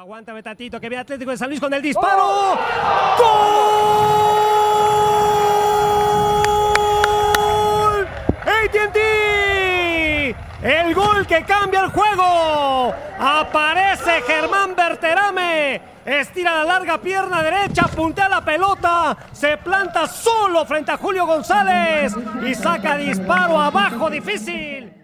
Aguántame 0.00 0.42
tantito, 0.42 0.80
que 0.80 0.88
ve 0.88 0.96
Atlético 0.96 1.30
de 1.30 1.36
San 1.36 1.50
Luis 1.50 1.60
con 1.60 1.74
el 1.74 1.82
disparo. 1.82 2.58
¡Gol! 3.18 3.28
AT&T. 8.64 10.34
El 10.62 10.94
gol 10.94 11.26
que 11.26 11.44
cambia 11.44 11.80
el 11.80 11.90
juego. 11.90 12.94
Aparece 13.18 14.22
Germán 14.22 14.74
Berterame. 14.74 15.82
Estira 16.06 16.54
la 16.54 16.64
larga 16.64 16.96
pierna 16.96 17.42
derecha, 17.42 17.82
puntea 17.88 18.30
la 18.30 18.42
pelota, 18.42 19.14
se 19.32 19.58
planta 19.58 20.06
solo 20.06 20.64
frente 20.64 20.92
a 20.92 20.96
Julio 20.96 21.26
González 21.26 22.14
y 22.42 22.54
saca 22.54 22.96
disparo 22.96 23.60
abajo 23.60 24.08
difícil. 24.08 24.94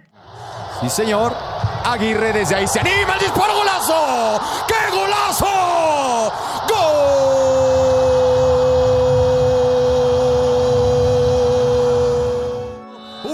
Sí, 0.80 0.88
señor. 0.88 1.55
Aguirre 1.88 2.32
desde 2.32 2.56
ahí 2.56 2.66
se 2.66 2.80
anima 2.80 3.14
el 3.14 3.20
disparo, 3.20 3.54
golazo. 3.54 4.40
¡Qué 4.66 4.74
golazo! 4.90 6.32
¡Gol! 6.68 7.06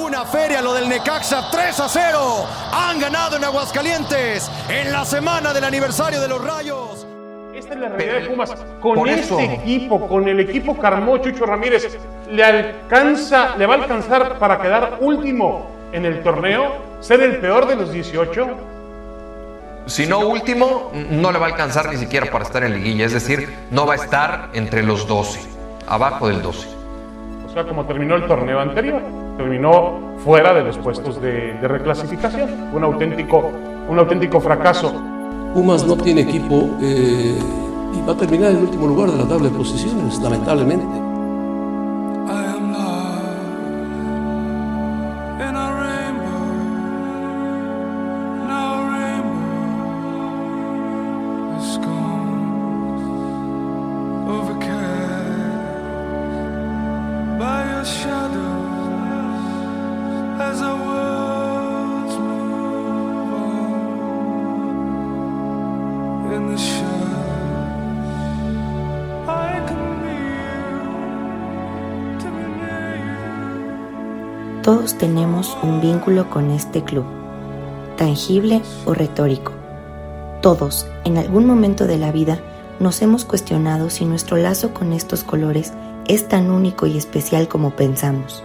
Una 0.06 0.26
feria 0.26 0.60
lo 0.60 0.74
del 0.74 0.86
Necaxa 0.86 1.48
3 1.50 1.80
a 1.80 1.88
0. 1.88 2.46
Han 2.72 3.00
ganado 3.00 3.38
en 3.38 3.44
Aguascalientes 3.44 4.50
en 4.68 4.92
la 4.92 5.06
semana 5.06 5.54
del 5.54 5.64
aniversario 5.64 6.20
de 6.20 6.28
los 6.28 6.44
Rayos. 6.44 7.06
Esta 7.54 7.72
es 7.72 7.80
la 7.80 7.88
realidad 7.88 8.20
de 8.20 8.26
Pumas. 8.28 8.54
Con 8.82 9.08
este 9.08 9.44
equipo, 9.54 10.06
con 10.06 10.28
el 10.28 10.40
equipo 10.40 10.78
que 10.78 10.86
armó 10.86 11.16
Chucho 11.16 11.46
Ramírez, 11.46 11.98
le 12.30 12.44
alcanza, 12.44 13.56
le 13.56 13.64
va 13.64 13.76
a 13.76 13.78
alcanzar 13.78 14.38
para 14.38 14.60
quedar 14.60 14.98
último 15.00 15.70
en 15.92 16.04
el 16.04 16.22
torneo, 16.22 16.91
ser 17.02 17.20
el 17.20 17.38
peor 17.38 17.66
de 17.66 17.76
los 17.76 17.92
18. 17.92 18.46
Si 19.86 20.06
no 20.06 20.20
último, 20.20 20.92
no 21.10 21.32
le 21.32 21.38
va 21.38 21.46
a 21.46 21.48
alcanzar 21.50 21.90
ni 21.90 21.96
siquiera 21.96 22.30
para 22.30 22.44
estar 22.44 22.62
en 22.62 22.74
liguilla. 22.74 23.04
Es 23.04 23.12
decir, 23.12 23.48
no 23.70 23.84
va 23.84 23.94
a 23.94 23.96
estar 23.96 24.48
entre 24.54 24.82
los 24.82 25.06
12, 25.06 25.40
abajo 25.88 26.28
del 26.28 26.40
12. 26.40 26.68
O 27.48 27.52
sea, 27.52 27.64
como 27.64 27.84
terminó 27.84 28.14
el 28.14 28.26
torneo 28.26 28.60
anterior, 28.60 29.02
terminó 29.36 30.14
fuera 30.24 30.54
de 30.54 30.62
los 30.62 30.78
puestos 30.78 31.20
de, 31.20 31.54
de 31.54 31.68
reclasificación. 31.68 32.70
Un 32.72 32.84
auténtico, 32.84 33.50
un 33.88 33.98
auténtico 33.98 34.40
fracaso. 34.40 34.92
Pumas 35.52 35.84
no 35.84 35.96
tiene 35.96 36.22
equipo 36.22 36.70
eh, 36.80 37.36
y 37.92 38.06
va 38.06 38.12
a 38.14 38.16
terminar 38.16 38.52
en 38.52 38.58
el 38.58 38.62
último 38.62 38.86
lugar 38.86 39.10
de 39.10 39.18
la 39.18 39.28
tabla 39.28 39.50
de 39.50 39.56
posiciones, 39.56 40.18
lamentablemente. 40.20 41.11
Tenemos 75.02 75.58
un 75.64 75.80
vínculo 75.80 76.30
con 76.30 76.52
este 76.52 76.84
club, 76.84 77.04
tangible 77.96 78.62
o 78.86 78.94
retórico. 78.94 79.50
Todos, 80.40 80.86
en 81.04 81.18
algún 81.18 81.44
momento 81.44 81.88
de 81.88 81.98
la 81.98 82.12
vida, 82.12 82.38
nos 82.78 83.02
hemos 83.02 83.24
cuestionado 83.24 83.90
si 83.90 84.04
nuestro 84.04 84.36
lazo 84.36 84.72
con 84.72 84.92
estos 84.92 85.24
colores 85.24 85.72
es 86.06 86.28
tan 86.28 86.52
único 86.52 86.86
y 86.86 86.96
especial 86.96 87.48
como 87.48 87.70
pensamos. 87.70 88.44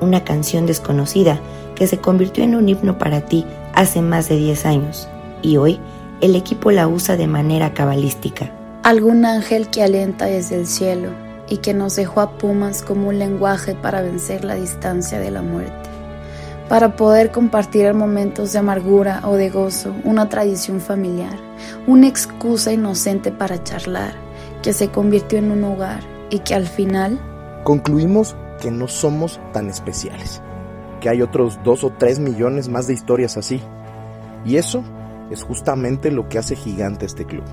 Una 0.00 0.24
canción 0.24 0.66
desconocida 0.66 1.38
que 1.76 1.86
se 1.86 1.98
convirtió 1.98 2.42
en 2.42 2.56
un 2.56 2.68
himno 2.68 2.98
para 2.98 3.20
ti 3.20 3.46
hace 3.72 4.02
más 4.02 4.28
de 4.28 4.34
10 4.34 4.66
años 4.66 5.08
y 5.42 5.58
hoy 5.58 5.78
el 6.20 6.34
equipo 6.34 6.72
la 6.72 6.88
usa 6.88 7.16
de 7.16 7.28
manera 7.28 7.72
cabalística. 7.72 8.50
Algún 8.82 9.24
ángel 9.24 9.68
que 9.68 9.84
alienta 9.84 10.24
desde 10.24 10.56
el 10.56 10.66
cielo 10.66 11.27
y 11.48 11.58
que 11.58 11.74
nos 11.74 11.96
dejó 11.96 12.20
a 12.20 12.38
Pumas 12.38 12.82
como 12.82 13.08
un 13.08 13.18
lenguaje 13.18 13.74
para 13.74 14.02
vencer 14.02 14.44
la 14.44 14.54
distancia 14.54 15.18
de 15.18 15.30
la 15.30 15.42
muerte, 15.42 15.88
para 16.68 16.96
poder 16.96 17.30
compartir 17.30 17.92
momentos 17.94 18.52
de 18.52 18.58
amargura 18.58 19.22
o 19.24 19.34
de 19.34 19.50
gozo, 19.50 19.94
una 20.04 20.28
tradición 20.28 20.80
familiar, 20.80 21.38
una 21.86 22.08
excusa 22.08 22.72
inocente 22.72 23.32
para 23.32 23.62
charlar, 23.62 24.12
que 24.62 24.72
se 24.72 24.88
convirtió 24.88 25.38
en 25.38 25.50
un 25.50 25.64
hogar 25.64 26.00
y 26.30 26.40
que 26.40 26.54
al 26.54 26.66
final... 26.66 27.18
Concluimos 27.64 28.36
que 28.60 28.70
no 28.70 28.88
somos 28.88 29.40
tan 29.52 29.68
especiales, 29.68 30.42
que 31.00 31.08
hay 31.08 31.22
otros 31.22 31.58
dos 31.64 31.84
o 31.84 31.90
tres 31.90 32.18
millones 32.18 32.68
más 32.68 32.86
de 32.86 32.94
historias 32.94 33.36
así. 33.36 33.60
Y 34.44 34.56
eso 34.56 34.84
es 35.30 35.42
justamente 35.42 36.10
lo 36.10 36.28
que 36.28 36.38
hace 36.38 36.56
gigante 36.56 37.06
este 37.06 37.24
club. 37.24 37.44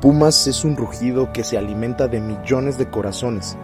Pumas 0.00 0.46
es 0.46 0.64
un 0.64 0.78
rugido 0.78 1.30
que 1.30 1.44
se 1.44 1.58
alimenta 1.58 2.08
de 2.08 2.20
millones 2.20 2.78
de 2.78 2.88
corazones 2.88 3.58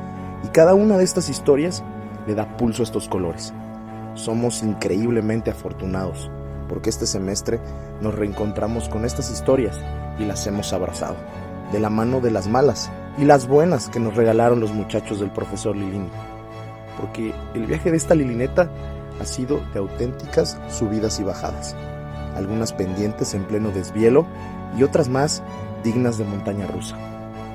y 0.45 0.49
cada 0.49 0.75
una 0.75 0.99
de 0.99 1.05
estas 1.05 1.31
historias 1.31 1.83
le 2.27 2.35
da 2.35 2.59
pulso 2.59 2.83
a 2.83 2.85
estos 2.85 3.09
colores. 3.09 3.55
Somos 4.13 4.63
increíblemente 4.63 5.51
afortunados 5.51 6.31
porque 6.69 6.91
este 6.91 7.07
semestre 7.07 7.59
nos 8.03 8.15
reencontramos 8.15 8.91
con 8.91 9.07
estas 9.07 9.31
historias 9.31 9.81
y 10.19 10.27
las 10.27 10.47
hemos 10.47 10.75
abrazado, 10.75 11.17
de 11.73 11.81
la 11.81 11.89
mano 11.89 12.21
de 12.21 12.31
las 12.31 12.49
malas 12.49 12.91
y 13.17 13.25
las 13.25 13.49
buenas 13.49 13.89
que 13.89 14.01
nos 14.01 14.15
regalaron 14.15 14.61
los 14.61 14.75
muchachos 14.75 15.21
del 15.21 15.31
profesor 15.31 15.75
Lilini. 15.75 16.11
Porque 17.01 17.33
el 17.55 17.65
viaje 17.65 17.91
de 17.91 17.97
esta 17.97 18.15
Lilineta 18.15 18.71
ha 19.19 19.25
sido 19.25 19.63
de 19.73 19.79
auténticas 19.79 20.59
subidas 20.69 21.19
y 21.19 21.25
bajadas, 21.25 21.75
algunas 22.37 22.75
pendientes 22.75 23.33
en 23.33 23.45
pleno 23.45 23.71
desvielo 23.71 24.27
y 24.77 24.83
otras 24.83 25.09
más 25.09 25.43
dignas 25.87 26.19
de 26.19 26.25
montaña 26.25 26.67
rusa. 26.67 26.97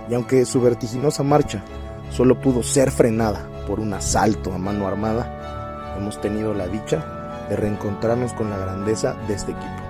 Y 0.09 0.13
aunque 0.13 0.45
su 0.45 0.61
vertiginosa 0.61 1.21
marcha 1.21 1.61
solo 2.09 2.39
pudo 2.39 2.63
ser 2.63 2.89
frenada 2.91 3.45
por 3.67 3.79
un 3.79 3.93
asalto 3.93 4.53
a 4.53 4.57
mano 4.57 4.87
armada, 4.87 5.95
hemos 5.97 6.19
tenido 6.21 6.53
la 6.53 6.67
dicha 6.67 7.45
de 7.49 7.57
reencontrarnos 7.57 8.31
con 8.33 8.49
la 8.49 8.57
grandeza 8.57 9.15
de 9.27 9.33
este 9.33 9.51
equipo. 9.51 9.81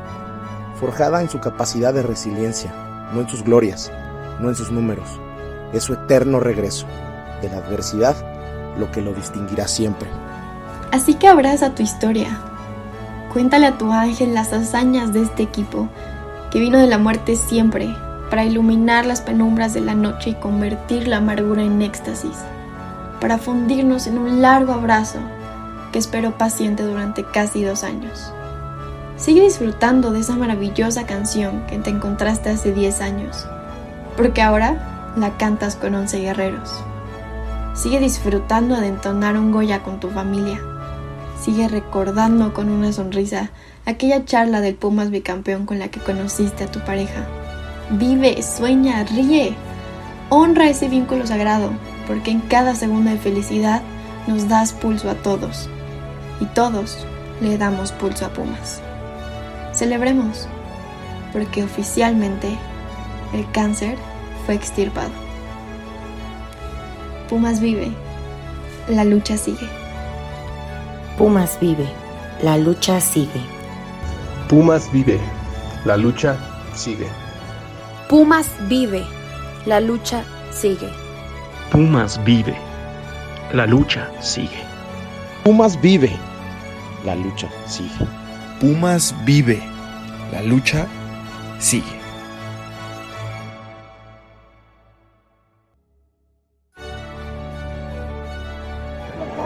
Forjada 0.80 1.22
en 1.22 1.30
su 1.30 1.40
capacidad 1.40 1.94
de 1.94 2.02
resiliencia, 2.02 2.74
no 3.14 3.22
en 3.22 3.30
sus 3.30 3.44
glorias, 3.44 3.92
no 4.40 4.50
en 4.50 4.56
sus 4.56 4.72
números, 4.72 5.08
es 5.72 5.84
su 5.84 5.94
eterno 5.94 6.40
regreso 6.40 6.88
de 7.42 7.50
la 7.50 7.58
adversidad 7.58 8.16
lo 8.78 8.92
que 8.92 9.02
lo 9.02 9.14
distinguirá 9.14 9.68
siempre. 9.68 10.10
Así 10.92 11.14
que 11.14 11.28
abraza 11.28 11.76
tu 11.76 11.84
historia. 11.84 12.40
Cuéntale 13.32 13.68
a 13.68 13.78
tu 13.78 13.92
ángel 13.92 14.34
las 14.34 14.52
hazañas 14.52 15.14
de 15.14 15.22
este 15.22 15.44
equipo, 15.44 15.88
que 16.50 16.60
vino 16.60 16.80
de 16.80 16.88
la 16.88 16.98
muerte 16.98 17.36
siempre, 17.36 17.96
para 18.32 18.46
iluminar 18.46 19.06
las 19.06 19.20
penumbras 19.20 19.74
de 19.74 19.82
la 19.82 19.94
noche 19.94 20.30
y 20.32 20.36
convertir 20.36 21.10
la 21.10 21.18
amargura 21.18 21.64
en 21.64 21.82
éxtasis, 21.82 22.38
para 23.20 23.38
fundirnos 23.38 24.08
en 24.08 24.18
un 24.18 24.42
largo 24.42 24.72
abrazo 24.72 25.20
que 25.92 26.00
esperó 26.00 26.38
paciente 26.38 26.84
durante 26.84 27.26
casi 27.26 27.62
dos 27.62 27.84
años. 27.84 28.32
Sigue 29.18 29.42
disfrutando 29.42 30.12
de 30.12 30.22
esa 30.22 30.38
maravillosa 30.38 31.06
canción 31.06 31.68
que 31.68 31.78
te 31.78 31.90
encontraste 31.90 32.50
hace 32.50 32.72
10 32.72 33.02
años, 33.02 33.46
porque 34.16 34.42
ahora 34.42 35.14
la 35.18 35.38
cantas 35.38 35.76
con 35.76 35.94
11 35.94 36.22
guerreros. 36.22 36.74
Sigue 37.74 38.00
disfrutando 38.00 38.80
de 38.80 38.88
entonar 38.88 39.38
un 39.38 39.52
Goya 39.52 39.84
con 39.84 40.00
tu 40.00 40.10
familia. 40.10 40.62
Sigue 41.42 41.68
recordando 41.68 42.54
con 42.54 42.70
una 42.70 42.94
sonrisa 42.94 43.52
aquella 43.86 44.24
charla 44.24 44.62
del 44.62 44.76
Pumas 44.76 45.10
bicampeón 45.10 45.66
con 45.66 45.80
la 45.80 45.90
que 45.90 46.00
conociste 46.00 46.64
a 46.64 46.72
tu 46.72 46.80
pareja. 46.80 47.28
Vive, 47.92 48.42
sueña, 48.42 49.04
ríe. 49.04 49.54
Honra 50.30 50.70
ese 50.70 50.88
vínculo 50.88 51.28
sagrado, 51.28 51.72
porque 52.08 52.32
en 52.32 52.40
cada 52.40 52.74
segundo 52.74 53.12
de 53.12 53.18
felicidad 53.18 53.82
nos 54.28 54.48
das 54.48 54.72
pulso 54.72 55.10
a 55.10 55.16
todos. 55.16 55.70
Y 56.40 56.46
todos 56.46 57.06
le 57.42 57.58
damos 57.58 57.92
pulso 57.92 58.26
a 58.26 58.30
Pumas. 58.30 58.82
Celebremos, 59.74 60.48
porque 61.34 61.64
oficialmente 61.64 62.58
el 63.34 63.50
cáncer 63.52 63.98
fue 64.46 64.56
extirpado. 64.56 65.12
Pumas 67.30 67.60
vive, 67.60 67.92
la 68.88 69.04
lucha 69.04 69.36
sigue. 69.36 69.68
Pumas 71.18 71.60
vive, 71.60 71.88
la 72.42 72.58
lucha 72.58 73.02
sigue. 73.02 73.42
Pumas 74.48 74.90
vive, 74.94 75.20
la 75.84 75.98
lucha 75.98 76.38
sigue. 76.74 77.08
Pumas 78.12 78.50
vive, 78.68 79.06
la 79.66 79.80
lucha 79.80 80.26
sigue. 80.52 80.90
Pumas 81.72 82.22
vive, 82.26 82.54
la 83.54 83.66
lucha 83.66 84.12
sigue. 84.20 84.66
Pumas 85.46 85.80
vive, 85.80 86.12
la 87.06 87.16
lucha 87.16 87.48
sigue. 87.68 88.06
Pumas 88.60 89.16
vive, 89.24 89.64
la 90.34 90.42
lucha 90.42 90.86
sigue. 91.58 92.02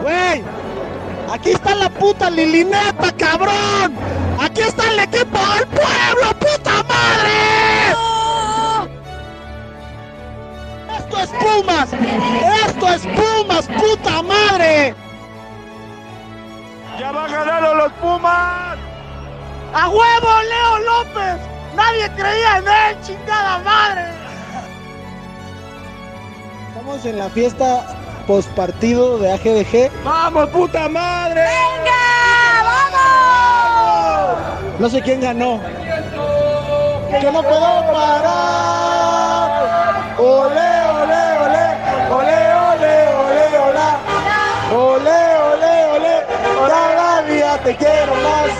¡Güey! 0.01 0.43
¡Aquí 1.31 1.51
está 1.51 1.75
la 1.75 1.89
puta 1.91 2.31
Lilineta, 2.31 3.11
cabrón! 3.15 3.93
¡Aquí 4.39 4.61
está 4.61 4.91
el 4.91 5.01
equipo 5.01 5.37
del 5.53 5.67
pueblo, 5.67 6.34
Pumas! 11.45 11.89
¡Esto 12.67 12.85
es 12.89 13.05
Pumas, 13.05 13.67
puta 13.67 14.23
madre! 14.23 14.95
¡Ya 16.99 17.11
van 17.11 17.31
ganando 17.31 17.75
los 17.75 17.91
Pumas! 17.93 18.77
¡A 19.73 19.89
huevo, 19.89 20.41
Leo 20.49 20.79
López! 20.79 21.37
¡Nadie 21.75 22.09
creía 22.15 22.57
en 22.57 22.67
él, 22.67 22.97
chingada 23.03 23.59
madre! 23.59 24.05
Estamos 26.69 27.05
en 27.05 27.19
la 27.19 27.29
fiesta 27.29 27.85
postpartido 28.25 29.17
de 29.19 29.33
AGDG. 29.33 29.91
¡Vamos, 30.03 30.49
puta 30.49 30.89
madre! 30.89 31.41
¡Venga! 31.41 31.93
¡Vamos! 32.93 34.79
No 34.79 34.89
sé 34.89 35.01
quién 35.01 35.21
ganó. 35.21 35.59
¡Que 37.11 37.31
no 37.31 37.43
puedo 37.43 37.93
parar! 37.93 38.65
¡Ole, 40.17 40.84
te 47.65 47.75
quiero 47.75 48.13
más! 48.15 48.51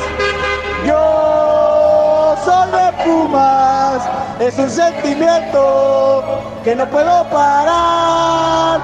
Yo 0.88 2.36
soy 2.44 2.72
de 2.72 3.04
Pumas, 3.04 4.02
es 4.40 4.58
un 4.58 4.70
sentimiento 4.70 6.42
que 6.64 6.76
no 6.76 6.88
puedo 6.90 7.24
parar. 7.30 8.82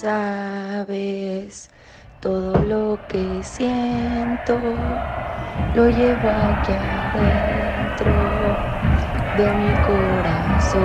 Sabes, 0.08 1.68
todo 2.22 2.58
lo 2.60 2.98
que 3.08 3.42
siento 3.42 4.58
lo 5.74 5.90
llevo 5.90 6.30
aquí 6.30 6.72
adentro 6.72 8.14
de 9.36 9.52
mi 9.52 9.70
corazón. 9.86 10.78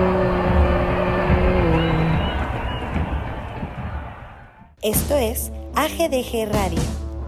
Esto 4.82 5.16
es 5.16 5.54
AGDG 5.74 6.52
Radio, 6.52 6.82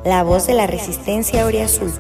la 0.04 0.24
voz 0.24 0.48
de 0.48 0.54
la 0.56 0.68
resistencia 0.68 1.46
Azul. 1.64 1.94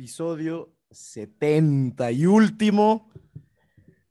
Episodio 0.00 0.74
70 0.90 2.10
y 2.12 2.24
último 2.24 3.10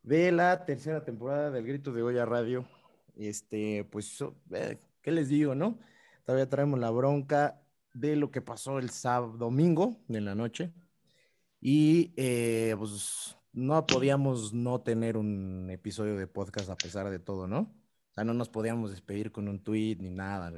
de 0.04 0.32
la 0.32 0.64
tercera 0.64 1.04
temporada 1.04 1.50
del 1.50 1.66
Grito 1.66 1.92
de 1.92 2.04
Goya 2.04 2.26
Radio. 2.26 2.70
Este, 3.16 3.86
pues, 3.86 4.24
eh, 4.52 4.78
¿qué 5.02 5.12
les 5.12 5.30
digo, 5.30 5.56
no? 5.56 5.80
Todavía 6.26 6.48
traemos 6.48 6.80
la 6.80 6.92
bronca 6.92 7.64
de 7.96 8.16
lo 8.16 8.30
que 8.30 8.40
pasó 8.40 8.78
el 8.78 8.92
sábado, 8.92 9.36
domingo 9.36 10.00
de 10.08 10.22
la 10.22 10.36
noche. 10.36 10.72
Y 11.60 12.14
eh, 12.18 12.76
pues 12.78 13.36
no 13.52 13.88
podíamos 13.88 14.54
no 14.54 14.82
tener 14.82 15.18
un 15.18 15.72
episodio 15.72 16.18
de 16.18 16.28
podcast 16.28 16.70
a 16.70 16.76
pesar 16.76 17.10
de 17.10 17.18
todo, 17.18 17.48
¿no? 17.48 17.62
O 17.62 18.14
sea, 18.14 18.24
no 18.24 18.36
nos 18.36 18.50
podíamos 18.50 18.92
despedir 18.92 19.32
con 19.32 19.48
un 19.48 19.64
tweet 19.64 19.96
ni 20.00 20.12
nada. 20.12 20.54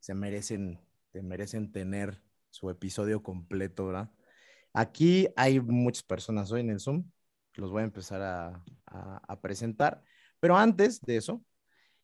Se 0.00 0.12
merecen, 0.12 0.80
se 1.12 1.22
merecen 1.22 1.70
tener 1.70 2.20
su 2.50 2.68
episodio 2.68 3.22
completo, 3.22 3.86
¿verdad? 3.86 4.10
Aquí 4.72 5.28
hay 5.36 5.60
muchas 5.60 6.02
personas 6.02 6.50
hoy 6.52 6.60
en 6.60 6.70
el 6.70 6.80
Zoom. 6.80 7.10
Los 7.54 7.70
voy 7.70 7.82
a 7.82 7.84
empezar 7.84 8.22
a, 8.22 9.40
presentar. 9.42 10.02
Pero 10.38 10.56
antes 10.56 11.00
de 11.00 11.16
eso, 11.16 11.44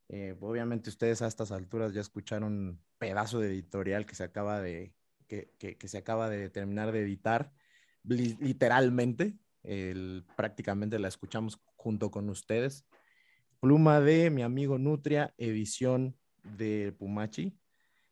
eh, 0.09 0.37
obviamente 0.41 0.91
ustedes 0.91 1.23
a 1.23 1.27
estas 1.27 1.53
alturas 1.53 1.93
ya 1.93 2.01
escucharon 2.01 2.53
un 2.53 2.85
pedazo 2.99 3.41
de 3.41 3.49
editorial 3.49 4.07
que 4.07 4.15
se 4.15 4.25
acaba 4.25 4.61
de, 4.61 4.95
que, 5.29 5.77
se 5.85 5.99
acaba 5.99 6.29
de 6.29 6.51
terminar 6.51 6.93
de 6.93 7.03
editar, 7.03 7.53
li- 8.05 8.37
literalmente. 8.41 9.37
Prácticamente 10.37 10.99
la 10.99 11.09
escuchamos 11.09 11.61
junto 11.75 12.11
con 12.11 12.29
ustedes. 12.29 12.85
Pluma 13.61 14.01
de 14.01 14.31
mi 14.31 14.43
amigo 14.43 14.79
Nutria, 14.79 15.35
edición 15.39 16.17
de 16.43 16.95
Pumachi, 16.99 17.59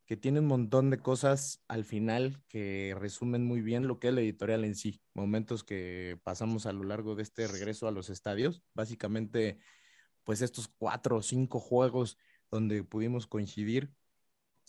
que 0.07 0.17
tiene 0.17 0.41
un 0.41 0.47
montón 0.47 0.91
de 0.91 0.99
cosas 0.99 1.63
al 1.67 1.85
final 1.85 2.43
que 2.49 2.95
resumen 2.99 3.45
muy 3.45 3.63
bien 3.63 3.87
lo 3.89 3.99
que 3.99 4.09
es 4.09 4.15
la 4.15 4.21
editorial 4.21 4.65
en 4.65 4.75
sí. 4.75 5.01
Momentos 5.15 5.65
que 5.65 6.19
pasamos 6.23 6.67
a 6.67 6.73
lo 6.73 6.85
largo 6.85 7.15
de 7.15 7.23
este 7.23 7.47
regreso 7.47 7.89
a 7.89 7.93
los 7.93 8.11
estadios. 8.11 8.63
Básicamente, 8.75 9.59
pues 10.23 10.43
estos 10.43 10.69
cuatro 10.69 11.17
o 11.17 11.23
cinco 11.23 11.59
juegos 11.59 12.19
donde 12.51 12.85
pudimos 12.85 13.27
coincidir 13.27 13.93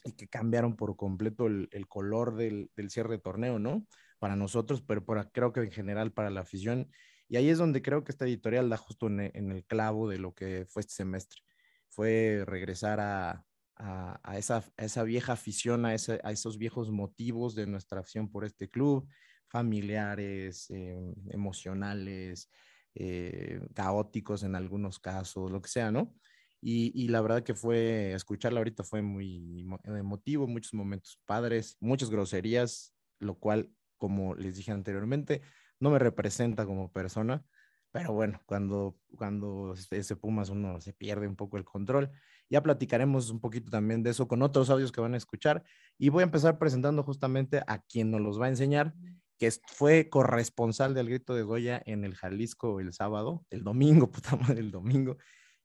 y 0.05 0.13
que 0.13 0.27
cambiaron 0.27 0.75
por 0.75 0.95
completo 0.95 1.47
el, 1.47 1.87
color 1.87 2.35
del, 2.35 2.69
cierre 2.89 3.15
de 3.15 3.21
torneo, 3.21 3.59
¿no? 3.59 3.85
Para 4.19 4.35
nosotros, 4.35 4.81
pero 4.81 5.03
para, 5.05 5.29
creo 5.31 5.51
que 5.51 5.61
en 5.61 5.71
general 5.71 6.13
para 6.13 6.29
la 6.29 6.41
afición. 6.41 6.89
Y 7.27 7.37
ahí 7.37 7.49
es 7.49 7.57
donde 7.57 7.81
creo 7.81 8.03
que 8.03 8.11
esta 8.11 8.25
editorial 8.25 8.69
da 8.69 8.77
justo 8.77 9.07
en 9.07 9.51
el 9.51 9.65
clavo 9.65 10.07
de 10.07 10.19
lo 10.19 10.33
que 10.33 10.65
fue 10.69 10.81
este 10.81 10.93
semestre. 10.93 11.41
Fue 11.89 12.43
regresar 12.45 12.99
a, 12.99 13.45
a, 13.77 14.37
esa, 14.37 15.03
vieja 15.03 15.33
afición, 15.33 15.85
a, 15.85 15.93
esos 15.93 16.57
viejos 16.57 16.91
motivos 16.91 17.55
de 17.55 17.67
nuestra 17.67 17.99
afición 18.01 18.29
por 18.29 18.45
este 18.45 18.69
club, 18.69 19.07
familiares, 19.47 20.69
eh, 20.69 21.13
emocionales, 21.29 22.49
eh, 22.95 23.59
caóticos 23.73 24.43
en 24.43 24.55
algunos 24.55 24.99
casos, 24.99 25.51
lo 25.51 25.61
que 25.61 25.69
sea, 25.69 25.91
¿no? 25.91 26.13
Y, 26.61 27.09
la 27.09 27.21
verdad 27.21 27.43
que 27.43 27.53
fue, 27.53 28.13
escucharla 28.13 28.59
ahorita 28.59 28.83
fue 28.83 29.03
muy 29.03 29.61
emo- 29.63 29.79
emotivo, 29.83 30.47
muchos 30.47 30.73
momentos 30.73 31.21
padres, 31.25 31.77
muchas 31.79 32.09
groserías, 32.09 32.95
lo 33.19 33.37
cual, 33.37 33.71
como 33.97 34.33
les 34.33 34.55
dije 34.55 34.71
anteriormente, 34.71 35.41
no 35.79 35.91
me 35.91 35.99
representa 35.99 36.65
como 36.65 36.91
persona, 36.91 37.45
pero 37.91 38.13
bueno, 38.13 38.41
cuando, 38.47 38.97
cuando 39.15 39.73
ese 39.91 40.15
Pumas 40.15 40.49
uno 40.49 40.81
se 40.81 40.91
pierde 40.93 41.27
un 41.27 41.35
poco 41.35 41.57
el 41.57 41.65
control. 41.65 42.11
Ya 42.49 42.61
platicaremos 42.61 43.29
un 43.29 43.39
poquito 43.39 43.71
también 43.71 44.03
de 44.03 44.11
eso 44.11 44.27
con 44.27 44.41
otros 44.41 44.69
audios 44.69 44.91
que 44.91 45.01
van 45.01 45.13
a 45.13 45.17
escuchar 45.17 45.63
y 45.97 46.09
voy 46.09 46.21
a 46.21 46.25
empezar 46.25 46.59
presentando 46.59 47.03
justamente 47.03 47.61
a 47.67 47.79
quien 47.79 48.11
nos 48.11 48.21
los 48.21 48.39
va 48.39 48.45
a 48.45 48.49
enseñar, 48.49 48.93
que 49.37 49.51
fue 49.67 50.09
corresponsal 50.09 50.93
del 50.93 51.09
Grito 51.09 51.33
de 51.33 51.43
Goya 51.43 51.81
en 51.85 52.05
el 52.05 52.15
Jalisco 52.15 52.79
el 52.79 52.93
sábado, 52.93 53.45
el 53.49 53.63
domingo, 53.63 54.11
puta 54.11 54.35
madre, 54.35 54.59
el 54.59 54.71
domingo. 54.71 55.17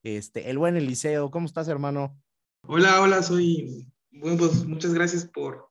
Este, 0.02 0.48
el 0.48 0.58
buen 0.58 0.76
Eliseo, 0.76 1.30
¿cómo 1.30 1.46
estás, 1.46 1.68
hermano? 1.68 2.18
Hola, 2.66 3.02
hola, 3.02 3.22
soy. 3.22 3.86
Bueno, 4.10 4.38
pues 4.38 4.64
muchas 4.64 4.94
gracias 4.94 5.26
por, 5.26 5.68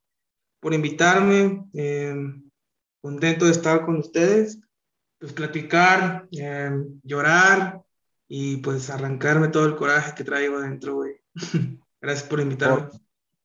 por 0.59 0.73
invitarme. 0.73 1.65
eh, 1.73 2.15
contento 3.01 3.45
de 3.45 3.51
estar 3.51 3.85
con 3.85 3.97
ustedes. 3.97 4.59
Pues 5.19 5.33
platicar, 5.33 6.27
eh, 6.31 6.71
llorar 7.03 7.83
y 8.31 8.57
pues 8.57 8.89
arrancarme 8.89 9.49
todo 9.49 9.65
el 9.65 9.75
coraje 9.75 10.13
que 10.15 10.23
traigo 10.23 10.57
adentro, 10.57 10.95
güey. 10.95 11.15
Gracias 11.99 12.29
por 12.29 12.39
invitarme. 12.39 12.83
Por, 12.83 13.01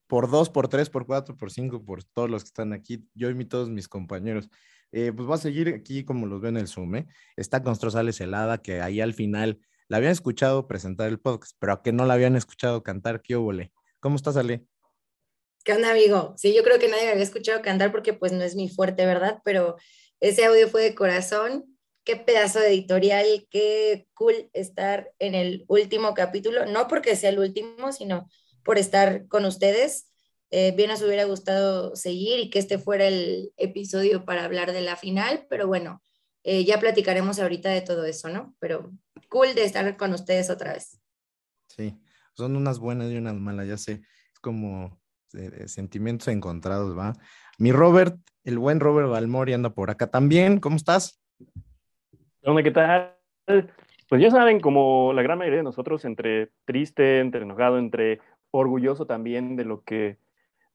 por 0.06 0.30
dos, 0.30 0.50
por 0.50 0.68
tres, 0.68 0.90
por 0.90 1.06
cuatro, 1.06 1.36
por 1.36 1.50
cinco, 1.50 1.84
por 1.84 2.04
todos 2.04 2.30
los 2.30 2.44
que 2.44 2.48
están 2.48 2.72
aquí, 2.72 3.08
yo 3.14 3.30
y 3.30 3.34
mi- 3.34 3.46
todos 3.46 3.70
mis 3.70 3.88
compañeros. 3.88 4.48
Eh, 4.92 5.10
pues 5.16 5.28
va 5.28 5.34
a 5.34 5.38
seguir 5.38 5.68
aquí 5.74 6.04
como 6.04 6.26
los 6.26 6.40
ven 6.40 6.56
en 6.56 6.60
el 6.62 6.68
Zoom, 6.68 6.94
¿eh? 6.96 7.06
Está 7.34 7.62
con 7.64 7.74
Sales 7.74 8.20
Helada, 8.20 8.58
que 8.58 8.80
ahí 8.80 9.00
al 9.00 9.14
final 9.14 9.58
la 9.88 9.96
habían 9.96 10.12
escuchado 10.12 10.68
presentar 10.68 11.08
el 11.08 11.18
podcast, 11.18 11.56
pero 11.58 11.72
a 11.72 11.82
que 11.82 11.92
no 11.92 12.04
la 12.04 12.14
habían 12.14 12.36
escuchado 12.36 12.82
cantar, 12.82 13.20
¿qué 13.22 13.34
óvole? 13.34 13.72
¿Cómo 14.00 14.16
estás, 14.16 14.36
Ale? 14.36 14.66
¿Qué 15.64 15.72
onda, 15.72 15.90
amigo? 15.90 16.34
Sí, 16.36 16.54
yo 16.54 16.62
creo 16.62 16.78
que 16.78 16.88
nadie 16.88 17.06
me 17.06 17.12
había 17.12 17.22
escuchado 17.24 17.62
cantar 17.62 17.90
porque 17.90 18.12
pues 18.12 18.32
no 18.32 18.42
es 18.42 18.54
mi 18.54 18.68
fuerte, 18.68 19.06
¿verdad? 19.06 19.40
Pero 19.44 19.76
ese 20.20 20.44
audio 20.44 20.68
fue 20.68 20.82
de 20.82 20.94
corazón. 20.94 21.73
Qué 22.04 22.16
pedazo 22.16 22.61
de 22.61 22.68
editorial, 22.68 23.26
qué 23.50 24.06
cool 24.14 24.50
estar 24.52 25.11
en 25.18 25.34
el 25.34 25.64
último 25.68 26.14
capítulo, 26.14 26.66
no 26.66 26.87
porque 26.87 27.16
sea 27.16 27.30
el 27.30 27.38
último, 27.38 27.92
sino 27.92 28.28
por 28.62 28.78
estar 28.78 29.26
con 29.28 29.44
ustedes. 29.44 30.11
Eh, 30.50 30.73
bien 30.76 30.90
nos 30.90 31.02
hubiera 31.02 31.25
gustado 31.25 31.96
seguir 31.96 32.38
y 32.38 32.50
que 32.50 32.58
este 32.58 32.78
fuera 32.78 33.06
el 33.06 33.52
episodio 33.56 34.25
para 34.25 34.44
hablar 34.44 34.73
de 34.73 34.82
la 34.82 34.96
final, 34.96 35.46
pero 35.49 35.66
bueno, 35.66 36.02
eh, 36.44 36.64
ya 36.66 36.78
platicaremos 36.78 37.38
ahorita 37.40 37.70
de 37.70 37.80
todo 37.80 38.04
eso, 38.04 38.28
¿no? 38.28 38.54
Pero 38.61 38.92
cool 39.30 39.54
de 39.54 39.64
estar 39.64 39.96
con 39.96 40.12
ustedes 40.12 40.50
otra 40.50 40.75
vez. 40.75 41.00
Sí, 41.68 41.99
son 42.34 42.54
unas 42.56 42.78
buenas 42.78 43.11
y 43.11 43.16
unas 43.16 43.34
malas, 43.34 43.66
ya 43.66 43.78
sé. 43.78 44.02
Es 44.32 44.38
como 44.40 45.00
eh, 45.32 45.50
eh, 45.61 45.68
sentimientos 45.68 46.28
encontrados, 46.28 46.96
¿va? 46.96 47.14
Mi 47.58 47.73
Robert, 47.73 48.16
el 48.44 48.58
buen 48.58 48.78
Robert 48.78 49.08
Balmori 49.08 49.54
anda 49.54 49.70
por 49.70 49.90
acá 49.90 50.08
también. 50.08 50.61
¿Cómo 50.61 50.76
estás? 50.76 51.20
¿Qué 52.44 52.50
onda? 52.50 52.62
¿Qué 52.62 52.72
tal? 52.72 53.16
Pues 54.06 54.20
ya 54.20 54.30
saben, 54.30 54.60
como 54.60 55.14
la 55.14 55.22
gran 55.22 55.38
mayoría 55.38 55.60
de 55.60 55.64
nosotros, 55.64 56.04
entre 56.04 56.50
triste, 56.66 57.20
entre 57.20 57.40
enojado, 57.40 57.78
entre 57.78 58.20
orgulloso 58.50 59.06
también 59.06 59.56
de 59.56 59.64
lo 59.64 59.82
que, 59.82 60.18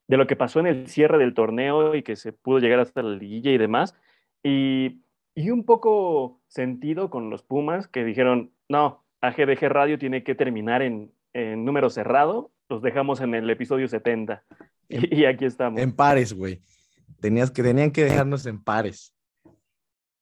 de 0.07 0.17
lo 0.17 0.25
que 0.25 0.35
pasó 0.35 0.59
en 0.59 0.65
el 0.65 0.87
cierre 0.87 1.19
del 1.19 1.35
torneo 1.35 1.93
y 1.93 2.01
que 2.01 2.15
se 2.15 2.33
pudo 2.33 2.57
llegar 2.57 2.79
hasta 2.79 3.03
la 3.03 3.15
liguilla 3.15 3.51
y 3.51 3.59
demás. 3.59 3.93
Y, 4.41 5.03
y 5.35 5.51
un 5.51 5.63
poco 5.63 6.41
sentido 6.47 7.11
con 7.11 7.29
los 7.29 7.43
Pumas 7.43 7.87
que 7.87 8.03
dijeron, 8.03 8.51
no, 8.67 9.05
AGDG 9.21 9.69
Radio 9.69 9.99
tiene 9.99 10.23
que 10.23 10.33
terminar 10.33 10.81
en, 10.81 11.11
en 11.33 11.65
número 11.65 11.91
cerrado. 11.91 12.51
Los 12.67 12.81
dejamos 12.81 13.21
en 13.21 13.35
el 13.35 13.47
episodio 13.49 13.87
70. 13.87 14.43
Y, 14.91 15.19
y 15.19 15.25
aquí 15.25 15.45
estamos. 15.45 15.79
En 15.79 15.95
pares, 15.95 16.33
güey. 16.33 16.63
Tenías 17.19 17.51
que, 17.51 17.61
tenían 17.61 17.91
que 17.91 18.05
dejarnos 18.05 18.47
en 18.47 18.59
pares. 18.63 19.13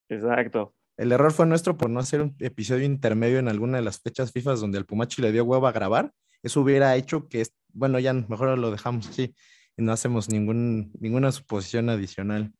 Exacto. 0.09 0.73
El 0.97 1.11
error 1.11 1.31
fue 1.31 1.45
nuestro 1.45 1.77
por 1.77 1.91
no 1.91 1.99
hacer 1.99 2.21
un 2.21 2.35
episodio 2.39 2.83
intermedio 2.83 3.37
en 3.37 3.47
alguna 3.47 3.77
de 3.77 3.83
las 3.83 3.99
fechas 3.99 4.31
FIFA 4.31 4.55
donde 4.55 4.79
al 4.79 4.85
Pumachi 4.85 5.21
le 5.21 5.31
dio 5.31 5.45
huevo 5.45 5.67
a 5.67 5.71
grabar. 5.71 6.11
Eso 6.41 6.61
hubiera 6.61 6.95
hecho 6.95 7.27
que, 7.27 7.45
bueno, 7.71 7.99
ya 7.99 8.13
mejor 8.13 8.57
lo 8.57 8.71
dejamos 8.71 9.07
así 9.07 9.35
y 9.77 9.83
no 9.83 9.91
hacemos 9.91 10.29
ningún, 10.29 10.91
ninguna 10.99 11.31
suposición 11.31 11.89
adicional. 11.89 12.51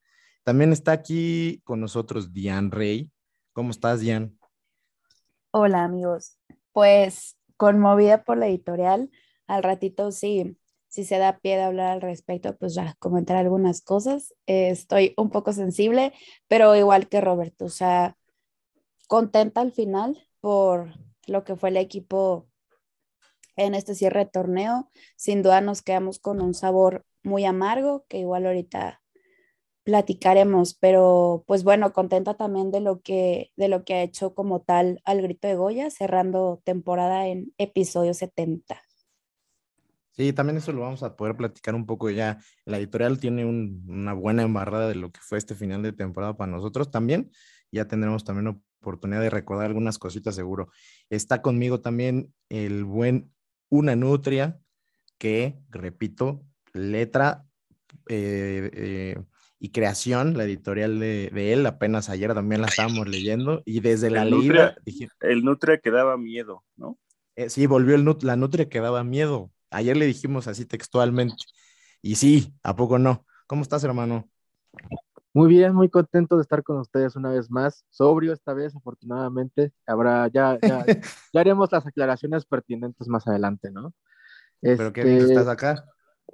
También 0.43 0.71
está 0.71 0.91
aquí 0.91 1.61
con 1.63 1.81
nosotros 1.81 2.31
Diane 2.31 2.69
Rey. 2.71 3.11
¿Cómo 3.53 3.71
estás, 3.71 4.01
Diane? 4.01 4.31
Hola 5.49 5.83
amigos, 5.83 6.37
pues 6.73 7.37
conmovida 7.57 8.23
por 8.23 8.37
la 8.37 8.47
editorial, 8.47 9.09
al 9.47 9.63
ratito 9.63 10.11
sí, 10.11 10.57
si 10.89 11.05
se 11.05 11.17
da 11.17 11.39
pie 11.39 11.55
de 11.55 11.63
hablar 11.63 11.93
al 11.93 12.01
respecto, 12.01 12.55
pues 12.57 12.75
ya 12.75 12.95
comentar 12.99 13.37
algunas 13.37 13.81
cosas. 13.81 14.35
Eh, 14.45 14.69
estoy 14.69 15.13
un 15.17 15.29
poco 15.29 15.53
sensible, 15.53 16.13
pero 16.47 16.75
igual 16.75 17.07
que 17.07 17.21
Roberto, 17.21 17.65
o 17.65 17.69
sea, 17.69 18.16
contenta 19.07 19.61
al 19.61 19.71
final 19.71 20.27
por 20.41 20.93
lo 21.27 21.43
que 21.43 21.55
fue 21.55 21.69
el 21.69 21.77
equipo 21.77 22.47
en 23.55 23.75
este 23.75 23.95
cierre 23.95 24.21
de 24.25 24.31
torneo. 24.31 24.89
Sin 25.15 25.43
duda 25.43 25.61
nos 25.61 25.81
quedamos 25.81 26.19
con 26.19 26.41
un 26.41 26.53
sabor 26.53 27.05
muy 27.23 27.45
amargo, 27.45 28.05
que 28.07 28.19
igual 28.19 28.45
ahorita 28.45 29.01
platicaremos, 29.83 30.75
pero 30.75 31.43
pues 31.47 31.63
bueno, 31.63 31.93
contenta 31.93 32.35
también 32.35 32.71
de 32.71 32.81
lo 32.81 33.01
que 33.01 33.51
de 33.57 33.69
lo 33.69 33.85
que 33.85 33.95
ha 33.95 34.03
hecho 34.03 34.35
como 34.35 34.61
tal 34.61 35.01
al 35.05 35.21
Grito 35.21 35.47
de 35.47 35.55
Goya, 35.55 35.91
cerrando 35.91 36.61
temporada 36.65 37.27
en 37.27 37.53
episodio 37.57 38.13
70. 38.13 38.81
Sí, 40.11 40.33
también 40.33 40.57
eso 40.57 40.71
lo 40.71 40.81
vamos 40.81 41.03
a 41.03 41.15
poder 41.15 41.37
platicar 41.37 41.75
un 41.75 41.85
poco 41.85 42.09
ya. 42.09 42.39
La 42.65 42.77
editorial 42.77 43.19
tiene 43.19 43.45
un- 43.45 43.85
una 43.87 44.13
buena 44.13 44.41
embarrada 44.43 44.87
de 44.89 44.95
lo 44.95 45.11
que 45.11 45.21
fue 45.21 45.37
este 45.37 45.53
final 45.55 45.83
de 45.83 45.93
temporada 45.93 46.35
para 46.35 46.51
nosotros 46.51 46.89
también. 46.89 47.31
Ya 47.71 47.87
tendremos 47.87 48.23
también 48.25 48.47
oportunidad 48.87 49.21
de 49.21 49.29
recordar 49.29 49.67
algunas 49.67 49.99
cositas 49.99 50.35
seguro. 50.35 50.69
Está 51.09 51.41
conmigo 51.41 51.81
también 51.81 52.33
el 52.49 52.85
buen 52.85 53.31
Una 53.69 53.95
Nutria, 53.95 54.59
que, 55.17 55.55
repito, 55.69 56.43
letra 56.73 57.45
eh, 58.09 58.69
eh, 58.73 59.23
y 59.59 59.69
creación, 59.71 60.37
la 60.37 60.43
editorial 60.45 60.99
de, 60.99 61.29
de 61.33 61.53
él, 61.53 61.65
apenas 61.65 62.09
ayer 62.09 62.33
también 62.33 62.61
la 62.61 62.67
estábamos 62.67 63.07
leyendo 63.07 63.63
y 63.65 63.79
desde 63.81 64.09
la 64.09 64.23
El 64.23 64.29
leída 64.31 64.55
Nutria, 64.59 64.75
dije, 64.85 65.09
el 65.21 65.43
Nutria 65.43 65.79
que 65.79 65.91
daba 65.91 66.17
miedo, 66.17 66.63
¿no? 66.75 66.97
eh, 67.35 67.49
sí, 67.49 67.65
volvió 67.67 67.95
el 67.95 68.03
nut- 68.05 68.23
la 68.23 68.35
nutria 68.35 68.69
que 68.69 68.79
daba 68.79 69.03
miedo. 69.03 69.51
Ayer 69.69 69.97
le 69.97 70.05
dijimos 70.05 70.47
así 70.47 70.65
textualmente. 70.65 71.35
Y 72.01 72.15
sí, 72.15 72.53
¿a 72.63 72.75
poco 72.75 72.99
no? 72.99 73.25
¿Cómo 73.47 73.61
estás, 73.63 73.83
hermano? 73.83 74.29
Muy 75.37 75.49
bien, 75.49 75.75
muy 75.75 75.87
contento 75.87 76.35
de 76.35 76.41
estar 76.41 76.63
con 76.63 76.79
ustedes 76.79 77.15
una 77.15 77.29
vez 77.29 77.51
más. 77.51 77.85
Sobrio 77.91 78.33
esta 78.33 78.55
vez, 78.55 78.75
afortunadamente. 78.75 79.71
Habrá, 79.85 80.27
ya, 80.29 80.57
ya, 80.59 80.83
ya 81.31 81.39
haremos 81.39 81.71
las 81.71 81.85
aclaraciones 81.85 82.43
pertinentes 82.43 83.07
más 83.07 83.27
adelante, 83.27 83.69
¿no? 83.69 83.93
Pero 84.61 84.91
qué 84.91 85.03
bien 85.03 85.17
Este, 85.17 85.33
estás 85.33 85.47
acá. 85.47 85.85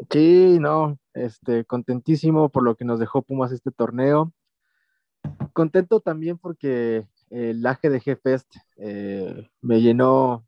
Sí, 0.09 0.57
no, 0.57 0.97
este, 1.13 1.65
contentísimo 1.65 2.47
por 2.47 2.63
lo 2.63 2.77
que 2.77 2.85
nos 2.85 2.97
dejó 2.97 3.23
Pumas 3.23 3.51
este 3.51 3.71
torneo. 3.71 4.31
Contento 5.51 5.99
también 5.99 6.37
porque 6.37 7.05
el 7.29 7.65
AGDG 7.65 8.21
Fest 8.23 8.55
eh, 8.77 9.49
me 9.59 9.81
llenó 9.81 10.47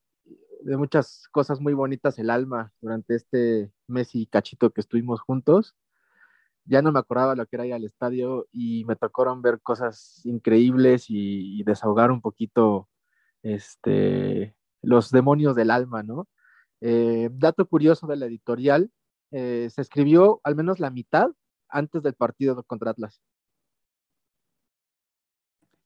de 0.61 0.77
muchas 0.77 1.27
cosas 1.29 1.59
muy 1.59 1.73
bonitas 1.73 2.17
el 2.19 2.29
alma 2.29 2.71
durante 2.79 3.15
este 3.15 3.73
mes 3.87 4.15
y 4.15 4.27
cachito 4.27 4.69
que 4.69 4.79
estuvimos 4.79 5.19
juntos. 5.19 5.75
Ya 6.65 6.81
no 6.81 6.91
me 6.91 6.99
acordaba 6.99 7.35
lo 7.35 7.45
que 7.45 7.55
era 7.55 7.65
ir 7.65 7.73
al 7.73 7.85
estadio 7.85 8.47
y 8.51 8.85
me 8.85 8.95
tocaron 8.95 9.41
ver 9.41 9.61
cosas 9.61 10.21
increíbles 10.25 11.05
y, 11.09 11.63
desahogar 11.63 12.11
un 12.11 12.21
poquito 12.21 12.89
este, 13.43 14.55
los 14.81 15.11
demonios 15.11 15.55
del 15.55 15.71
alma, 15.71 16.03
¿no? 16.03 16.27
Eh, 16.81 17.29
dato 17.31 17.65
curioso 17.67 18.07
de 18.07 18.17
la 18.17 18.25
editorial, 18.25 18.91
eh, 19.31 19.69
se 19.71 19.81
escribió 19.81 20.41
al 20.43 20.55
menos 20.55 20.79
la 20.79 20.89
mitad 20.89 21.29
antes 21.69 22.03
del 22.03 22.13
partido 22.13 22.63
contra 22.63 22.91
Atlas. 22.91 23.21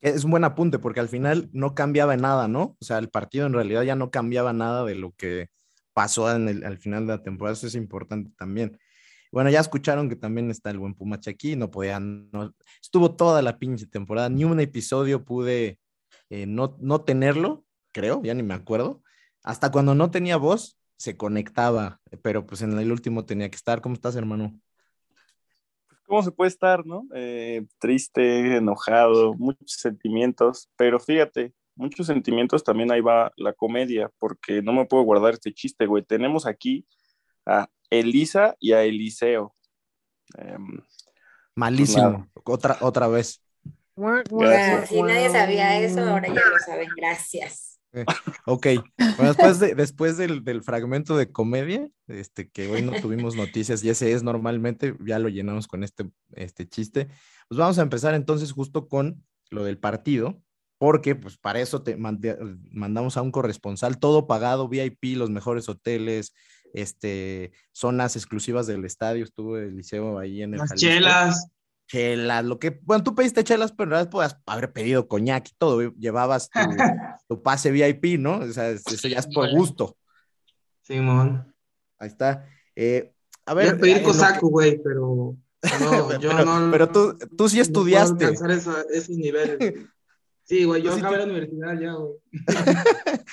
Es 0.02 0.24
un 0.24 0.32
buen 0.32 0.46
apunte 0.46 0.80
porque 0.80 1.02
al 1.02 1.10
final 1.10 1.50
no 1.52 1.76
cambiaba 1.76 2.16
nada, 2.16 2.48
¿no? 2.48 2.78
O 2.80 2.86
sea, 2.86 3.00
el 3.00 3.10
partido 3.10 3.46
en 3.46 3.54
realidad 3.54 3.84
ya 3.84 3.96
no 3.96 4.12
cambiaba 4.12 4.54
nada 4.54 4.86
de 4.86 4.96
lo 4.96 5.12
que 5.12 5.50
pasó 5.94 6.28
al 6.28 6.78
final 6.78 7.06
de 7.06 7.14
la 7.14 7.24
temporada. 7.24 7.54
Eso 7.54 7.68
es 7.68 7.76
importante 7.76 8.32
también. 8.38 8.80
Bueno, 9.32 9.50
ya 9.50 9.60
escucharon 9.60 10.10
que 10.10 10.16
también 10.16 10.50
está 10.50 10.72
el 10.72 10.80
buen 10.80 10.96
Pumache 10.96 11.30
aquí, 11.30 11.56
no 11.56 11.70
podían, 11.70 12.30
no, 12.32 12.54
estuvo 12.82 13.16
toda 13.16 13.42
la 13.42 13.60
pinche 13.60 13.86
temporada, 13.86 14.30
ni 14.30 14.44
un 14.44 14.60
episodio 14.60 15.24
pude 15.24 15.80
eh, 16.30 16.46
no, 16.46 16.78
no 16.80 17.02
tenerlo, 17.02 17.66
creo, 17.92 18.22
ya 18.24 18.34
ni 18.34 18.44
me 18.44 18.54
acuerdo. 18.54 19.04
Hasta 19.44 19.72
cuando 19.72 19.96
no 19.96 20.12
tenía 20.12 20.38
voz, 20.38 20.80
se 20.98 21.16
conectaba, 21.16 22.02
pero 22.22 22.46
pues 22.46 22.62
en 22.62 22.78
el 22.78 22.92
último 22.92 23.26
tenía 23.26 23.50
que 23.50 23.56
estar. 23.56 23.82
¿Cómo 23.82 23.96
estás, 23.96 24.16
hermano? 24.16 24.60
¿Cómo 26.06 26.24
se 26.24 26.32
puede 26.32 26.50
estar, 26.50 26.86
no? 26.86 27.08
Eh, 27.14 27.66
triste, 27.80 28.58
enojado, 28.58 29.36
muchos 29.36 29.74
sentimientos, 29.74 30.70
pero 30.76 31.00
fíjate, 31.00 31.54
muchos 31.76 32.08
sentimientos 32.08 32.64
también 32.64 32.92
ahí 32.92 33.00
va 33.00 33.32
la 33.38 33.54
comedia, 33.54 34.12
porque 34.18 34.62
no 34.62 34.74
me 34.74 34.86
puedo 34.86 35.04
guardar 35.04 35.34
este 35.34 35.54
chiste, 35.54 35.86
güey. 35.86 36.04
Tenemos 36.04 36.46
aquí 36.46 36.86
a 37.46 37.70
Elisa 37.90 38.56
y 38.60 38.74
a 38.74 38.84
Eliseo. 38.84 39.56
Em, 40.38 40.82
Malísimo, 41.56 42.30
otra, 42.46 42.78
otra 42.82 43.08
vez. 43.08 43.42
Gracias. 43.96 44.90
Si 44.90 45.02
nadie 45.02 45.30
sabía 45.30 45.80
eso, 45.80 46.02
ahora 46.02 46.28
ya 46.28 46.34
lo 46.34 46.60
saben. 46.66 46.90
Gracias. 46.96 47.80
Eh, 47.92 48.06
Ok, 48.46 48.68
bueno, 49.18 49.34
después, 49.34 49.60
de, 49.60 49.76
después 49.76 50.18
del, 50.18 50.44
del 50.44 50.64
fragmento 50.64 51.18
de 51.18 51.32
comedia, 51.32 51.90
este, 52.08 52.50
que 52.50 52.70
hoy 52.70 52.82
no 52.82 52.94
tuvimos 53.02 53.36
noticias 53.36 53.84
y 53.84 53.90
ese 53.90 54.14
es 54.14 54.24
normalmente, 54.24 54.96
ya 55.06 55.20
lo 55.20 55.30
llenamos 55.30 55.68
con 55.68 55.84
este, 55.84 56.10
este 56.34 56.68
chiste, 56.68 57.08
pues 57.48 57.58
vamos 57.58 57.80
a 57.80 57.82
empezar 57.82 58.14
entonces 58.14 58.52
justo 58.52 58.88
con 58.88 59.24
lo 59.50 59.64
del 59.64 59.80
partido, 59.80 60.42
porque 60.78 61.16
pues 61.16 61.38
para 61.38 61.60
eso 61.60 61.82
te 61.82 61.98
mandamos 61.98 63.18
a 63.18 63.22
un 63.22 63.32
corresponsal, 63.32 64.00
todo 64.00 64.28
pagado, 64.28 64.70
VIP, 64.70 65.18
los 65.18 65.30
mejores 65.30 65.68
hoteles, 65.68 66.34
este, 66.74 67.52
zonas 67.72 68.16
exclusivas 68.16 68.68
del 68.68 68.86
estadio, 68.86 69.24
estuvo 69.24 69.58
el 69.58 69.76
liceo 69.78 70.20
ahí 70.20 70.42
en 70.44 70.54
el 70.54 70.60
Las 70.60 70.70
Jalisco. 70.70 70.90
chelas. 70.90 71.48
Chelas, 71.88 72.46
lo 72.46 72.60
que, 72.60 72.80
bueno, 72.84 73.04
tú 73.04 73.16
pediste 73.16 73.44
chelas, 73.44 73.72
pero 73.72 73.86
en 73.86 73.90
realidad 73.92 74.12
podías 74.12 74.38
haber 74.46 74.72
pedido 74.72 75.08
coñac 75.08 75.48
y 75.50 75.54
todo, 75.58 75.92
llevabas 75.96 76.50
tu, 76.52 76.60
tu 77.28 77.42
pase 77.42 77.72
VIP, 77.72 78.20
¿no? 78.20 78.38
O 78.40 78.48
sea, 78.54 78.70
es- 78.70 78.86
eso 78.86 79.08
ya 79.08 79.18
es 79.20 79.28
por 79.28 79.50
gusto. 79.50 79.98
Simón. 80.84 81.54
Ahí 81.98 82.08
está. 82.10 82.46
Eh, 82.76 83.12
a 83.46 83.54
Voy 83.56 83.64
ver. 83.66 83.74
a 83.74 83.78
pedir 83.78 83.98
lo 83.98 84.04
cosaco, 84.04 84.48
que- 84.48 84.52
güey, 84.52 84.82
pero 84.84 85.36
no, 85.82 86.12
yo 86.20 86.30
pero, 86.30 86.46
no. 86.46 86.72
pero 86.72 86.90
tú, 86.90 87.18
tú 87.36 87.50
sí 87.50 87.58
no 87.58 87.64
puedo 87.64 87.88
estudiaste. 87.88 88.26
alcanzar 88.26 88.52
esa- 88.52 88.86
esos 88.94 89.18
niveles. 89.18 89.58
güey. 89.58 89.88
Sí, 90.44 90.64
güey, 90.66 90.82
yo 90.84 90.94
sí 90.94 91.00
acabé 91.00 91.18
la 91.18 91.24
universidad 91.26 91.80
ya, 91.80 91.94
güey. 91.94 92.14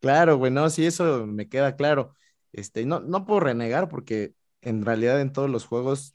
Claro, 0.00 0.36
güey, 0.36 0.50
no, 0.50 0.68
sí, 0.68 0.84
eso 0.84 1.26
me 1.26 1.48
queda 1.48 1.76
claro. 1.76 2.14
Este, 2.52 2.84
no, 2.84 3.00
no 3.00 3.24
puedo 3.24 3.40
renegar 3.40 3.88
porque 3.88 4.34
en 4.60 4.84
realidad 4.84 5.20
en 5.20 5.32
todos 5.32 5.50
los 5.50 5.64
juegos 5.64 6.12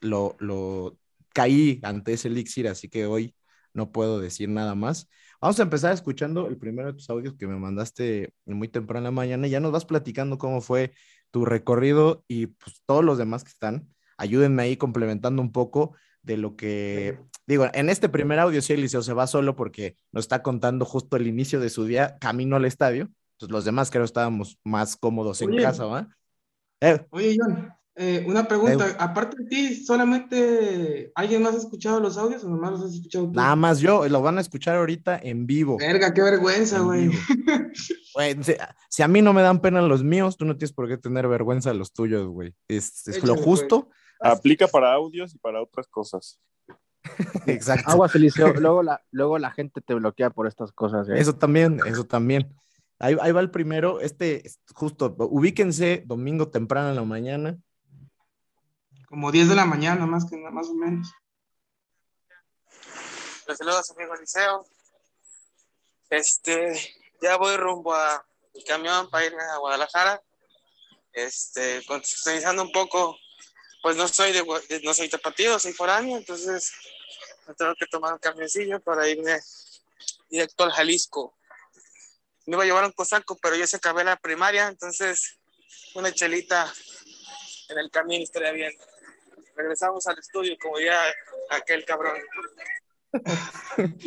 lo, 0.00 0.36
lo 0.38 0.98
caí 1.34 1.80
ante 1.82 2.14
ese 2.14 2.28
elixir, 2.28 2.68
así 2.68 2.88
que 2.88 3.06
hoy 3.06 3.34
no 3.72 3.92
puedo 3.92 4.20
decir 4.20 4.48
nada 4.48 4.74
más. 4.74 5.08
Vamos 5.40 5.58
a 5.58 5.62
empezar 5.62 5.92
escuchando 5.92 6.48
el 6.48 6.58
primero 6.58 6.88
de 6.88 6.94
tus 6.94 7.08
audios 7.10 7.34
que 7.34 7.46
me 7.46 7.56
mandaste 7.56 8.34
muy 8.44 8.68
temprano 8.68 9.00
en 9.00 9.04
la 9.04 9.10
mañana. 9.10 9.46
Ya 9.46 9.60
nos 9.60 9.72
vas 9.72 9.84
platicando 9.84 10.38
cómo 10.38 10.60
fue 10.60 10.92
tu 11.30 11.44
recorrido 11.44 12.24
y 12.28 12.48
pues 12.48 12.82
todos 12.86 13.04
los 13.04 13.18
demás 13.18 13.44
que 13.44 13.50
están, 13.50 13.88
ayúdenme 14.16 14.62
ahí 14.62 14.76
complementando 14.76 15.40
un 15.40 15.52
poco 15.52 15.94
de 16.22 16.36
lo 16.36 16.56
que 16.56 17.18
digo, 17.46 17.66
en 17.72 17.88
este 17.88 18.08
primer 18.08 18.38
audio 18.38 18.60
sí 18.60 18.74
Eliseo 18.74 19.02
se 19.02 19.14
va 19.14 19.26
solo 19.26 19.56
porque 19.56 19.96
nos 20.12 20.24
está 20.24 20.42
contando 20.42 20.84
justo 20.84 21.16
el 21.16 21.26
inicio 21.26 21.60
de 21.60 21.70
su 21.70 21.84
día 21.84 22.18
camino 22.20 22.56
al 22.56 22.64
estadio. 22.64 23.10
Pues 23.40 23.50
los 23.50 23.64
demás 23.64 23.90
creo 23.90 24.04
estábamos 24.04 24.58
más 24.62 24.96
cómodos 24.96 25.40
en 25.40 25.56
casa, 25.56 25.86
¿va? 25.86 26.08
Eh, 26.82 27.06
Oye, 27.10 27.38
John, 27.40 27.72
eh, 27.96 28.22
una 28.28 28.46
pregunta. 28.46 28.94
Aparte 28.98 29.42
de 29.42 29.48
ti, 29.48 29.74
¿solamente 29.82 31.10
alguien 31.14 31.42
más 31.42 31.54
ha 31.54 31.58
escuchado 31.58 32.00
los 32.00 32.18
audios 32.18 32.44
o 32.44 32.50
nomás 32.50 32.72
los 32.72 32.82
has 32.82 32.94
escuchado 32.94 33.26
tú? 33.26 33.32
nada 33.32 33.56
más 33.56 33.80
yo, 33.80 34.06
lo 34.08 34.20
van 34.20 34.36
a 34.36 34.42
escuchar 34.42 34.76
ahorita 34.76 35.18
en 35.22 35.46
vivo. 35.46 35.78
Verga, 35.78 36.12
qué 36.12 36.20
vergüenza, 36.20 36.76
En 36.76 36.84
güey. 36.84 37.10
si, 38.42 38.54
si 38.90 39.02
a 39.02 39.08
mí 39.08 39.22
no 39.22 39.32
me 39.32 39.40
dan 39.40 39.60
pena 39.60 39.80
los 39.80 40.04
míos, 40.04 40.36
tú 40.36 40.44
no 40.44 40.58
tienes 40.58 40.74
por 40.74 40.86
qué 40.86 40.98
tener 40.98 41.26
vergüenza 41.26 41.70
de 41.70 41.76
los 41.76 41.94
tuyos, 41.94 42.26
güey. 42.28 42.54
Es, 42.68 43.08
es 43.08 43.24
lo 43.24 43.36
justo. 43.36 43.88
Aplica 44.20 44.68
para 44.68 44.92
audios 44.92 45.34
y 45.34 45.38
para 45.38 45.62
otras 45.62 45.86
cosas. 45.88 46.38
Exacto. 47.46 47.90
Aguas, 47.90 48.14
Eliseo. 48.14 48.52
Luego 48.52 48.82
la, 48.82 49.02
luego 49.10 49.38
la 49.38 49.50
gente 49.50 49.80
te 49.80 49.94
bloquea 49.94 50.28
por 50.28 50.46
estas 50.46 50.72
cosas. 50.72 51.08
¿eh? 51.08 51.14
Eso 51.16 51.34
también, 51.34 51.80
eso 51.86 52.04
también. 52.04 52.54
Ahí, 53.00 53.16
ahí 53.20 53.32
va 53.32 53.40
el 53.40 53.50
primero. 53.50 54.00
Este, 54.00 54.46
es 54.46 54.60
justo, 54.74 55.16
ubíquense 55.18 56.04
domingo 56.06 56.50
temprano 56.50 56.90
en 56.90 56.96
la 56.96 57.04
mañana. 57.04 57.58
Como 59.08 59.32
10 59.32 59.48
de 59.48 59.54
la 59.56 59.64
mañana, 59.64 60.06
más 60.06 60.26
que 60.28 60.36
nada, 60.36 60.50
más 60.50 60.68
o 60.68 60.74
menos. 60.74 61.10
Les 63.48 63.58
saludos, 63.58 63.90
amigo 63.90 64.14
Liceo. 64.14 64.66
Este, 66.10 66.78
ya 67.22 67.36
voy 67.38 67.56
rumbo 67.56 67.94
a 67.94 68.24
mi 68.54 68.62
camión 68.64 69.08
para 69.08 69.24
irme 69.24 69.42
a 69.42 69.56
Guadalajara. 69.56 70.22
Este, 71.12 71.82
contextualizando 71.86 72.62
un 72.62 72.70
poco, 72.70 73.16
pues 73.82 73.96
no 73.96 74.06
soy 74.08 74.32
de, 74.32 74.80
no 74.84 74.92
soy 74.92 75.08
tapatío, 75.08 75.58
soy 75.58 75.72
foráneo, 75.72 76.18
entonces 76.18 76.72
me 77.48 77.54
tengo 77.54 77.74
que 77.74 77.86
tomar 77.86 78.12
un 78.12 78.18
camioncillo 78.18 78.78
para 78.80 79.08
irme 79.08 79.40
directo 80.28 80.64
al 80.64 80.70
Jalisco. 80.70 81.34
Me 82.50 82.56
iba 82.56 82.64
a 82.64 82.66
llevar 82.66 82.84
un 82.84 82.90
cosaco, 82.90 83.38
pero 83.40 83.54
ya 83.54 83.64
se 83.64 83.76
acabé 83.76 84.02
la 84.02 84.16
primaria, 84.16 84.66
entonces 84.66 85.38
una 85.94 86.10
chelita 86.10 86.66
en 87.68 87.78
el 87.78 87.88
camino 87.92 88.24
estaría 88.24 88.50
bien. 88.50 88.72
Regresamos 89.54 90.04
al 90.08 90.18
estudio, 90.18 90.56
como 90.60 90.80
ya 90.80 90.98
aquel 91.50 91.84
cabrón. 91.84 92.16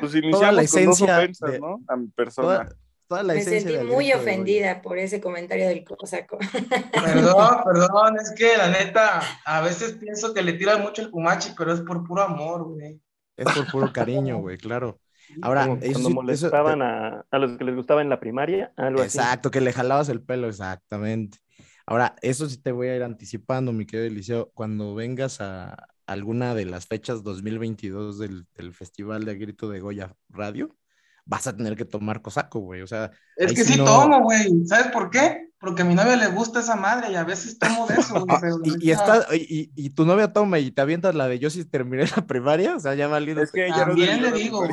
Pues 0.00 0.12
Toda 0.12 0.18
iniciamos 0.18 0.40
la 0.40 0.46
con 0.46 0.56
dos 0.56 0.66
esencia 0.68 1.16
ofensas, 1.18 1.52
de- 1.52 1.58
¿no? 1.60 1.80
A 1.88 1.96
mi 1.96 2.06
persona. 2.08 2.46
Toda, 2.64 2.76
toda 3.08 3.22
la 3.24 3.34
Me 3.34 3.40
esencia 3.40 3.70
sentí 3.70 3.86
muy 3.92 4.12
ofendida 4.12 4.80
por 4.82 4.96
ese 4.98 5.20
comentario 5.20 5.66
del 5.66 5.84
cosaco. 5.84 6.38
Perdón, 6.38 7.56
perdón, 7.64 8.16
es 8.20 8.30
que 8.36 8.56
la 8.56 8.68
neta, 8.68 9.20
a 9.44 9.60
veces 9.62 9.94
pienso 9.94 10.32
que 10.32 10.42
le 10.42 10.52
tiran 10.52 10.80
mucho 10.82 11.02
el 11.02 11.10
Pumachi, 11.10 11.54
pero 11.58 11.72
es 11.72 11.80
por 11.80 12.06
puro 12.06 12.22
amor, 12.22 12.64
güey. 12.64 13.00
Es 13.36 13.52
por 13.52 13.68
puro 13.70 13.92
cariño, 13.92 14.38
güey, 14.38 14.58
claro. 14.58 15.00
Ahora, 15.42 15.66
Como 15.66 15.80
cuando 15.80 16.10
molestaban 16.10 16.80
eso- 16.82 16.84
a, 16.88 17.26
a 17.30 17.38
los 17.38 17.56
que 17.58 17.64
les 17.64 17.74
gustaba 17.76 18.02
en 18.02 18.08
la 18.08 18.20
primaria, 18.20 18.72
algo 18.76 19.00
así. 19.02 19.18
Exacto, 19.18 19.50
que 19.50 19.60
le 19.60 19.72
jalabas 19.72 20.08
el 20.08 20.22
pelo, 20.22 20.48
exactamente. 20.48 21.38
Ahora, 21.86 22.16
eso 22.22 22.48
sí 22.48 22.56
te 22.58 22.72
voy 22.72 22.88
a 22.88 22.96
ir 22.96 23.02
anticipando, 23.02 23.72
mi 23.72 23.86
querido 23.86 24.06
Eliseo, 24.08 24.50
cuando 24.54 24.94
vengas 24.94 25.40
a 25.40 25.86
alguna 26.06 26.54
de 26.54 26.64
las 26.66 26.86
fechas 26.86 27.22
2022 27.22 28.18
del, 28.18 28.46
del 28.54 28.72
Festival 28.74 29.24
de 29.24 29.36
Grito 29.38 29.68
de 29.68 29.80
Goya 29.80 30.14
Radio, 30.28 30.76
vas 31.24 31.46
a 31.46 31.56
tener 31.56 31.76
que 31.76 31.84
tomar 31.84 32.22
cosaco, 32.22 32.60
güey. 32.60 32.82
O 32.82 32.86
sea, 32.86 33.10
Es 33.36 33.52
que 33.52 33.64
sí 33.64 33.76
no- 33.78 33.84
tomo, 33.84 34.22
güey. 34.22 34.64
¿Sabes 34.66 34.88
por 34.92 35.10
qué? 35.10 35.48
Porque 35.58 35.82
a 35.82 35.84
mi 35.84 35.94
novia 35.94 36.16
le 36.16 36.28
gusta 36.28 36.60
esa 36.60 36.76
madre 36.76 37.10
y 37.10 37.14
a 37.16 37.24
veces 37.24 37.58
tomo 37.58 37.86
de 37.86 37.94
eso, 37.94 38.14
güey. 38.24 38.26
pero 38.40 38.58
la 38.58 38.68
Y, 38.68 38.88
y, 38.88 38.90
está, 38.90 39.26
y, 39.34 39.36
y- 39.76 39.86
y 39.86 39.90
tu 39.90 40.04
novia 40.04 40.32
toma 40.32 40.58
y 40.60 40.70
te 40.70 40.82
avientas 40.82 41.14
la 41.14 41.26
de 41.28 41.38
yo 41.38 41.50
si 41.50 41.64
terminé 41.64 42.04
la 42.16 42.26
primaria, 42.26 42.76
o 42.76 42.80
sea, 42.80 42.94
ya 42.94 43.08
valido. 43.08 43.42
Es 43.42 43.50
que 43.52 43.66
ella 43.66 43.86
También 43.86 44.22
le 44.22 44.32
digo, 44.32 44.58
güey. 44.58 44.70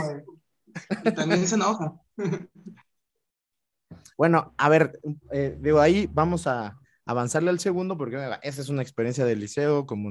Y 1.05 1.11
también 1.11 1.47
se 1.47 1.55
enoja. 1.55 1.93
Bueno, 4.17 4.53
a 4.57 4.69
ver, 4.69 4.99
eh, 5.31 5.57
digo, 5.59 5.79
ahí 5.79 6.07
vamos 6.11 6.45
a 6.45 6.77
avanzarle 7.05 7.49
al 7.49 7.59
segundo 7.59 7.97
porque 7.97 8.15
mira, 8.15 8.39
esa 8.43 8.61
es 8.61 8.69
una 8.69 8.81
experiencia 8.81 9.25
del 9.25 9.39
liceo, 9.39 9.85
como 9.85 10.09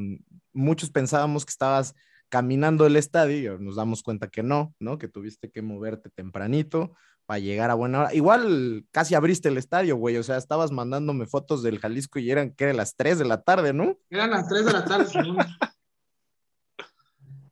muchos 0.53 0.91
pensábamos 0.91 1.45
que 1.45 1.51
estabas 1.51 1.95
caminando 2.29 2.87
el 2.87 2.97
estadio 2.97 3.57
y 3.57 3.63
nos 3.63 3.77
damos 3.77 4.03
cuenta 4.03 4.29
que 4.29 4.43
no, 4.43 4.75
¿no? 4.81 4.99
Que 4.99 5.09
tuviste 5.09 5.51
que 5.51 5.63
moverte 5.63 6.11
tempranito 6.11 6.95
para 7.27 7.39
llegar 7.39 7.71
a 7.71 7.75
buena 7.75 8.01
hora. 8.01 8.15
Igual 8.15 8.87
casi 8.91 9.15
abriste 9.15 9.49
el 9.49 9.59
estadio, 9.59 9.97
güey, 9.97 10.17
o 10.17 10.23
sea, 10.23 10.37
estabas 10.37 10.73
mandándome 10.73 11.27
fotos 11.27 11.63
del 11.63 11.79
Jalisco 11.79 12.19
y 12.19 12.31
eran 12.31 12.53
que 12.53 12.65
eran 12.65 12.79
las 12.79 12.97
3 12.97 13.19
de 13.19 13.25
la 13.27 13.43
tarde, 13.43 13.73
¿no? 13.73 13.99
Eran 14.11 14.31
las 14.31 14.49
3 14.49 14.65
de 14.65 14.73
la 14.73 14.85
tarde. 14.85 15.07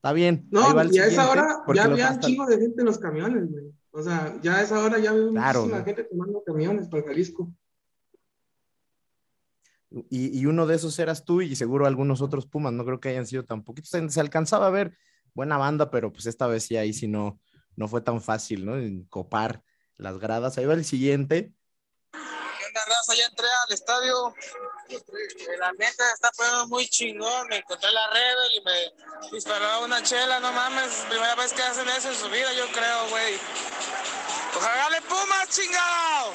Está 0.01 0.13
bien. 0.13 0.47
No, 0.49 0.61
y 0.91 0.97
a 0.97 1.05
esa 1.05 1.29
hora 1.29 1.63
ya 1.75 1.83
había 1.83 2.09
un 2.11 2.19
chingo 2.19 2.47
de 2.47 2.57
gente 2.57 2.81
en 2.81 2.85
los 2.85 2.97
camiones, 2.97 3.51
güey. 3.51 3.65
O 3.91 4.01
sea, 4.01 4.35
ya 4.41 4.55
a 4.57 4.61
esa 4.63 4.83
hora 4.83 4.97
ya 4.97 5.11
había 5.11 5.29
Claro, 5.29 5.59
muchísima 5.59 5.77
¿no? 5.77 5.85
gente 5.85 6.03
tomando 6.05 6.43
camiones 6.43 6.87
para 6.87 7.03
Jalisco. 7.03 7.53
y, 9.91 10.39
y 10.39 10.45
uno 10.47 10.65
de 10.65 10.75
esos 10.75 10.97
eras 10.97 11.23
tú 11.23 11.41
y 11.41 11.55
seguro 11.55 11.85
algunos 11.85 12.21
otros 12.21 12.47
Pumas, 12.47 12.73
no 12.73 12.83
creo 12.83 12.99
que 12.99 13.09
hayan 13.09 13.27
sido 13.27 13.45
tan 13.45 13.63
poquitos. 13.63 13.91
Se, 13.91 14.09
se 14.09 14.19
alcanzaba 14.19 14.65
a 14.65 14.71
ver 14.71 14.97
buena 15.35 15.57
banda, 15.57 15.91
pero 15.91 16.11
pues 16.11 16.25
esta 16.25 16.47
vez 16.47 16.63
sí 16.63 16.77
ahí 16.77 16.93
sí 16.93 17.07
no, 17.07 17.39
no 17.75 17.87
fue 17.87 18.01
tan 18.01 18.21
fácil, 18.21 18.65
¿no? 18.65 18.77
En 18.77 19.03
copar 19.03 19.61
las 19.97 20.17
gradas. 20.17 20.57
Ahí 20.57 20.65
va 20.65 20.73
el 20.73 20.83
siguiente. 20.85 21.53
¿Qué 22.83 22.89
onda, 22.89 22.97
raza? 22.97 23.13
Ya 23.15 23.25
entré 23.27 23.45
al 23.67 23.73
estadio. 23.73 24.33
El 25.53 25.63
ambiente 25.63 26.03
está 26.13 26.29
poniendo 26.35 26.67
muy 26.67 26.85
chingón. 26.87 27.47
Me 27.49 27.57
encontré 27.57 27.91
la 27.91 28.07
Rebel 28.09 28.51
y 28.55 28.61
me 28.63 29.31
disparó 29.31 29.85
una 29.85 30.01
chela. 30.03 30.39
No 30.39 30.51
mames, 30.51 31.05
primera 31.09 31.35
vez 31.35 31.53
que 31.53 31.61
hacen 31.61 31.87
eso 31.89 32.09
en 32.09 32.15
su 32.15 32.27
vida, 32.29 32.51
yo 32.57 32.65
creo, 32.73 33.09
güey. 33.09 33.35
¡Ojalá 34.57 34.89
le 34.89 35.01
Pumas, 35.01 35.49
chingado! 35.49 36.31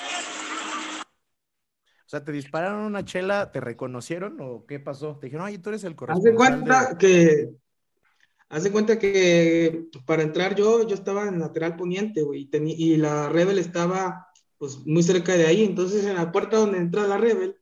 O 2.07 2.09
sea, 2.09 2.25
¿te 2.25 2.33
dispararon 2.33 2.81
una 2.83 3.05
chela? 3.05 3.51
¿Te 3.51 3.61
reconocieron 3.61 4.39
o 4.41 4.65
qué 4.67 4.79
pasó? 4.79 5.19
Te 5.19 5.27
dijeron, 5.27 5.47
oye, 5.47 5.59
tú 5.59 5.71
eres 5.71 5.85
el 5.85 5.93
Haz 5.93 5.97
corresponsal. 5.97 6.31
de 6.33 6.37
cuenta 6.37 6.95
de-". 6.95 6.99
que. 6.99 7.51
Haz 8.49 8.63
de 8.63 8.71
cuenta 8.71 8.99
que 9.01 9.87
para 10.07 10.23
entrar 10.23 10.55
yo, 10.55 10.87
yo 10.87 10.95
estaba 10.95 11.25
en 11.25 11.41
lateral 11.41 11.75
poniente, 11.75 12.23
güey, 12.23 12.49
y, 12.53 12.93
y 12.93 12.97
la 12.97 13.29
Rebel 13.29 13.59
estaba 13.59 14.26
pues 14.59 14.79
muy 14.87 15.03
cerca 15.03 15.37
de 15.37 15.47
ahí. 15.47 15.65
Entonces, 15.65 16.05
en 16.05 16.15
la 16.15 16.33
puerta 16.33 16.57
donde 16.59 16.79
entra 16.79 17.07
la 17.07 17.19
Rebel, 17.19 17.57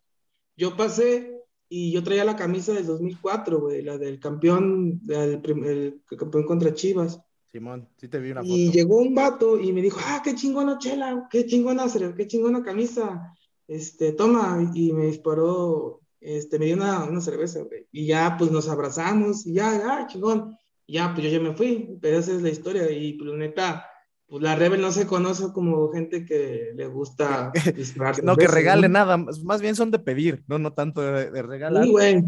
yo 0.57 0.77
pasé 0.77 1.41
y 1.69 1.93
yo 1.93 2.05
traía 2.05 2.25
la 2.25 2.37
camisa 2.37 2.73
del 2.73 2.87
2004, 2.87 3.61
güey, 3.61 3.83
la 3.83 3.99
del 3.99 4.21
campeón, 4.21 5.01
prim- 5.43 5.65
el 5.65 6.03
campeón 6.19 6.45
contra 6.45 6.75
Chivas. 6.75 7.21
Simón, 7.51 7.89
sí 7.97 8.09
te 8.09 8.19
vi 8.19 8.31
una 8.33 8.43
foto. 8.43 8.55
Y 8.55 8.73
llegó 8.73 8.97
un 8.99 9.15
vato 9.15 9.61
y 9.61 9.73
me 9.73 9.81
dijo, 9.81 9.99
ah, 10.05 10.21
qué 10.25 10.35
chingona 10.35 10.79
chela, 10.79 11.29
qué 11.31 11.47
chingona, 11.47 11.87
qué 12.17 12.27
chingona 12.27 12.63
camisa, 12.63 13.33
este, 13.69 14.13
toma, 14.13 14.71
y 14.75 14.93
me 14.93 15.07
disparó, 15.07 16.01
este, 16.21 16.59
me 16.59 16.67
dio 16.67 16.77
una, 16.77 17.05
una 17.05 17.21
cerveza, 17.21 17.63
güey, 17.63 17.87
y 17.93 18.07
ya, 18.07 18.37
pues, 18.39 18.51
nos 18.51 18.69
abrazamos, 18.69 19.47
y 19.47 19.55
ya, 19.55 19.79
ya, 19.79 20.07
chingón, 20.09 20.57
y 20.87 20.95
ya, 20.95 21.13
pues, 21.15 21.25
yo 21.25 21.31
ya 21.31 21.41
me 21.41 21.55
fui, 21.55 21.97
pero 22.03 22.19
esa 22.19 22.33
es 22.33 22.43
la 22.43 22.51
historia, 22.51 22.91
y, 22.91 23.15
pues, 23.15 23.31
la 23.31 23.37
neta, 23.37 23.87
pues, 24.35 24.43
la 24.43 24.57
Rebel 24.57 24.81
no 24.81 24.91
se 24.91 25.07
conoce 25.07 25.53
como 25.53 25.93
gente 25.93 26.25
que 26.25 26.73
le 26.75 26.87
gusta 26.89 27.53
disparar 27.77 28.25
No, 28.25 28.37
que 28.37 28.49
regale 28.49 28.89
¿no? 28.89 28.95
nada, 28.95 29.17
más 29.17 29.39
más 29.45 29.61
bien 29.63 29.77
son 29.77 29.93
de 29.93 30.01
pedir, 30.01 30.43
no, 30.49 30.59
no 30.59 30.73
tanto 30.73 31.03
de, 31.03 31.31
de 31.31 31.43
regalar. 31.43 31.85
Sí, 31.85 31.91
güey. 31.93 32.25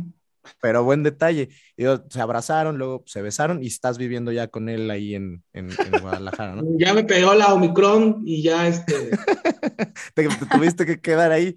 Pero 0.61 0.85
buen 0.85 1.03
detalle. 1.03 1.49
Digo, 1.77 2.05
se 2.09 2.21
abrazaron, 2.21 2.79
luego 2.79 3.03
se 3.07 3.21
besaron 3.23 3.61
y 3.62 3.66
estás 3.66 3.99
viviendo 3.99 4.31
ya 4.31 4.47
con 4.47 4.69
él 4.69 4.88
ahí 4.88 5.16
en, 5.16 5.42
en, 5.53 5.71
en 5.71 6.01
Guadalajara, 6.01 6.55
¿no? 6.55 6.62
Ya 6.79 6.95
me 6.95 7.03
pegó 7.03 7.35
la 7.35 7.53
Omicron 7.53 8.23
y 8.25 8.42
ya, 8.45 8.69
este, 8.69 9.11
Te, 10.14 10.29
te 10.29 10.47
tuviste 10.47 10.87
que 10.87 11.01
quedar 11.01 11.33
ahí. 11.33 11.57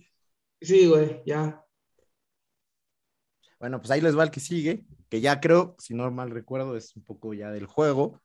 sí, 0.62 0.88
güey, 0.88 1.22
ya. 1.26 1.64
Bueno, 3.60 3.80
pues 3.80 3.92
ahí 3.92 4.02
les 4.02 4.18
va 4.18 4.24
el 4.24 4.32
que 4.32 4.40
sigue, 4.40 4.86
que 5.10 5.22
ya 5.22 5.40
creo, 5.40 5.76
si 5.78 5.94
no 5.94 6.10
mal 6.12 6.32
recuerdo, 6.32 6.76
es 6.78 6.96
un 6.96 7.04
poco 7.04 7.34
ya 7.34 7.52
del 7.52 7.66
juego. 7.66 8.20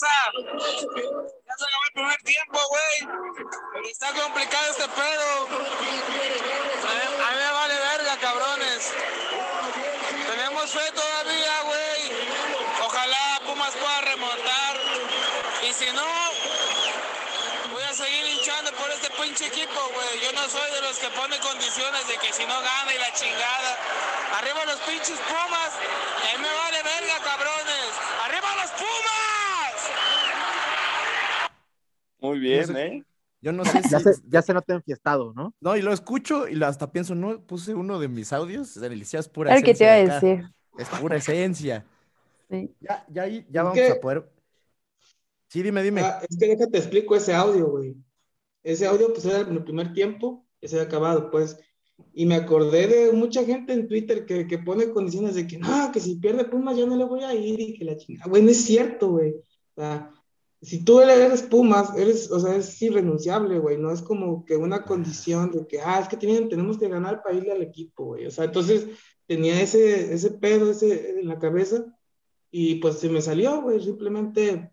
Ya 0.00 1.56
se 1.58 1.64
acabó 1.64 1.84
el 1.86 1.92
primer 1.92 2.22
tiempo, 2.22 2.58
güey. 2.70 3.90
Está 3.90 4.12
complicado 4.14 4.70
este 4.70 4.88
pedo. 4.88 5.46
A 5.46 7.32
mí, 7.32 7.36
me 7.36 7.52
vale 7.52 7.74
verga, 7.74 8.16
cabrones. 8.18 8.92
Tenemos 10.26 10.70
fe 10.70 10.90
todavía, 10.92 11.62
güey. 11.64 12.12
Ojalá 12.82 13.40
Pumas 13.44 13.72
pueda 13.76 14.00
remontar. 14.00 14.80
Y 15.68 15.72
si 15.74 15.90
no, 15.92 16.06
voy 17.70 17.82
a 17.82 17.92
seguir 17.92 18.24
hinchando 18.24 18.72
por 18.72 18.90
este 18.92 19.10
pinche 19.10 19.48
equipo, 19.48 19.80
güey. 19.92 20.20
Yo 20.20 20.32
no 20.32 20.48
soy 20.48 20.70
de 20.70 20.80
los 20.80 20.98
que 20.98 21.10
ponen 21.10 21.40
condiciones 21.42 22.08
de 22.08 22.16
que 22.16 22.32
si 22.32 22.46
no 22.46 22.58
gana 22.58 22.94
y 22.94 22.98
la 22.98 23.12
chingada. 23.12 23.76
Arriba 24.38 24.64
los 24.64 24.80
pinches 24.80 25.18
Pumas. 25.18 25.72
A 25.74 26.38
mí 26.38 26.42
me 26.42 26.54
vale 26.54 26.82
verga, 26.84 27.18
cabrones. 27.22 27.90
¡Arriba 28.24 28.54
los 28.62 28.70
Pumas! 28.70 29.30
Muy 32.20 32.38
bien, 32.38 32.60
No 32.60 32.66
sé- 32.74 32.86
¿eh? 32.86 33.04
Yo 33.42 33.52
no 33.52 33.64
sé 33.64 33.82
si... 33.82 33.88
Ya 33.90 34.00
se, 34.00 34.10
ya 34.28 34.42
se 34.42 34.52
nota 34.54 34.74
enfiestado, 34.74 35.32
¿no? 35.34 35.54
No, 35.60 35.76
y 35.76 35.82
lo 35.82 35.92
escucho 35.92 36.46
y 36.48 36.62
hasta 36.62 36.90
pienso, 36.92 37.14
no, 37.14 37.40
puse 37.46 37.74
uno 37.74 37.98
de 37.98 38.08
mis 38.08 38.32
audios, 38.32 38.76
Alicia 38.76 39.18
es 39.20 39.28
pura 39.28 39.54
El 39.54 39.62
que 39.62 39.74
te 39.74 39.84
esencia 39.84 40.02
iba 40.04 40.12
a 40.16 40.20
decir. 40.20 40.50
Es 40.78 40.88
pura 41.00 41.16
esencia. 41.16 41.86
Sí. 42.50 42.70
Ya, 42.80 43.06
ya, 43.08 43.26
ya 43.26 43.62
vamos 43.62 43.78
que- 43.78 43.88
a 43.88 44.00
poder... 44.00 44.30
Sí, 45.48 45.62
dime, 45.62 45.82
dime. 45.82 46.02
Ah, 46.02 46.20
es 46.28 46.36
que 46.38 46.46
déjate 46.46 46.78
explico 46.78 47.16
ese 47.16 47.34
audio, 47.34 47.68
güey. 47.70 47.96
Ese 48.62 48.86
audio, 48.86 49.12
pues, 49.12 49.24
era 49.24 49.40
en 49.40 49.52
el 49.56 49.64
primer 49.64 49.92
tiempo, 49.92 50.46
que 50.60 50.68
se 50.68 50.76
había 50.76 50.86
acabado, 50.86 51.30
pues. 51.30 51.58
Y 52.14 52.24
me 52.24 52.36
acordé 52.36 52.86
de 52.86 53.12
mucha 53.12 53.44
gente 53.44 53.72
en 53.72 53.88
Twitter 53.88 54.24
que, 54.26 54.46
que 54.46 54.58
pone 54.58 54.90
condiciones 54.90 55.34
de 55.34 55.46
que, 55.48 55.58
no, 55.58 55.90
que 55.92 55.98
si 56.00 56.16
pierde 56.16 56.44
Pumas 56.44 56.76
yo 56.76 56.86
no 56.86 56.96
le 56.96 57.04
voy 57.04 57.24
a 57.24 57.34
ir 57.34 57.58
y 57.60 57.74
que 57.76 57.84
la 57.84 57.96
chingada. 57.96 58.30
Güey, 58.30 58.42
no 58.42 58.50
es 58.50 58.64
cierto, 58.64 59.10
güey. 59.10 59.32
O 59.74 59.80
sea, 59.80 60.12
si 60.62 60.84
tú 60.84 61.00
eres 61.00 61.42
Pumas, 61.42 61.96
eres, 61.96 62.30
o 62.30 62.38
sea, 62.38 62.56
es 62.56 62.80
irrenunciable, 62.82 63.58
güey. 63.58 63.78
No 63.78 63.92
es 63.92 64.02
como 64.02 64.44
que 64.44 64.56
una 64.56 64.84
condición 64.84 65.50
de 65.52 65.66
que, 65.66 65.80
ah, 65.80 66.00
es 66.00 66.08
que 66.08 66.16
tienen, 66.16 66.48
tenemos 66.48 66.78
que 66.78 66.88
ganar 66.88 67.22
para 67.22 67.36
irle 67.36 67.52
al 67.52 67.62
equipo, 67.62 68.04
güey. 68.06 68.26
O 68.26 68.30
sea, 68.30 68.44
entonces 68.44 68.86
tenía 69.26 69.60
ese, 69.60 70.12
ese 70.12 70.32
pedo 70.32 70.70
ese 70.70 71.20
en 71.20 71.28
la 71.28 71.38
cabeza 71.38 71.84
y 72.50 72.76
pues 72.76 72.98
se 72.98 73.08
me 73.08 73.22
salió, 73.22 73.62
güey. 73.62 73.82
Simplemente 73.82 74.70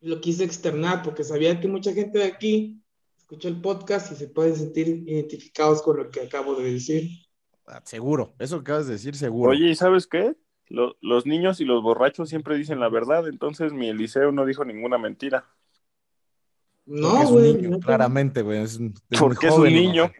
lo 0.00 0.20
quise 0.20 0.44
externar 0.44 1.02
porque 1.02 1.24
sabía 1.24 1.60
que 1.60 1.68
mucha 1.68 1.92
gente 1.92 2.20
de 2.20 2.24
aquí 2.24 2.82
escucha 3.18 3.48
el 3.48 3.60
podcast 3.60 4.12
y 4.12 4.14
se 4.14 4.28
pueden 4.28 4.56
sentir 4.56 4.88
identificados 5.06 5.82
con 5.82 5.98
lo 5.98 6.10
que 6.10 6.22
acabo 6.22 6.54
de 6.54 6.72
decir. 6.72 7.10
Ah, 7.66 7.82
Seguro, 7.84 8.34
eso 8.38 8.56
que 8.56 8.62
acabas 8.62 8.86
de 8.86 8.94
decir, 8.94 9.14
seguro. 9.14 9.50
Oye, 9.50 9.70
¿y 9.70 9.74
sabes 9.74 10.06
qué? 10.06 10.34
Lo- 10.70 10.96
los 11.02 11.26
niños 11.26 11.60
y 11.60 11.64
los 11.66 11.82
borrachos 11.82 12.28
siempre 12.30 12.56
dicen 12.56 12.80
la 12.80 12.88
verdad, 12.88 13.28
entonces 13.28 13.72
mi 13.72 13.88
Eliseo 13.90 14.32
no 14.32 14.46
dijo 14.46 14.64
ninguna 14.64 14.96
mentira. 14.98 15.44
Porque 16.86 17.00
No, 17.02 17.22
es 17.22 17.28
un 17.28 17.34
güey. 17.34 17.54
niño, 17.54 17.80
claramente, 17.80 18.42
güey. 18.42 18.64
Porque 19.18 19.46
es 19.48 19.52
un 19.52 19.58
joven, 19.58 19.74
niño. 19.74 20.10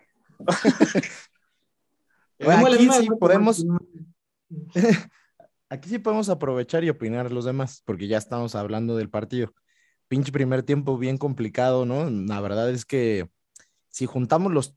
Bueno, 2.38 2.66
aquí 2.66 2.88
sí 2.90 3.08
podemos, 3.18 3.64
aquí 5.68 5.88
sí 5.88 5.98
podemos 5.98 6.28
aprovechar 6.28 6.82
y 6.84 6.90
opinar 6.90 7.30
los 7.30 7.44
demás, 7.44 7.82
porque 7.84 8.08
ya 8.08 8.18
estamos 8.18 8.54
hablando 8.54 8.96
del 8.96 9.10
partido. 9.10 9.52
Pinche 10.08 10.32
primer 10.32 10.62
tiempo 10.62 10.98
bien 10.98 11.18
complicado, 11.18 11.86
¿no? 11.86 12.08
La 12.10 12.40
verdad 12.40 12.70
es 12.70 12.84
que 12.84 13.28
si 13.88 14.06
juntamos 14.06 14.52
los, 14.52 14.74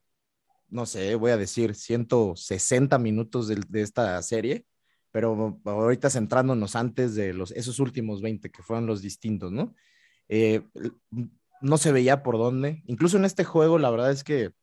no 0.67 0.85
sé, 0.85 1.15
voy 1.15 1.31
a 1.31 1.37
decir 1.37 1.73
160 1.73 2.99
minutos 2.99 3.47
de, 3.47 3.61
de 3.67 3.81
esta 3.81 4.21
serie, 4.21 4.65
pero 5.13 5.61
ahorita 5.63 6.09
centrándonos 6.09 6.75
antes 6.75 7.13
de 7.13 7.33
los, 7.33 7.51
esos 7.51 7.79
últimos 7.79 8.23
20 8.23 8.49
que 8.49 8.63
fueron 8.63 8.87
los 8.87 9.03
distintos, 9.03 9.51
¿no? 9.51 9.75
Eh, 10.27 10.63
no 11.61 11.77
se 11.77 11.91
veía 11.91 12.23
por 12.23 12.39
dónde. 12.39 12.81
Incluso 12.87 13.17
en 13.17 13.25
este 13.25 13.43
juego, 13.43 13.77
la 13.77 13.91
verdad 13.91 14.09
es 14.11 14.23
que 14.23 14.53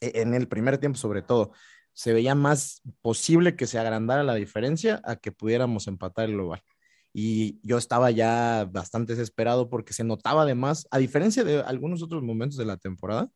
e- 0.00 0.20
en 0.20 0.34
el 0.34 0.46
primer 0.46 0.76
tiempo 0.76 0.98
sobre 0.98 1.22
todo, 1.22 1.52
se 1.94 2.12
veía 2.12 2.34
más 2.34 2.82
posible 3.00 3.56
que 3.56 3.66
se 3.66 3.78
agrandara 3.78 4.22
la 4.24 4.34
diferencia 4.34 5.00
a 5.04 5.16
que 5.16 5.32
pudiéramos 5.32 5.86
empatar 5.88 6.26
el 6.26 6.32
global. 6.34 6.62
Y 7.14 7.58
yo 7.66 7.78
estaba 7.78 8.10
ya 8.10 8.68
bastante 8.70 9.14
desesperado 9.14 9.70
porque 9.70 9.94
se 9.94 10.04
notaba 10.04 10.42
además, 10.42 10.86
a 10.90 10.98
diferencia 10.98 11.44
de 11.44 11.62
algunos 11.62 12.02
otros 12.02 12.22
momentos 12.22 12.58
de 12.58 12.66
la 12.66 12.76
temporada, 12.76 13.30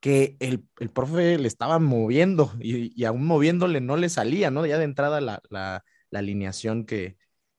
que 0.00 0.36
el, 0.40 0.64
el 0.78 0.90
profe 0.90 1.38
le 1.38 1.48
estaba 1.48 1.78
moviendo 1.78 2.52
y, 2.60 2.92
y 3.00 3.04
aún 3.04 3.26
moviéndole 3.26 3.80
no 3.80 3.96
le 3.96 4.08
salía, 4.08 4.50
¿no? 4.50 4.66
Ya 4.66 4.78
de 4.78 4.84
entrada 4.84 5.20
la, 5.20 5.42
la, 5.50 5.84
alineación 6.12 6.84
que, 6.86 7.16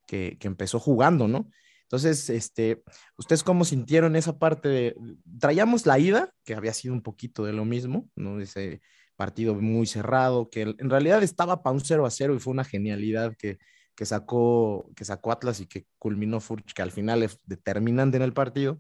que, 0.08 0.38
que 0.40 0.48
empezó 0.48 0.80
jugando, 0.80 1.28
¿no? 1.28 1.50
Entonces, 1.84 2.30
este, 2.30 2.84
¿ustedes 3.18 3.44
cómo 3.44 3.66
sintieron 3.66 4.16
esa 4.16 4.38
parte? 4.38 4.70
De, 4.70 4.96
traíamos 5.40 5.86
la 5.86 5.98
ida, 6.00 6.32
que 6.46 6.54
había 6.54 6.74
sido 6.74 6.94
un 6.94 7.02
poquito 7.02 7.46
de 7.46 7.54
lo 7.54 7.66
mismo, 7.66 8.10
¿no? 8.16 8.40
Ese 8.40 8.82
partido 9.16 9.56
muy 9.56 9.88
cerrado, 9.88 10.50
que 10.50 10.62
en 10.62 10.90
realidad 10.90 11.24
estaba 11.24 11.62
para 11.64 11.74
un 11.74 11.82
0 11.82 12.06
a 12.06 12.12
0 12.12 12.36
y 12.36 12.40
fue 12.40 12.54
una 12.54 12.64
genialidad 12.64 13.36
que, 13.38 13.58
que, 13.96 14.06
sacó, 14.06 14.90
que 14.96 15.04
sacó 15.04 15.32
Atlas 15.32 15.60
y 15.60 15.66
que 15.68 15.88
culminó 15.98 16.40
Furch, 16.40 16.74
que 16.74 16.82
al 16.82 16.92
final 16.92 17.24
es 17.24 17.38
determinante 17.46 18.18
en 18.18 18.24
el 18.24 18.34
partido. 18.34 18.80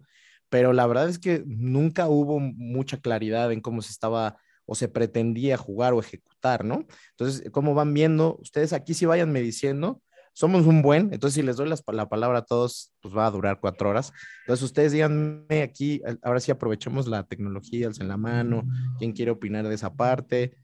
Pero 0.49 0.73
la 0.73 0.87
verdad 0.87 1.07
es 1.09 1.19
que 1.19 1.43
nunca 1.45 2.07
hubo 2.09 2.39
mucha 2.39 2.99
claridad 2.99 3.51
en 3.51 3.61
cómo 3.61 3.81
se 3.81 3.91
estaba 3.91 4.37
o 4.65 4.75
se 4.75 4.87
pretendía 4.87 5.57
jugar 5.57 5.93
o 5.93 5.99
ejecutar, 5.99 6.63
¿no? 6.63 6.85
Entonces, 7.11 7.49
¿cómo 7.51 7.73
van 7.73 7.93
viendo? 7.93 8.37
Ustedes 8.39 8.73
aquí 8.73 8.93
sí 8.93 9.05
vayanme 9.05 9.41
diciendo, 9.41 10.01
somos 10.33 10.67
un 10.67 10.81
buen, 10.81 11.11
entonces 11.11 11.33
si 11.33 11.41
les 11.41 11.57
doy 11.57 11.67
la 11.69 12.07
palabra 12.07 12.39
a 12.39 12.45
todos, 12.45 12.93
pues 13.01 13.15
va 13.15 13.25
a 13.25 13.31
durar 13.31 13.59
cuatro 13.59 13.89
horas. 13.89 14.13
Entonces 14.41 14.63
ustedes 14.63 14.91
díganme 14.91 15.63
aquí, 15.63 16.01
ahora 16.21 16.39
sí 16.39 16.51
aprovechemos 16.51 17.07
la 17.07 17.23
tecnología, 17.23 17.89
en 17.99 18.07
la 18.07 18.17
mano, 18.17 18.63
quién 18.99 19.11
quiere 19.11 19.31
opinar 19.31 19.67
de 19.67 19.75
esa 19.75 19.95
parte. 19.95 20.55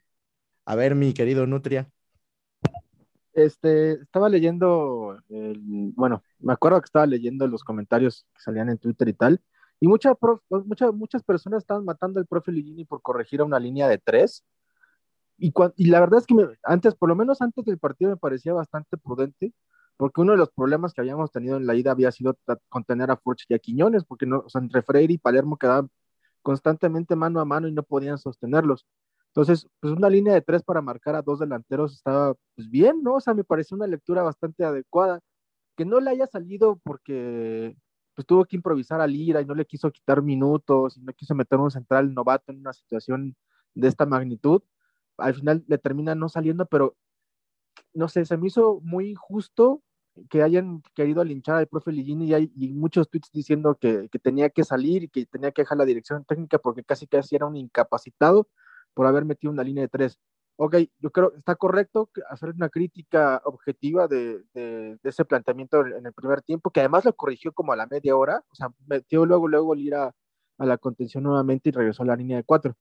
A 0.65 0.76
ver, 0.76 0.95
mi 0.95 1.13
querido 1.13 1.45
Nutria. 1.45 1.89
Este, 3.34 3.93
estaba 4.02 4.30
leyendo, 4.30 5.21
bueno, 5.28 6.24
me 6.39 6.54
acuerdo 6.54 6.80
que 6.80 6.86
estaba 6.86 7.06
leyendo 7.06 7.48
los 7.48 7.63
comentarios 7.63 8.26
que 8.34 8.41
salían 8.41 8.69
en 8.69 8.78
Twitter 8.78 9.10
y 9.10 9.13
tal, 9.13 9.41
y 9.79 9.88
muchas 9.88 10.15
muchas 10.93 11.23
personas 11.23 11.63
estaban 11.63 11.85
matando 11.85 12.19
al 12.19 12.27
profe 12.27 12.51
Ligini 12.51 12.85
por 12.85 13.01
corregir 13.01 13.41
a 13.41 13.45
una 13.45 13.59
línea 13.59 13.88
de 13.88 13.97
tres, 13.97 14.43
y, 15.38 15.53
y 15.75 15.85
la 15.88 15.99
verdad 15.99 16.19
es 16.19 16.25
que 16.25 16.35
antes, 16.63 16.95
por 16.95 17.09
lo 17.09 17.15
menos 17.15 17.41
antes 17.41 17.65
del 17.65 17.77
partido, 17.77 18.11
me 18.11 18.17
parecía 18.17 18.53
bastante 18.53 18.97
prudente, 18.97 19.53
porque 19.97 20.21
uno 20.21 20.33
de 20.33 20.38
los 20.38 20.51
problemas 20.51 20.93
que 20.93 21.01
habíamos 21.01 21.31
tenido 21.31 21.57
en 21.57 21.67
la 21.67 21.75
ida 21.75 21.91
había 21.91 22.11
sido 22.11 22.38
contener 22.69 23.11
a 23.11 23.17
Furch 23.17 23.45
y 23.49 23.53
a 23.53 23.59
Quiñones, 23.59 24.05
porque 24.05 24.25
no, 24.25 24.39
o 24.45 24.49
sea, 24.49 24.61
entre 24.61 24.81
Freire 24.81 25.13
y 25.13 25.17
Palermo 25.17 25.57
quedaban 25.57 25.89
constantemente 26.41 27.15
mano 27.15 27.39
a 27.39 27.45
mano 27.45 27.67
y 27.67 27.73
no 27.73 27.83
podían 27.83 28.17
sostenerlos. 28.17 28.85
Entonces, 29.27 29.67
pues 29.81 29.93
una 29.93 30.09
línea 30.09 30.33
de 30.33 30.41
tres 30.41 30.63
para 30.63 30.81
marcar 30.81 31.15
a 31.15 31.21
dos 31.21 31.39
delanteros 31.39 31.93
estaba 31.93 32.35
pues 32.55 32.69
bien, 32.69 33.03
¿no? 33.03 33.15
O 33.15 33.21
sea, 33.21 33.33
me 33.33 33.43
pareció 33.43 33.75
una 33.75 33.88
lectura 33.88 34.23
bastante 34.23 34.63
adecuada. 34.63 35.19
Que 35.75 35.85
no 35.85 35.99
le 35.99 36.11
haya 36.11 36.27
salido 36.27 36.79
porque 36.83 37.75
pues 38.15 38.25
tuvo 38.25 38.45
que 38.45 38.56
improvisar 38.56 39.01
a 39.01 39.08
Lira 39.08 39.41
y 39.41 39.45
no 39.45 39.54
le 39.56 39.65
quiso 39.65 39.91
quitar 39.91 40.21
minutos 40.21 40.97
y 40.97 41.01
no 41.01 41.13
quiso 41.13 41.36
meter 41.36 41.60
un 41.60 41.71
central 41.71 42.13
novato 42.13 42.51
en 42.51 42.60
una 42.60 42.73
situación 42.73 43.36
de 43.75 43.88
esta 43.88 44.06
magnitud. 44.06 44.62
Al 45.17 45.36
final 45.36 45.63
le 45.67 45.78
termina 45.78 46.15
no 46.15 46.30
saliendo, 46.30 46.65
pero 46.65 46.95
no 47.93 48.08
sé, 48.08 48.25
se 48.25 48.38
me 48.38 48.47
hizo 48.47 48.80
muy 48.84 49.15
justo 49.15 49.84
que 50.30 50.43
hayan 50.43 50.82
querido 50.93 51.23
linchar 51.23 51.58
al 51.58 51.67
profe 51.67 51.91
Ligini 51.91 52.28
y 52.28 52.34
hay 52.34 52.51
muchos 52.73 53.10
tweets 53.10 53.32
diciendo 53.32 53.75
que, 53.75 54.10
tenía 54.23 54.49
que 54.49 54.63
salir 54.63 55.04
y 55.04 55.10
que 55.10 55.25
tenía 55.25 55.51
que 55.51 55.63
dejar 55.63 55.78
la 55.78 55.86
dirección 55.86 56.23
técnica 56.23 56.58
porque 56.58 56.84
casi 56.84 57.06
casi 57.08 57.36
era 57.36 57.45
un 57.45 57.58
incapacitado 57.58 58.47
por 58.93 59.08
haber 59.08 59.25
metido 59.25 59.51
una 59.51 59.63
línea 59.63 59.84
de 59.84 59.89
tres. 59.89 60.19
Ok, 60.58 60.76
yo 61.00 61.12
creo 61.12 61.32
que 61.32 61.39
está 61.39 61.56
correcto 61.56 62.10
hacer 62.30 62.50
una 62.52 62.70
crítica 62.70 63.41
objetiva 63.44 64.08
de, 64.08 64.46
ese 65.04 65.26
planteamiento 65.26 65.86
en 65.86 66.06
el 66.06 66.13
primer 66.13 66.41
tiempo, 66.41 66.72
que 66.72 66.80
además 66.80 67.04
lo 67.04 67.13
corrigió 67.13 67.52
como 67.52 67.74
a 67.74 67.76
la 67.76 67.88
media 67.88 68.15
hora, 68.15 68.41
o 68.50 68.56
sea, 68.56 68.70
metió 68.88 69.26
luego, 69.26 69.50
luego 69.50 69.74
el 69.74 69.82
ir 69.82 69.96
a, 69.96 70.13
a 70.58 70.65
la 70.65 70.78
contención 70.78 71.24
nuevamente 71.24 71.70
y 71.70 71.72
regresó 71.74 72.04
a 72.04 72.06
la 72.06 72.15
línea 72.15 72.38
de 72.38 72.44
cuatro. 72.46 72.76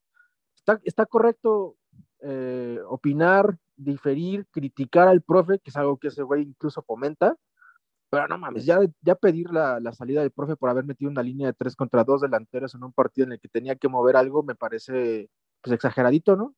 Está, 0.55 0.81
está 0.85 1.05
correcto 1.07 1.77
eh, 2.21 2.79
opinar, 2.89 3.59
diferir, 3.77 4.47
criticar 4.53 5.09
al 5.09 5.23
profe, 5.23 5.59
que 5.59 5.71
es 5.71 5.77
algo 5.77 5.99
que 5.99 6.09
ese 6.09 6.23
güey 6.23 6.43
incluso 6.43 6.83
fomenta, 6.83 7.37
pero 8.09 8.29
no 8.29 8.39
mames, 8.39 8.65
ya, 8.65 8.79
ya 9.03 9.17
pedir 9.17 9.51
la, 9.51 9.81
la, 9.81 9.93
salida 9.93 10.21
del 10.21 10.31
profe 10.31 10.55
por 10.55 10.71
haber 10.71 10.85
metido 10.85 11.11
una 11.11 11.25
línea 11.25 11.49
de 11.49 11.53
tres 11.55 11.75
contra 11.75 12.05
dos 12.05 12.21
delanteros 12.21 12.75
en 12.77 12.85
un 12.85 12.93
partido 12.93 13.27
en 13.27 13.33
el 13.33 13.41
que 13.41 13.49
tenía 13.49 13.75
que 13.75 13.89
mover 13.89 14.17
algo, 14.17 14.45
me 14.45 14.55
parece 14.55 15.29
pues 15.61 15.75
exageradito, 15.75 16.37
¿no? 16.37 16.55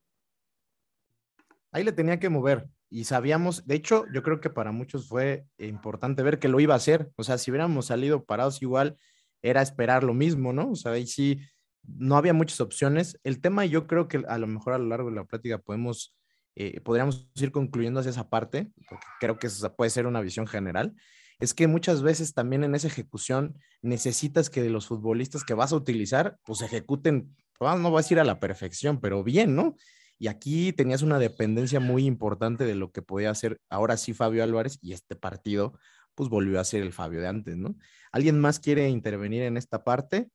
Ahí 1.77 1.85
le 1.85 1.93
tenía 1.93 2.19
que 2.19 2.31
mover 2.31 2.71
y 2.89 3.05
sabíamos, 3.05 3.67
de 3.67 3.75
hecho, 3.75 4.07
yo 4.11 4.23
creo 4.23 4.41
que 4.41 4.49
para 4.49 4.73
muchos 4.73 5.09
fue 5.09 5.45
importante 5.59 6.23
ver 6.23 6.39
que 6.39 6.49
lo 6.49 6.59
iba 6.59 6.73
a 6.73 6.79
hacer, 6.79 7.11
o 7.17 7.23
sea, 7.23 7.37
si 7.37 7.51
hubiéramos 7.51 7.85
salido 7.85 8.25
parados 8.25 8.63
igual, 8.63 8.97
era 9.43 9.61
esperar 9.61 10.03
lo 10.03 10.15
mismo, 10.15 10.55
¿no? 10.55 10.71
O 10.71 10.75
sea, 10.75 10.93
ahí 10.93 11.07
sí, 11.07 11.39
no 11.83 12.17
había 12.17 12.33
muchas 12.33 12.63
opciones. 12.63 13.21
El 13.25 13.43
tema, 13.43 13.67
yo 13.67 13.87
creo 13.87 14.09
que 14.09 14.25
a 14.27 14.39
lo 14.39 14.47
mejor 14.47 14.73
a 14.73 14.79
lo 14.79 14.87
largo 14.87 15.11
de 15.11 15.17
la 15.17 15.25
plática 15.27 15.59
podemos, 15.59 16.17
eh, 16.55 16.81
podríamos 16.81 17.29
ir 17.35 17.53
concluyendo 17.53 18.01
hacia 18.01 18.09
esa 18.09 18.31
parte, 18.31 18.73
porque 18.89 19.05
creo 19.21 19.39
que 19.39 19.49
esa 19.49 19.77
puede 19.77 19.91
ser 19.91 20.07
una 20.07 20.23
visión 20.23 20.47
general, 20.47 20.95
es 21.41 21.53
que 21.53 21.67
muchas 21.67 22.01
veces 22.01 22.33
también 22.33 22.65
en 22.65 22.75
esa 22.75 22.87
ejecución 22.87 23.59
necesitas 23.83 24.49
que 24.49 24.65
los 24.71 24.87
futbolistas 24.87 25.45
que 25.45 25.53
vas 25.53 25.75
a 25.75 25.77
utilizar, 25.77 26.39
pues 26.47 26.63
ejecuten 26.63 27.37
no 27.61 27.91
voy 27.91 27.99
a 27.99 28.03
decir 28.03 28.19
a 28.19 28.25
la 28.25 28.41
perfección, 28.41 28.99
pero 28.99 29.23
bien, 29.23 29.55
¿no? 29.55 29.77
Y 30.19 30.29
aquí 30.29 30.73
tenías 30.73 31.03
una 31.03 31.19
dependencia 31.19 31.81
muy 31.81 32.07
importante 32.07 32.65
de 32.65 32.75
lo 32.75 32.91
que 32.91 33.03
podía 33.03 33.31
hacer 33.31 33.61
ahora 33.69 33.97
sí 33.97 34.15
Fabio 34.15 34.43
Álvarez 34.43 34.79
y 34.81 34.93
este 34.93 35.17
partido 35.17 35.79
pues 36.15 36.31
volvió 36.31 36.59
a 36.59 36.65
ser 36.65 36.83
el 36.83 36.93
Fabio 36.93 37.21
de 37.21 37.29
antes, 37.29 37.57
¿no? 37.57 37.77
¿Alguien 38.11 38.41
más 38.41 38.59
quiere 38.59 38.89
intervenir 38.89 39.43
en 39.43 39.59
esta 39.59 39.85
parte? 39.85 40.31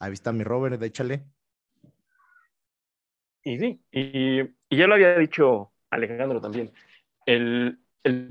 Ahí 0.00 0.12
está 0.12 0.32
mi 0.32 0.44
Robert, 0.44 0.82
échale. 0.82 1.24
Y 3.44 3.58
sí, 3.58 3.80
y, 3.92 4.42
ya 4.74 4.86
lo 4.86 4.94
había 4.94 5.16
dicho 5.18 5.72
Alejandro 5.90 6.40
también. 6.40 6.72
El, 7.26 7.78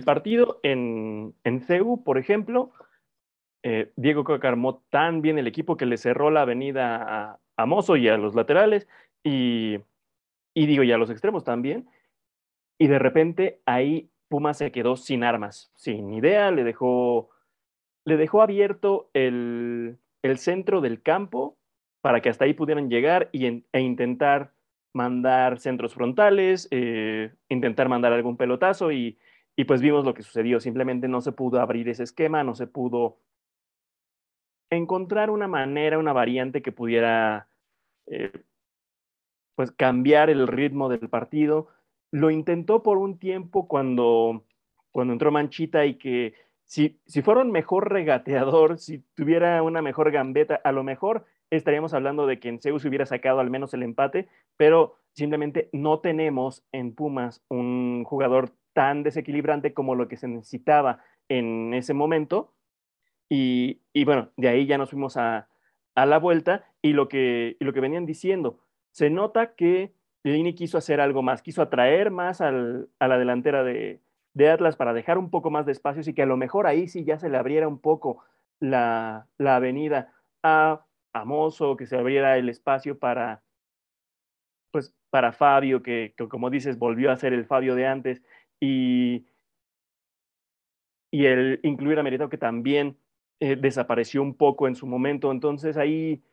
partido 0.05 0.59
en, 0.63 1.35
en 1.43 1.61
CEU, 1.61 2.03
por 2.03 2.17
ejemplo, 2.17 2.71
eh, 3.61 3.91
Diego 3.95 4.23
Coca 4.23 4.47
armó 4.47 4.83
tan 4.89 5.21
bien 5.21 5.37
el 5.37 5.47
equipo 5.47 5.77
que 5.77 5.85
le 5.85 5.97
cerró 5.97 6.31
la 6.31 6.41
avenida 6.41 6.95
a, 7.03 7.39
a 7.57 7.65
Mozo 7.65 7.97
y 7.97 8.07
a 8.07 8.17
los 8.17 8.35
laterales 8.35 8.87
y, 9.23 9.79
y 10.55 10.65
digo, 10.65 10.81
y 10.83 10.91
a 10.91 10.97
los 10.97 11.11
extremos 11.11 11.43
también. 11.43 11.87
Y 12.79 12.87
de 12.87 12.97
repente 12.97 13.61
ahí 13.65 14.09
Puma 14.27 14.55
se 14.55 14.71
quedó 14.71 14.95
sin 14.95 15.23
armas, 15.23 15.71
sin 15.75 16.11
idea, 16.11 16.49
le 16.49 16.63
dejó, 16.63 17.29
le 18.05 18.17
dejó 18.17 18.41
abierto 18.41 19.11
el, 19.13 19.99
el 20.23 20.37
centro 20.39 20.81
del 20.81 21.03
campo 21.03 21.57
para 22.01 22.21
que 22.21 22.29
hasta 22.29 22.45
ahí 22.45 22.53
pudieran 22.53 22.89
llegar 22.89 23.29
y 23.31 23.45
e 23.45 23.79
intentar 23.81 24.53
mandar 24.93 25.59
centros 25.59 25.93
frontales, 25.93 26.67
eh, 26.71 27.33
intentar 27.49 27.89
mandar 27.89 28.13
algún 28.13 28.37
pelotazo 28.37 28.91
y, 28.91 29.19
y 29.55 29.65
pues 29.65 29.81
vimos 29.81 30.05
lo 30.05 30.13
que 30.13 30.21
sucedió. 30.21 30.59
Simplemente 30.59 31.07
no 31.07 31.21
se 31.21 31.33
pudo 31.33 31.59
abrir 31.59 31.89
ese 31.89 32.03
esquema, 32.03 32.43
no 32.43 32.55
se 32.55 32.67
pudo 32.67 33.19
encontrar 34.69 35.29
una 35.29 35.47
manera, 35.47 35.99
una 35.99 36.13
variante 36.13 36.61
que 36.61 36.71
pudiera 36.71 37.49
eh, 38.07 38.31
pues 39.55 39.71
cambiar 39.71 40.29
el 40.29 40.47
ritmo 40.47 40.89
del 40.89 41.09
partido. 41.09 41.67
Lo 42.11 42.29
intentó 42.29 42.83
por 42.83 42.97
un 42.97 43.17
tiempo 43.17 43.67
cuando, 43.67 44.45
cuando 44.91 45.13
entró 45.13 45.31
Manchita 45.31 45.85
y 45.85 45.95
que 45.95 46.33
si, 46.65 46.99
si 47.05 47.21
fuera 47.21 47.41
un 47.41 47.51
mejor 47.51 47.91
regateador, 47.91 48.79
si 48.79 48.99
tuviera 49.15 49.61
una 49.63 49.81
mejor 49.81 50.11
gambeta, 50.11 50.59
a 50.63 50.71
lo 50.71 50.83
mejor 50.83 51.25
estaríamos 51.49 51.93
hablando 51.93 52.27
de 52.27 52.39
que 52.39 52.49
en 52.49 52.59
Zeus 52.59 52.85
hubiera 52.85 53.05
sacado 53.05 53.39
al 53.39 53.49
menos 53.49 53.73
el 53.73 53.83
empate, 53.83 54.27
pero 54.57 54.97
simplemente 55.13 55.69
no 55.71 55.99
tenemos 55.99 56.63
en 56.71 56.93
Pumas 56.93 57.43
un 57.49 58.03
jugador 58.03 58.51
tan 58.73 59.03
desequilibrante 59.03 59.73
como 59.73 59.95
lo 59.95 60.07
que 60.07 60.17
se 60.17 60.27
necesitaba 60.27 60.99
en 61.29 61.73
ese 61.73 61.93
momento 61.93 62.55
y, 63.29 64.03
bueno, 64.05 64.29
de 64.37 64.49
ahí 64.49 64.65
ya 64.65 64.77
nos 64.77 64.91
fuimos 64.91 65.17
a, 65.17 65.47
la 65.95 66.19
vuelta 66.19 66.65
y 66.81 66.93
lo, 66.93 67.07
que, 67.07 67.55
lo 67.59 67.73
que 67.73 67.79
venían 67.79 68.05
diciendo, 68.05 68.59
se 68.95 69.09
nota 69.09 69.55
que 69.55 69.93
Lini 70.23 70.55
quiso 70.55 70.77
hacer 70.77 71.01
algo 71.01 71.21
más, 71.21 71.41
quiso 71.41 71.61
atraer 71.61 72.11
más 72.11 72.39
a 72.39 72.49
la 72.51 73.17
delantera 73.17 73.61
de, 73.65 73.99
Atlas 74.49 74.77
para 74.77 74.93
dejar 74.93 75.17
un 75.17 75.29
poco 75.29 75.51
más 75.51 75.65
de 75.65 75.73
espacios 75.73 76.07
y 76.07 76.13
que 76.13 76.21
a 76.21 76.25
lo 76.25 76.37
mejor 76.37 76.65
ahí 76.65 76.87
sí 76.87 77.03
ya 77.03 77.19
se 77.19 77.27
le 77.27 77.37
abriera 77.37 77.67
un 77.67 77.79
poco 77.79 78.23
la, 78.61 79.27
avenida 79.37 80.13
a, 80.43 80.85
Mozo, 81.25 81.75
que 81.75 81.87
se 81.87 81.97
abriera 81.97 82.37
el 82.37 82.47
espacio 82.47 82.97
para, 82.97 83.43
pues, 84.71 84.95
para 85.09 85.33
Fabio, 85.33 85.83
que, 85.83 86.13
como 86.29 86.49
dices, 86.49 86.79
volvió 86.79 87.11
a 87.11 87.17
ser 87.17 87.33
el 87.33 87.45
Fabio 87.45 87.75
de 87.75 87.87
antes, 87.87 88.21
y, 88.61 89.25
y 91.11 91.25
el 91.25 91.59
incluir 91.63 91.99
a 91.99 92.03
Merito, 92.03 92.29
que 92.29 92.37
también 92.37 92.97
eh, 93.41 93.57
desapareció 93.57 94.21
un 94.21 94.35
poco 94.35 94.69
en 94.69 94.75
su 94.75 94.87
momento. 94.87 95.31
Entonces 95.33 95.75
ahí, 95.75 96.23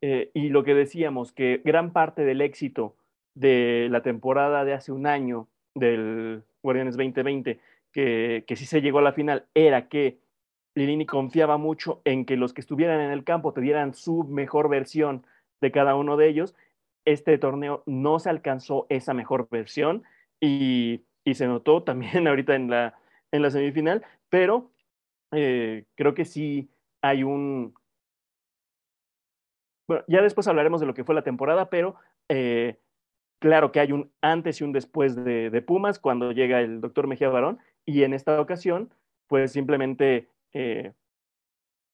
eh, 0.00 0.30
y 0.34 0.48
lo 0.48 0.64
que 0.64 0.74
decíamos, 0.74 1.32
que 1.32 1.60
gran 1.64 1.92
parte 1.92 2.24
del 2.24 2.40
éxito 2.40 2.96
de 3.34 3.88
la 3.90 4.02
temporada 4.02 4.64
de 4.64 4.74
hace 4.74 4.92
un 4.92 5.06
año 5.06 5.48
del 5.74 6.42
Guardianes 6.62 6.96
2020, 6.96 7.60
que, 7.92 8.44
que 8.46 8.56
sí 8.56 8.66
se 8.66 8.80
llegó 8.80 8.98
a 8.98 9.02
la 9.02 9.12
final, 9.12 9.46
era 9.54 9.88
que 9.88 10.18
Lilini 10.74 11.06
confiaba 11.06 11.56
mucho 11.56 12.00
en 12.04 12.24
que 12.24 12.36
los 12.36 12.52
que 12.52 12.60
estuvieran 12.60 13.00
en 13.00 13.10
el 13.10 13.24
campo 13.24 13.52
te 13.52 13.60
dieran 13.60 13.94
su 13.94 14.24
mejor 14.24 14.68
versión 14.68 15.24
de 15.60 15.72
cada 15.72 15.96
uno 15.96 16.16
de 16.16 16.28
ellos. 16.28 16.54
Este 17.04 17.38
torneo 17.38 17.82
no 17.86 18.18
se 18.18 18.30
alcanzó 18.30 18.86
esa 18.88 19.14
mejor 19.14 19.48
versión 19.50 20.04
y, 20.40 21.02
y 21.24 21.34
se 21.34 21.46
notó 21.46 21.82
también 21.82 22.26
ahorita 22.28 22.54
en 22.54 22.70
la, 22.70 22.94
en 23.32 23.42
la 23.42 23.50
semifinal, 23.50 24.04
pero 24.28 24.70
eh, 25.32 25.84
creo 25.94 26.14
que 26.14 26.24
sí 26.24 26.70
hay 27.02 27.22
un... 27.22 27.74
Bueno, 29.88 30.04
ya 30.06 30.20
después 30.20 30.46
hablaremos 30.46 30.80
de 30.80 30.86
lo 30.86 30.92
que 30.92 31.04
fue 31.04 31.14
la 31.14 31.22
temporada, 31.22 31.70
pero 31.70 31.96
eh, 32.28 32.76
claro 33.40 33.72
que 33.72 33.80
hay 33.80 33.92
un 33.92 34.12
antes 34.20 34.60
y 34.60 34.64
un 34.64 34.72
después 34.72 35.16
de, 35.16 35.62
Pumas 35.66 35.98
cuando 35.98 36.30
llega 36.32 36.60
el 36.60 36.82
doctor 36.82 37.06
Mejía 37.06 37.30
Barón 37.30 37.58
y 37.86 38.02
en 38.02 38.12
esta 38.12 38.38
ocasión, 38.38 38.92
pues 39.26 39.52
simplemente 39.52 40.28
eh, 40.52 40.92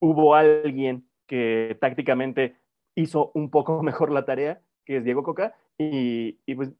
hubo 0.01 0.35
alguien 0.35 1.07
que 1.25 1.77
tácticamente 1.79 2.57
hizo 2.95 3.31
un 3.33 3.49
poco 3.49 3.81
mejor 3.83 4.11
la 4.11 4.25
tarea, 4.25 4.61
que 4.85 4.97
es 4.97 5.05
Diego 5.05 5.23
Coca, 5.23 5.55
Y, 5.77 6.33
pues, 6.55 6.71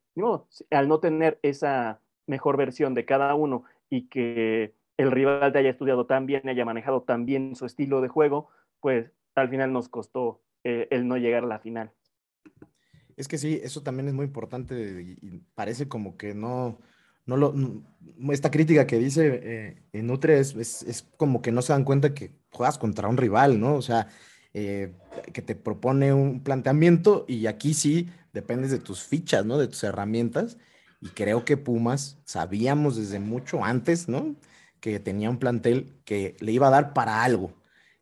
al 0.71 0.88
no 0.88 0.99
tener 0.99 1.39
esa 1.43 2.01
mejor 2.28 2.58
versión 2.58 2.93
de 2.93 3.06
cada 3.06 3.36
uno 3.36 3.63
y 3.89 4.08
que 4.08 4.73
el 4.97 5.12
rival 5.12 5.51
te 5.51 5.60
haya 5.60 5.69
estudiado 5.69 6.06
tan 6.06 6.25
bien, 6.25 6.47
haya 6.47 6.65
manejado 6.65 7.04
tan 7.04 7.25
bien 7.25 7.56
su 7.56 7.65
estilo 7.65 8.01
de 8.01 8.08
juego, 8.08 8.49
pues 8.80 9.12
al 9.36 9.49
final 9.49 9.73
nos 9.73 9.89
costó 9.89 10.41
eh, 10.65 10.88
el 10.89 11.08
no 11.08 11.15
llegar 11.15 11.43
a 11.43 11.47
la 11.47 11.60
final. 11.60 11.93
Es 13.15 13.28
que 13.28 13.38
sí, 13.38 13.62
eso 13.63 13.84
también 13.84 14.08
es 14.08 14.15
muy 14.15 14.25
importante 14.25 15.15
y, 15.21 15.43
parece 15.54 15.88
como 15.88 16.17
que 16.17 16.34
no, 16.34 16.80
no 17.28 17.38
lo, 17.38 17.54
esta 18.32 18.49
crítica 18.49 18.88
que 18.88 18.97
dice 18.97 19.78
eh, 19.93 20.01
Nutre 20.01 20.39
es, 20.39 20.56
es, 20.56 21.08
como 21.17 21.43
que 21.43 21.51
no 21.51 21.62
se 21.62 21.71
dan 21.71 21.84
cuenta 21.84 22.15
que 22.15 22.32
juegas 22.49 22.80
contra 22.80 23.08
un 23.08 23.17
rival, 23.17 23.60
¿no? 23.60 23.75
O 23.75 23.84
sea, 23.84 24.08
eh, 24.56 24.95
que 25.34 25.43
te 25.43 25.54
propone 25.54 26.13
un 26.13 26.41
planteamiento 26.41 27.25
y 27.28 27.45
aquí 27.45 27.75
sí 27.75 28.10
dependes 28.34 28.71
de 28.71 28.80
tus 28.80 29.04
fichas, 29.04 29.45
¿no? 29.45 29.60
De 29.60 29.67
tus 29.67 29.84
herramientas. 29.84 30.58
Y 30.99 31.10
creo 31.10 31.45
que 31.45 31.58
Pumas 31.58 32.17
sabíamos 32.25 32.95
desde 32.95 33.19
mucho 33.19 33.63
antes, 33.63 34.10
¿no? 34.10 34.36
Que 34.80 34.99
tenía 34.99 35.30
un 35.30 35.38
plantel 35.38 35.93
que 36.06 36.36
le 36.39 36.54
iba 36.54 36.67
a 36.67 36.71
dar 36.71 36.93
para 36.93 37.23
algo. 37.23 37.54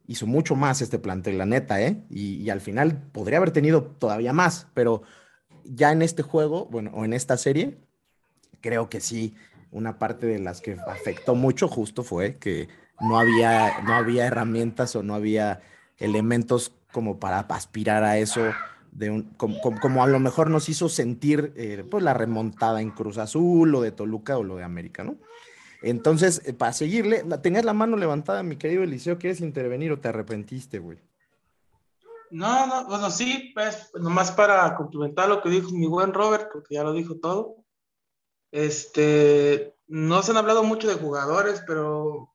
Hizo 0.07 0.27
mucho 0.27 0.55
más 0.55 0.81
este 0.81 0.99
plantel, 0.99 1.37
la 1.37 1.45
neta, 1.45 1.81
¿eh? 1.81 2.03
Y, 2.09 2.49
al 2.49 2.61
final 2.61 3.01
podría 3.11 3.37
haber 3.37 3.51
tenido 3.51 3.83
todavía 3.83 4.33
más, 4.33 4.67
pero 4.73 5.03
ya 5.63 5.91
en 5.91 6.01
este 6.01 6.23
juego, 6.23 6.65
bueno, 6.65 6.91
o 6.93 7.05
en 7.05 7.13
esta 7.13 7.37
serie, 7.37 7.77
creo 8.61 8.89
que 8.89 8.99
sí, 8.99 9.33
una 9.71 9.97
parte 9.97 10.27
de 10.27 10.39
las 10.39 10.61
que 10.61 10.77
afectó 10.87 11.35
mucho 11.35 11.67
justo 11.67 12.03
fue 12.03 12.35
que 12.37 12.67
no 12.99 13.17
había, 13.17 13.81
no 13.83 13.93
había 13.93 14.25
herramientas 14.25 14.95
o 14.95 15.03
no 15.03 15.15
había 15.15 15.61
elementos 15.97 16.73
como 16.91 17.19
para 17.19 17.39
aspirar 17.39 18.03
a 18.03 18.17
eso, 18.17 18.41
como, 19.37 20.03
a 20.03 20.07
lo 20.07 20.19
mejor 20.19 20.49
nos 20.49 20.69
hizo 20.69 20.89
sentir 20.89 21.53
eh, 21.55 21.83
pues 21.89 22.03
la 22.03 22.13
remontada 22.13 22.81
en 22.81 22.91
Cruz 22.91 23.17
Azul 23.17 23.73
o 23.73 23.81
de 23.81 23.91
Toluca 23.91 24.37
o 24.37 24.43
lo 24.43 24.57
de 24.57 24.63
América, 24.63 25.03
¿no? 25.03 25.17
Entonces, 25.83 26.41
eh, 26.45 26.53
para 26.53 26.71
seguirle, 26.71 27.23
tenías 27.41 27.65
la 27.65 27.73
mano 27.73 27.97
levantada, 27.97 28.41
mi 28.41 28.55
querido 28.55 28.83
Eliseo, 28.83 29.19
¿quieres 29.19 29.41
intervenir 29.41 29.91
o 29.91 29.99
te 29.99 30.07
arrepentiste, 30.07 30.79
güey? 30.79 30.97
No, 32.31 32.65
no, 32.65 32.85
bueno, 32.85 33.11
sí, 33.11 33.51
pues, 33.53 33.91
nomás 33.93 34.31
para 34.31 34.75
complementar 34.75 35.27
lo 35.27 35.41
que 35.41 35.49
dijo 35.49 35.69
mi 35.71 35.85
buen 35.85 36.13
Robert, 36.13 36.49
porque 36.51 36.75
ya 36.75 36.83
lo 36.83 36.93
dijo 36.93 37.19
todo. 37.19 37.57
Este, 38.49 39.75
no 39.87 40.23
se 40.23 40.31
han 40.31 40.37
hablado 40.37 40.63
mucho 40.63 40.87
de 40.87 40.95
jugadores, 40.95 41.61
pero 41.67 42.33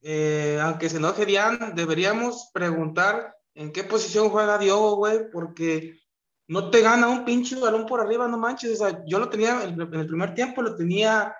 eh, 0.00 0.58
aunque 0.62 0.88
se 0.88 0.96
enoje 0.96 1.26
Dian, 1.26 1.74
deberíamos 1.74 2.50
preguntar 2.54 3.36
en 3.54 3.70
qué 3.70 3.84
posición 3.84 4.30
juega 4.30 4.58
Diogo, 4.58 4.96
güey, 4.96 5.30
porque 5.30 6.00
no 6.46 6.70
te 6.70 6.80
gana 6.80 7.08
un 7.08 7.24
pinche 7.24 7.60
balón 7.60 7.84
por 7.86 8.00
arriba, 8.00 8.26
no 8.26 8.38
manches. 8.38 8.80
O 8.80 8.86
sea, 8.86 9.04
yo 9.06 9.18
lo 9.18 9.28
tenía 9.28 9.62
en 9.62 9.78
el 9.78 10.06
primer 10.06 10.34
tiempo, 10.34 10.62
lo 10.62 10.74
tenía, 10.74 11.34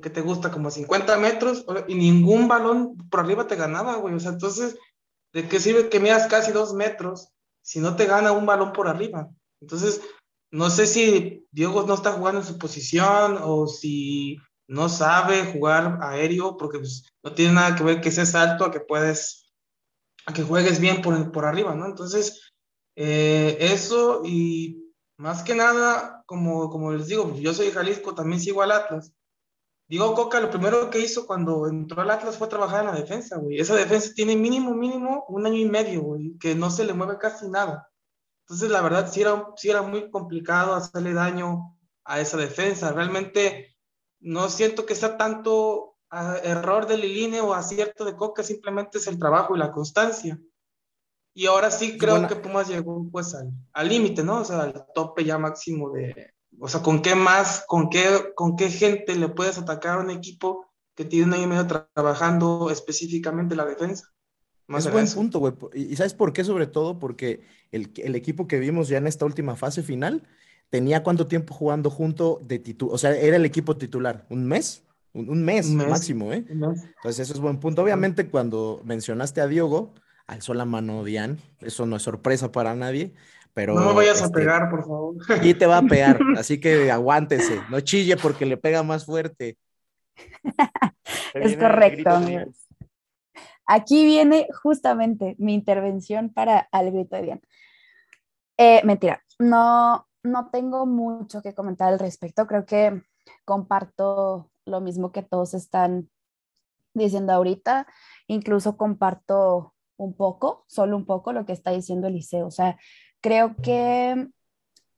que 0.00 0.10
te 0.10 0.20
gusta? 0.20 0.50
Como 0.50 0.70
50 0.70 1.16
metros, 1.18 1.64
y 1.88 1.94
ningún 1.94 2.48
balón 2.48 2.96
por 3.10 3.20
arriba 3.20 3.46
te 3.46 3.56
ganaba, 3.56 3.96
güey. 3.96 4.14
O 4.14 4.20
sea, 4.20 4.32
entonces, 4.32 4.76
¿de 5.32 5.48
qué 5.48 5.60
sirve 5.60 5.88
que 5.88 6.00
midas 6.00 6.28
casi 6.28 6.52
dos 6.52 6.74
metros 6.74 7.28
si 7.62 7.80
no 7.80 7.96
te 7.96 8.06
gana 8.06 8.32
un 8.32 8.46
balón 8.46 8.72
por 8.72 8.88
arriba? 8.88 9.28
Entonces, 9.60 10.00
no 10.50 10.70
sé 10.70 10.86
si 10.86 11.46
Diego 11.50 11.84
no 11.84 11.94
está 11.94 12.12
jugando 12.12 12.40
en 12.40 12.46
su 12.46 12.58
posición 12.58 13.38
o 13.42 13.66
si 13.66 14.38
no 14.68 14.88
sabe 14.88 15.52
jugar 15.52 15.98
aéreo, 16.02 16.56
porque 16.56 16.78
pues, 16.78 17.08
no 17.22 17.34
tiene 17.34 17.54
nada 17.54 17.74
que 17.74 17.84
ver 17.84 18.00
que 18.00 18.10
seas 18.10 18.34
alto 18.34 18.64
a 18.64 18.70
que 18.70 18.80
puedes, 18.80 19.52
a 20.26 20.32
que 20.32 20.42
juegues 20.42 20.80
bien 20.80 21.02
por, 21.02 21.32
por 21.32 21.44
arriba, 21.44 21.74
¿no? 21.74 21.86
Entonces, 21.86 22.52
eh, 22.96 23.56
eso 23.60 24.22
y 24.24 24.92
más 25.16 25.42
que 25.42 25.54
nada, 25.54 26.22
como, 26.26 26.68
como 26.70 26.92
les 26.92 27.06
digo, 27.06 27.34
yo 27.36 27.54
soy 27.54 27.66
de 27.66 27.72
Jalisco, 27.72 28.14
también 28.14 28.40
sigo 28.40 28.62
al 28.62 28.72
Atlas. 28.72 29.12
Diego 29.92 30.14
Coca 30.14 30.40
lo 30.40 30.48
primero 30.48 30.88
que 30.88 31.00
hizo 31.00 31.26
cuando 31.26 31.66
entró 31.66 32.00
al 32.00 32.10
Atlas 32.10 32.38
fue 32.38 32.48
trabajar 32.48 32.80
en 32.80 32.86
la 32.86 32.98
defensa, 32.98 33.36
güey. 33.36 33.58
Esa 33.58 33.74
defensa 33.74 34.10
tiene 34.14 34.34
mínimo, 34.36 34.72
mínimo 34.72 35.26
un 35.28 35.44
año 35.44 35.58
y 35.58 35.66
medio, 35.66 36.00
güey, 36.00 36.38
que 36.38 36.54
no 36.54 36.70
se 36.70 36.86
le 36.86 36.94
mueve 36.94 37.18
casi 37.18 37.46
nada. 37.46 37.90
Entonces, 38.46 38.70
la 38.70 38.80
verdad, 38.80 39.12
sí 39.12 39.20
era, 39.20 39.48
sí 39.54 39.68
era 39.68 39.82
muy 39.82 40.10
complicado 40.10 40.72
hacerle 40.72 41.12
daño 41.12 41.78
a 42.04 42.20
esa 42.20 42.38
defensa. 42.38 42.90
Realmente 42.92 43.76
no 44.20 44.48
siento 44.48 44.86
que 44.86 44.94
sea 44.94 45.18
tanto 45.18 45.98
ah, 46.08 46.38
error 46.42 46.86
de 46.86 46.96
Liline 46.96 47.42
o 47.42 47.52
acierto 47.52 48.06
de 48.06 48.16
Coca, 48.16 48.42
simplemente 48.42 48.96
es 48.96 49.06
el 49.08 49.18
trabajo 49.18 49.54
y 49.54 49.58
la 49.58 49.72
constancia. 49.72 50.40
Y 51.34 51.44
ahora 51.44 51.70
sí 51.70 51.98
creo 51.98 52.26
que 52.26 52.36
Pumas 52.36 52.66
llegó 52.66 53.06
pues 53.12 53.36
al 53.74 53.88
límite, 53.90 54.24
¿no? 54.24 54.40
O 54.40 54.44
sea, 54.46 54.62
al 54.62 54.86
tope 54.94 55.22
ya 55.22 55.36
máximo 55.36 55.90
de, 55.90 56.32
o 56.58 56.68
sea, 56.68 56.82
¿con 56.82 57.02
qué 57.02 57.14
más, 57.14 57.64
con 57.66 57.90
qué, 57.90 58.32
con 58.34 58.56
qué 58.56 58.70
gente 58.70 59.16
le 59.16 59.28
puedes 59.28 59.58
atacar 59.58 59.98
a 59.98 60.02
un 60.02 60.10
equipo 60.10 60.66
que 60.94 61.04
tiene 61.04 61.26
un 61.26 61.34
año 61.34 61.42
y 61.44 61.46
medio 61.46 61.66
trabajando 61.66 62.70
específicamente 62.70 63.56
la 63.56 63.64
defensa? 63.64 64.12
es 64.78 64.90
buen 64.90 65.08
punto, 65.08 65.38
güey. 65.38 65.52
¿Y 65.74 65.96
sabes 65.96 66.14
por 66.14 66.32
qué? 66.32 66.44
Sobre 66.44 66.66
todo 66.66 66.98
porque 66.98 67.42
el, 67.70 68.14
equipo 68.14 68.46
que 68.46 68.58
vimos 68.58 68.88
ya 68.88 68.98
en 68.98 69.06
esta 69.06 69.24
última 69.24 69.56
fase 69.56 69.82
final 69.82 70.22
tenía 70.70 71.02
cuánto 71.02 71.26
tiempo 71.26 71.54
jugando 71.54 71.90
junto 71.90 72.40
de 72.42 72.58
titular. 72.58 72.94
O 72.94 72.98
sea, 72.98 73.14
era 73.16 73.36
el 73.36 73.44
equipo 73.44 73.76
titular. 73.76 74.26
¿Un 74.30 74.46
mes? 74.46 74.84
Un, 75.14 75.44
mes, 75.44 75.68
máximo, 75.68 76.32
¿eh? 76.32 76.46
Entonces, 76.48 77.18
eso 77.18 77.34
es 77.34 77.40
buen 77.40 77.60
punto. 77.60 77.82
Obviamente, 77.82 78.30
cuando 78.30 78.80
mencionaste 78.84 79.42
a 79.42 79.46
Diogo, 79.46 79.92
alzó 80.26 80.54
la 80.54 80.64
mano 80.64 81.04
Dian. 81.04 81.38
Eso 81.60 81.84
no 81.84 81.96
es 81.96 82.02
sorpresa 82.02 82.50
para 82.50 82.74
nadie. 82.74 83.12
Pero, 83.54 83.74
no 83.74 83.88
me 83.88 83.92
vayas 83.92 84.22
a 84.22 84.26
este, 84.26 84.38
pegar, 84.38 84.70
por 84.70 84.82
favor. 84.82 85.16
Y 85.42 85.54
te 85.54 85.66
va 85.66 85.78
a 85.78 85.82
pegar, 85.82 86.18
así 86.38 86.58
que 86.58 86.90
aguántese, 86.90 87.60
no 87.70 87.80
chille 87.80 88.16
porque 88.16 88.46
le 88.46 88.56
pega 88.56 88.82
más 88.82 89.04
fuerte. 89.04 89.58
es 91.34 91.56
correcto, 91.56 92.10
amigos. 92.10 92.68
Aquí 93.66 94.04
viene 94.04 94.48
justamente 94.62 95.36
mi 95.38 95.54
intervención 95.54 96.32
para 96.32 96.68
al 96.72 96.90
grito 96.90 97.16
de 97.16 97.22
Diana. 97.22 97.40
Eh, 98.58 98.80
mentira, 98.84 99.22
no, 99.38 100.06
no 100.22 100.50
tengo 100.50 100.86
mucho 100.86 101.42
que 101.42 101.54
comentar 101.54 101.92
al 101.92 101.98
respecto. 101.98 102.46
Creo 102.46 102.66
que 102.66 103.02
comparto 103.44 104.50
lo 104.64 104.80
mismo 104.80 105.12
que 105.12 105.22
todos 105.22 105.54
están 105.54 106.10
diciendo 106.94 107.32
ahorita. 107.32 107.86
Incluso 108.26 108.76
comparto 108.76 109.74
un 109.96 110.14
poco, 110.16 110.64
solo 110.68 110.96
un 110.96 111.06
poco, 111.06 111.32
lo 111.32 111.46
que 111.46 111.52
está 111.52 111.70
diciendo 111.70 112.08
Eliseo. 112.08 112.46
O 112.46 112.50
sea, 112.50 112.78
creo 113.22 113.56
que 113.62 114.28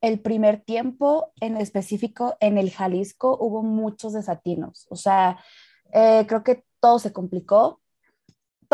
el 0.00 0.20
primer 0.20 0.60
tiempo 0.60 1.32
en 1.40 1.56
específico 1.56 2.36
en 2.40 2.58
el 2.58 2.72
Jalisco 2.72 3.36
hubo 3.40 3.62
muchos 3.62 4.12
desatinos. 4.12 4.86
O 4.90 4.96
sea, 4.96 5.38
eh, 5.92 6.24
creo 6.26 6.42
que 6.42 6.64
todo 6.80 6.98
se 6.98 7.12
complicó 7.12 7.80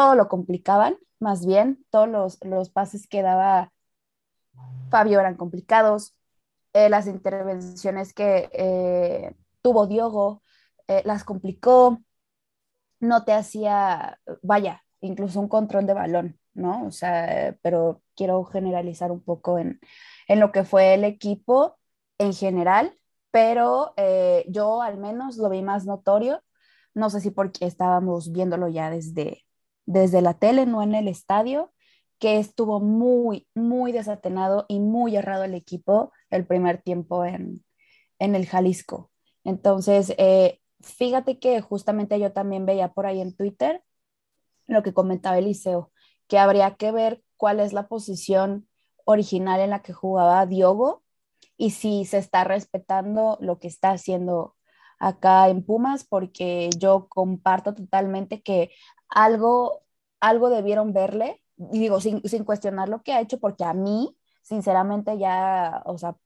todo 0.01 0.15
lo 0.15 0.29
complicaban, 0.29 0.97
más 1.19 1.45
bien, 1.45 1.85
todos 1.91 2.39
los, 2.43 2.71
pases 2.71 3.07
que 3.07 3.21
daba 3.21 3.71
Fabio 4.91 5.21
eran 5.21 5.37
complicados, 5.37 6.17
eh, 6.73 6.89
las 6.89 7.07
intervenciones 7.07 8.15
que 8.15 8.49
eh, 8.55 9.35
tuvo 9.61 9.87
Diogo 9.87 10.43
las 11.05 11.23
complicó, 11.23 11.99
no 12.99 13.25
te 13.25 13.33
hacía, 13.33 14.19
vaya, 14.43 14.83
incluso 15.01 15.39
un 15.39 15.49
control 15.49 15.87
de 15.87 15.93
balón, 15.93 16.40
¿no? 16.55 16.87
O 16.87 16.91
sea, 16.91 17.57
pero 17.63 18.03
quiero 18.17 18.45
generalizar 18.45 19.13
un 19.13 19.23
poco 19.23 19.59
en, 19.59 19.81
en 20.29 20.41
lo 20.41 20.53
que 20.53 20.65
fue 20.65 20.95
el 20.95 21.05
equipo 21.05 21.79
en 22.19 22.33
general, 22.35 22.95
pero 23.31 23.95
yo 24.49 24.83
al 24.83 24.99
menos 24.99 25.37
lo 25.37 25.49
vi 25.51 25.63
más 25.63 25.87
notorio, 25.87 26.43
no 26.95 27.11
sé 27.11 27.21
si 27.21 27.31
porque 27.31 27.67
estábamos 27.67 28.33
viéndolo 28.33 28.69
ya 28.69 28.91
desde, 28.91 29.45
desde 29.87 30.23
la 30.23 30.35
tele, 30.35 30.67
no 30.67 30.83
en 30.83 30.95
el 30.95 31.09
estadio, 31.09 31.73
que 32.19 32.39
estuvo 32.39 32.81
muy, 32.81 33.49
muy 33.55 33.93
desatenado 33.93 34.67
y 34.69 34.79
muy 34.81 35.17
errado 35.17 35.45
el 35.45 35.55
equipo 35.55 36.13
el 36.31 36.47
primer 36.47 36.83
tiempo 36.83 37.25
en, 37.25 37.65
el 38.19 38.47
Jalisco. 38.47 39.11
Entonces, 39.45 40.15
eh, 40.19 40.61
fíjate 40.81 41.39
que 41.39 41.61
justamente 41.63 42.21
yo 42.21 42.33
también 42.33 42.67
veía 42.67 42.93
por 42.93 43.07
ahí 43.07 43.21
en 43.21 43.35
Twitter 43.35 43.83
lo 44.67 44.83
que 44.83 44.93
comentaba 44.93 45.39
Eliseo, 45.39 45.91
que 46.31 46.39
habría 46.39 46.77
que 46.77 46.93
ver 46.93 47.23
cuál 47.37 47.61
es 47.61 47.73
la 47.75 47.89
posición 47.89 48.69
original 49.05 49.61
en 49.61 49.71
la 49.71 49.83
que 49.83 49.93
jugaba 49.93 50.47
Diogo 50.47 51.03
y 51.57 51.71
si 51.73 52.05
se 52.07 52.19
está 52.19 52.45
respetando 52.45 53.37
lo 53.41 53.59
que 53.59 53.69
está 53.69 53.91
haciendo 53.91 54.57
acá 55.01 55.49
en 55.49 55.65
Pumas, 55.65 56.05
porque 56.05 56.71
yo 56.79 57.09
comparto 57.09 57.75
totalmente 57.75 58.43
que 58.43 58.71
algo, 59.09 59.83
algo 60.21 60.51
debieron 60.51 60.93
verle, 60.93 61.43
digo, 61.57 62.01
sin, 62.01 62.23
sin 62.29 62.45
cuestionar 62.45 62.89
lo 62.89 63.03
que 63.03 63.13
ha 63.13 63.21
hecho, 63.21 63.41
porque 63.41 63.65
a 63.65 63.75
mí, 63.75 64.17
sinceramente, 64.43 65.19
ya, 65.19 65.83
o 65.87 65.99
sea, 65.99 66.17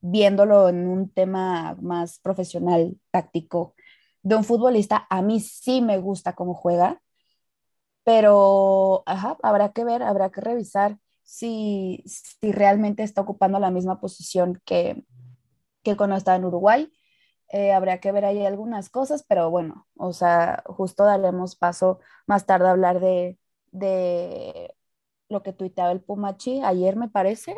viéndolo 0.00 0.70
en 0.70 0.88
un 0.88 1.10
tema 1.10 1.76
más 1.82 2.18
profesional, 2.20 2.96
táctico, 3.10 3.74
de 4.22 4.36
un 4.36 4.44
futbolista, 4.44 5.06
a 5.10 5.22
mí 5.22 5.40
sí 5.40 5.82
me 5.82 5.98
gusta 5.98 6.34
cómo 6.34 6.54
juega, 6.54 7.02
pero 8.04 9.02
ajá, 9.06 9.36
habrá 9.42 9.72
que 9.72 9.84
ver, 9.84 10.02
habrá 10.02 10.30
que 10.30 10.40
revisar 10.40 10.98
si, 11.22 12.02
si 12.06 12.52
realmente 12.52 13.02
está 13.02 13.20
ocupando 13.22 13.58
la 13.60 13.70
misma 13.70 14.00
posición 14.00 14.60
que, 14.64 15.04
que 15.82 15.96
cuando 15.96 16.16
estaba 16.16 16.36
en 16.36 16.44
Uruguay. 16.44 16.92
Eh, 17.52 17.72
habría 17.72 18.00
que 18.00 18.12
ver 18.12 18.24
ahí 18.24 18.46
algunas 18.46 18.90
cosas, 18.90 19.24
pero 19.28 19.50
bueno, 19.50 19.88
o 19.96 20.12
sea, 20.12 20.62
justo 20.66 21.04
daremos 21.04 21.56
paso 21.56 22.00
más 22.26 22.46
tarde 22.46 22.68
a 22.68 22.70
hablar 22.72 23.00
de, 23.00 23.38
de 23.72 24.74
lo 25.28 25.42
que 25.42 25.52
tuiteaba 25.52 25.92
el 25.92 26.00
Pumachi 26.02 26.62
ayer, 26.62 26.96
me 26.96 27.08
parece, 27.08 27.56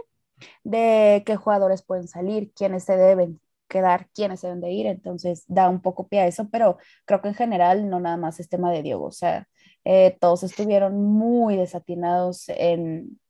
de 0.65 1.23
qué 1.27 1.37
jugadores 1.37 1.83
pueden 1.83 2.09
salir, 2.09 2.53
quiénes 2.55 2.85
se 2.85 2.97
deben 2.97 3.41
quedar, 3.69 4.09
quiénes 4.15 4.41
se 4.41 4.49
deben 4.49 4.61
de 4.61 4.73
ir, 4.73 4.87
entonces 4.87 5.45
da 5.49 5.69
un 5.69 5.81
poco 5.83 6.09
pie 6.09 6.21
a 6.21 6.27
eso, 6.27 6.49
pero 6.51 6.79
creo 7.07 7.23
que 7.23 7.29
en 7.29 7.35
general 7.35 7.89
no 7.89 8.01
nada 8.01 8.17
más 8.17 8.41
es 8.41 8.49
tema 8.49 8.71
de 8.73 8.83
Diego, 8.83 9.07
o 9.07 9.13
sea, 9.13 9.49
eh, 9.85 10.17
todos 10.21 10.43
estuvieron 10.43 11.03
muy 11.03 11.57
desatinados 11.57 12.49
en, 12.49 13.21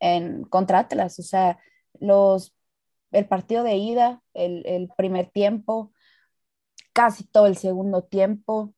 en 0.00 0.44
contra 0.44 0.80
Atlas, 0.80 1.18
o 1.18 1.22
sea, 1.22 1.58
los 2.00 2.54
el 3.12 3.26
partido 3.26 3.62
de 3.64 3.76
ida, 3.76 4.22
el, 4.34 4.90
primer 4.96 5.30
tiempo, 5.30 5.92
casi 6.92 7.24
todo 7.24 7.46
el 7.46 7.56
segundo 7.56 8.02
tiempo. 8.02 8.74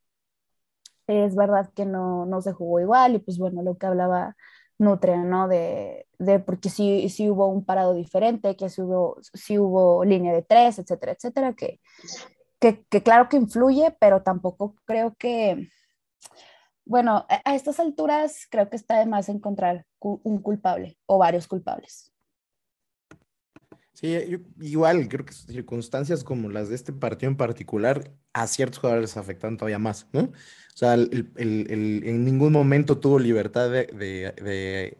Es 1.06 1.34
verdad 1.34 1.70
que 1.74 1.84
no, 1.84 2.26
se 2.42 2.52
jugó 2.52 2.80
igual 2.80 3.16
y 3.16 3.18
pues 3.18 3.38
bueno, 3.38 3.62
lo 3.62 3.76
que 3.76 3.86
hablaba 3.86 4.36
Nutre, 4.78 5.16
¿no? 5.18 5.48
De, 5.48 6.06
porque 6.46 6.70
sí, 6.70 7.08
sí 7.08 7.28
hubo 7.28 7.48
un 7.48 7.64
parado 7.64 7.94
diferente, 7.94 8.56
que 8.56 8.68
sí 8.68 8.80
hubo, 8.82 9.18
sí 9.34 9.58
hubo 9.58 10.04
línea 10.04 10.32
de 10.32 10.42
tres, 10.42 10.78
etcétera, 10.78 11.12
etcétera, 11.12 11.54
que, 11.54 11.80
que, 12.58 13.02
claro 13.02 13.28
que 13.28 13.36
influye, 13.36 13.94
pero 14.00 14.22
tampoco 14.22 14.76
creo 14.84 15.14
que, 15.16 15.68
bueno, 16.84 17.26
a 17.28 17.54
estas 17.54 17.78
alturas 17.80 18.46
creo 18.50 18.68
que 18.68 18.76
está 18.76 18.98
de 18.98 19.06
más 19.06 19.28
encontrar 19.28 19.86
un 20.00 20.42
culpable 20.42 20.98
o 21.06 21.18
varios 21.18 21.46
culpables. 21.46 22.12
Sí, 24.02 24.18
igual 24.60 25.08
creo 25.08 25.24
que 25.24 25.32
circunstancias 25.32 26.24
como 26.24 26.48
las 26.48 26.68
de 26.68 26.74
este 26.74 26.92
partido 26.92 27.30
en 27.30 27.36
particular 27.36 28.10
a 28.32 28.48
ciertos 28.48 28.80
jugadores 28.80 29.10
les 29.10 29.16
afectan 29.16 29.56
todavía 29.56 29.78
más, 29.78 30.08
¿no? 30.12 30.22
O 30.22 30.76
sea, 30.76 30.94
en 30.94 32.24
ningún 32.24 32.52
momento 32.52 32.98
tuvo 32.98 33.20
libertad 33.20 33.70
de, 33.70 34.98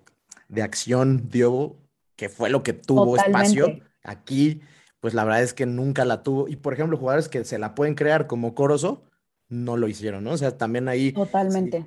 acción 0.62 1.29
Diogo, 1.31 1.81
que 2.14 2.29
fue 2.29 2.49
lo 2.49 2.62
que 2.62 2.75
tuvo 2.75 3.16
espacio. 3.16 3.81
Aquí, 4.05 4.61
pues 5.01 5.14
la 5.14 5.25
verdad 5.25 5.43
es 5.43 5.55
que 5.55 5.66
nunca 5.66 6.05
la 6.05 6.23
tuvo. 6.23 6.47
Y 6.47 6.55
por 6.55 6.75
ejemplo, 6.75 6.97
jugadores 6.97 7.29
que 7.29 7.45
se 7.45 7.59
la 7.59 7.75
pueden 7.75 7.97
crear 7.97 8.29
como 8.29 8.55
Corozo, 8.55 9.03
no 9.53 9.76
lo 9.76 9.86
hicieron, 9.86 10.24
¿no? 10.24 10.32
O 10.32 10.38
sea, 10.38 10.57
también 10.57 10.88
ahí. 10.88 11.12
Totalmente. 11.12 11.86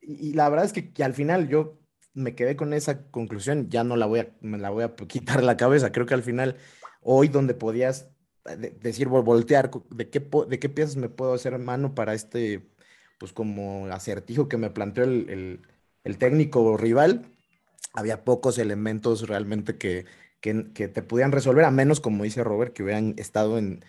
y, 0.00 0.34
la 0.34 0.48
verdad 0.48 0.66
es 0.66 0.72
que 0.72 1.02
al 1.02 1.14
final 1.14 1.48
yo 1.48 1.78
me 2.16 2.34
quedé 2.34 2.56
con 2.56 2.72
esa 2.72 3.02
conclusión, 3.10 3.68
ya 3.68 3.84
no 3.84 3.94
la 3.96 4.06
voy 4.06 4.20
a, 4.20 4.34
me 4.40 4.58
la 4.58 4.70
voy 4.70 4.84
a 4.84 4.94
quitar 5.08 5.44
la 5.44 5.56
cabeza. 5.56 5.92
Creo 5.92 6.06
que 6.06 6.14
al 6.14 6.22
final, 6.22 6.56
hoy 7.02 7.28
donde 7.28 7.54
podías 7.54 8.08
eh, 8.46 8.76
decir, 8.80 9.08
voltear, 9.08 9.70
¿de 9.90 10.10
qué, 10.10 10.26
de 10.48 10.58
qué 10.58 10.68
piezas 10.68 10.96
me 10.96 11.10
puedo 11.10 11.34
hacer 11.34 11.56
mano 11.58 11.94
para 11.94 12.14
este, 12.14 12.66
pues 13.18 13.32
como 13.32 13.86
acertijo 13.86 14.48
que 14.48 14.56
me 14.56 14.70
planteó 14.70 15.04
el, 15.04 15.60
técnico 16.18 16.76
rival? 16.76 17.26
Había 17.92 18.24
pocos 18.24 18.58
elementos 18.58 19.28
realmente 19.28 19.76
que, 19.78 20.06
que, 20.40 20.54
te 20.88 21.02
pudieran 21.02 21.32
resolver, 21.32 21.64
a 21.64 21.70
menos, 21.70 22.00
como 22.00 22.24
dice 22.24 22.44
Robert, 22.44 22.72
que 22.72 22.82
hubieran 22.82 23.14
estado 23.18 23.58
en, 23.58 23.84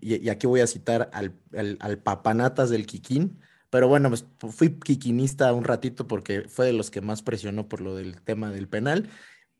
y, 0.00 0.28
aquí 0.28 0.46
voy 0.46 0.60
a 0.60 0.66
citar 0.66 1.10
al, 1.12 1.34
al, 1.56 1.76
al 1.80 1.98
papanatas 1.98 2.70
del 2.70 2.86
Kikín, 2.86 3.38
pero 3.70 3.88
bueno, 3.88 4.08
pues 4.08 4.24
fui 4.50 4.78
quiquinista 4.78 5.52
un 5.52 5.64
ratito 5.64 6.06
porque 6.06 6.42
fue 6.48 6.66
de 6.66 6.72
los 6.72 6.90
que 6.90 7.00
más 7.00 7.22
presionó 7.22 7.68
por 7.68 7.80
lo 7.80 7.94
del 7.96 8.20
tema 8.22 8.50
del 8.50 8.68
penal. 8.68 9.10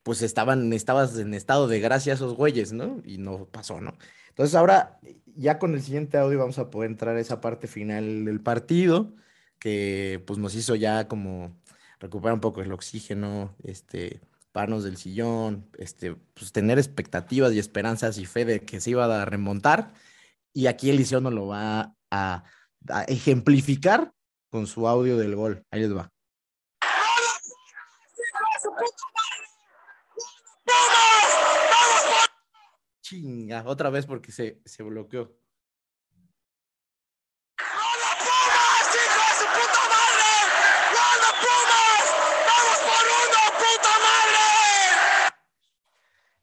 Pues 0.02 0.22
estaban, 0.22 0.72
estabas 0.72 1.18
en 1.18 1.34
estado 1.34 1.68
de 1.68 1.80
gracia 1.80 2.14
esos 2.14 2.34
güeyes, 2.34 2.72
¿no? 2.72 3.02
Y 3.04 3.18
no 3.18 3.46
pasó, 3.46 3.80
¿no? 3.80 3.98
Entonces 4.30 4.54
ahora, 4.54 4.98
ya 5.36 5.58
con 5.58 5.74
el 5.74 5.82
siguiente 5.82 6.16
audio 6.18 6.38
vamos 6.38 6.58
a 6.58 6.70
poder 6.70 6.90
entrar 6.90 7.16
a 7.16 7.20
esa 7.20 7.40
parte 7.40 7.66
final 7.66 8.24
del 8.24 8.40
partido, 8.40 9.14
que 9.58 10.22
pues 10.26 10.38
nos 10.38 10.54
hizo 10.54 10.74
ya 10.76 11.08
como 11.08 11.54
recuperar 12.00 12.34
un 12.34 12.40
poco 12.40 12.62
el 12.62 12.72
oxígeno, 12.72 13.54
este, 13.64 14.20
parnos 14.58 14.82
del 14.82 14.96
sillón, 14.96 15.70
este, 15.78 16.16
pues 16.34 16.50
tener 16.50 16.78
expectativas 16.78 17.52
y 17.52 17.60
esperanzas 17.60 18.18
y 18.18 18.26
fe 18.26 18.44
de 18.44 18.58
que 18.58 18.80
se 18.80 18.90
iba 18.90 19.04
a 19.04 19.24
remontar. 19.24 19.92
Y 20.52 20.66
aquí 20.66 20.90
Eliseo 20.90 21.20
nos 21.20 21.32
lo 21.32 21.46
va 21.46 21.94
a 22.10 22.44
a 22.88 23.02
ejemplificar 23.04 24.12
con 24.50 24.66
su 24.66 24.88
audio 24.88 25.16
del 25.16 25.34
gol. 25.36 25.64
Ahí 25.70 25.80
les 25.80 25.94
va. 25.94 26.10
Chinga, 33.02 33.64
otra 33.66 33.90
vez 33.90 34.06
porque 34.06 34.32
se, 34.32 34.60
se 34.64 34.82
bloqueó. 34.82 35.37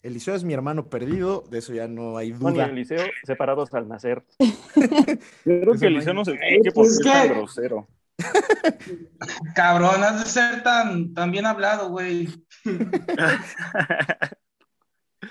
Eliseo 0.06 0.36
es 0.36 0.44
mi 0.44 0.54
hermano 0.54 0.88
perdido, 0.88 1.44
de 1.50 1.58
eso 1.58 1.74
ya 1.74 1.88
no 1.88 2.16
hay 2.16 2.30
duda. 2.30 2.52
Bueno, 2.52 2.64
Eliseo 2.64 3.04
separados 3.24 3.74
al 3.74 3.88
nacer. 3.88 4.24
creo 5.44 5.74
que 5.74 5.88
Eliseo 5.88 6.14
no 6.14 6.24
se 6.24 6.34
explique 6.34 6.72
por 6.72 6.86
qué 6.86 7.04
tan 7.04 7.30
grosero. 7.30 7.88
Cabrón, 9.56 10.04
has 10.04 10.24
de 10.24 10.30
ser 10.30 10.62
tan, 10.62 11.16
tan 11.16 11.32
bien 11.32 11.48
hablado, 11.48 11.90
güey. 11.90 12.30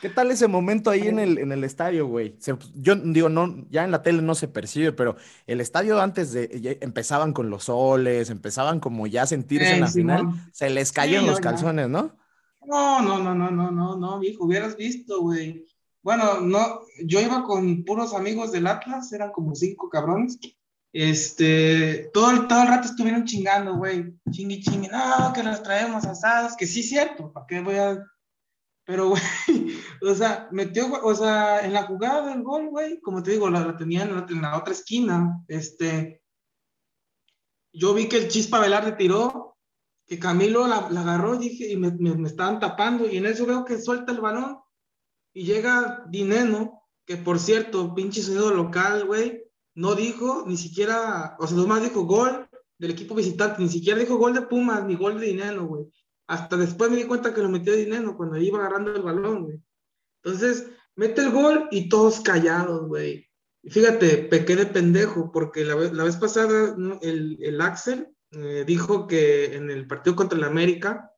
¿Qué 0.01 0.09
tal 0.09 0.33
ese 0.33 0.49
momento 0.49 0.91
ahí 0.91 1.07
en 1.07 1.21
el, 1.21 1.39
en 1.39 1.53
el 1.53 1.63
estadio, 1.63 2.09
güey? 2.09 2.37
yo 2.75 2.97
digo, 2.97 3.29
no, 3.29 3.65
ya 3.71 3.85
en 3.85 3.93
la 3.93 4.03
tele 4.03 4.23
no 4.23 4.35
se 4.35 4.49
percibe, 4.49 4.91
pero 4.91 5.15
el 5.47 5.61
estadio 5.61 6.01
antes 6.01 6.33
de 6.33 6.79
empezaban 6.81 7.33
con 7.33 7.49
los 7.49 7.67
soles, 7.67 8.29
empezaban 8.29 8.81
como 8.81 9.07
ya 9.07 9.23
a 9.23 9.27
sentirse 9.27 9.73
en 9.73 9.83
la 9.83 9.87
final, 9.87 10.27
se 10.53 10.69
les 10.69 10.91
caían 10.91 11.27
los 11.27 11.39
calzones, 11.39 11.89
¿no? 11.89 12.17
No, 12.67 13.03
no, 13.03 13.19
no, 13.19 13.35
no, 13.35 13.51
no, 13.51 13.71
no, 13.71 13.97
no, 13.97 14.23
hijo, 14.23 14.45
hubieras 14.45 14.77
visto, 14.77 15.21
güey. 15.21 15.67
Bueno, 16.03 16.41
no, 16.41 16.81
yo 17.05 17.21
iba 17.21 17.45
con 17.45 17.85
puros 17.85 18.15
amigos 18.15 18.53
del 18.53 18.67
Atlas, 18.67 19.13
eran 19.13 19.33
como 19.33 19.55
cinco 19.55 19.89
cabrones. 19.89 20.39
Este, 20.93 22.11
todo 22.13 22.31
el, 22.31 22.47
todo 22.47 22.63
el 22.63 22.69
rato 22.69 22.89
estuvieron 22.89 23.25
chingando, 23.25 23.77
güey. 23.77 24.15
Chingui, 24.31 24.63
chingui, 24.63 24.89
no, 24.89 25.33
que 25.33 25.43
los 25.43 25.63
traemos 25.63 26.05
asados, 26.05 26.57
que 26.57 26.67
sí 26.67 26.83
cierto, 26.83 27.33
¿para 27.33 27.47
qué 27.47 27.61
voy 27.61 27.77
a...? 27.77 28.05
Pero, 28.87 29.09
güey, 29.09 29.23
o 30.03 30.15
sea, 30.15 30.49
metió, 30.53 30.93
o 31.03 31.15
sea, 31.15 31.65
en 31.65 31.73
la 31.73 31.85
jugada 31.85 32.29
del 32.29 32.43
gol, 32.43 32.69
güey, 32.69 33.01
como 33.01 33.23
te 33.23 33.33
digo, 33.33 33.49
la, 33.51 33.77
tenía 33.77 34.03
en 34.03 34.15
la, 34.15 34.27
en 34.29 34.43
la, 34.43 34.59
otra 34.59 34.75
esquina, 34.75 35.43
este, 35.49 36.23
yo 37.73 37.93
vi 37.93 38.09
que 38.09 38.19
el 38.19 38.29
Chispa 38.29 38.61
Velarde 38.61 38.93
tiró 38.93 39.54
que 40.07 40.19
Camilo 40.19 40.67
la, 40.67 40.77
agarró 40.77 41.37
dije, 41.37 41.71
y 41.71 41.77
me, 41.77 41.91
me, 41.93 42.29
estaban 42.29 42.61
tapando 42.61 43.09
y 43.09 43.17
en 43.17 43.27
eso 43.27 43.47
veo 43.47 43.65
que 43.65 43.81
suelta 43.81 44.13
el 44.13 44.21
balón 44.21 44.59
y 45.33 45.45
llega 45.45 46.05
Dineno, 46.09 46.83
que 47.07 47.17
por 47.17 47.39
cierto, 47.39 47.95
pinche 47.95 48.23
sonido 48.23 48.53
local, 48.53 49.07
güey, 49.07 49.43
no 49.75 49.95
dijo 49.95 50.45
ni 50.47 50.57
siquiera, 50.57 51.37
o 51.39 51.47
sea, 51.47 51.57
nomás 51.57 51.83
dijo 51.83 52.05
gol 52.05 52.49
del 52.79 52.93
equipo 52.93 53.15
visitante, 53.15 53.63
ni 53.63 53.69
siquiera 53.69 53.99
dijo 53.99 54.17
gol 54.17 54.35
de 54.35 54.43
Pumas 54.43 54.85
ni 54.85 54.95
gol 54.95 55.19
de 55.19 55.27
Dineno, 55.27 55.67
güey. 55.67 55.87
Hasta 56.27 56.57
después 56.57 56.91
me 56.91 56.97
di 56.97 57.05
cuenta 57.05 57.35
que 57.35 57.43
lo 57.43 57.49
metió 57.49 57.75
Dineno 57.75 58.17
cuando 58.17 58.37
iba 58.39 58.59
agarrando 58.59 58.95
el 58.95 59.03
balón, 59.03 59.43
güey. 59.45 59.61
Entonces, 60.23 60.71
mete 60.95 61.23
el 61.23 61.33
gol 61.33 61.69
y 61.71 61.89
todos 61.89 62.21
callados, 62.21 62.87
güey. 62.87 63.29
Fíjate, 63.65 64.19
pequé 64.19 64.57
de 64.57 64.67
pendejo, 64.67 65.33
porque 65.33 65.65
la, 65.65 65.75
la 65.75 66.05
vez 66.05 66.17
pasada 66.17 66.77
el, 67.03 67.39
el 67.43 67.61
Axel 67.61 68.14
eh, 68.37 68.65
dijo 68.65 69.07
que 69.07 69.57
en 69.57 69.71
el 69.71 69.87
partido 69.87 70.17
contra 70.17 70.39
el 70.39 70.45
América, 70.45 71.13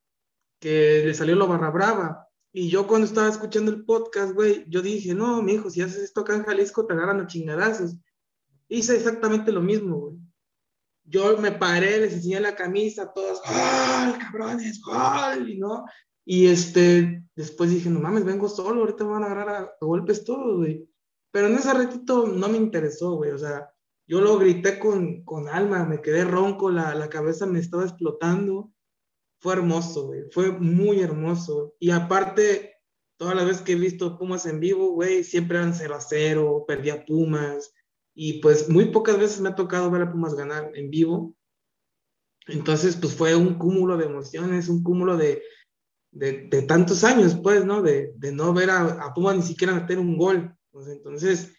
que 0.60 1.02
le 1.04 1.14
salió 1.14 1.36
lo 1.36 1.48
barra 1.48 1.70
brava. 1.70 2.28
Y 2.52 2.68
yo 2.70 2.86
cuando 2.86 3.06
estaba 3.06 3.28
escuchando 3.28 3.70
el 3.70 3.84
podcast, 3.84 4.32
güey, 4.32 4.64
yo 4.68 4.82
dije, 4.82 5.14
no, 5.14 5.42
mi 5.42 5.54
hijo, 5.54 5.70
si 5.70 5.82
haces 5.82 6.02
esto 6.02 6.22
acá 6.22 6.34
en 6.34 6.44
Jalisco, 6.44 6.86
te 6.86 6.94
agarran 6.94 7.20
a 7.20 7.26
chingadazos. 7.26 7.96
Hice 8.68 8.96
exactamente 8.96 9.52
lo 9.52 9.60
mismo, 9.60 9.98
güey. 9.98 10.16
Yo 11.04 11.38
me 11.38 11.52
paré, 11.52 12.00
les 12.00 12.14
enseñé 12.14 12.40
la 12.40 12.56
camisa, 12.56 13.02
a 13.02 13.12
todos, 13.12 13.40
¡ay, 13.44 14.14
cabrones, 14.18 14.80
gol! 14.82 15.48
Y, 15.48 15.58
¿no? 15.58 15.84
y 16.28 16.48
este, 16.48 17.22
después 17.36 17.70
dije, 17.70 17.88
no 17.88 18.00
mames, 18.00 18.24
vengo 18.24 18.48
solo, 18.48 18.80
ahorita 18.80 19.04
me 19.04 19.12
van 19.12 19.22
a 19.22 19.26
agarrar 19.26 19.48
a, 19.48 19.76
golpes 19.80 20.24
todos, 20.24 20.56
güey. 20.56 20.90
Pero 21.30 21.46
en 21.46 21.54
ese 21.54 21.72
ratito 21.72 22.26
no 22.26 22.48
me 22.48 22.56
interesó, 22.56 23.14
güey, 23.14 23.30
o 23.30 23.38
sea, 23.38 23.70
yo 24.06 24.20
lo 24.20 24.38
grité 24.38 24.78
con, 24.78 25.24
con 25.24 25.48
alma, 25.48 25.84
me 25.84 26.00
quedé 26.00 26.24
ronco, 26.24 26.70
la, 26.70 26.94
la, 26.94 27.08
cabeza 27.08 27.44
me 27.46 27.58
estaba 27.58 27.82
explotando. 27.82 28.72
Fue 29.40 29.54
hermoso, 29.54 30.12
fue 30.30 30.52
muy 30.52 31.00
hermoso. 31.00 31.74
Y 31.80 31.90
aparte, 31.90 32.76
todas 33.16 33.34
las 33.34 33.46
veces 33.46 33.62
que 33.62 33.72
he 33.72 33.76
visto 33.76 34.16
Pumas 34.16 34.46
en 34.46 34.60
vivo, 34.60 34.92
güey, 34.92 35.24
siempre 35.24 35.58
eran 35.58 35.74
0 35.74 35.94
a 35.94 36.00
0, 36.00 36.64
perdía 36.66 37.04
Pumas. 37.04 37.74
Y 38.14 38.40
pues 38.40 38.68
muy 38.68 38.86
pocas 38.86 39.18
veces 39.18 39.40
me 39.40 39.50
ha 39.50 39.54
tocado 39.54 39.90
ver 39.90 40.02
a 40.02 40.12
Pumas 40.12 40.34
ganar 40.34 40.70
en 40.74 40.88
vivo. 40.88 41.36
Entonces, 42.46 42.96
pues 42.96 43.14
fue 43.14 43.34
un 43.34 43.58
cúmulo 43.58 43.96
de 43.96 44.06
emociones, 44.06 44.68
un 44.68 44.84
cúmulo 44.84 45.16
de, 45.16 45.42
de, 46.12 46.46
de 46.48 46.62
tantos 46.62 47.02
años, 47.02 47.36
pues, 47.42 47.64
¿no? 47.64 47.82
De, 47.82 48.14
de 48.16 48.32
no 48.32 48.54
ver 48.54 48.70
a, 48.70 49.04
a, 49.04 49.12
Pumas 49.12 49.36
ni 49.36 49.42
siquiera 49.42 49.74
meter 49.74 49.98
un 49.98 50.16
gol. 50.16 50.56
Pues, 50.70 50.86
entonces, 50.86 51.52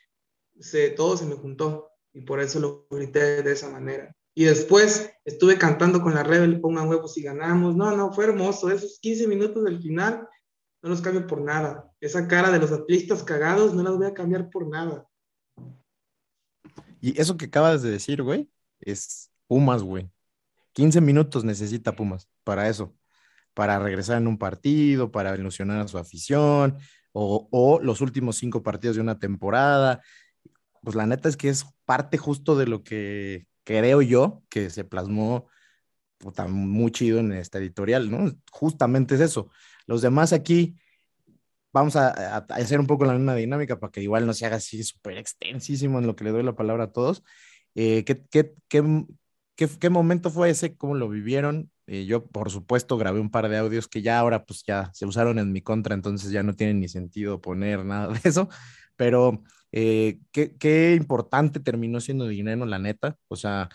se, 0.60 0.92
todo 0.92 1.18
se 1.18 1.26
me 1.26 1.36
juntó 1.36 1.90
y 2.18 2.22
por 2.22 2.40
eso 2.40 2.60
lo 2.60 2.88
grité 2.90 3.44
de 3.44 3.52
esa 3.52 3.70
manera. 3.70 4.12
Y 4.34 4.46
después 4.46 5.12
estuve 5.24 5.60
cantando 5.60 6.02
con 6.02 6.16
la 6.16 6.24
Rebel, 6.24 6.60
pongan 6.60 6.88
huevos 6.90 7.16
y 7.18 7.22
ganamos. 7.22 7.76
No, 7.76 7.96
no, 7.96 8.12
fue 8.12 8.26
hermoso. 8.26 8.72
Esos 8.72 8.98
15 9.00 9.28
minutos 9.28 9.64
del 9.64 9.80
final 9.80 10.28
no 10.82 10.90
los 10.90 11.02
cambio 11.02 11.28
por 11.28 11.42
nada. 11.42 11.92
Esa 12.02 12.28
cara 12.28 12.50
de 12.50 12.58
los 12.58 12.72
atlistas 12.72 13.24
cagados 13.24 13.76
no 13.76 13.84
las 13.84 13.98
voy 13.98 14.08
a 14.08 14.16
cambiar 14.16 14.50
por 14.50 14.68
nada. 14.68 15.08
Y 17.00 17.20
eso 17.22 17.38
que 17.38 17.46
acabas 17.46 17.84
de 17.84 17.92
decir, 17.92 18.24
güey, 18.24 18.50
es 18.80 19.30
Pumas, 19.48 19.84
güey. 19.84 20.10
15 20.74 21.02
minutos 21.02 21.44
necesita 21.44 21.96
Pumas 21.96 22.28
para 22.44 22.68
eso, 22.68 22.96
para 23.54 23.78
regresar 23.78 24.18
en 24.18 24.28
un 24.28 24.40
partido, 24.40 25.12
para 25.12 25.36
ilusionar 25.36 25.82
a 25.82 25.88
su 25.88 26.00
afición, 26.00 26.78
o, 27.12 27.48
o 27.52 27.80
los 27.80 28.02
últimos 28.02 28.38
cinco 28.38 28.64
partidos 28.64 28.96
de 28.96 29.04
una 29.04 29.20
temporada. 29.20 30.02
Pues 30.88 30.96
la 30.96 31.06
neta 31.06 31.28
es 31.28 31.36
que 31.36 31.50
es 31.50 31.66
parte 31.84 32.18
justo 32.18 32.56
de 32.56 32.66
lo 32.66 32.82
que 32.82 33.46
creo 33.66 34.02
yo 34.02 34.42
que 34.48 34.70
se 34.70 34.86
plasmó 34.86 35.50
puta, 36.18 36.48
muy 36.48 36.92
chido 36.92 37.20
en 37.20 37.34
esta 37.34 37.58
editorial, 37.58 38.10
¿no? 38.10 38.32
Justamente 38.54 39.16
es 39.16 39.20
eso. 39.20 39.50
Los 39.86 40.02
demás 40.02 40.32
aquí 40.32 40.78
vamos 41.74 41.98
a, 41.98 42.38
hacer 42.38 42.80
un 42.80 42.88
poco 42.88 43.04
la 43.04 43.12
misma 43.12 43.36
dinámica 43.36 43.78
para 43.82 43.92
que 43.92 44.02
igual 44.02 44.26
no 44.26 44.34
se 44.34 44.46
haga 44.46 44.56
así 44.56 44.82
súper 44.82 45.18
extensísimo 45.18 46.00
en 46.00 46.08
lo 46.08 46.16
que 46.16 46.24
le 46.24 46.32
doy 46.32 46.44
la 46.44 46.56
palabra 46.56 46.86
a 46.86 46.92
todos. 46.94 47.22
Eh, 47.76 48.06
¿qué, 48.06 48.24
qué, 48.32 48.54
qué, 48.70 49.04
qué, 49.58 49.90
momento 49.90 50.30
fue 50.32 50.52
ese? 50.52 50.78
¿Cómo 50.78 50.96
lo 50.96 51.10
vivieron? 51.10 51.70
Eh, 51.88 52.06
yo, 52.06 52.28
por 52.28 52.50
supuesto, 52.50 52.98
grabé 52.98 53.20
un 53.20 53.30
par 53.30 53.50
de 53.50 53.58
audios 53.58 53.90
que 53.90 54.02
ya 54.02 54.20
ahora 54.20 54.46
pues 54.46 54.64
ya 54.66 54.90
se 54.94 55.06
usaron 55.06 55.38
en 55.38 55.52
mi 55.52 55.62
contra, 55.62 55.96
entonces 55.96 56.32
ya 56.32 56.44
no 56.44 56.56
tiene 56.56 56.76
ni 56.76 56.88
sentido 56.88 57.42
poner 57.42 57.84
nada 57.84 58.08
de 58.14 58.22
eso, 58.24 58.48
pero 58.96 59.44
eh, 59.72 60.20
¿qué, 60.32 60.96
importante 60.96 61.60
terminó 61.60 62.00
siendo 62.00 62.28
dinero, 62.28 62.66
la 62.66 62.80
neta. 62.80 63.18
O 63.28 63.36
sea, 63.36 63.70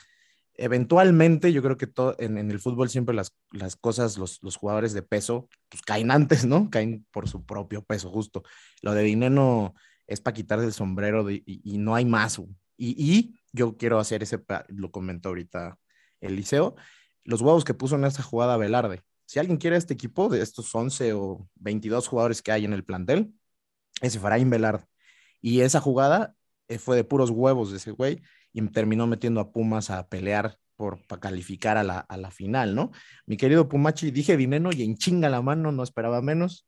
eventualmente 0.55 1.53
yo 1.53 1.63
creo 1.63 1.77
que 1.77 1.87
todo, 1.87 2.17
en, 2.19 2.39
el 2.39 2.61
fútbol 2.61 2.89
siempre 2.91 3.15
las, 3.15 3.33
cosas, 3.77 4.19
los, 4.19 4.41
jugadores 4.57 4.93
de 4.93 5.03
peso, 5.03 5.49
pues 5.69 5.83
caen 5.83 6.11
antes, 6.11 6.45
¿no? 6.45 6.71
Caen 6.71 7.07
por 7.11 7.29
su 7.29 7.45
propio 7.45 7.83
peso, 7.85 8.11
justo. 8.11 8.43
Lo 8.83 8.95
de 8.95 9.03
dinero 9.03 9.75
es 10.07 10.21
para 10.21 10.35
quitarse 10.35 10.67
el 10.67 10.73
sombrero 10.73 11.31
y, 11.31 11.45
no 11.79 11.95
hay 11.95 12.05
más. 12.05 12.41
Y, 12.77 13.35
yo 13.53 13.77
quiero 13.77 13.99
hacer 13.99 14.23
ese, 14.23 14.43
lo 14.69 14.91
comentó 14.91 15.29
ahorita 15.29 15.79
Eliseo, 16.21 16.75
los 17.25 17.43
huevos 17.43 17.65
que 17.65 17.75
puso 17.75 17.97
en 17.97 18.05
esa 18.05 18.23
jugada 18.23 18.57
Velarde. 18.57 19.03
Si 19.27 19.39
alguien 19.39 19.59
quiere 19.59 19.77
este 19.77 19.95
equipo, 19.95 20.29
de 20.29 20.43
estos 20.43 20.75
11 20.75 21.13
o 21.13 21.49
22 21.57 22.09
jugadores 22.09 22.43
que 22.43 22.53
hay 22.53 22.65
en 22.65 22.73
el 22.73 22.85
plantel, 22.85 23.35
ese 24.01 24.19
Faraín 24.19 24.51
Velarde. 24.51 24.87
Y 25.43 25.61
esa 25.61 25.81
jugada 25.81 26.35
eh, 26.69 26.79
fue 26.79 26.97
de 26.97 27.05
puros 27.05 27.29
huevos 27.29 27.71
de 27.71 27.77
ese 27.77 27.91
güey 27.91 28.23
y 28.53 28.63
terminó 28.69 29.07
metiendo 29.07 29.41
a 29.41 29.53
Pumas 29.53 29.91
a 29.91 30.09
pelear 30.09 30.59
por 30.77 31.07
para 31.07 31.21
calificar 31.21 31.77
a 31.77 31.83
la, 31.83 31.99
a 31.99 32.17
la, 32.17 32.31
final, 32.31 32.75
¿no? 32.75 32.93
Mi 33.27 33.37
querido 33.37 33.69
Pumachi, 33.69 34.11
dije 34.11 34.37
dinero 34.37 34.71
y 34.73 34.83
en 34.83 34.97
chinga 34.97 35.29
la 35.29 35.43
mano, 35.43 35.71
no 35.71 35.83
esperaba 35.83 36.23
menos. 36.23 36.67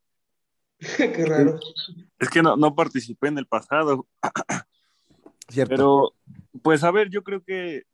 Qué 0.96 1.24
raro. 1.24 1.58
Es 2.18 2.28
que 2.28 2.42
no, 2.42 2.56
no 2.56 2.74
participé 2.74 3.28
en 3.28 3.38
el 3.38 3.46
pasado. 3.46 4.06
Cierto. 5.48 5.70
Pero, 5.70 6.14
pues 6.62 6.84
a 6.84 6.90
ver, 6.90 7.10
yo 7.10 7.22
creo 7.22 7.42
que 7.42 7.84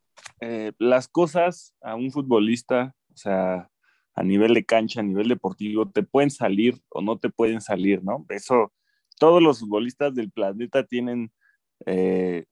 eh, 0.41 0.73
las 0.79 1.09
cosas 1.09 1.75
a 1.83 1.95
un 1.95 2.11
futbolista, 2.11 2.95
o 3.13 3.17
sea, 3.17 3.71
a 4.15 4.23
nivel 4.23 4.55
de 4.55 4.65
cancha, 4.65 5.01
a 5.01 5.05
nivel 5.05 5.29
deportivo, 5.29 5.89
te 5.89 6.03
pueden 6.03 6.31
salir 6.31 6.81
o 6.89 7.01
no 7.01 7.19
te 7.19 7.31
pueden 7.31 7.61
salir, 7.61 8.03
¿no? 8.03 8.25
Eso, 8.29 8.73
todos 9.21 9.43
los 9.43 9.61
futbolistas 9.61 10.15
del 10.15 10.31
planeta 10.33 10.85
tienen 10.85 11.31
eh, 11.87 12.45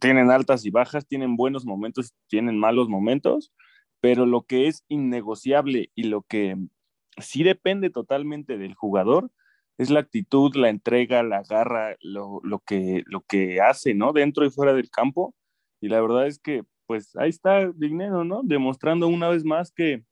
tienen 0.00 0.30
altas 0.30 0.64
y 0.64 0.70
bajas, 0.70 1.06
tienen 1.06 1.36
buenos 1.36 1.64
momentos, 1.64 2.14
tienen 2.28 2.58
malos 2.58 2.88
momentos, 2.88 3.52
pero 4.00 4.26
lo 4.26 4.42
que 4.42 4.68
es 4.68 4.84
innegociable 4.88 5.90
y 5.94 6.04
lo 6.04 6.22
que 6.22 6.56
sí 7.18 7.42
depende 7.42 7.90
totalmente 7.90 8.58
del 8.58 8.74
jugador 8.74 9.30
es 9.78 9.90
la 9.90 10.00
actitud, 10.00 10.54
la 10.54 10.68
entrega, 10.68 11.22
la 11.22 11.42
garra, 11.42 11.96
lo, 12.00 12.40
lo, 12.42 12.60
que, 12.60 13.02
lo 13.06 13.22
que 13.22 13.60
hace, 13.60 13.94
¿no? 13.94 14.12
Dentro 14.12 14.44
y 14.44 14.50
fuera 14.50 14.74
del 14.74 14.90
campo. 14.90 15.34
Y 15.80 15.88
la 15.88 16.00
verdad 16.00 16.26
es 16.26 16.38
que, 16.38 16.62
pues 16.86 17.16
ahí 17.16 17.30
está 17.30 17.70
Dignero, 17.74 18.24
¿no? 18.24 18.42
Demostrando 18.44 19.08
una 19.08 19.28
vez 19.28 19.44
más 19.44 19.72
que, 19.72 20.04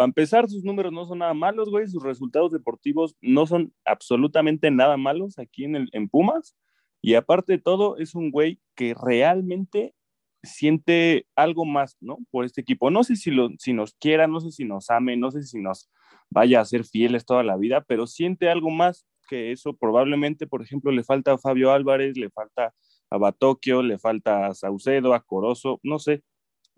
para 0.00 0.08
empezar, 0.08 0.48
sus 0.48 0.64
números 0.64 0.94
no 0.94 1.04
son 1.04 1.18
nada 1.18 1.34
malos, 1.34 1.68
güey, 1.68 1.86
sus 1.86 2.02
resultados 2.02 2.52
deportivos 2.52 3.14
no 3.20 3.46
son 3.46 3.74
absolutamente 3.84 4.70
nada 4.70 4.96
malos 4.96 5.38
aquí 5.38 5.64
en, 5.64 5.76
el, 5.76 5.90
en 5.92 6.08
Pumas. 6.08 6.56
Y 7.02 7.16
aparte 7.16 7.52
de 7.52 7.58
todo, 7.58 7.98
es 7.98 8.14
un 8.14 8.30
güey 8.30 8.62
que 8.74 8.94
realmente 8.94 9.94
siente 10.42 11.26
algo 11.36 11.66
más, 11.66 11.98
¿no? 12.00 12.16
Por 12.30 12.46
este 12.46 12.62
equipo. 12.62 12.90
No 12.90 13.04
sé 13.04 13.14
si, 13.14 13.30
lo, 13.30 13.50
si 13.58 13.74
nos 13.74 13.92
quiera, 13.92 14.26
no 14.26 14.40
sé 14.40 14.52
si 14.52 14.64
nos 14.64 14.88
ame, 14.88 15.18
no 15.18 15.30
sé 15.30 15.42
si 15.42 15.60
nos 15.60 15.90
vaya 16.30 16.62
a 16.62 16.64
ser 16.64 16.86
fieles 16.86 17.26
toda 17.26 17.42
la 17.42 17.58
vida, 17.58 17.84
pero 17.86 18.06
siente 18.06 18.48
algo 18.48 18.70
más 18.70 19.06
que 19.28 19.52
eso. 19.52 19.74
Probablemente, 19.74 20.46
por 20.46 20.62
ejemplo, 20.62 20.92
le 20.92 21.04
falta 21.04 21.34
a 21.34 21.38
Fabio 21.38 21.72
Álvarez, 21.72 22.16
le 22.16 22.30
falta 22.30 22.72
a 23.10 23.18
Batocchio, 23.18 23.82
le 23.82 23.98
falta 23.98 24.46
a 24.46 24.54
Saucedo, 24.54 25.12
a 25.12 25.20
Corozo, 25.20 25.78
no 25.82 25.98
sé, 25.98 26.22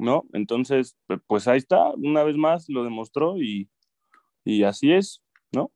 ¿no? 0.03 0.25
Entonces, 0.33 0.97
pues 1.27 1.49
ahí 1.49 1.59
está, 1.59 1.91
una 1.91 2.23
vez 2.25 2.37
más 2.37 2.69
lo 2.69 2.85
demostró 2.85 3.41
y, 3.41 3.71
y 4.45 4.65
así 4.65 4.93
es, 4.93 5.23
¿no? 5.53 5.73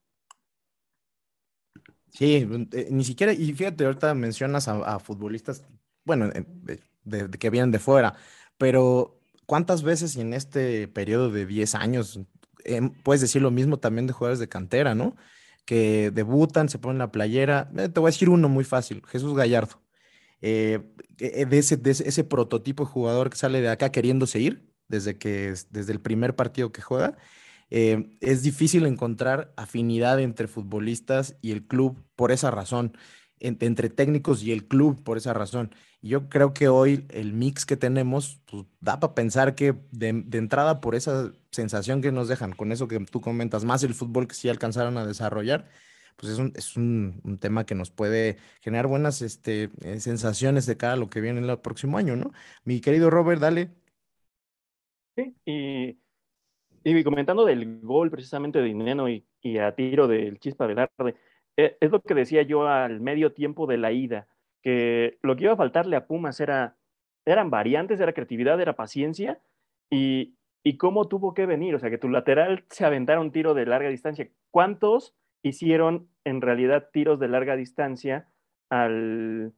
Sí, 2.09 2.47
eh, 2.73 2.89
ni 2.91 3.05
siquiera, 3.05 3.33
y 3.33 3.53
fíjate, 3.53 3.85
ahorita 3.85 4.15
mencionas 4.15 4.69
a, 4.69 4.99
futbolistas, 4.99 5.65
bueno, 6.05 6.29
de, 6.29 6.81
de, 7.05 7.31
que 7.31 7.51
vienen 7.51 7.71
de 7.71 7.79
fuera, 7.79 8.15
pero 8.59 9.21
¿cuántas 9.47 9.83
veces 9.83 10.17
en 10.17 10.35
este 10.35 10.89
periodo 10.89 11.31
de 11.31 11.47
10 11.47 11.75
años 11.75 12.21
eh, 12.65 12.81
puedes 13.05 13.21
decir 13.21 13.43
lo 13.43 13.51
mismo 13.51 13.79
también 13.79 14.07
de 14.07 14.13
jugadores 14.13 14.41
de 14.41 14.49
cantera, 14.49 14.95
¿no? 14.95 15.17
Que 15.65 16.11
debutan, 16.11 16.69
se 16.69 16.79
ponen 16.79 16.99
la 16.99 17.13
playera. 17.13 17.71
Eh, 17.77 17.89
te 17.89 18.01
voy 18.01 18.09
a 18.09 18.13
decir 18.13 18.29
uno 18.29 18.49
muy 18.49 18.65
fácil, 18.65 19.03
Jesús 19.07 19.35
Gallardo. 19.35 19.81
Eh, 20.43 20.81
de, 21.17 21.59
ese, 21.59 21.77
de 21.77 21.91
ese, 21.91 22.25
prototipo 22.25 22.85
de 22.85 22.91
jugador 22.91 23.31
que 23.31 23.37
sale 23.37 23.61
de 23.63 23.69
acá 23.69 23.91
queriéndose 23.91 24.39
ir 24.39 24.71
desde, 24.89 25.17
que, 25.19 25.55
desde 25.71 25.93
el 25.93 26.01
primer 26.01 26.37
partido 26.37 26.73
que 26.73 26.83
juega 26.83 27.17
eh, 27.71 28.17
es 28.21 28.43
difícil 28.43 28.87
encontrar 28.87 29.53
afinidad 29.57 30.21
entre 30.21 30.47
futbolistas 30.49 31.37
y 31.43 31.53
el 31.53 31.67
club 31.67 32.05
por 32.15 32.33
esa 32.33 32.51
razón, 32.51 32.97
entre, 33.41 33.67
entre 33.67 33.91
técnicos 33.91 34.43
y 34.43 34.53
el 34.53 34.67
club 34.69 35.03
por 35.03 35.17
esa 35.17 35.35
razón. 35.35 35.75
Y 36.01 36.09
yo 36.11 36.29
creo 36.29 36.53
que 36.55 36.69
hoy 36.69 37.07
el 37.11 37.33
mix 37.33 37.67
que 37.67 37.77
tenemos 37.77 38.41
pues, 38.47 38.67
da 38.81 39.01
para 39.01 39.15
pensar 39.15 39.55
que 39.55 39.75
de, 39.91 40.13
de, 40.13 40.39
entrada 40.39 40.81
por 40.81 40.95
esa 40.95 41.33
sensación 41.51 42.03
que 42.03 42.13
nos 42.13 42.29
dejan, 42.29 42.53
con 42.53 42.73
eso 42.73 42.89
que 42.89 43.01
tú 43.01 43.21
comentas, 43.21 43.65
más 43.65 43.83
el 43.83 43.95
fútbol 43.95 44.29
que 44.29 44.35
sí 44.35 44.49
alcanzaron 44.49 44.99
a 44.99 45.07
desarrollar, 45.07 45.69
pues 46.17 46.33
es 46.33 46.39
un, 46.39 46.53
es 46.57 46.77
un, 46.77 47.21
un 47.25 47.39
tema 47.39 47.65
que 47.67 47.75
nos 47.75 47.91
puede 47.91 48.39
generar 48.61 48.87
buenas 48.87 49.23
este, 49.23 49.71
eh, 49.83 50.01
sensaciones 50.01 50.67
de 50.67 50.77
cara 50.77 50.95
a 50.95 50.97
lo 50.97 51.09
que 51.09 51.21
viene 51.21 51.41
el 51.41 51.59
próximo 51.61 51.99
año, 51.99 52.17
¿no? 52.17 52.33
Mi 52.65 52.81
querido 52.81 53.11
Robert, 53.11 53.41
dale. 53.41 53.71
Sí, 55.17 55.35
y 55.45 55.99
y 56.89 57.03
comentando 57.03 57.45
del 57.45 57.81
gol 57.81 58.11
precisamente 58.13 58.61
de 58.61 58.67
Dineno 58.67 59.09
y, 59.09 59.27
y 59.41 59.59
a 59.59 59.75
tiro 59.75 60.07
del 60.07 60.39
Chispa 60.39 60.67
Velarde, 60.67 61.17
eh, 61.57 61.77
es 61.81 61.91
lo 61.91 62.01
que 62.01 62.15
decía 62.15 62.43
yo 62.43 62.69
al 62.69 63.01
medio 63.01 63.33
tiempo 63.33 63.67
de 63.67 63.77
la 63.77 63.91
ida, 63.91 64.29
que 64.63 65.19
lo 65.23 65.35
que 65.35 65.45
iba 65.45 65.55
a 65.55 65.57
faltarle 65.57 65.97
a 65.97 66.07
Pumas 66.07 66.39
era, 66.39 66.77
eran 67.25 67.51
variantes, 67.51 67.99
era 67.99 68.13
creatividad, 68.13 68.61
era 68.61 68.77
paciencia 68.77 69.41
y, 69.91 70.37
y 70.63 70.77
cómo 70.77 71.09
tuvo 71.09 71.35
que 71.35 71.47
venir, 71.47 71.75
o 71.75 71.81
sea, 71.81 71.91
que 71.91 71.99
tu 71.99 72.09
lateral 72.09 72.65
se 72.71 72.85
aventara 72.85 73.21
un 73.21 73.33
tiro 73.33 73.55
de 73.55 73.67
larga 73.67 73.89
distancia. 73.89 74.31
¿Cuántos 74.53 75.13
hicieron 75.43 76.09
en 76.25 76.41
realidad 76.41 76.89
tiros 76.93 77.19
de 77.21 77.29
larga 77.29 77.57
distancia 77.57 78.29
al, 78.71 79.53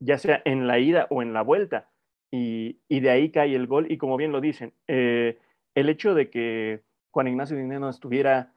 ya 0.00 0.18
sea 0.18 0.42
en 0.44 0.66
la 0.66 0.78
ida 0.78 1.06
o 1.10 1.22
en 1.22 1.32
la 1.32 1.42
vuelta? 1.42 1.90
Y, 2.30 2.80
y 2.88 3.00
de 3.00 3.10
ahí 3.10 3.30
cae 3.30 3.54
el 3.54 3.66
gol 3.66 3.90
y 3.90 3.96
como 3.96 4.16
bien 4.16 4.32
lo 4.32 4.40
dicen, 4.40 4.72
eh, 4.88 5.38
el 5.74 5.88
hecho 5.88 6.14
de 6.14 6.30
que 6.30 6.82
Juan 7.10 7.28
Ignacio 7.28 7.56
Dineno 7.56 7.88
estuviera 7.88 8.52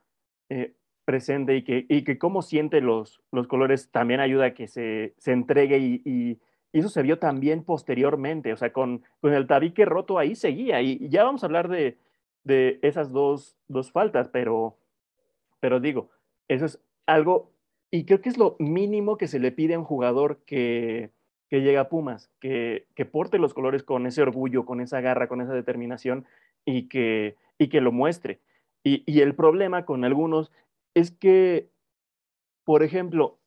eh, 0.50 0.74
presente 1.08 1.56
y 1.56 1.64
que, 1.64 1.86
y 1.88 2.04
que 2.04 2.18
cómo 2.18 2.42
siente 2.42 2.82
los, 2.82 3.22
los 3.32 3.48
colores 3.48 3.92
también 3.92 4.20
ayuda 4.20 4.48
a 4.48 4.54
que 4.54 4.68
se, 4.68 5.14
se 5.18 5.32
entregue 5.32 5.78
y, 5.78 6.02
y, 6.04 6.40
eso 6.74 6.90
se 6.90 7.02
vio 7.02 7.18
también 7.18 7.64
posteriormente, 7.64 8.54
o 8.54 8.58
sea, 8.58 8.72
con, 8.74 9.04
con 9.22 9.34
el 9.34 9.48
tabique 9.48 9.86
roto 9.86 10.20
ahí 10.20 10.36
seguía 10.36 10.82
y, 10.82 11.08
ya 11.10 11.24
vamos 11.24 11.42
a 11.42 11.48
hablar 11.48 11.70
de, 11.70 11.98
de 12.44 12.78
esas 12.82 13.12
dos, 13.12 13.58
dos 13.68 13.92
faltas, 13.92 14.28
pero, 14.30 14.78
pero 15.60 15.80
digo, 15.80 16.10
eso 16.48 16.66
es 16.66 16.80
algo, 17.06 17.52
y 17.92 18.06
creo 18.06 18.22
que 18.22 18.30
es 18.30 18.38
lo 18.38 18.56
mínimo 18.60 19.18
que 19.18 19.28
se 19.28 19.40
le 19.40 19.52
pide 19.52 19.76
a 19.76 19.80
un 19.80 19.86
jugador 19.86 20.40
que, 20.46 21.12
que 21.50 21.62
llega 21.62 21.82
a 21.82 21.90
Pumas, 21.90 22.30
que, 22.40 22.88
que 22.96 23.06
porte 23.06 23.38
los 23.38 23.54
colores 23.54 23.84
con 23.84 24.06
ese 24.06 24.22
orgullo, 24.22 24.66
con 24.66 24.82
esa 24.82 25.02
garra, 25.02 25.28
con 25.28 25.42
esa 25.42 25.54
determinación 25.54 26.26
y 26.66 26.90
que, 26.90 27.36
y 27.58 27.70
que 27.70 27.82
lo 27.82 27.92
muestre. 27.92 28.42
Y, 28.84 29.04
y 29.06 29.22
el 29.22 29.36
problema 29.36 29.86
con 29.86 30.04
algunos 30.04 30.52
es 30.94 31.12
que, 31.12 31.70
por 32.66 32.84
ejemplo, 32.84 33.40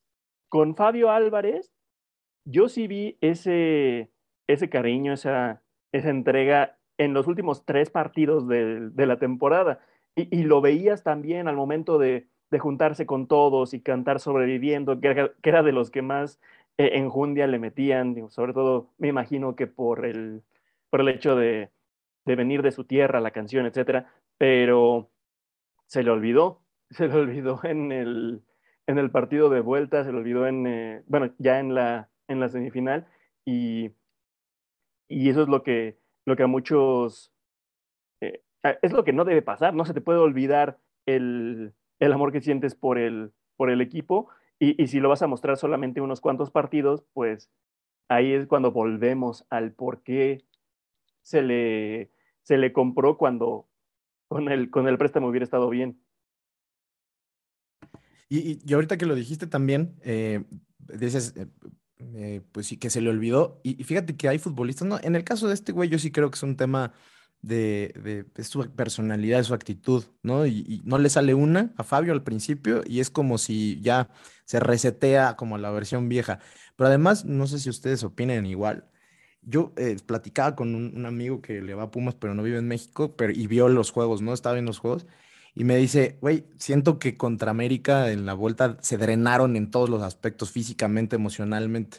con 0.49 0.75
Fabio 0.75 1.11
Álvarez, 1.11 1.73
yo 2.45 2.69
sí 2.69 2.87
vi 2.89 3.19
ese, 3.21 4.11
ese 4.47 4.69
cariño, 4.71 5.13
esa, 5.13 5.63
esa 5.93 6.11
entrega 6.11 6.79
en 6.99 7.15
los 7.15 7.27
últimos 7.27 7.65
tres 7.65 7.91
partidos 7.91 8.49
de, 8.49 8.91
de 8.91 9.07
la 9.07 9.19
temporada. 9.19 9.81
Y, 10.31 10.43
lo 10.45 10.61
veías 10.61 11.03
también 11.03 11.49
al 11.49 11.57
momento 11.57 11.99
de, 11.99 12.29
juntarse 12.59 13.07
con 13.07 13.29
todos 13.29 13.75
y 13.75 13.81
cantar 13.81 14.19
sobreviviendo, 14.19 15.01
que 15.01 15.09
era, 15.09 15.33
que 15.41 15.51
era 15.51 15.63
de 15.63 15.73
los 15.73 15.91
que 15.91 16.03
más 16.03 16.41
eh, 16.79 16.93
enjundia 16.95 17.47
le 17.47 17.59
metían, 17.59 18.31
sobre 18.31 18.53
todo 18.53 18.91
me 18.99 19.09
imagino 19.09 19.55
que 19.55 19.67
por 19.67 20.05
el, 20.05 20.43
por 20.91 21.01
el 21.03 21.09
hecho 21.09 21.37
de, 21.37 21.71
venir 22.25 22.63
de 22.63 22.73
su 22.73 22.85
tierra, 22.85 23.21
la 23.21 23.33
canción, 23.33 23.67
etcétera, 23.67 24.13
pero 24.39 25.11
se 25.87 26.03
le 26.03 26.11
olvidó, 26.11 26.63
se 26.91 27.09
le 27.09 27.15
olvidó 27.15 27.61
en 27.65 27.93
el, 27.93 28.43
en 28.87 28.99
el 28.99 29.11
partido 29.11 29.51
de 29.51 29.61
vuelta, 29.61 30.05
se 30.05 30.13
le 30.13 30.19
olvidó 30.19 30.47
en, 30.47 30.67
eh, 30.67 31.03
bueno, 31.07 31.33
ya 31.39 31.61
en 31.61 31.75
la, 31.75 32.11
en 32.29 32.41
la 32.41 32.49
semifinal, 32.49 33.07
y, 33.45 33.91
y 35.09 35.29
eso 35.29 35.43
es 35.43 35.49
lo 35.49 35.63
que, 35.63 35.99
lo 36.25 36.37
que 36.37 36.45
a 36.45 36.47
muchos, 36.47 37.30
es 38.83 38.93
lo 38.93 39.05
que 39.05 39.13
no 39.13 39.25
debe 39.25 39.43
pasar, 39.43 39.75
no 39.75 39.85
se 39.85 39.95
te 39.95 40.01
puede 40.01 40.19
olvidar 40.19 40.79
el, 41.07 41.73
el 41.99 42.13
amor 42.13 42.33
que 42.33 42.41
sientes 42.41 42.75
por 42.75 42.99
el, 42.99 43.33
por 43.57 43.71
el 43.71 43.81
equipo, 43.81 44.29
y, 44.59 44.81
y, 44.83 44.89
si 44.89 45.01
lo 45.01 45.09
vas 45.09 45.23
a 45.23 45.27
mostrar 45.27 45.57
solamente 45.57 46.03
unos 46.03 46.21
cuantos 46.21 46.51
partidos, 46.51 47.05
pues 47.15 47.51
ahí 48.09 48.33
es 48.33 48.47
cuando 48.47 48.73
volvemos 48.73 49.47
al 49.49 49.73
por 49.73 50.03
qué 50.03 50.45
se 51.23 51.41
le, 51.41 52.11
se 52.43 52.59
le 52.59 52.73
compró 52.73 53.17
cuando 53.17 53.69
con 54.29 54.51
el, 54.51 54.71
con 54.71 54.87
el 54.87 54.99
préstamo 54.99 55.29
hubiera 55.29 55.45
estado 55.45 55.71
bien. 55.71 56.01
Y, 58.29 58.61
y 58.65 58.75
ahorita 58.75 58.97
que 58.97 59.07
lo 59.07 59.15
dijiste 59.15 59.47
también, 59.47 59.97
eh, 60.03 60.45
dices, 60.79 61.35
eh, 61.37 61.47
eh, 61.99 62.41
pues 62.53 62.67
sí, 62.67 62.77
que 62.77 62.91
se 62.91 63.01
le 63.01 63.11
olvidó. 63.11 63.61
Y, 63.65 63.81
y, 63.81 63.85
fíjate 63.85 64.17
que 64.17 64.29
hay 64.29 64.39
futbolistas, 64.39 64.87
no, 64.87 64.99
en 65.03 65.17
el 65.17 65.25
caso 65.25 65.49
de 65.49 65.55
este 65.55 65.73
güey, 65.73 65.89
yo 65.89 65.99
sí 65.99 66.13
creo 66.13 66.31
que 66.31 66.37
es 66.37 66.43
un 66.43 66.57
tema 66.57 66.93
de, 67.43 68.27
de, 68.35 68.45
su 68.45 68.71
personalidad, 68.71 69.39
de 69.39 69.45
su 69.45 69.55
actitud, 69.55 70.05
¿no? 70.23 70.47
Y, 70.47 70.83
no 70.85 70.99
le 70.99 71.11
sale 71.11 71.35
una 71.35 71.73
a 71.77 71.85
Fabio 71.85 72.13
al 72.13 72.23
principio 72.23 72.83
y 72.87 73.01
es 73.01 73.11
como 73.11 73.39
si 73.39 73.81
ya 73.81 74.11
se 74.45 74.61
resetea 74.61 75.37
como 75.37 75.59
la 75.59 75.71
versión 75.71 76.09
vieja. 76.09 76.41
Pero 76.77 76.89
además, 76.89 77.25
no 77.25 77.47
sé 77.47 77.59
si 77.59 77.71
ustedes 77.71 78.05
opinen 78.05 78.47
igual. 78.47 78.87
Yo 79.43 79.73
eh, 79.77 79.97
platicaba 80.05 80.55
con 80.57 80.75
un, 80.75 81.07
amigo 81.07 81.41
que 81.41 81.63
le 81.63 81.75
va 81.75 81.85
a 81.85 81.91
Pumas, 81.91 82.15
pero 82.15 82.35
no 82.35 82.43
vive 82.43 82.59
en 82.59 82.69
México, 82.69 83.17
pero, 83.17 83.33
y 83.33 83.47
vio 83.47 83.69
los 83.69 83.91
juegos, 83.91 84.23
¿no? 84.23 84.35
Estaba 84.35 84.55
viendo 84.55 84.71
los 84.71 84.79
juegos 84.79 85.07
y 85.55 85.65
me 85.65 85.77
dice, 85.77 86.19
güey, 86.21 86.47
siento 86.59 86.99
que 86.99 87.17
contra 87.17 87.51
América 87.51 88.11
en 88.13 88.27
la 88.27 88.35
vuelta 88.35 88.77
se 88.83 88.99
drenaron 88.99 89.57
en 89.57 89.71
todos 89.71 89.89
los 89.91 90.03
aspectos, 90.03 90.51
físicamente, 90.53 91.17
emocionalmente. 91.17 91.99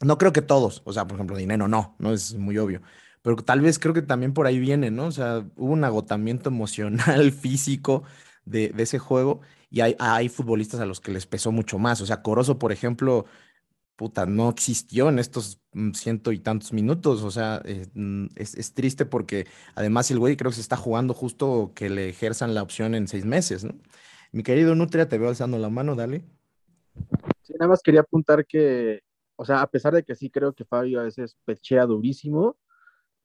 No 0.00 0.18
creo 0.18 0.32
que 0.32 0.42
todos, 0.42 0.82
o 0.84 0.92
sea, 0.92 1.06
por 1.06 1.16
ejemplo, 1.16 1.36
dinero 1.36 1.68
no, 1.68 1.94
no 1.98 2.12
es 2.12 2.34
muy 2.34 2.58
obvio, 2.58 2.82
pero 3.22 3.36
tal 3.36 3.60
vez 3.60 3.78
creo 3.78 3.94
que 3.94 4.02
también 4.02 4.34
por 4.34 4.46
ahí 4.46 4.58
viene, 4.58 4.90
¿no? 4.90 5.06
O 5.06 5.12
sea, 5.12 5.46
hubo 5.56 5.72
un 5.72 5.84
agotamiento 5.84 6.48
emocional, 6.50 7.32
físico 7.32 8.04
de, 8.44 8.74
ese 8.78 8.98
juego 8.98 9.40
y 9.70 9.80
hay, 9.80 10.28
futbolistas 10.28 10.80
a 10.80 10.86
los 10.86 11.00
que 11.00 11.12
les 11.12 11.26
pesó 11.26 11.52
mucho 11.52 11.78
más. 11.78 12.00
O 12.00 12.06
sea, 12.06 12.22
Corozo, 12.22 12.58
por 12.58 12.72
ejemplo, 12.72 13.26
puta, 13.96 14.26
no 14.26 14.50
existió 14.50 15.08
en 15.08 15.18
estos 15.18 15.60
ciento 15.94 16.32
y 16.32 16.40
tantos 16.40 16.72
minutos. 16.72 17.22
O 17.22 17.30
sea, 17.30 17.62
eh, 17.64 17.86
es, 18.36 18.54
es, 18.54 18.74
triste 18.74 19.06
porque 19.06 19.46
además 19.74 20.10
el 20.10 20.18
güey 20.18 20.36
creo 20.36 20.50
que 20.50 20.56
se 20.56 20.60
está 20.60 20.76
jugando 20.76 21.14
justo 21.14 21.72
que 21.74 21.88
le 21.90 22.08
ejerzan 22.10 22.54
la 22.54 22.62
opción 22.62 22.94
en 22.94 23.08
seis 23.08 23.24
meses, 23.24 23.64
¿no? 23.64 23.74
Mi 24.32 24.42
querido 24.42 24.74
Nutria, 24.74 25.08
te 25.08 25.18
veo 25.18 25.28
alzando 25.28 25.58
la 25.58 25.68
mano, 25.68 25.94
dale. 25.94 26.24
Sí, 27.42 27.52
nada 27.58 27.68
más 27.68 27.82
quería 27.82 28.00
apuntar 28.00 28.46
que, 28.46 29.02
o 29.36 29.44
sea, 29.44 29.60
a 29.60 29.70
pesar 29.70 29.92
de 29.94 30.02
que 30.02 30.14
sí 30.14 30.30
creo 30.30 30.54
que 30.54 30.64
Fabio 30.64 31.00
a 31.00 31.04
veces 31.04 31.36
pechea 31.44 31.84
durísimo, 31.84 32.56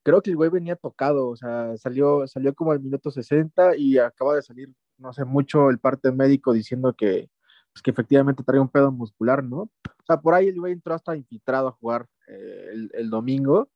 creo 0.08 0.22
que 0.22 0.30
el 0.30 0.38
güey 0.38 0.50
venía 0.50 0.78
tocado, 0.78 1.28
o 1.28 1.36
sea, 1.36 1.76
salió, 1.76 2.26
salió 2.28 2.56
como 2.56 2.72
al 2.72 2.80
minuto 2.80 3.12
60 3.12 3.76
y 3.76 3.98
acaba 3.98 4.36
de 4.36 4.42
salir, 4.42 4.74
no 4.98 5.12
sé, 5.12 5.26
mucho 5.26 5.70
el 5.70 5.80
parte 5.80 6.14
médico 6.14 6.54
diciendo 6.54 6.94
que, 6.94 7.30
pues, 7.74 7.82
que 7.84 7.92
efectivamente 7.92 8.42
trae 8.42 8.62
un 8.62 8.70
pedo 8.70 8.90
muscular, 8.90 9.44
¿no? 9.44 9.64
O 9.64 10.06
sea, 10.08 10.22
por 10.22 10.34
ahí 10.34 10.48
el 10.48 10.62
güey 10.62 10.72
entró 10.72 10.94
hasta 10.94 11.18
infiltrado 11.18 11.68
a 11.68 11.74
jugar 11.74 12.08
eh, 12.30 12.70
el, 12.72 12.92
el, 12.94 13.10
domingo 13.10 13.68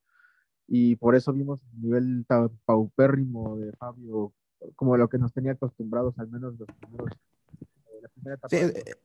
y 0.69 0.95
por 0.95 1.15
eso 1.15 1.33
vimos 1.33 1.59
el 1.73 1.81
nivel 1.81 2.25
tan 2.25 2.47
paupérrimo 2.63 3.57
de 3.57 3.73
Fabio, 3.73 4.31
como 4.77 4.95
lo 4.95 5.09
que 5.09 5.17
nos 5.17 5.33
tenía 5.33 5.51
acostumbrados, 5.51 6.17
al 6.17 6.29
menos 6.29 6.57
los 6.57 6.69
primeros, 6.79 7.09
eh, 7.11 7.99
la 8.03 8.07
primera 8.07 8.35
etapa. 8.35 8.55
Sí, 8.55 8.55
eh, 8.55 8.95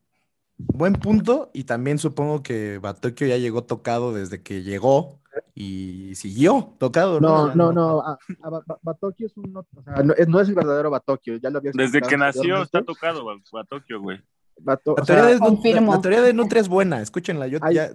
buen 0.58 0.92
punto 0.92 1.50
y 1.52 1.64
también 1.64 1.98
supongo 1.98 2.44
que 2.44 2.78
Batokio 2.78 3.26
ya 3.26 3.36
llegó 3.36 3.64
tocado 3.64 4.14
desde 4.14 4.44
que 4.44 4.62
llegó 4.62 5.18
y 5.54 6.14
siguió 6.14 6.74
tocado. 6.78 7.20
No, 7.20 7.54
no, 7.54 7.72
no, 7.72 7.72
no. 7.72 8.00
A, 8.00 8.12
a, 8.12 9.12
es 9.18 9.36
un. 9.36 9.52
No, 9.52 9.60
o 9.60 9.82
sea, 9.82 10.02
no, 10.02 10.14
es, 10.14 10.28
no, 10.28 10.40
es, 10.40 10.48
el 10.48 10.54
verdadero 10.54 10.90
Batokio. 10.90 11.36
Ya 11.36 11.50
lo 11.50 11.58
había 11.58 11.72
Desde 11.74 12.00
que 12.00 12.16
nació 12.16 12.62
está 12.62 12.82
tocado 12.82 13.24
Batokio, 13.52 14.00
güey. 14.00 14.20
Bato 14.58 14.94
la, 14.96 15.04
teoría 15.04 15.24
de, 15.26 15.38
la, 15.38 15.80
la, 15.80 16.00
teoría 16.00 16.22
de 16.22 16.32
Nutria 16.32 16.60
es 16.60 16.68
buena, 16.68 17.02
escúchenla. 17.02 17.46
Yo 17.46 17.58
ya, 17.70 17.90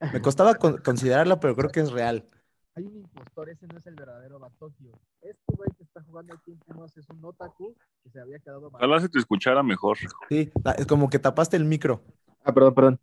me 0.12 0.20
costaba 0.20 0.54
con, 0.54 0.78
considerarla, 0.78 1.40
pero 1.40 1.56
creo 1.56 1.70
que 1.70 1.80
es 1.80 1.90
real. 1.90 2.24
Hay 2.76 2.84
un 2.84 2.96
impostor, 2.96 3.48
ese 3.48 3.66
no 3.66 3.78
es 3.78 3.86
el 3.86 3.94
verdadero 3.94 4.38
Batokio. 4.38 4.92
Este 5.22 5.54
güey 5.56 5.70
que 5.76 5.82
está 5.82 6.02
jugando 6.02 6.34
aquí 6.34 6.52
en 6.52 6.58
Pumas 6.58 6.96
es 6.96 7.08
un 7.08 7.24
otaku 7.24 7.74
que 8.04 8.10
se 8.10 8.20
había 8.20 8.38
quedado. 8.38 8.68
Ojalá 8.72 9.00
se 9.00 9.08
te 9.08 9.18
escuchara 9.18 9.62
mejor. 9.62 9.96
Sí, 10.28 10.52
es 10.76 10.86
como 10.86 11.08
que 11.08 11.18
tapaste 11.18 11.56
el 11.56 11.64
micro. 11.64 12.02
Ah, 12.44 12.52
perdón, 12.52 12.74
perdón. 12.74 13.00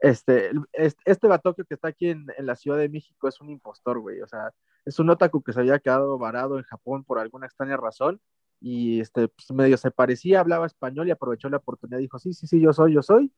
Este, 0.00 0.50
este 0.72 1.26
Batokio 1.26 1.64
que 1.64 1.74
está 1.74 1.88
aquí 1.88 2.10
en, 2.10 2.26
en, 2.36 2.46
la 2.46 2.54
Ciudad 2.54 2.78
de 2.78 2.88
México 2.88 3.26
es 3.28 3.40
un 3.40 3.50
impostor, 3.50 3.98
güey. 3.98 4.20
O 4.20 4.28
sea, 4.28 4.52
es 4.84 4.98
un 4.98 5.10
otaku 5.10 5.42
que 5.42 5.52
se 5.52 5.60
había 5.60 5.78
quedado 5.78 6.18
varado 6.18 6.58
en 6.58 6.64
Japón 6.64 7.04
por 7.04 7.18
alguna 7.18 7.46
extraña 7.46 7.76
razón 7.76 8.20
y 8.60 9.00
este, 9.00 9.28
pues 9.28 9.50
medio 9.52 9.76
se 9.76 9.90
parecía, 9.90 10.40
hablaba 10.40 10.66
español 10.66 11.08
y 11.08 11.10
aprovechó 11.10 11.48
la 11.48 11.58
oportunidad. 11.58 11.98
Dijo, 11.98 12.18
sí, 12.18 12.32
sí, 12.32 12.46
sí, 12.46 12.60
yo 12.60 12.72
soy, 12.72 12.94
yo 12.94 13.02
soy. 13.02 13.32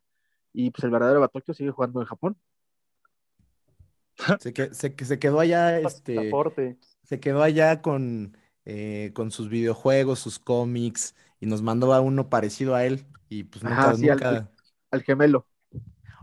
Y 0.53 0.71
pues 0.71 0.85
el 0.85 0.91
verdadero 0.91 1.21
Batokio 1.21 1.55
sigue 1.55 1.71
jugando 1.71 2.01
en 2.01 2.07
Japón. 2.07 2.37
Se, 4.39 4.53
que, 4.53 4.75
se, 4.75 4.95
se 5.03 5.19
quedó 5.19 5.41
allá, 5.41 5.79
este, 5.79 6.31
se 7.05 7.21
quedó 7.21 7.43
allá 7.43 7.81
con, 7.81 8.37
eh, 8.67 9.13
con 9.15 9.31
sus 9.31 9.49
videojuegos, 9.49 10.19
sus 10.19 10.39
cómics, 10.39 11.15
y 11.39 11.47
nos 11.47 11.63
mandó 11.63 11.95
a 11.95 12.01
uno 12.01 12.29
parecido 12.29 12.75
a 12.75 12.85
él. 12.85 13.07
Y 13.29 13.45
pues 13.45 13.63
nunca, 13.63 13.81
Ajá, 13.81 13.95
sí, 13.95 14.07
nunca... 14.07 14.29
Al, 14.29 14.51
al 14.91 15.03
gemelo. 15.03 15.47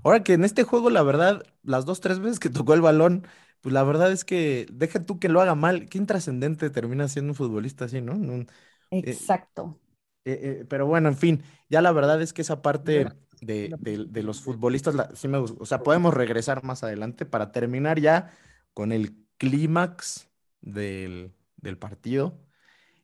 Ahora 0.08 0.24
que 0.24 0.34
en 0.34 0.46
este 0.46 0.64
juego, 0.64 0.90
la 0.90 1.04
verdad, 1.04 1.44
las 1.64 1.84
dos, 1.84 2.00
tres 2.00 2.20
veces 2.20 2.40
que 2.40 2.50
tocó 2.50 2.74
el 2.74 2.80
balón, 2.80 3.28
pues 3.60 3.74
la 3.74 3.84
verdad 3.84 4.10
es 4.10 4.24
que 4.24 4.66
deja 4.72 5.06
tú 5.06 5.20
que 5.20 5.28
lo 5.28 5.42
haga 5.42 5.54
mal. 5.54 5.90
Qué 5.90 5.98
intrascendente 5.98 6.70
termina 6.70 7.10
siendo 7.10 7.32
un 7.32 7.36
futbolista 7.36 7.86
así, 7.86 8.00
¿no? 8.00 8.14
Un, 8.14 8.48
Exacto. 8.90 9.78
Eh, 10.24 10.32
eh, 10.32 10.40
eh, 10.62 10.66
pero 10.70 10.88
bueno, 10.88 11.10
en 11.10 11.18
fin, 11.18 11.44
ya 11.70 11.82
la 11.82 11.92
verdad 11.92 12.22
es 12.22 12.32
que 12.32 12.42
esa 12.42 12.62
parte 12.62 13.10
de, 13.42 13.76
de, 13.82 14.06
de 14.08 14.24
los 14.24 14.40
futbolistas, 14.40 14.96
la, 14.96 15.14
sí 15.14 15.28
me, 15.28 15.40
o 15.40 15.66
sea, 15.66 15.84
podemos 15.84 16.14
regresar 16.14 16.64
más 16.64 16.86
adelante 16.86 17.26
para 17.26 17.52
terminar 17.52 18.00
ya 18.00 18.32
con 18.74 18.94
el 18.94 19.14
clímax 19.38 20.30
del, 20.62 21.34
del, 21.58 21.78
partido. 21.78 22.42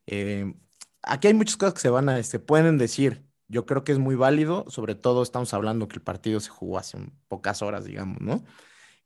Eh, 0.07 0.53
aquí 1.01 1.27
hay 1.27 1.33
muchas 1.33 1.57
cosas 1.57 1.73
que 1.73 1.81
se 1.81 1.89
van 1.89 2.07
a, 2.07 2.23
se 2.23 2.39
pueden 2.39 2.77
decir. 2.77 3.25
Yo 3.53 3.67
creo 3.67 3.83
que 3.83 3.91
es 3.91 3.99
muy 3.99 4.15
válido, 4.15 4.65
sobre 4.67 4.95
todo 4.95 5.21
estamos 5.21 5.53
hablando 5.53 5.87
que 5.87 5.97
el 5.97 6.01
partido 6.01 6.39
se 6.39 6.49
jugó 6.49 6.79
hace 6.79 6.97
pocas 7.27 7.61
horas, 7.61 7.85
digamos, 7.85 8.19
¿no? 8.19 8.43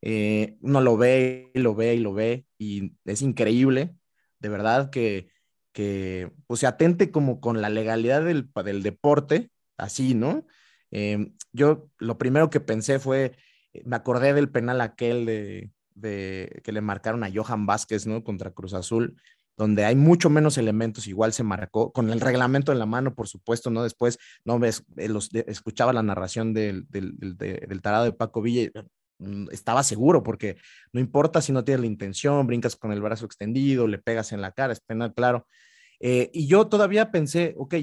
Eh, 0.01 0.57
uno 0.61 0.79
lo 0.79 0.95
ve 0.95 1.51
y 1.53 1.59
lo 1.59 1.75
ve 1.75 1.95
y 1.95 1.99
lo 1.99 2.13
ve 2.13 2.45
y 2.57 2.93
es 3.03 3.21
increíble, 3.21 3.97
de 4.39 4.47
verdad 4.49 4.89
que, 4.89 5.29
que 5.73 6.31
pues, 6.47 6.61
se 6.61 6.67
atente 6.67 7.11
como 7.11 7.41
con 7.41 7.61
la 7.61 7.69
legalidad 7.69 8.23
del, 8.23 8.49
del 8.63 8.83
deporte, 8.83 9.51
así, 9.75 10.13
¿no? 10.15 10.45
Eh, 10.91 11.33
yo 11.51 11.89
lo 11.97 12.17
primero 12.17 12.49
que 12.49 12.61
pensé 12.61 12.99
fue, 12.99 13.35
me 13.83 13.97
acordé 13.97 14.33
del 14.33 14.49
penal 14.49 14.79
aquel 14.79 15.25
de, 15.25 15.71
de, 15.93 16.61
que 16.63 16.71
le 16.71 16.79
marcaron 16.79 17.25
a 17.25 17.31
Johan 17.33 17.65
Vázquez, 17.65 18.07
¿no? 18.07 18.23
Contra 18.23 18.51
Cruz 18.51 18.73
Azul, 18.73 19.17
donde 19.57 19.85
hay 19.85 19.95
mucho 19.95 20.29
menos 20.29 20.57
elementos, 20.59 21.07
igual 21.07 21.33
se 21.33 21.43
marcó, 21.43 21.91
con 21.91 22.11
el 22.11 22.21
reglamento 22.21 22.71
en 22.71 22.79
la 22.79 22.85
mano, 22.85 23.15
por 23.15 23.27
supuesto, 23.27 23.71
¿no? 23.71 23.81
Después, 23.81 24.19
no 24.45 24.59
ves, 24.59 24.83
eh, 24.97 25.09
escuchaba 25.47 25.91
la 25.93 26.03
narración 26.03 26.53
del, 26.53 26.85
del, 26.89 27.17
del, 27.17 27.81
tarado 27.81 28.05
de 28.05 28.13
Paco 28.13 28.43
Villa, 28.43 28.69
mm, 29.17 29.47
estaba 29.51 29.81
seguro, 29.81 30.21
porque 30.21 30.57
no 30.93 30.99
importa 30.99 31.41
si 31.41 31.51
no 31.51 31.63
tienes 31.63 31.81
la 31.81 31.87
intención, 31.87 32.45
brincas 32.45 32.75
con 32.75 32.91
el 32.91 33.01
brazo 33.01 33.25
extendido, 33.25 33.87
le 33.87 33.97
pegas 33.97 34.31
en 34.31 34.41
la 34.41 34.51
cara, 34.51 34.73
es 34.73 34.79
penal, 34.79 35.13
claro. 35.15 35.47
Eh, 35.99 36.29
y 36.33 36.47
yo 36.47 36.67
todavía 36.67 37.11
pensé, 37.11 37.55
ok, 37.57 37.75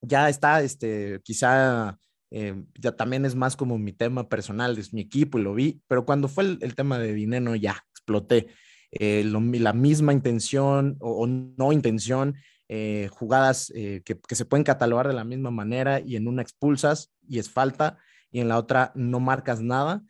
ya 0.00 0.28
está, 0.28 0.62
este, 0.62 1.20
quizá 1.22 1.96
eh, 2.32 2.64
ya 2.74 2.92
también 2.92 3.24
es 3.24 3.36
más 3.36 3.56
como 3.56 3.78
mi 3.78 3.92
tema 3.92 4.28
personal, 4.28 4.76
es 4.78 4.92
mi 4.92 5.00
equipo 5.00 5.38
y 5.38 5.42
lo 5.42 5.54
vi, 5.54 5.80
pero 5.86 6.04
cuando 6.04 6.26
fue 6.26 6.58
el 6.60 6.74
tema 6.74 6.98
de 6.98 7.12
dinero 7.12 7.54
ya 7.54 7.84
exploté. 7.92 8.48
Eh, 8.92 9.24
la 9.24 9.72
misma 9.72 10.12
intención 10.12 10.96
o, 11.00 11.26
no 11.26 11.72
intención, 11.72 12.36
eh, 12.68 13.08
jugadas 13.12 13.72
eh, 13.74 14.02
que, 14.04 14.18
que, 14.18 14.34
se 14.34 14.44
pueden 14.44 14.64
catalogar 14.64 15.06
de 15.06 15.14
la 15.14 15.24
misma 15.24 15.50
manera 15.50 16.00
y 16.00 16.16
en 16.16 16.26
una 16.26 16.42
expulsas 16.42 17.12
y 17.28 17.38
es 17.38 17.50
falta 17.50 17.98
y 18.30 18.40
en 18.40 18.48
la 18.48 18.58
otra 18.58 18.92
no 18.94 19.20
marcas 19.20 19.60
nada, 19.60 20.02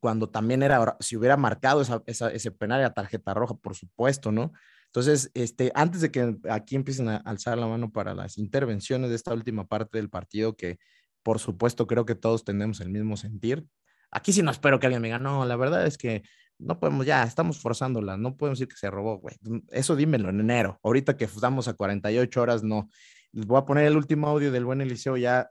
cuando 0.00 0.28
también 0.28 0.62
era, 0.62 0.96
si 1.00 1.16
hubiera 1.16 1.36
marcado 1.36 1.80
esa, 1.80 2.02
esa, 2.06 2.30
ese 2.30 2.50
penal 2.50 2.80
era 2.80 2.92
tarjeta 2.92 3.34
roja, 3.34 3.54
por 3.54 3.74
supuesto, 3.74 4.32
¿no? 4.32 4.52
Entonces, 4.86 5.30
este, 5.34 5.72
antes 5.74 6.02
de 6.02 6.10
que 6.10 6.36
aquí 6.50 6.76
empiecen 6.76 7.08
a 7.08 7.16
alzar 7.16 7.58
la 7.58 7.66
mano 7.66 7.90
para 7.90 8.14
las 8.14 8.38
intervenciones 8.38 9.10
de 9.10 9.16
esta 9.16 9.32
última 9.32 9.66
parte 9.66 9.98
del 9.98 10.10
partido, 10.10 10.56
que 10.56 10.78
por 11.22 11.38
supuesto 11.38 11.86
creo 11.86 12.04
que 12.04 12.14
todos 12.14 12.44
tenemos 12.44 12.80
el 12.80 12.90
mismo 12.90 13.16
sentir, 13.16 13.66
aquí 14.10 14.32
sí 14.32 14.42
no 14.42 14.50
espero 14.50 14.78
que 14.78 14.86
alguien 14.86 15.02
me 15.02 15.08
diga, 15.08 15.18
no, 15.18 15.44
la 15.44 15.56
verdad 15.56 15.86
es 15.86 15.98
que 15.98 16.22
no 16.58 16.78
podemos, 16.78 17.06
ya 17.06 17.22
estamos 17.24 17.60
forzándola, 17.60 18.16
no 18.16 18.36
podemos 18.36 18.58
decir 18.58 18.68
que 18.68 18.78
se 18.78 18.90
robó, 18.90 19.18
güey. 19.18 19.36
Eso 19.70 19.96
dímelo 19.96 20.30
en 20.30 20.40
enero. 20.40 20.78
Ahorita 20.82 21.16
que 21.16 21.24
estamos 21.24 21.68
a 21.68 21.74
48 21.74 22.40
horas, 22.40 22.62
no. 22.62 22.88
Les 23.32 23.46
voy 23.46 23.58
a 23.58 23.64
poner 23.64 23.86
el 23.86 23.96
último 23.96 24.28
audio 24.28 24.52
del 24.52 24.64
buen 24.64 24.80
Eliseo 24.80 25.16
ya 25.16 25.50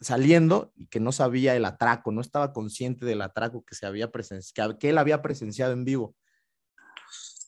saliendo 0.00 0.72
y 0.76 0.86
que 0.88 1.00
no 1.00 1.12
sabía 1.12 1.54
el 1.56 1.64
atraco, 1.64 2.12
no 2.12 2.20
estaba 2.20 2.52
consciente 2.52 3.06
del 3.06 3.22
atraco 3.22 3.64
que 3.64 3.74
se 3.74 3.86
había 3.86 4.10
presenciado, 4.10 4.78
que 4.78 4.90
él 4.90 4.98
había 4.98 5.22
presenciado 5.22 5.72
en 5.72 5.84
vivo. 5.84 6.14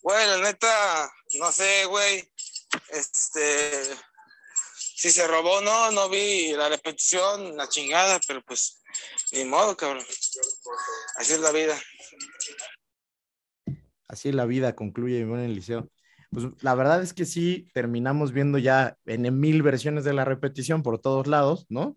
Güey, 0.03 0.27
la 0.27 0.39
neta, 0.39 1.13
no 1.39 1.51
sé, 1.51 1.87
güey. 1.87 2.31
Este, 2.91 3.97
si 4.77 5.11
se 5.11 5.27
robó, 5.27 5.61
no, 5.61 5.91
no 5.91 6.09
vi 6.09 6.53
la 6.53 6.69
repetición, 6.69 7.57
la 7.57 7.69
chingada, 7.69 8.21
pero 8.27 8.43
pues, 8.43 8.83
ni 9.33 9.45
modo, 9.45 9.77
cabrón. 9.77 10.05
Así 11.17 11.33
es 11.33 11.41
la 11.41 11.53
vida. 11.53 11.79
Así 14.09 14.33
la 14.33 14.47
vida, 14.47 14.75
concluye 14.75 15.21
en 15.21 15.39
el 15.39 15.55
liceo. 15.55 15.91
Pues 16.31 16.47
la 16.63 16.75
verdad 16.75 17.03
es 17.03 17.15
que 17.15 17.25
sí, 17.25 17.69
terminamos 17.73 18.33
viendo 18.33 18.59
ya 18.59 18.97
en 19.07 19.39
mil 19.39 19.63
versiones 19.63 20.05
de 20.05 20.13
la 20.13 20.25
repetición 20.25 20.83
por 20.83 20.99
todos 20.99 21.27
lados, 21.27 21.67
¿no? 21.69 21.97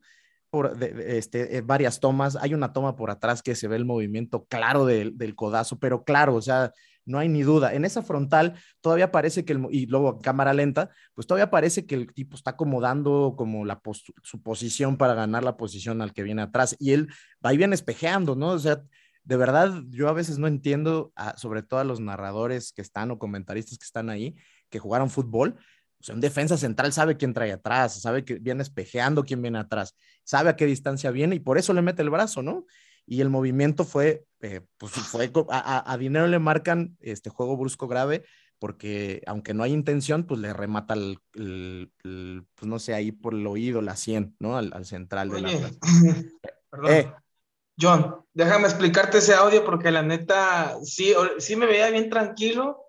Por 0.50 0.78
de, 0.78 1.18
este, 1.18 1.58
eh, 1.58 1.62
varias 1.62 2.00
tomas. 2.00 2.36
Hay 2.36 2.54
una 2.54 2.72
toma 2.72 2.96
por 2.96 3.10
atrás 3.10 3.42
que 3.42 3.56
se 3.56 3.68
ve 3.68 3.76
el 3.76 3.86
movimiento 3.86 4.46
claro 4.46 4.86
del, 4.86 5.18
del 5.18 5.36
codazo, 5.36 5.80
pero 5.80 6.04
claro, 6.04 6.36
o 6.36 6.42
sea, 6.42 6.72
no 7.08 7.18
hay 7.18 7.30
ni 7.30 7.42
duda. 7.42 7.74
En 7.74 7.86
esa 7.86 8.04
frontal 8.04 8.54
todavía 8.82 9.12
parece 9.12 9.44
que, 9.46 9.54
el, 9.54 9.66
y 9.72 9.88
luego 9.88 10.20
cámara 10.20 10.54
lenta, 10.54 10.92
pues 11.16 11.26
todavía 11.26 11.50
parece 11.50 11.86
que 11.88 11.96
el 11.96 12.14
tipo 12.14 12.36
está 12.36 12.52
acomodando 12.52 13.34
como 13.38 13.66
la 13.66 13.82
su 14.22 14.42
posición 14.44 14.98
para 14.98 15.16
ganar 15.16 15.44
la 15.44 15.58
posición 15.58 16.02
al 16.02 16.14
que 16.14 16.24
viene 16.24 16.44
atrás 16.44 16.76
y 16.80 16.92
él 16.92 17.08
va 17.44 17.54
y 17.54 17.58
viene 17.58 17.74
espejeando, 17.74 18.36
¿no? 18.36 18.50
O 18.50 18.60
sea, 18.60 18.84
de 19.28 19.36
verdad, 19.36 19.84
yo 19.90 20.08
a 20.08 20.14
veces 20.14 20.38
no 20.38 20.48
entiendo, 20.48 21.12
a, 21.18 21.36
sobre 21.38 21.62
todo 21.62 21.82
a 21.82 21.84
los 21.84 22.00
narradores 22.00 22.72
que 22.72 22.82
están 22.82 23.12
o 23.12 23.20
comentaristas 23.20 23.78
que 23.78 23.84
están 23.84 24.10
ahí, 24.10 24.36
que 24.70 24.80
jugaron 24.80 25.10
fútbol. 25.10 25.58
O 26.00 26.04
sea, 26.04 26.16
un 26.16 26.22
defensa 26.22 26.56
central 26.56 26.94
sabe 26.94 27.18
quién 27.18 27.34
trae 27.34 27.52
atrás, 27.52 28.00
sabe 28.00 28.24
que 28.24 28.36
viene 28.36 28.64
espejeando 28.64 29.26
quién 29.26 29.42
viene 29.42 29.60
atrás, 29.60 29.96
sabe 30.24 30.50
a 30.50 30.56
qué 30.56 30.66
distancia 30.66 31.12
viene 31.12 31.36
y 31.36 31.40
por 31.42 31.58
eso 31.58 31.74
le 31.74 31.82
mete 31.82 32.04
el 32.04 32.10
brazo, 32.10 32.42
¿no? 32.42 32.66
Y 33.06 33.20
el 33.20 33.30
movimiento 33.30 33.84
fue, 33.84 34.24
eh, 34.40 34.62
pues 34.78 34.94
fue, 34.94 35.30
a, 35.50 35.92
a, 35.92 35.98
Dinero 35.98 36.28
le 36.28 36.40
marcan 36.40 36.96
este 37.02 37.30
juego 37.30 37.58
brusco 37.58 37.90
grave 37.90 38.24
porque 38.60 39.24
aunque 39.28 39.54
no 39.54 39.64
hay 39.64 39.74
intención, 39.74 40.24
pues 40.24 40.40
le 40.40 40.54
remata 40.54 40.94
el, 40.94 41.20
el, 41.34 41.92
el 42.06 42.46
pues 42.56 42.70
no 42.70 42.80
sé, 42.80 42.94
ahí 42.94 43.12
por 43.12 43.34
el 43.34 43.46
oído, 43.46 43.82
la 43.82 43.98
100, 43.98 44.38
¿no? 44.40 44.56
Al, 44.56 44.72
al 44.72 44.86
central 44.86 45.32
de 45.32 45.42
la... 45.42 45.50
Perdón. 46.70 46.92
Eh, 46.92 47.12
John, 47.80 48.26
déjame 48.34 48.66
explicarte 48.66 49.20
ese 49.20 49.34
audio 49.34 49.64
porque 49.64 49.92
la 49.92 50.02
neta, 50.02 50.78
sí, 50.84 51.14
sí 51.38 51.56
me 51.56 51.66
veía 51.66 51.90
bien 51.90 52.10
tranquilo 52.10 52.84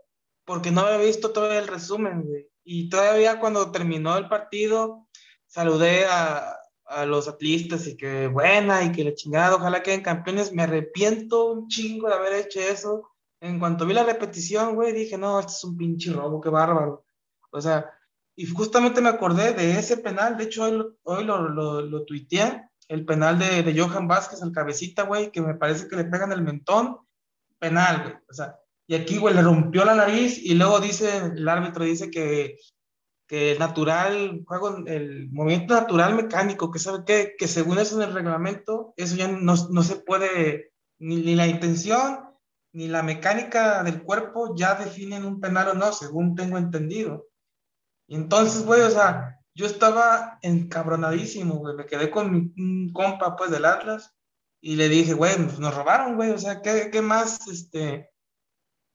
porque 0.45 0.71
no 0.71 0.81
había 0.81 1.07
visto 1.07 1.31
todo 1.31 1.53
el 1.53 1.69
resumen. 1.69 2.25
Y 2.65 2.89
todavía 2.89 3.39
cuando 3.39 3.71
terminó 3.71 4.17
el 4.17 4.29
partido, 4.29 5.07
saludé 5.47 6.07
a, 6.07 6.57
a 6.87 7.05
los 7.05 7.29
atlistas 7.29 7.87
y 7.87 7.97
que 7.97 8.29
buena 8.29 8.83
y 8.83 8.93
que 8.93 9.05
le 9.05 9.15
chingada, 9.15 9.57
ojalá 9.57 9.83
queden 9.83 10.03
campeones. 10.03 10.53
Me 10.53 10.63
arrepiento 10.63 11.53
un 11.53 11.69
chingo 11.69 12.09
de 12.09 12.15
haber 12.15 12.33
hecho 12.35 12.61
eso. 12.61 13.11
En 13.41 13.59
cuanto 13.59 13.87
vi 13.87 13.93
la 13.93 14.05
repetición, 14.05 14.75
güey, 14.75 14.93
dije, 14.93 15.17
no, 15.19 15.39
este 15.39 15.53
es 15.53 15.65
un 15.65 15.77
pinche 15.77 16.13
robo, 16.13 16.41
qué 16.41 16.49
bárbaro. 16.49 17.05
O 17.51 17.61
sea, 17.61 17.91
y 18.35 18.47
justamente 18.47 19.01
me 19.01 19.11
acordé 19.11 19.53
de 19.53 19.79
ese 19.79 19.99
penal, 19.99 20.37
de 20.37 20.45
hecho 20.45 20.65
hoy, 20.65 20.83
hoy 21.03 21.25
lo, 21.25 21.49
lo, 21.49 21.83
lo 21.83 22.05
tuiteé, 22.05 22.68
el 22.89 23.05
penal 23.05 23.39
de, 23.39 23.63
de 23.63 23.79
Johan 23.79 24.09
Vázquez 24.09 24.43
al 24.43 24.53
cabecita, 24.53 25.03
güey, 25.03 25.31
que 25.31 25.43
me 25.43 25.55
parece 25.55 25.89
que 25.89 25.97
le 25.97 26.05
pegan 26.05 26.33
el 26.33 26.43
mentón, 26.43 26.99
penal, 27.59 28.03
güey. 28.03 28.15
O 28.29 28.33
sea, 28.33 28.59
y 28.87 28.95
aquí, 28.95 29.19
güey, 29.19 29.35
le 29.35 29.43
rompió 29.43 29.85
la 29.85 29.95
nariz 29.95 30.39
y 30.39 30.55
luego 30.55 30.81
dice, 30.81 31.19
el 31.19 31.47
árbitro 31.47 31.85
dice 31.85 32.11
que, 32.11 32.59
que 33.27 33.57
natural, 33.59 34.43
juego, 34.47 34.79
el 34.87 35.31
movimiento 35.31 35.75
natural 35.75 36.15
mecánico, 36.15 36.71
que 36.71 36.79
sabe 36.79 37.05
que, 37.05 37.35
que 37.39 37.47
según 37.47 37.79
eso 37.79 37.97
en 37.97 38.09
el 38.09 38.15
reglamento, 38.15 38.95
eso 38.97 39.15
ya 39.15 39.29
no, 39.29 39.55
no 39.71 39.83
se 39.83 39.97
puede, 39.97 40.73
ni, 40.99 41.17
ni, 41.17 41.35
la 41.35 41.47
intención, 41.47 42.21
ni 42.73 42.89
la 42.89 43.03
mecánica 43.03 43.83
del 43.83 44.03
cuerpo 44.03 44.55
ya 44.57 44.75
definen 44.75 45.27
un 45.27 45.39
penal 45.39 45.69
o 45.69 45.75
no, 45.75 45.93
según 45.93 46.35
tengo 46.35 46.57
entendido. 46.57 47.27
Y 48.07 48.15
entonces, 48.15 48.65
güey, 48.65 48.81
o 48.81 48.91
sea, 48.91 49.38
yo 49.59 49.67
estaba 49.67 50.39
encabronadísimo, 50.43 51.57
güey. 51.57 51.75
Me 51.75 51.85
quedé 51.85 52.13
con 52.13 52.53
mi 52.55 52.93
compa, 52.93 53.35
pues, 53.35 53.51
del 53.51 53.65
Atlas. 53.65 54.15
Y 54.61 54.77
le 54.77 54.89
dije, 54.89 55.15
güey, 55.15 55.35
pues, 55.35 55.59
nos 55.59 55.75
robaron, 55.75 56.15
güey. 56.15 56.31
O 56.31 56.39
sea, 56.39 56.63
¿qué, 56.63 56.91
¿qué, 56.93 57.03
más? 57.03 57.49
Este... 57.49 58.09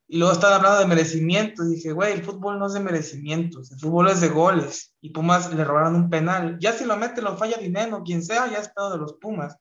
Y 0.08 0.20
luego 0.20 0.32
estaba 0.32 0.56
hablando 0.56 0.80
de 0.80 0.86
merecimientos. 0.86 1.70
Dije, 1.70 1.92
güey, 1.92 2.14
el 2.14 2.24
fútbol 2.24 2.60
no 2.60 2.68
es 2.68 2.74
de 2.74 2.80
merecimientos. 2.80 3.74
El 3.74 3.80
fútbol 3.80 4.08
es 4.08 4.22
de 4.22 4.30
goles. 4.30 4.96
Y 5.02 5.10
Pumas 5.10 5.54
le 5.54 5.66
robaron 5.66 5.96
un 5.96 6.10
penal. 6.10 6.58
Ya 6.62 6.72
si 6.72 6.86
lo 6.86 6.96
mete, 6.96 7.22
lo 7.22 7.36
falla 7.36 7.58
Dinero, 7.58 8.02
quien 8.02 8.24
sea, 8.24 8.50
ya 8.50 8.60
es 8.60 8.70
pedo 8.70 8.90
de 8.92 9.00
los 9.00 9.16
Pumas. 9.16 9.58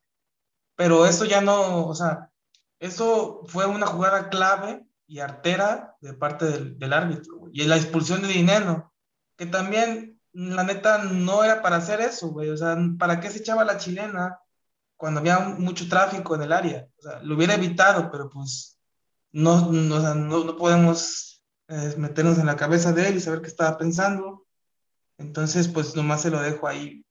Pero 0.77 1.05
eso 1.05 1.25
ya 1.25 1.41
no, 1.41 1.85
o 1.85 1.95
sea, 1.95 2.31
eso 2.79 3.41
fue 3.47 3.65
una 3.65 3.87
jugada 3.87 4.29
clave 4.29 4.85
y 5.05 5.19
artera 5.19 5.97
de 5.99 6.13
parte 6.13 6.45
del, 6.45 6.79
del 6.79 6.93
árbitro. 6.93 7.39
Güey. 7.39 7.51
Y 7.55 7.65
la 7.65 7.75
expulsión 7.75 8.21
de 8.21 8.29
Dinero, 8.29 8.93
que 9.35 9.47
también 9.47 10.13
la 10.33 10.63
neta 10.63 11.03
no 11.03 11.43
era 11.43 11.61
para 11.61 11.77
hacer 11.77 12.01
eso, 12.01 12.29
güey. 12.29 12.49
O 12.49 12.57
sea, 12.57 12.77
¿para 12.97 13.19
qué 13.19 13.29
se 13.29 13.39
echaba 13.39 13.63
la 13.63 13.77
chilena 13.77 14.39
cuando 14.97 15.19
había 15.19 15.39
mucho 15.39 15.87
tráfico 15.87 16.35
en 16.35 16.41
el 16.43 16.51
área? 16.51 16.87
O 16.97 17.01
sea, 17.01 17.21
lo 17.21 17.35
hubiera 17.35 17.53
evitado, 17.53 18.11
pero 18.11 18.29
pues 18.29 18.79
no, 19.31 19.71
no, 19.71 19.95
o 19.95 20.01
sea, 20.01 20.15
no, 20.15 20.57
podemos 20.57 21.43
eh, 21.67 21.93
meternos 21.97 22.37
en 22.39 22.47
la 22.47 22.55
cabeza 22.55 22.91
de 22.91 23.07
él 23.07 23.17
y 23.17 23.19
saber 23.19 23.41
qué 23.41 23.47
estaba 23.47 23.77
pensando. 23.77 24.45
Entonces, 25.17 25.67
pues 25.67 25.95
nomás 25.95 26.21
se 26.21 26.31
lo 26.31 26.41
dejo 26.41 26.67
ahí. 26.67 27.05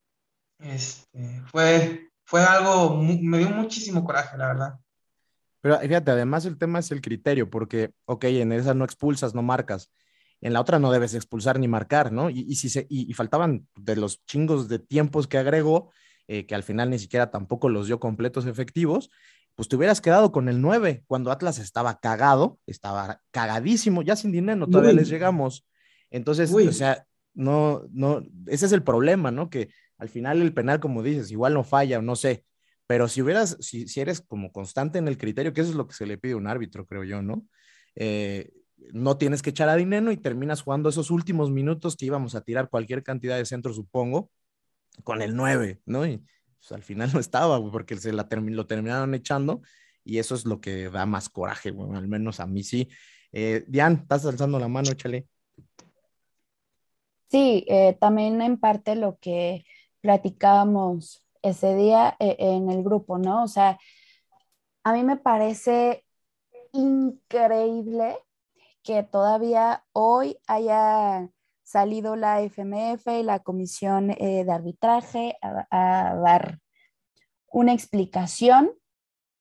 Este, 0.59 1.41
fue, 1.47 2.09
fue 2.25 2.43
algo, 2.43 2.97
me 3.01 3.37
dio 3.39 3.49
muchísimo 3.49 4.03
coraje, 4.03 4.37
la 4.37 4.47
verdad. 4.47 4.79
Pero 5.61 5.79
fíjate, 5.79 6.11
además 6.11 6.45
el 6.45 6.57
tema 6.57 6.79
es 6.79 6.91
el 6.91 7.01
criterio, 7.01 7.49
porque, 7.49 7.93
ok, 8.05 8.25
en 8.25 8.51
esa 8.51 8.73
no 8.73 8.83
expulsas, 8.83 9.33
no 9.33 9.41
marcas 9.41 9.89
en 10.43 10.53
la 10.53 10.59
otra 10.61 10.77
no 10.77 10.91
debes 10.91 11.13
expulsar 11.13 11.57
ni 11.57 11.67
marcar, 11.67 12.11
¿no? 12.11 12.29
Y, 12.29 12.41
y 12.41 12.55
si 12.55 12.69
se, 12.69 12.85
y, 12.89 13.09
y, 13.09 13.13
faltaban 13.13 13.65
de 13.77 13.95
los 13.95 14.25
chingos 14.25 14.67
de 14.67 14.77
tiempos 14.77 15.25
que 15.25 15.37
agregó, 15.37 15.91
eh, 16.27 16.45
que 16.45 16.53
al 16.53 16.63
final 16.63 16.89
ni 16.89 16.99
siquiera 16.99 17.31
tampoco 17.31 17.69
los 17.69 17.87
dio 17.87 17.99
completos 17.99 18.45
efectivos, 18.45 19.09
pues 19.55 19.69
te 19.69 19.77
hubieras 19.77 20.01
quedado 20.01 20.31
con 20.33 20.49
el 20.49 20.59
9 20.59 21.03
cuando 21.07 21.31
Atlas 21.31 21.59
estaba 21.59 21.99
cagado, 21.99 22.59
estaba 22.67 23.21
cagadísimo, 23.31 24.01
ya 24.01 24.17
sin 24.17 24.33
dinero, 24.33 24.67
todavía 24.67 24.91
Uy. 24.91 24.97
les 24.97 25.09
llegamos. 25.09 25.65
Entonces, 26.11 26.51
Uy. 26.51 26.67
o 26.67 26.73
sea, 26.73 27.05
no, 27.33 27.83
no, 27.91 28.21
ese 28.47 28.65
es 28.65 28.71
el 28.73 28.83
problema, 28.83 29.31
¿no? 29.31 29.49
Que 29.49 29.69
al 29.97 30.09
final 30.09 30.41
el 30.41 30.53
penal, 30.53 30.81
como 30.81 31.03
dices, 31.03 31.31
igual 31.31 31.53
no 31.53 31.63
falla, 31.63 32.01
no 32.01 32.17
sé, 32.17 32.43
pero 32.85 33.07
si 33.07 33.21
hubieras, 33.21 33.57
si, 33.61 33.87
si 33.87 34.01
eres 34.01 34.19
como 34.19 34.51
constante 34.51 34.99
en 34.99 35.07
el 35.07 35.17
criterio, 35.17 35.53
que 35.53 35.61
eso 35.61 35.69
es 35.69 35.75
lo 35.77 35.87
que 35.87 35.93
se 35.93 36.05
le 36.05 36.17
pide 36.17 36.33
a 36.33 36.37
un 36.37 36.47
árbitro, 36.47 36.85
creo 36.85 37.05
yo, 37.05 37.21
¿no? 37.21 37.45
Eh, 37.95 38.51
no 38.91 39.17
tienes 39.17 39.41
que 39.41 39.51
echar 39.51 39.69
a 39.69 39.75
dinero 39.75 40.11
y 40.11 40.17
terminas 40.17 40.61
jugando 40.61 40.89
esos 40.89 41.11
últimos 41.11 41.51
minutos 41.51 41.95
que 41.95 42.05
íbamos 42.05 42.35
a 42.35 42.41
tirar 42.41 42.69
cualquier 42.69 43.03
cantidad 43.03 43.37
de 43.37 43.45
centros, 43.45 43.75
supongo, 43.75 44.29
con 45.03 45.21
el 45.21 45.35
9, 45.35 45.81
¿no? 45.85 46.05
Y 46.05 46.17
pues, 46.59 46.71
al 46.71 46.83
final 46.83 47.11
no 47.13 47.19
estaba, 47.19 47.59
porque 47.71 47.95
se 47.97 48.13
la 48.13 48.27
term 48.27 48.47
lo 48.49 48.67
terminaron 48.67 49.13
echando 49.15 49.61
y 50.03 50.19
eso 50.19 50.35
es 50.35 50.45
lo 50.45 50.59
que 50.59 50.89
da 50.89 51.05
más 51.05 51.29
coraje, 51.29 51.71
güey, 51.71 51.97
al 51.97 52.07
menos 52.07 52.39
a 52.39 52.47
mí 52.47 52.63
sí. 52.63 52.89
Eh, 53.31 53.63
Diane, 53.67 53.95
estás 54.01 54.25
alzando 54.25 54.59
la 54.59 54.67
mano, 54.67 54.91
échale. 54.91 55.27
Sí, 57.29 57.65
eh, 57.67 57.97
también 57.99 58.41
en 58.41 58.59
parte 58.59 58.95
lo 58.95 59.17
que 59.17 59.65
platicábamos 60.01 61.25
ese 61.41 61.75
día 61.75 62.15
eh, 62.19 62.35
en 62.37 62.69
el 62.69 62.83
grupo, 62.83 63.17
¿no? 63.17 63.43
O 63.43 63.47
sea, 63.47 63.79
a 64.83 64.93
mí 64.93 65.03
me 65.03 65.17
parece 65.17 66.05
increíble 66.73 68.17
que 68.83 69.03
todavía 69.03 69.85
hoy 69.93 70.37
haya 70.47 71.29
salido 71.63 72.15
la 72.15 72.41
FMF 72.41 73.07
y 73.07 73.23
la 73.23 73.39
Comisión 73.39 74.11
eh, 74.11 74.43
de 74.45 74.51
Arbitraje 74.51 75.37
a, 75.41 75.67
a, 75.71 76.15
dar 76.15 76.59
una 77.47 77.73
explicación 77.73 78.71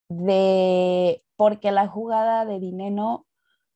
de 0.08 1.24
por 1.36 1.60
qué 1.60 1.72
la 1.72 1.88
jugada 1.88 2.44
de 2.44 2.60
Dineno 2.60 3.26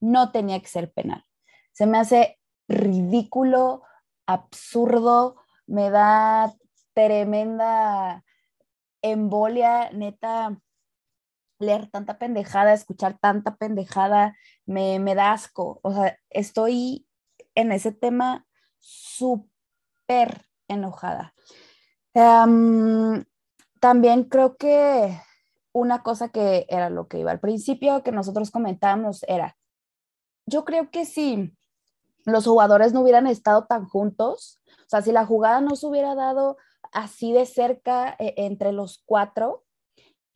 no 0.00 0.30
tenía 0.30 0.60
que 0.60 0.68
ser 0.68 0.92
penal. 0.92 1.24
Se 1.72 1.86
me 1.86 1.98
hace 1.98 2.38
ridículo, 2.68 3.82
absurdo, 4.26 5.36
me 5.66 5.90
da 5.90 6.54
tremenda 6.94 8.24
embolia, 9.02 9.90
neta, 9.92 10.58
leer 11.58 11.90
tanta 11.90 12.18
pendejada, 12.18 12.72
escuchar 12.72 13.18
tanta 13.18 13.56
pendejada, 13.56 14.36
me, 14.66 14.98
me 14.98 15.14
da 15.14 15.32
asco. 15.32 15.80
O 15.82 15.92
sea, 15.92 16.18
estoy 16.30 17.06
en 17.54 17.72
ese 17.72 17.92
tema 17.92 18.46
súper 18.78 20.46
enojada. 20.68 21.34
Em, 22.14 23.24
también 23.80 24.24
creo 24.24 24.56
que 24.56 25.20
una 25.72 26.02
cosa 26.02 26.30
que 26.30 26.66
era 26.68 26.88
lo 26.88 27.08
que 27.08 27.18
iba 27.18 27.30
al 27.30 27.40
principio, 27.40 28.02
que 28.02 28.12
nosotros 28.12 28.50
comentábamos, 28.50 29.24
era, 29.28 29.56
yo 30.46 30.64
creo 30.64 30.90
que 30.90 31.04
si 31.04 31.52
los 32.24 32.46
jugadores 32.46 32.92
no 32.92 33.02
hubieran 33.02 33.26
estado 33.26 33.66
tan 33.66 33.86
juntos, 33.86 34.60
o 34.86 34.88
sea, 34.88 35.02
si 35.02 35.12
la 35.12 35.26
jugada 35.26 35.60
no 35.60 35.76
se 35.76 35.86
hubiera 35.86 36.14
dado 36.14 36.56
así 36.92 37.32
de 37.32 37.46
cerca 37.46 38.16
eh, 38.18 38.34
entre 38.38 38.72
los 38.72 39.02
cuatro, 39.04 39.64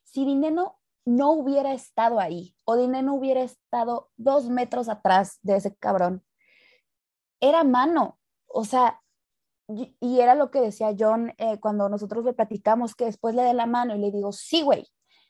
si 0.03 0.25
Dineno 0.25 0.80
no 1.05 1.31
hubiera 1.31 1.73
estado 1.73 2.19
ahí 2.19 2.55
o 2.65 2.75
Dineno 2.75 3.15
hubiera 3.15 3.41
estado 3.41 4.09
dos 4.17 4.49
metros 4.49 4.89
atrás 4.89 5.39
de 5.41 5.55
ese 5.55 5.75
cabrón, 5.75 6.23
era 7.39 7.63
mano, 7.63 8.19
o 8.47 8.65
sea, 8.65 9.01
y, 9.67 10.19
era 10.19 10.35
lo 10.35 10.51
que 10.51 10.61
decía 10.61 10.95
John 10.97 11.33
eh, 11.37 11.59
cuando 11.59 11.89
nosotros 11.89 12.25
le 12.25 12.33
platicamos 12.33 12.93
que 12.93 13.05
después 13.05 13.35
le 13.35 13.43
dé 13.43 13.53
la 13.53 13.65
mano 13.65 13.95
y 13.95 13.99
le 13.99 14.11
digo, 14.11 14.31
sí, 14.31 14.61
güey, 14.61 14.87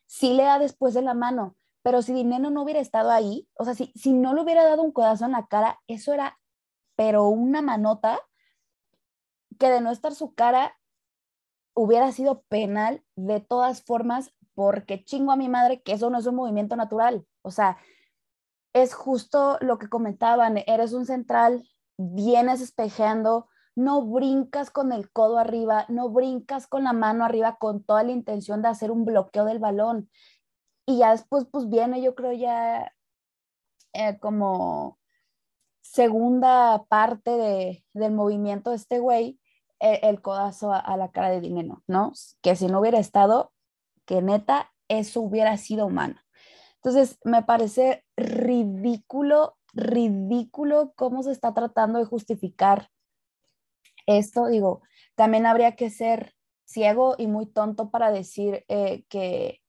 sí 0.08 0.34
le 0.34 0.44
da 0.44 0.60
después 0.60 0.94
de 0.94 1.02
la 1.02 1.14
mano, 1.14 1.56
pero 1.84 2.02
si 2.02 2.14
Dineno 2.14 2.50
no 2.50 2.64
hubiera 2.64 2.80
estado 2.80 3.12
ahí, 3.12 3.48
o 3.54 3.66
sea, 3.66 3.76
si, 3.76 3.92
si 3.96 4.14
no 4.14 4.34
le 4.34 4.42
hubiera 4.42 4.64
dado 4.64 4.82
un 4.82 4.92
codazo 4.92 5.26
en 5.26 5.32
la 5.32 5.48
cara, 5.48 5.80
eso 5.88 6.14
era, 6.14 6.40
pero 6.96 7.28
una 7.28 7.62
manota 7.62 8.20
que 9.60 9.70
de 9.70 9.82
no 9.82 9.92
estar 9.92 10.14
su 10.14 10.34
cara 10.34 10.76
hubiera 11.74 12.12
sido 12.12 12.42
penal 12.50 13.04
de 13.16 13.40
todas 13.40 13.84
formas 13.84 14.34
porque 14.56 15.04
chingo 15.04 15.32
a 15.32 15.36
mi 15.36 15.50
madre 15.50 15.82
que 15.82 15.94
eso 15.94 16.10
no 16.10 16.20
es 16.20 16.26
un 16.26 16.36
movimiento 16.36 16.76
natural. 16.76 17.26
O 17.42 17.52
sea, 17.52 17.78
es 18.74 18.94
justo 18.94 19.58
lo 19.62 19.78
que 19.78 19.90
comentaban, 19.90 20.58
eres 20.68 20.94
un 20.94 21.06
central, 21.06 21.68
vienes 21.98 22.62
espejeando, 22.62 23.48
no 23.76 24.02
brincas 24.06 24.70
con 24.72 24.92
el 24.92 25.12
codo 25.12 25.38
arriba, 25.38 25.86
no 25.90 26.10
brincas 26.10 26.68
con 26.68 26.84
la 26.84 26.94
mano 26.94 27.26
arriba 27.26 27.58
con 27.58 27.84
toda 27.84 28.04
la 28.04 28.12
intención 28.12 28.62
de 28.62 28.70
hacer 28.70 28.92
un 28.92 29.06
bloqueo 29.06 29.46
del 29.46 29.60
balón. 29.60 30.10
Y 30.86 31.00
ya 31.00 31.12
después, 31.12 31.46
pues 31.50 31.70
viene, 31.70 32.02
yo 32.02 32.16
creo 32.16 32.34
ya 32.34 32.94
eh, 33.94 34.18
como 34.20 35.00
segunda 35.82 36.86
parte 36.88 37.32
de, 37.32 37.86
del 37.94 38.14
movimiento 38.14 38.70
de 38.72 38.78
este 38.78 39.00
güey, 39.00 39.40
e, 39.80 40.00
el, 40.04 40.22
codazo 40.22 40.72
a, 40.74 40.96
la 40.96 41.12
cara 41.12 41.32
de 41.32 41.42
Dinero, 41.42 41.84
¿no? 41.88 42.14
Que 42.42 42.56
si 42.56 42.68
no 42.68 42.80
hubiera 42.80 43.00
estado, 43.00 43.52
que 44.12 44.22
neta, 44.22 44.74
eso 44.90 45.22
hubiera 45.22 45.56
sido 45.56 45.86
humano. 45.86 46.20
Entonces, 46.76 47.18
me 47.24 47.44
parece 47.44 48.04
ridículo, 48.18 49.56
ridículo 49.72 50.92
cómo 50.98 51.24
se 51.24 51.32
está 51.32 51.54
tratando 51.54 51.98
de 51.98 52.04
justificar 52.04 52.90
esto. 54.08 54.48
Digo, 54.48 54.82
también 55.16 55.46
habría 55.46 55.78
que 55.78 55.90
ser 55.90 56.36
ciego 56.66 57.16
y 57.18 57.28
muy 57.28 57.46
tonto 57.46 57.90
para 57.90 58.12
decir 58.12 58.66
eh, 58.68 59.06
que, 59.08 59.62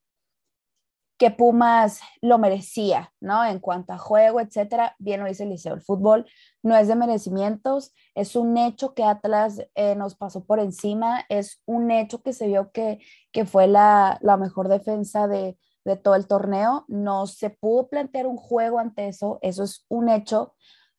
que 1.22 1.30
Pumas 1.30 2.00
lo 2.20 2.36
merecía, 2.36 3.12
¿no? 3.20 3.44
En 3.44 3.60
cuanto 3.60 3.92
a 3.92 3.96
juego, 3.96 4.40
etcétera, 4.40 4.96
bien 4.98 5.20
lo 5.20 5.28
dice 5.28 5.44
el 5.44 5.50
Liceo, 5.50 5.72
el 5.72 5.80
fútbol 5.80 6.26
no 6.64 6.74
es 6.74 6.88
de 6.88 6.96
merecimientos, 6.96 7.94
es 8.16 8.34
un 8.34 8.56
hecho 8.56 8.92
que 8.92 9.04
Atlas 9.04 9.64
eh, 9.76 9.94
nos 9.94 10.16
pasó 10.16 10.44
por 10.44 10.58
encima, 10.58 11.24
es 11.28 11.62
un 11.64 11.92
hecho 11.92 12.24
que 12.24 12.32
se 12.32 12.48
vio 12.48 12.72
que, 12.72 12.98
que 13.30 13.44
fue 13.44 13.68
la, 13.68 14.18
la 14.20 14.36
mejor 14.36 14.66
defensa 14.66 15.28
de, 15.28 15.56
de 15.84 15.96
todo 15.96 16.16
el 16.16 16.26
torneo, 16.26 16.86
no 16.88 17.28
se 17.28 17.50
pudo 17.50 17.86
plantear 17.86 18.26
un 18.26 18.36
juego 18.36 18.80
ante 18.80 19.06
eso, 19.06 19.38
eso 19.42 19.62
es 19.62 19.86
un 19.88 20.08
hecho, 20.08 20.56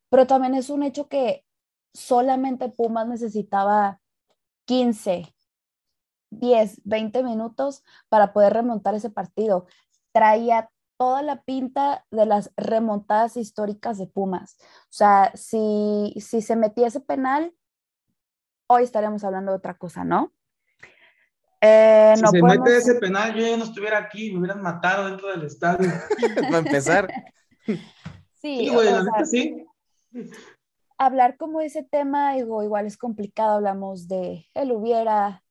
pero 0.08 0.26
también 0.26 0.56
es 0.56 0.70
un 0.70 0.84
hecho 0.84 1.10
que 1.10 1.44
solamente 1.94 2.70
Pumas 2.70 3.10
necesitaba 3.10 4.00
15, 4.68 5.36
10, 6.30 6.82
20 6.86 7.24
minutos 7.24 7.84
para 8.08 8.32
poder 8.32 8.54
remontar 8.54 8.96
ese 8.96 9.10
partido 9.10 9.68
traía 10.14 10.70
toda 10.98 11.22
la 11.22 11.44
pinta 11.44 12.06
de 12.12 12.26
las 12.26 12.54
remontadas 12.56 13.36
históricas 13.36 13.98
de 13.98 14.08
Pumas. 14.08 14.58
O 14.84 14.92
sea, 14.92 15.32
si, 15.36 16.14
si 16.18 16.42
se 16.42 16.56
metiese 16.56 17.02
penal, 17.02 17.54
hoy 18.68 18.84
estaríamos 18.84 19.24
hablando 19.24 19.52
de 19.52 19.58
otra 19.58 19.78
cosa, 19.78 20.06
¿no? 20.06 20.32
Eh, 21.66 22.14
si 22.18 22.26
se 22.26 22.44
mete 22.44 22.78
ese 22.78 22.96
penal, 22.96 23.34
yo 23.34 23.46
ya 23.46 23.56
no 23.56 23.64
estuviera 23.64 23.98
aquí, 23.98 24.32
me 24.32 24.40
hubieran 24.40 24.62
matado 24.62 25.06
dentro 25.06 25.30
del 25.30 25.44
estadio. 25.44 25.90
Para 26.36 26.58
empezar. 26.58 27.10
Sí, 28.42 28.70
sí. 29.26 29.66
Hablar 30.98 31.38
como 31.38 31.62
ese 31.62 31.84
tema, 31.84 32.34
digo, 32.34 32.64
igual 32.64 32.86
es 32.86 32.98
complicado, 32.98 33.56
hablamos 33.56 34.08
de 34.08 34.46
él 34.54 34.72
hubiera, 34.74 35.43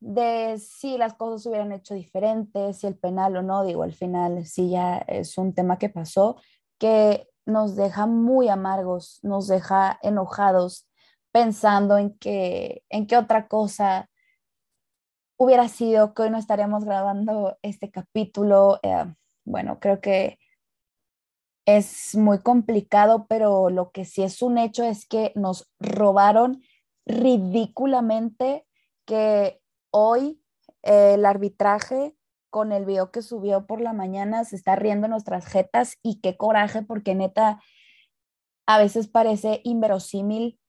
de 0.00 0.58
si 0.58 0.98
las 0.98 1.14
cosas 1.14 1.42
se 1.42 1.48
hubieran 1.48 1.72
hecho 1.72 1.94
diferentes, 1.94 2.78
si 2.78 2.86
el 2.86 2.96
penal 2.96 3.36
o 3.36 3.42
no, 3.42 3.64
digo, 3.64 3.82
al 3.82 3.92
final 3.92 4.44
sí 4.46 4.70
ya 4.70 4.98
es 4.98 5.38
un 5.38 5.54
tema 5.54 5.78
que 5.78 5.88
pasó, 5.88 6.36
que 6.78 7.28
nos 7.46 7.76
deja 7.76 8.06
muy 8.06 8.48
amargos, 8.48 9.20
nos 9.22 9.46
deja 9.46 9.98
enojados, 10.02 10.88
pensando 11.32 11.98
en 11.98 12.16
que, 12.18 12.82
en 12.88 13.06
qué 13.06 13.16
otra 13.16 13.48
cosa 13.48 14.08
hubiera 15.38 15.68
sido 15.68 16.14
que 16.14 16.22
hoy 16.22 16.30
no 16.30 16.38
estaríamos 16.38 16.84
grabando 16.84 17.58
este 17.62 17.90
capítulo. 17.90 18.80
Eh, 18.82 19.04
bueno, 19.44 19.78
creo 19.80 20.00
que 20.00 20.38
es 21.66 22.14
muy 22.14 22.38
complicado, 22.40 23.26
pero 23.28 23.70
lo 23.70 23.90
que 23.90 24.04
sí 24.04 24.22
es 24.22 24.40
un 24.40 24.56
hecho 24.56 24.84
es 24.84 25.06
que 25.06 25.32
nos 25.34 25.70
robaron 25.78 26.62
ridículamente 27.06 28.66
que 29.04 29.60
hoy 29.96 30.42
eh, 30.82 31.14
el 31.14 31.24
arbitraje 31.24 32.14
con 32.50 32.70
el 32.70 32.84
video 32.84 33.10
que 33.10 33.22
subió 33.22 33.66
por 33.66 33.80
la 33.80 33.94
mañana 33.94 34.44
se 34.44 34.54
está 34.54 34.76
riendo 34.76 35.08
nuestras 35.08 35.46
jetas 35.46 35.96
y 36.02 36.20
qué 36.20 36.36
coraje 36.36 36.82
porque 36.82 37.14
neta 37.14 37.60
a 38.66 38.78
veces 38.78 39.08
parece 39.08 39.62
inverosímil 39.64 40.60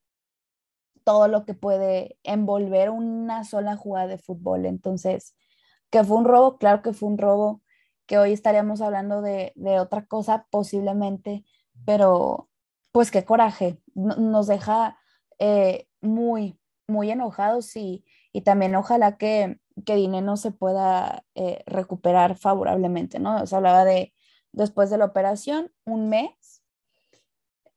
todo 1.04 1.28
lo 1.28 1.46
que 1.46 1.54
puede 1.54 2.18
envolver 2.24 2.90
una 2.90 3.44
sola 3.44 3.76
jugada 3.76 4.08
de 4.08 4.18
fútbol. 4.18 4.66
Entonces, 4.66 5.36
que 5.90 6.04
fue 6.04 6.18
un 6.18 6.26
robo, 6.26 6.58
claro 6.58 6.82
que 6.82 6.94
fue 6.94 7.10
un 7.10 7.18
robo, 7.18 7.62
que 8.06 8.18
hoy 8.18 8.32
estaríamos 8.32 8.80
hablando 8.82 9.22
de, 9.22 9.54
otra 9.80 10.06
cosa 10.06 10.48
posiblemente, 10.50 11.44
pero 11.86 12.50
pues 12.92 13.12
qué 13.12 13.26
coraje, 13.26 13.82
nos 13.94 14.48
deja 14.48 14.98
eh, 15.40 15.88
muy, 16.02 16.60
muy 16.88 17.12
enojados 17.12 17.76
y, 17.76 18.06
y 18.32 18.42
también 18.42 18.76
ojalá 18.76 19.18
que, 19.18 19.60
que 19.86 19.96
Dineno 19.96 20.38
se 20.38 20.52
pueda 20.52 21.24
eh, 21.36 21.64
recuperar 21.66 22.38
favorablemente, 22.38 23.20
¿no? 23.20 23.46
Se 23.46 23.56
hablaba 23.56 23.86
de 23.86 24.14
después 24.52 24.90
de 24.90 24.98
la 24.98 25.06
operación, 25.06 25.72
un 25.86 26.10
mes 26.10 26.64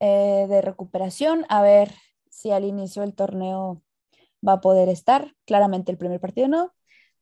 eh, 0.01 0.47
de 0.49 0.63
recuperación, 0.63 1.45
a 1.49 1.63
ver 1.63 1.93
si 2.31 2.51
al 2.51 2.65
inicio 2.65 3.03
del 3.03 3.15
torneo 3.15 3.83
va 4.47 4.55
a 4.55 4.61
poder 4.61 4.89
estar. 4.89 5.35
Claramente 5.47 5.93
el 5.93 5.99
primer 5.99 6.21
partido 6.21 6.49
no, 6.49 6.75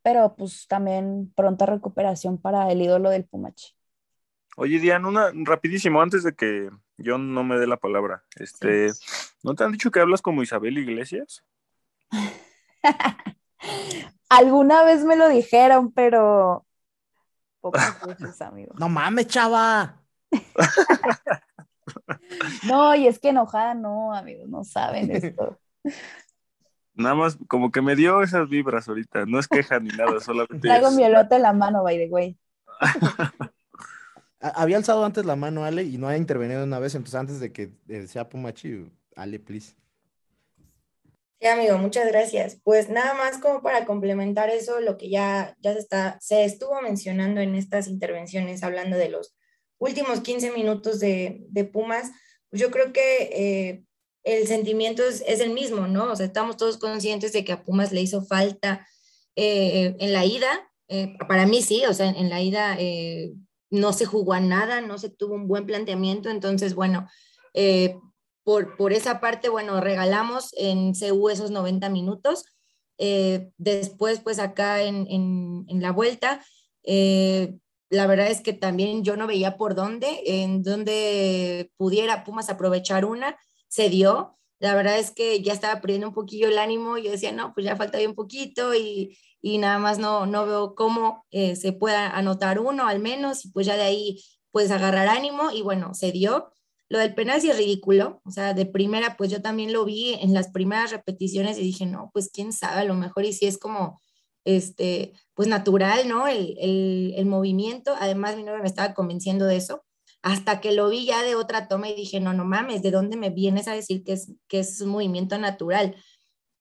pero 0.03 0.37
pues 0.37 0.67
también 0.69 1.33
pronta 1.35 1.67
recuperación 1.67 2.39
para 2.39 2.71
el 2.71 2.81
ídolo 2.81 3.11
del 3.11 3.25
Pumachi. 3.25 3.75
Oye, 4.57 4.81
Diana, 4.81 5.09
una 5.09 5.31
rapidísimo, 5.35 6.01
antes 6.01 6.25
de 6.25 6.35
que 6.35 6.69
yo 6.97 7.19
no 7.19 7.45
me 7.45 7.59
dé 7.59 7.67
la 7.67 7.77
palabra, 7.77 8.25
este, 8.37 8.91
¿no 9.45 9.55
te 9.55 9.63
han 9.63 9.73
dicho 9.73 9.91
que 9.91 10.01
hablas 10.01 10.23
como 10.23 10.43
Isabel 10.43 10.79
Iglesias? 10.79 11.45
Alguna 14.29 14.85
vez 14.85 15.05
me 15.05 15.17
lo 15.17 15.29
dijeron, 15.29 15.93
pero 15.93 16.67
pocas 17.61 18.01
veces, 18.07 18.41
amigo. 18.43 18.75
No 18.79 18.89
mames, 18.89 19.29
chava. 19.29 20.03
no, 22.67 22.95
y 22.95 23.07
es 23.07 23.19
que 23.19 23.31
enojada 23.31 23.75
no, 23.75 24.15
amigos, 24.15 24.49
no 24.49 24.65
saben 24.65 25.11
esto. 25.11 25.59
Nada 26.95 27.15
más 27.15 27.39
como 27.47 27.71
que 27.71 27.81
me 27.81 27.97
dio 27.97 28.23
esas 28.23 28.49
vibras 28.49 28.89
ahorita, 28.89 29.25
no 29.27 29.39
es 29.39 29.47
queja 29.47 29.79
ni 29.79 29.91
nada, 29.91 30.21
solamente. 30.21 30.69
Traigo 30.69 30.91
mi 30.91 31.05
elote 31.05 31.37
en 31.37 31.43
la 31.43 31.53
mano, 31.53 31.83
by 31.83 31.97
the 31.97 32.09
way. 32.09 32.37
Había 34.41 34.77
alzado 34.77 35.05
antes 35.05 35.25
la 35.25 35.37
mano 35.37 35.65
Ale 35.65 35.85
y 35.85 35.99
no 35.99 36.09
ha 36.09 36.17
intervenido 36.17 36.65
una 36.65 36.79
vez, 36.79 36.95
entonces 36.95 37.19
antes 37.19 37.41
de 37.41 37.53
que 37.53 37.73
sea 38.07 38.29
Pumachi, 38.29 38.91
Ale, 39.17 39.41
please. 39.41 39.75
Sí, 41.41 41.47
amigo, 41.47 41.79
muchas 41.79 42.09
gracias. 42.09 42.59
Pues 42.65 42.89
nada 42.89 43.15
más 43.15 43.39
como 43.39 43.63
para 43.63 43.85
complementar 43.87 44.51
eso, 44.51 44.81
lo 44.81 44.99
que 44.99 45.09
ya, 45.09 45.57
ya 45.61 45.73
se, 45.73 45.79
está, 45.79 46.19
se 46.21 46.45
estuvo 46.45 46.81
mencionando 46.83 47.41
en 47.41 47.55
estas 47.55 47.87
intervenciones, 47.87 48.65
hablando 48.65 48.97
de 48.97 49.09
los 49.09 49.37
últimos 49.79 50.21
15 50.21 50.51
minutos 50.51 50.99
de, 50.99 51.47
Pumas, 51.73 52.11
pues 52.51 52.61
yo 52.61 52.73
creo 52.73 52.93
que 52.93 53.31
eh, 53.33 53.85
el 54.25 54.49
sentimiento 54.49 55.05
es, 55.05 55.23
el 55.23 55.51
mismo, 55.51 55.87
¿no? 55.87 56.11
O 56.11 56.17
sea, 56.17 56.27
estamos 56.27 56.57
todos 56.57 56.77
conscientes 56.77 57.33
de 57.33 57.45
que 57.45 57.53
a 57.53 57.63
Pumas 57.63 57.93
le 57.93 58.01
hizo 58.01 58.25
falta 58.25 58.85
eh, 59.37 59.95
en 60.01 60.13
la 60.13 60.25
ida, 60.25 60.69
eh, 60.89 61.15
para 61.29 61.47
mí 61.47 61.63
sí, 61.63 61.85
o 61.87 61.95
sea, 61.95 62.09
en, 62.09 62.31
la 62.31 62.41
ida 62.41 62.77
no 63.71 63.93
se 63.93 64.07
jugó 64.07 64.33
a 64.33 64.41
nada, 64.41 64.81
no 64.81 64.99
se 64.99 65.09
tuvo 65.09 65.35
un 65.35 65.47
buen 65.47 65.67
planteamiento, 65.67 66.31
entonces, 66.31 66.75
bueno, 66.75 67.07
por, 68.49 68.79
por, 68.79 68.95
esa 68.95 69.21
parte, 69.21 69.51
bueno, 69.51 69.79
regalamos 69.79 70.55
en 70.57 70.95
CU 70.95 71.29
esos 71.29 71.51
90 71.51 71.91
minutos. 71.91 72.47
después, 73.59 74.21
pues 74.21 74.39
acá 74.39 74.83
en, 74.83 75.07
en, 75.11 75.83
la 75.83 75.93
vuelta, 75.93 76.43
la 77.91 78.07
verdad 78.07 78.29
es 78.29 78.41
que 78.41 78.55
también 78.55 79.05
yo 79.05 79.19
no 79.19 79.27
veía 79.27 79.59
por 79.59 79.75
dónde, 79.75 80.23
en 80.25 80.63
dónde 80.63 81.71
pudiera 81.77 82.25
Pumas 82.25 82.49
aprovechar 82.49 83.05
una, 83.05 83.37
se 83.69 83.91
dio. 83.91 84.39
La 84.61 84.75
verdad 84.75 84.99
es 84.99 85.11
que 85.11 85.43
ya 85.43 85.53
estaba 85.53 85.83
perdiendo 85.83 86.09
un 86.09 86.15
poquillo 86.15 86.49
el 86.49 86.57
ánimo 86.57 86.97
yo 86.97 87.11
decía, 87.11 87.33
no, 87.33 87.53
pues 87.53 87.67
ya 87.67 87.77
falta 87.77 87.99
un 87.99 88.15
poquito 88.15 88.75
y, 88.75 89.19
y 89.43 89.59
nada 89.59 89.79
más 89.79 89.99
no, 89.99 90.25
no 90.25 90.47
veo 90.47 90.75
cómo 90.75 91.27
eh, 91.31 91.55
se 91.55 91.73
pueda 91.75 92.17
anotar 92.17 92.61
uno 92.61 92.87
al 92.87 92.99
menos 92.99 93.45
y 93.45 93.51
pues 93.51 93.67
ya 93.67 93.77
de 93.77 93.83
ahí 93.83 94.25
puedes 94.51 94.71
agarrar 94.71 95.09
ánimo 95.09 95.51
y 95.51 95.61
bueno, 95.61 95.93
se 95.93 96.13
dio. 96.13 96.51
Lo 96.89 96.99
del 96.99 97.15
penal 97.15 97.41
sí 97.41 97.51
es 97.51 97.57
ridículo, 97.57 98.23
o 98.25 98.31
sea, 98.31 98.55
de 98.55 98.65
primera 98.65 99.17
pues 99.17 99.31
yo 99.31 99.43
también 99.43 99.73
lo 99.73 99.85
vi 99.85 100.15
en 100.15 100.33
las 100.33 100.51
primeras 100.51 100.91
repeticiones 100.91 101.59
y 101.59 101.63
dije, 101.63 101.85
no, 101.85 102.11
pues 102.15 102.31
quién 102.33 102.53
sabe, 102.53 102.81
a 102.81 102.85
lo 102.85 102.95
mejor 102.95 103.25
y 103.25 103.33
si 103.33 103.47
es 103.47 103.59
como 103.59 104.01
este, 104.45 105.13
pues 105.35 105.49
natural, 105.49 106.09
¿no? 106.09 106.27
El, 106.27 106.57
el, 107.15 107.27
movimiento, 107.27 107.95
además 107.99 108.37
mi 108.37 108.45
novia 108.45 108.63
me 108.63 108.69
estaba 108.69 108.95
convenciendo 108.95 109.45
de 109.45 109.57
eso, 109.57 109.85
hasta 110.23 110.61
que 110.61 110.73
lo 110.73 110.89
vi 110.89 111.05
ya 111.05 111.23
de 111.23 111.35
otra 111.35 111.69
toma 111.69 111.91
y 111.91 111.95
dije, 111.95 112.21
no, 112.21 112.33
no 112.33 112.47
mames, 112.47 112.83
¿de 112.83 112.91
dónde 112.91 113.19
me 113.19 113.29
vienes 113.29 113.69
a 113.69 113.75
decir 113.75 114.03
que 114.05 114.13
es, 114.15 114.33
que 114.49 114.61
es 114.61 114.81
un 114.81 114.89
movimiento 114.89 115.37
natural? 115.39 115.97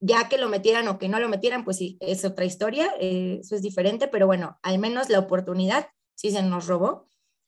Ya 0.02 0.28
que 0.28 0.38
lo 0.38 0.50
metieran 0.50 0.88
o 0.90 1.00
que 1.00 1.08
no 1.08 1.20
lo 1.20 1.30
metieran, 1.30 1.64
pues 1.64 1.78
sí, 1.78 1.98
es 2.02 2.26
otra 2.26 2.44
historia, 2.44 2.92
eh, 3.00 3.40
eso 3.42 3.56
es 3.56 3.62
diferente, 3.62 4.10
pero 4.10 4.28
bueno, 4.28 4.60
al 4.62 4.80
menos 4.80 5.10
la 5.10 5.20
oportunidad 5.20 5.88
sí 6.16 6.32
se 6.32 6.44
nos 6.44 6.68
robó. 6.68 7.08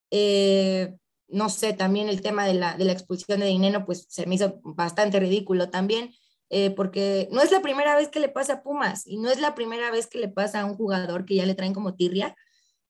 Eh, 0.09 0.95
no 1.29 1.49
sé, 1.49 1.73
también 1.73 2.09
el 2.09 2.21
tema 2.21 2.45
de 2.45 2.53
la, 2.53 2.75
de 2.75 2.85
la 2.85 2.93
expulsión 2.93 3.39
de 3.39 3.47
dinero, 3.47 3.85
pues 3.85 4.05
se 4.09 4.25
me 4.25 4.35
hizo 4.35 4.59
bastante 4.63 5.19
ridículo 5.19 5.69
también. 5.69 6.13
Eh, 6.51 6.71
porque 6.71 7.29
no 7.31 7.41
es 7.41 7.51
la 7.51 7.61
primera 7.61 7.95
vez 7.95 8.07
que 8.07 8.19
le 8.19 8.27
pasa 8.27 8.53
a 8.53 8.63
Pumas 8.63 9.05
y 9.05 9.17
no 9.17 9.29
es 9.29 9.39
la 9.39 9.53
primera 9.53 9.91
vez 9.91 10.07
que 10.07 10.17
le 10.17 10.29
pasa 10.29 10.61
a 10.61 10.65
un 10.65 10.75
jugador 10.75 11.25
que 11.25 11.35
ya 11.35 11.45
le 11.45 11.53
traen 11.53 11.75
como 11.75 11.95
tirria. 11.95 12.35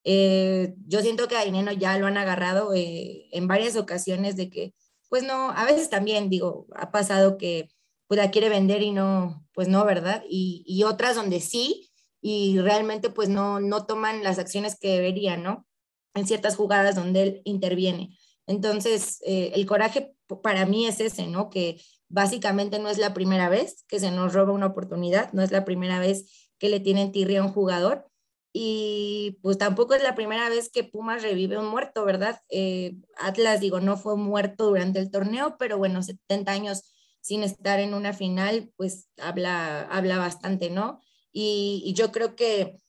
Eh, 0.05 0.75
yo 0.87 1.01
siento 1.01 1.27
que 1.27 1.35
a 1.35 1.43
Dineno 1.43 1.73
ya 1.73 1.97
lo 1.97 2.07
han 2.07 2.17
agarrado 2.17 2.73
eh, 2.73 3.27
en 3.31 3.47
varias 3.47 3.75
ocasiones 3.75 4.37
de 4.37 4.49
que, 4.49 4.73
pues 5.09 5.23
no, 5.23 5.51
a 5.51 5.65
veces 5.65 5.89
también 5.89 6.29
digo, 6.29 6.67
ha 6.75 6.91
pasado 6.91 7.37
que 7.37 7.69
pues 8.07 8.17
la 8.19 8.31
quiere 8.31 8.49
vender 8.49 8.81
y 8.81 8.91
no, 8.91 9.45
pues 9.53 9.67
no, 9.67 9.85
¿verdad? 9.85 10.23
Y, 10.29 10.63
y 10.65 10.83
otras 10.83 11.15
donde 11.15 11.41
sí 11.41 11.89
y 12.21 12.59
realmente 12.59 13.09
pues 13.09 13.29
no, 13.29 13.59
no 13.59 13.85
toman 13.85 14.23
las 14.23 14.39
acciones 14.39 14.77
que 14.79 14.93
deberían, 14.93 15.43
¿no? 15.43 15.67
En 16.15 16.25
ciertas 16.25 16.55
jugadas 16.55 16.95
donde 16.95 17.21
él 17.23 17.41
interviene. 17.43 18.17
Entonces, 18.49 19.19
el 19.23 19.65
coraje 19.65 20.13
para 20.43 20.65
mí 20.65 20.87
es 20.87 20.99
ese, 20.99 21.27
¿no? 21.27 21.49
Que 21.49 21.79
Básicamente 22.09 22.79
no 22.79 22.89
es 22.89 22.97
la 22.97 23.13
primera 23.13 23.49
vez 23.49 23.85
que 23.87 23.99
se 23.99 24.09
nos 24.09 24.33
roba 24.33 24.51
una 24.51 24.65
oportunidad, 24.65 25.31
no 25.31 25.43
es 25.43 25.51
la 25.51 25.63
primera 25.63 25.99
vez 25.99 26.49
que 26.57 26.69
le 26.69 26.79
tienen 26.79 27.11
tirria 27.11 27.41
a 27.41 27.45
un 27.45 27.53
jugador 27.53 28.09
y 28.51 29.37
pues 29.43 29.59
tampoco 29.59 29.93
es 29.93 30.01
la 30.01 30.15
primera 30.15 30.49
vez 30.49 30.71
que 30.71 30.83
Pumas 30.83 31.21
revive 31.21 31.59
un 31.59 31.67
muerto, 31.67 32.03
¿verdad? 32.05 32.41
Eh, 32.49 32.95
Atlas, 33.15 33.59
digo, 33.59 33.79
no 33.79 33.95
fue 33.95 34.17
muerto 34.17 34.65
durante 34.65 34.97
el 34.97 35.11
torneo, 35.11 35.55
pero 35.59 35.77
bueno, 35.77 36.01
70 36.01 36.51
años 36.51 36.91
sin 37.21 37.43
estar 37.43 37.79
en 37.79 37.93
una 37.93 38.11
final, 38.11 38.71
pues 38.75 39.07
habla, 39.17 39.83
habla 39.83 40.17
bastante, 40.17 40.71
¿no? 40.71 40.99
Y, 41.31 41.93
yo 41.95 42.11
creo 42.11 42.35
que, 42.35 42.79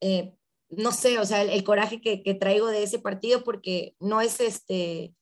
eh, 0.00 0.34
no 0.70 0.92
sé, 0.92 1.18
o 1.18 1.26
sea, 1.26 1.42
el, 1.42 1.64
coraje 1.64 2.00
que, 2.00 2.34
traigo 2.34 2.68
de 2.68 2.82
ese 2.82 2.98
partido, 2.98 3.42
porque 3.44 3.96
no 3.98 4.20
es 4.20 4.40
este, 4.40 5.14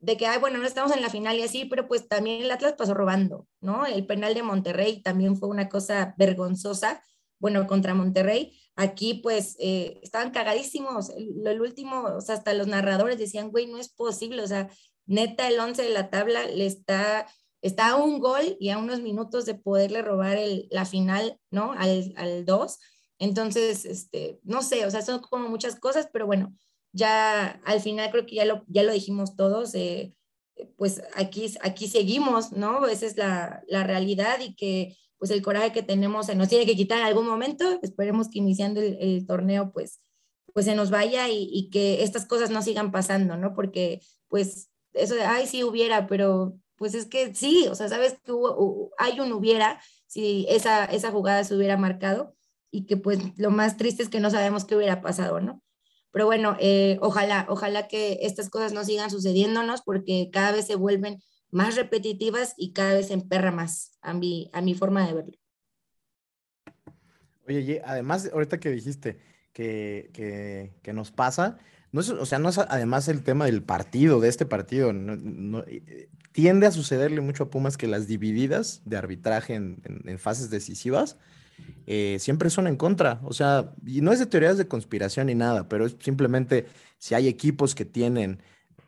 de 0.00 0.16
que, 0.16 0.26
ay, 0.26 0.38
bueno, 0.40 0.58
no 0.58 0.66
estamos 0.66 0.92
en 0.92 1.02
la 1.02 1.10
final 1.10 1.36
y 1.36 1.42
así, 1.42 1.64
pero 1.64 1.88
pues 1.88 2.08
también 2.08 2.42
el 2.42 2.50
Atlas 2.50 2.74
pasó 2.76 2.94
robando, 2.94 3.46
¿no? 3.60 3.86
El 3.86 4.06
penal 4.06 4.34
de 4.34 4.42
Monterrey 4.42 5.02
también 5.02 5.36
fue 5.36 5.48
una 5.48 5.68
cosa 5.68 6.14
vergonzosa, 6.18 7.02
bueno, 7.38 7.66
contra 7.66 7.94
Monterrey. 7.94 8.58
Aquí 8.74 9.14
pues 9.14 9.56
eh, 9.60 10.00
estaban 10.02 10.30
cagadísimos, 10.30 11.10
el, 11.10 11.60
último, 11.60 12.02
o 12.16 12.20
sea, 12.20 12.36
hasta 12.36 12.54
los 12.54 12.66
narradores 12.66 13.18
decían, 13.18 13.50
güey, 13.50 13.66
no 13.66 13.78
es 13.78 13.88
posible, 13.88 14.42
o 14.42 14.46
sea, 14.46 14.68
neta 15.06 15.48
el 15.48 15.58
11 15.58 15.82
de 15.82 15.88
la 15.90 16.10
tabla 16.10 16.46
le 16.46 16.66
está, 16.66 17.26
está 17.62 17.90
a 17.90 17.96
un 17.96 18.20
gol 18.20 18.56
y 18.60 18.70
a 18.70 18.78
unos 18.78 19.00
minutos 19.00 19.46
de 19.46 19.54
poderle 19.54 20.02
robar 20.02 20.36
el, 20.36 20.68
la 20.70 20.84
final, 20.84 21.40
¿no? 21.50 21.72
Al, 21.72 22.12
al 22.16 22.44
2. 22.44 22.78
Entonces, 23.18 23.84
este, 23.84 24.38
no 24.44 24.62
sé, 24.62 24.86
o 24.86 24.90
sea, 24.90 25.02
son 25.02 25.20
como 25.20 25.48
muchas 25.48 25.78
cosas, 25.78 26.08
pero 26.12 26.26
bueno, 26.26 26.54
ya 26.92 27.60
al 27.64 27.80
final 27.80 28.10
creo 28.10 28.26
que 28.26 28.36
ya 28.36 28.44
lo, 28.44 28.64
ya 28.68 28.82
lo 28.82 28.92
dijimos 28.92 29.36
todos, 29.36 29.74
eh, 29.74 30.14
pues 30.76 31.02
aquí, 31.14 31.52
aquí 31.62 31.88
seguimos, 31.88 32.52
¿no? 32.52 32.86
Esa 32.86 33.06
es 33.06 33.16
la, 33.16 33.62
la, 33.68 33.84
realidad 33.84 34.38
y 34.40 34.54
que 34.54 34.96
pues 35.18 35.30
el 35.30 35.42
coraje 35.42 35.72
que 35.72 35.82
tenemos 35.82 36.26
se 36.26 36.34
nos 36.36 36.48
tiene 36.48 36.66
que 36.66 36.76
quitar 36.76 37.00
en 37.00 37.06
algún 37.06 37.26
momento, 37.26 37.78
esperemos 37.82 38.28
que 38.28 38.38
iniciando 38.38 38.80
el, 38.80 39.26
torneo 39.26 39.72
pues, 39.72 40.00
pues 40.54 40.66
se 40.66 40.74
nos 40.74 40.90
vaya 40.90 41.28
y, 41.28 41.48
y, 41.52 41.70
que 41.70 42.02
estas 42.02 42.24
cosas 42.24 42.50
no 42.50 42.62
sigan 42.62 42.92
pasando, 42.92 43.36
¿no? 43.36 43.54
Porque 43.54 44.00
pues 44.28 44.70
eso 44.92 45.14
de, 45.14 45.22
ay, 45.22 45.46
sí 45.46 45.64
hubiera, 45.64 46.06
pero 46.06 46.56
pues 46.76 46.94
es 46.94 47.06
que 47.06 47.34
sí, 47.34 47.66
o 47.68 47.74
sea, 47.74 47.88
sabes 47.88 48.18
que 48.24 48.32
hubo, 48.32 48.92
hay 48.98 49.18
un 49.20 49.32
hubiera 49.32 49.80
si 50.06 50.46
esa, 50.48 50.84
esa 50.86 51.10
jugada 51.10 51.44
se 51.44 51.54
hubiera 51.54 51.76
marcado 51.76 52.34
y 52.70 52.86
que 52.86 52.96
pues 52.96 53.18
lo 53.36 53.50
más 53.50 53.76
triste 53.76 54.02
es 54.02 54.08
que 54.08 54.20
no 54.20 54.30
sabemos 54.30 54.64
qué 54.64 54.76
hubiera 54.76 55.00
pasado, 55.00 55.40
¿no? 55.40 55.62
Pero 56.10 56.26
bueno, 56.26 56.56
eh, 56.58 56.98
ojalá, 57.00 57.46
ojalá 57.48 57.86
que 57.86 58.18
estas 58.22 58.50
cosas 58.50 58.72
no 58.72 58.84
sigan 58.84 59.10
sucediéndonos 59.10 59.82
porque 59.82 60.30
cada 60.32 60.52
vez 60.52 60.66
se 60.66 60.74
vuelven 60.74 61.22
más 61.50 61.76
repetitivas 61.76 62.54
y 62.56 62.72
cada 62.72 62.94
vez 62.94 63.08
se 63.08 63.14
emperra 63.14 63.52
más 63.52 63.98
a 64.00 64.14
mi, 64.14 64.50
a 64.52 64.60
mi 64.60 64.74
forma 64.74 65.06
de 65.06 65.14
verlo. 65.14 65.38
Oye, 67.46 67.82
además, 67.84 68.30
ahorita 68.32 68.58
que 68.58 68.70
dijiste 68.70 69.18
que, 69.52 70.10
que, 70.82 70.92
nos 70.92 71.10
pasa, 71.10 71.58
no 71.92 72.00
es, 72.00 72.10
o 72.10 72.26
sea, 72.26 72.38
no 72.38 72.50
es 72.50 72.58
además 72.58 73.08
el 73.08 73.22
tema 73.22 73.46
del 73.46 73.62
partido, 73.62 74.20
de 74.20 74.28
este 74.28 74.44
partido, 74.44 74.90
eh, 74.90 76.08
tiende 76.32 76.66
a 76.66 76.70
sucederle 76.70 77.22
mucho 77.22 77.44
a 77.44 77.50
Pumas 77.50 77.78
que 77.78 77.86
las 77.86 78.06
divididas 78.06 78.82
de 78.84 78.98
arbitraje 78.98 79.54
en, 79.54 79.82
en 80.04 80.18
fases 80.18 80.50
decisivas 80.50 81.18
eh, 81.86 82.18
siempre 82.20 82.50
son 82.50 82.66
en 82.66 82.76
contra. 82.76 83.20
O 83.24 83.32
sea, 83.32 83.72
y 83.86 84.00
no 84.00 84.12
es 84.12 84.18
de 84.18 84.26
teorías 84.26 84.58
de 84.58 84.68
conspiración 84.68 85.28
ni 85.28 85.34
nada, 85.34 85.68
pero 85.68 85.86
es 85.86 85.96
simplemente 86.00 86.66
si 86.98 87.14
hay 87.14 87.28
equipos 87.28 87.74
que 87.74 87.84
tienen 87.84 88.42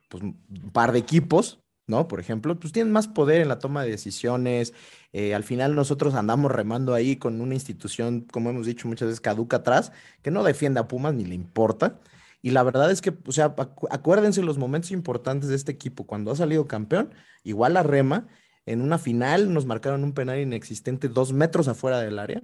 pues, 0.08 0.22
un 0.22 0.36
par 0.72 0.92
de 0.92 0.98
equipos, 0.98 1.60
¿no? 1.86 2.08
Por 2.08 2.20
ejemplo, 2.20 2.58
pues 2.58 2.72
tienen 2.72 2.92
más 2.92 3.08
poder 3.08 3.40
en 3.40 3.48
la 3.48 3.58
toma 3.58 3.82
de 3.82 3.90
decisiones. 3.90 4.74
Eh, 5.12 5.34
al 5.34 5.44
final 5.44 5.74
nosotros 5.74 6.14
andamos 6.14 6.52
remando 6.52 6.94
ahí 6.94 7.16
con 7.16 7.40
una 7.40 7.54
institución, 7.54 8.26
como 8.30 8.50
hemos 8.50 8.66
dicho 8.66 8.86
muchas 8.88 9.08
veces, 9.08 9.20
caduca 9.20 9.58
atrás, 9.58 9.92
que 10.22 10.30
no 10.30 10.44
defiende 10.44 10.80
a 10.80 10.88
Pumas 10.88 11.14
ni 11.14 11.24
le 11.24 11.34
importa. 11.34 12.00
Y 12.42 12.50
la 12.50 12.62
verdad 12.62 12.90
es 12.90 13.02
que, 13.02 13.14
o 13.26 13.32
sea, 13.32 13.54
acuérdense 13.90 14.42
los 14.42 14.58
momentos 14.58 14.92
importantes 14.92 15.48
de 15.48 15.56
este 15.56 15.72
equipo. 15.72 16.06
Cuando 16.06 16.30
ha 16.30 16.36
salido 16.36 16.66
campeón, 16.66 17.12
igual 17.44 17.74
la 17.74 17.82
rema, 17.82 18.28
en 18.66 18.82
una 18.82 18.98
final 18.98 19.52
nos 19.52 19.66
marcaron 19.66 20.04
un 20.04 20.12
penal 20.12 20.38
inexistente 20.38 21.08
dos 21.08 21.32
metros 21.32 21.68
afuera 21.68 22.00
del 22.00 22.18
área 22.18 22.42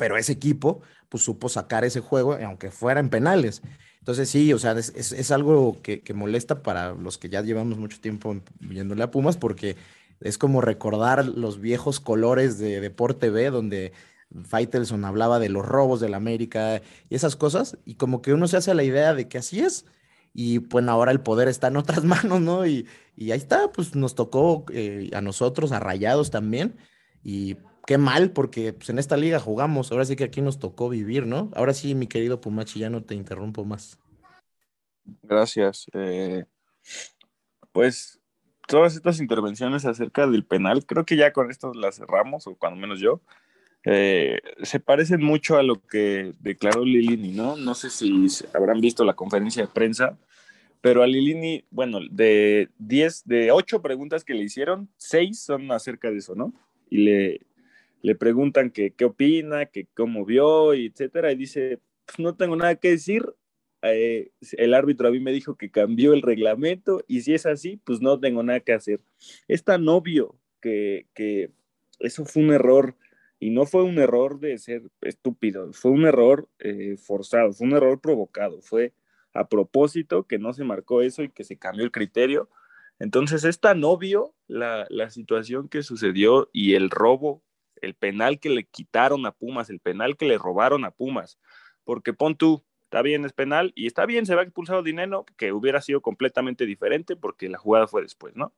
pero 0.00 0.16
ese 0.16 0.32
equipo 0.32 0.80
pues 1.10 1.22
supo 1.22 1.50
sacar 1.50 1.84
ese 1.84 2.00
juego, 2.00 2.38
aunque 2.42 2.70
fuera 2.70 3.00
en 3.00 3.10
penales. 3.10 3.60
Entonces 3.98 4.30
sí, 4.30 4.50
o 4.54 4.58
sea, 4.58 4.72
es, 4.72 5.30
algo 5.30 5.82
que, 5.82 6.00
que, 6.00 6.14
molesta 6.14 6.62
para 6.62 6.94
los 6.94 7.18
que 7.18 7.28
ya 7.28 7.42
llevamos 7.42 7.76
mucho 7.76 8.00
tiempo 8.00 8.34
viéndole 8.60 9.02
a 9.02 9.10
Pumas, 9.10 9.36
porque 9.36 9.76
es 10.20 10.38
como 10.38 10.62
recordar 10.62 11.26
los 11.26 11.60
viejos 11.60 12.00
colores 12.00 12.58
de 12.58 12.80
Deporte 12.80 13.28
B, 13.28 13.50
donde 13.50 13.92
Faitelson 14.44 15.04
hablaba 15.04 15.38
de 15.38 15.50
los 15.50 15.66
robos 15.66 16.00
de 16.00 16.08
la 16.08 16.16
América 16.16 16.80
y 17.10 17.14
esas 17.14 17.36
cosas, 17.36 17.76
y 17.84 17.96
como 17.96 18.22
que 18.22 18.32
uno 18.32 18.48
se 18.48 18.56
hace 18.56 18.72
la 18.72 18.84
idea 18.84 19.12
de 19.12 19.28
que 19.28 19.36
así 19.36 19.60
es, 19.60 19.84
y 20.32 20.60
pues 20.60 20.86
ahora 20.88 21.12
el 21.12 21.20
poder 21.20 21.48
está 21.48 21.68
en 21.68 21.76
otras 21.76 22.04
manos, 22.04 22.40
¿no? 22.40 22.66
Y, 22.66 22.86
y 23.16 23.32
ahí 23.32 23.38
está, 23.38 23.72
pues 23.72 23.94
nos 23.94 24.14
tocó 24.14 24.64
eh, 24.72 25.10
a 25.12 25.20
nosotros, 25.20 25.72
a 25.72 25.80
Rayados 25.80 26.30
también, 26.30 26.76
y 27.22 27.56
qué 27.86 27.98
mal, 27.98 28.30
porque 28.30 28.72
pues, 28.72 28.90
en 28.90 28.98
esta 28.98 29.16
liga 29.16 29.40
jugamos. 29.40 29.90
Ahora 29.92 30.04
sí 30.04 30.16
que 30.16 30.24
aquí 30.24 30.40
nos 30.40 30.58
tocó 30.58 30.88
vivir, 30.88 31.26
¿no? 31.26 31.50
Ahora 31.54 31.74
sí, 31.74 31.94
mi 31.94 32.06
querido 32.06 32.40
Pumachi, 32.40 32.80
ya 32.80 32.90
no 32.90 33.02
te 33.02 33.14
interrumpo 33.14 33.64
más. 33.64 33.98
Gracias. 35.22 35.86
Eh, 35.92 36.44
pues 37.72 38.20
todas 38.66 38.94
estas 38.94 39.20
intervenciones 39.20 39.84
acerca 39.84 40.26
del 40.26 40.44
penal, 40.46 40.86
creo 40.86 41.04
que 41.04 41.16
ya 41.16 41.32
con 41.32 41.50
esto 41.50 41.74
las 41.74 41.96
cerramos, 41.96 42.46
o 42.46 42.54
cuando 42.54 42.80
menos 42.80 43.00
yo. 43.00 43.20
Eh, 43.84 44.38
se 44.62 44.78
parecen 44.78 45.22
mucho 45.22 45.56
a 45.56 45.62
lo 45.62 45.80
que 45.86 46.34
declaró 46.40 46.84
Lilini, 46.84 47.32
¿no? 47.32 47.56
No 47.56 47.74
sé 47.74 47.88
si 47.90 48.26
habrán 48.52 48.80
visto 48.80 49.04
la 49.04 49.14
conferencia 49.14 49.62
de 49.62 49.72
prensa, 49.72 50.18
Pero 50.82 51.02
a 51.02 51.06
Lilini, 51.06 51.64
bueno, 51.70 52.00
de 52.10 52.70
10, 52.78 53.24
de 53.26 53.52
8 53.52 53.82
preguntas 53.82 54.24
que 54.24 54.34
le 54.34 54.44
hicieron, 54.44 54.88
6 54.96 55.38
son 55.38 55.70
acerca 55.72 56.10
de 56.10 56.18
eso, 56.18 56.34
¿no? 56.34 56.54
Y 56.88 56.98
le, 57.04 57.40
le 58.02 58.14
preguntan 58.14 58.70
que 58.70 58.92
qué 58.92 59.04
opina, 59.04 59.66
que 59.66 59.86
cómo 59.94 60.24
vio, 60.24 60.72
etcétera, 60.74 61.32
y 61.32 61.36
dice, 61.36 61.80
pues 62.06 62.18
no 62.18 62.34
tengo 62.34 62.56
nada 62.56 62.76
que 62.76 62.90
decir, 62.90 63.26
eh, 63.82 64.30
el 64.52 64.74
árbitro 64.74 65.08
a 65.08 65.10
mí 65.10 65.20
me 65.20 65.32
dijo 65.32 65.56
que 65.56 65.70
cambió 65.70 66.14
el 66.14 66.22
reglamento, 66.22 67.04
y 67.06 67.22
si 67.22 67.34
es 67.34 67.46
así, 67.46 67.78
pues 67.84 68.00
no 68.00 68.18
tengo 68.18 68.42
nada 68.42 68.60
que 68.60 68.72
hacer. 68.72 69.00
Es 69.48 69.64
tan 69.64 69.86
obvio 69.88 70.36
que, 70.60 71.06
que 71.14 71.50
eso 71.98 72.24
fue 72.24 72.42
un 72.42 72.52
error, 72.52 72.96
y 73.40 73.50
no 73.50 73.64
fue 73.64 73.82
un 73.82 73.98
error 73.98 74.38
de 74.38 74.58
ser 74.58 74.82
estúpido, 75.00 75.72
fue 75.72 75.90
un 75.90 76.04
error 76.04 76.48
eh, 76.58 76.96
forzado, 76.98 77.52
fue 77.54 77.66
un 77.66 77.72
error 77.72 77.98
provocado, 77.98 78.60
fue 78.60 78.92
a 79.32 79.48
propósito 79.48 80.26
que 80.26 80.38
no 80.38 80.52
se 80.52 80.62
marcó 80.62 81.00
eso 81.00 81.22
y 81.22 81.30
que 81.30 81.42
se 81.42 81.56
cambió 81.56 81.84
el 81.84 81.90
criterio. 81.90 82.50
Entonces 82.98 83.44
es 83.44 83.58
tan 83.58 83.82
obvio 83.82 84.34
la, 84.46 84.86
la 84.90 85.10
situación 85.10 85.68
que 85.68 85.82
sucedió 85.82 86.50
y 86.52 86.74
el 86.74 86.90
robo, 86.90 87.42
el 87.80 87.94
penal 87.94 88.40
que 88.40 88.50
le 88.50 88.64
quitaron 88.64 89.24
a 89.24 89.32
Pumas, 89.32 89.70
el 89.70 89.80
penal 89.80 90.18
que 90.18 90.26
le 90.26 90.36
robaron 90.36 90.84
a 90.84 90.90
Pumas, 90.90 91.38
porque 91.84 92.12
pon 92.12 92.36
tú, 92.36 92.62
está 92.84 93.00
bien, 93.00 93.24
es 93.24 93.32
penal 93.32 93.72
y 93.74 93.86
está 93.86 94.04
bien, 94.04 94.26
se 94.26 94.34
va 94.34 94.42
expulsado 94.42 94.82
dinero, 94.82 95.24
que 95.38 95.52
hubiera 95.52 95.80
sido 95.80 96.02
completamente 96.02 96.66
diferente 96.66 97.16
porque 97.16 97.48
la 97.48 97.56
jugada 97.56 97.86
fue 97.86 98.02
después, 98.02 98.36
¿no? 98.36 98.52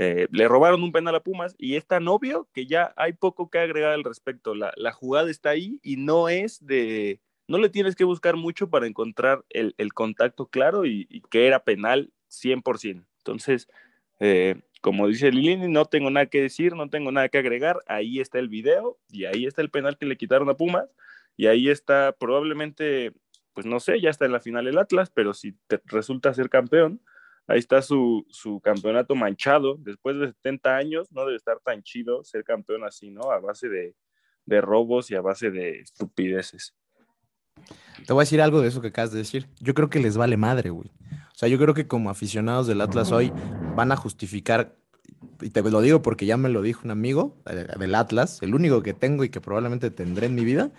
Eh, 0.00 0.28
le 0.30 0.46
robaron 0.46 0.84
un 0.84 0.92
penal 0.92 1.16
a 1.16 1.24
Pumas 1.24 1.56
y 1.58 1.74
es 1.74 1.84
tan 1.84 2.06
obvio 2.06 2.48
que 2.52 2.66
ya 2.66 2.94
hay 2.96 3.14
poco 3.14 3.50
que 3.50 3.58
agregar 3.58 3.90
al 3.90 4.04
respecto. 4.04 4.54
La, 4.54 4.92
jugada 4.92 5.28
está 5.28 5.50
ahí 5.50 5.80
y 5.82 5.96
no 5.96 6.28
es 6.28 6.64
de, 6.64 7.20
no 7.48 7.58
le 7.58 7.68
tienes 7.68 7.96
que 7.96 8.04
buscar 8.04 8.36
mucho 8.36 8.70
para 8.70 8.86
encontrar 8.86 9.44
el, 9.48 9.74
contacto 9.94 10.46
claro 10.46 10.86
y, 10.86 11.08
y, 11.10 11.22
que 11.22 11.48
era 11.48 11.64
penal 11.64 12.12
100%. 12.30 13.04
Entonces, 13.18 13.66
eh, 14.20 14.60
como 14.82 15.08
dice 15.08 15.32
Lilini, 15.32 15.66
no 15.66 15.84
tengo 15.86 16.10
nada 16.10 16.26
que 16.26 16.42
decir, 16.42 16.76
no 16.76 16.88
tengo 16.88 17.10
nada 17.10 17.28
que 17.28 17.38
agregar. 17.38 17.80
Ahí 17.88 18.20
está 18.20 18.38
el 18.38 18.48
video 18.48 19.00
y 19.10 19.24
ahí 19.24 19.46
está 19.46 19.62
el 19.62 19.70
penal 19.70 19.98
que 19.98 20.06
le 20.06 20.16
quitaron 20.16 20.48
a 20.48 20.54
Pumas 20.54 20.94
y 21.36 21.46
ahí 21.46 21.68
está 21.68 22.12
probablemente, 22.12 23.14
pues 23.52 23.66
no 23.66 23.80
sé, 23.80 24.00
ya 24.00 24.10
está 24.10 24.26
en 24.26 24.32
la 24.32 24.38
final 24.38 24.68
el 24.68 24.78
Atlas, 24.78 25.10
pero 25.10 25.34
si 25.34 25.54
te 25.66 25.80
resulta 25.86 26.32
ser 26.34 26.50
campeón, 26.50 27.00
ahí 27.48 27.58
está 27.58 27.82
su, 27.82 28.24
su 28.30 28.60
campeonato 28.60 29.14
manchado. 29.14 29.76
Después 29.78 30.18
de 30.18 30.28
70 30.28 30.76
años, 30.76 31.10
no 31.10 31.24
debe 31.24 31.36
estar 31.36 31.58
tan 31.60 31.82
chido 31.82 32.22
ser 32.22 32.44
campeón 32.44 32.84
así, 32.84 33.10
¿no? 33.10 33.30
A 33.30 33.40
base 33.40 33.68
de, 33.68 33.94
de 34.44 34.60
robos 34.60 35.10
y 35.10 35.16
a 35.16 35.20
base 35.20 35.50
de 35.50 35.80
estupideces. 35.80 36.74
Te 38.06 38.12
voy 38.12 38.22
a 38.22 38.24
decir 38.24 38.40
algo 38.40 38.60
de 38.60 38.68
eso 38.68 38.80
que 38.80 38.88
acabas 38.88 39.12
de 39.12 39.18
decir. 39.18 39.48
Yo 39.60 39.74
creo 39.74 39.90
que 39.90 39.98
les 39.98 40.16
vale 40.16 40.36
madre, 40.36 40.70
güey. 40.70 40.90
O 41.10 41.38
sea, 41.38 41.48
yo 41.48 41.58
creo 41.58 41.74
que 41.74 41.88
como 41.88 42.10
aficionados 42.10 42.66
del 42.66 42.80
Atlas 42.80 43.10
hoy 43.12 43.32
van 43.74 43.92
a 43.92 43.96
justificar, 43.96 44.76
y 45.40 45.50
te 45.50 45.62
lo 45.62 45.80
digo 45.80 46.02
porque 46.02 46.26
ya 46.26 46.36
me 46.36 46.48
lo 46.48 46.62
dijo 46.62 46.82
un 46.84 46.90
amigo 46.90 47.36
del 47.78 47.94
Atlas, 47.94 48.42
el 48.42 48.54
único 48.54 48.82
que 48.82 48.94
tengo 48.94 49.24
y 49.24 49.30
que 49.30 49.40
probablemente 49.40 49.90
tendré 49.90 50.26
en 50.26 50.34
mi 50.34 50.44
vida. 50.44 50.70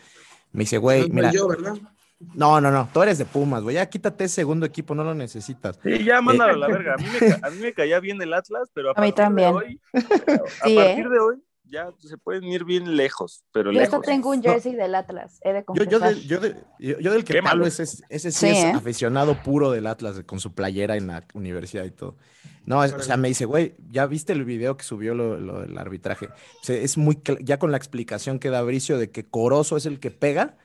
Me 0.51 0.61
dice, 0.61 0.77
güey, 0.77 1.09
mira. 1.09 1.31
Yo, 1.31 1.47
¿verdad? 1.47 1.77
No, 2.19 2.59
no, 2.59 2.69
no, 2.69 2.89
tú 2.93 3.01
eres 3.01 3.17
de 3.17 3.25
Pumas, 3.25 3.63
güey. 3.63 3.75
Ya 3.75 3.89
quítate 3.89 4.25
ese 4.25 4.35
segundo 4.35 4.65
equipo, 4.65 4.93
no 4.93 5.03
lo 5.03 5.13
necesitas. 5.13 5.79
Sí, 5.83 6.03
ya 6.03 6.21
mándalo 6.21 6.51
eh, 6.51 6.55
a 6.55 6.57
la 6.57 6.67
verga. 6.67 6.93
A 6.95 6.97
mí, 6.97 7.05
me, 7.21 7.47
a 7.47 7.49
mí 7.49 7.57
me 7.61 7.73
caía 7.73 7.99
bien 7.99 8.21
el 8.21 8.33
Atlas, 8.33 8.69
pero 8.73 8.89
a, 8.89 8.93
a 8.95 9.01
mí 9.01 9.13
también. 9.13 9.51
De 9.51 9.55
hoy, 9.55 9.81
a, 9.93 10.67
sí, 10.67 10.75
partir 10.75 11.05
¿eh? 11.05 11.09
de 11.09 11.19
hoy 11.19 11.43
ya 11.69 11.93
se 11.99 12.17
pueden 12.17 12.43
ir 12.45 12.65
bien 12.65 12.95
lejos, 12.95 13.43
pero 13.51 13.71
yo 13.71 13.79
lejos. 13.79 13.93
Yo 13.93 14.01
tengo 14.01 14.31
un 14.31 14.41
jersey 14.41 14.73
no. 14.73 14.83
del 14.83 14.95
Atlas, 14.95 15.39
he 15.43 15.53
de 15.53 15.63
yo, 15.75 15.83
yo, 15.83 15.99
de, 15.99 16.21
yo, 16.21 16.39
de, 16.39 16.55
yo, 16.79 17.13
del 17.13 17.23
que 17.23 17.39
hablo 17.45 17.65
es 17.65 17.79
ese, 17.79 18.03
ese 18.09 18.31
sí, 18.31 18.39
sí 18.39 18.47
es 18.47 18.63
¿eh? 18.65 18.71
aficionado 18.71 19.41
puro 19.41 19.71
del 19.71 19.87
Atlas, 19.87 20.21
con 20.25 20.39
su 20.39 20.53
playera 20.53 20.97
en 20.97 21.07
la 21.07 21.23
universidad 21.33 21.85
y 21.85 21.91
todo. 21.91 22.17
No, 22.65 22.83
es, 22.83 22.93
o 22.93 23.01
sea, 23.01 23.17
me 23.17 23.27
dice, 23.27 23.45
güey, 23.45 23.75
¿ya 23.89 24.05
viste 24.05 24.33
el 24.33 24.45
video 24.45 24.77
que 24.77 24.83
subió 24.83 25.15
lo, 25.15 25.37
lo 25.37 25.61
del 25.61 25.77
arbitraje? 25.77 26.27
O 26.27 26.63
sea, 26.63 26.75
es 26.75 26.97
muy, 26.97 27.21
ya 27.41 27.57
con 27.57 27.71
la 27.71 27.77
explicación 27.77 28.39
que 28.39 28.49
da 28.49 28.61
Bricio 28.61 28.97
de 28.97 29.11
que 29.11 29.27
Corozo 29.27 29.77
es 29.77 29.85
el 29.85 29.99
que 29.99 30.11
pega, 30.11 30.57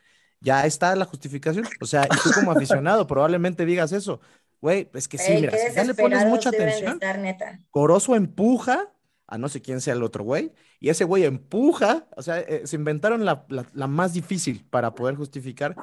ya 0.45 0.65
está 0.65 0.95
la 0.95 1.05
justificación. 1.05 1.65
O 1.81 1.85
sea, 1.85 2.05
y 2.05 2.15
tú 2.23 2.29
como 2.33 2.51
aficionado 2.51 3.07
probablemente 3.07 3.65
digas 3.65 3.91
eso. 3.91 4.21
Güey, 4.61 4.89
es 4.93 5.07
que 5.07 5.17
sí, 5.17 5.33
Ey, 5.33 5.41
mira, 5.41 5.57
si 5.57 5.75
ya 5.75 5.83
le 5.83 5.93
pones 5.93 6.25
mucha 6.25 6.49
atención, 6.49 6.93
estar, 6.93 7.19
neta. 7.19 7.59
Corozo 7.71 8.15
empuja 8.15 8.91
a 9.27 9.37
no 9.37 9.49
sé 9.49 9.61
quién 9.61 9.81
sea 9.81 9.95
el 9.95 10.03
otro 10.03 10.23
güey, 10.23 10.53
y 10.79 10.89
ese 10.89 11.03
güey 11.03 11.23
empuja, 11.25 12.07
o 12.15 12.21
sea, 12.21 12.39
eh, 12.39 12.61
se 12.65 12.75
inventaron 12.75 13.25
la, 13.25 13.45
la, 13.49 13.65
la, 13.73 13.87
más 13.87 14.13
difícil 14.13 14.63
para 14.69 14.93
poder 14.93 15.15
justificar. 15.15 15.75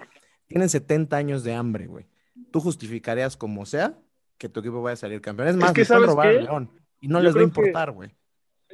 Tienen 0.47 0.69
70 0.69 1.17
años 1.17 1.43
de 1.43 1.55
hambre, 1.55 1.87
güey. 1.87 2.07
Tú 2.53 2.61
justificarías 2.61 3.37
como 3.37 3.67
sea 3.67 3.99
que 4.39 4.49
tu 4.49 4.61
equipo 4.61 4.81
vaya 4.81 4.95
a 4.95 4.97
salir 4.97 5.21
campeón. 5.21 5.49
Es 5.49 5.57
más, 5.57 5.71
es 5.71 5.75
que 5.75 5.85
sabes 5.85 6.07
robar 6.07 6.31
qué? 6.31 6.39
a 6.39 6.43
León 6.43 6.71
y 7.01 7.09
no 7.09 7.19
Yo 7.19 7.25
les 7.25 7.37
va 7.37 7.41
a 7.41 7.45
importar, 7.45 7.91
güey. 7.91 8.15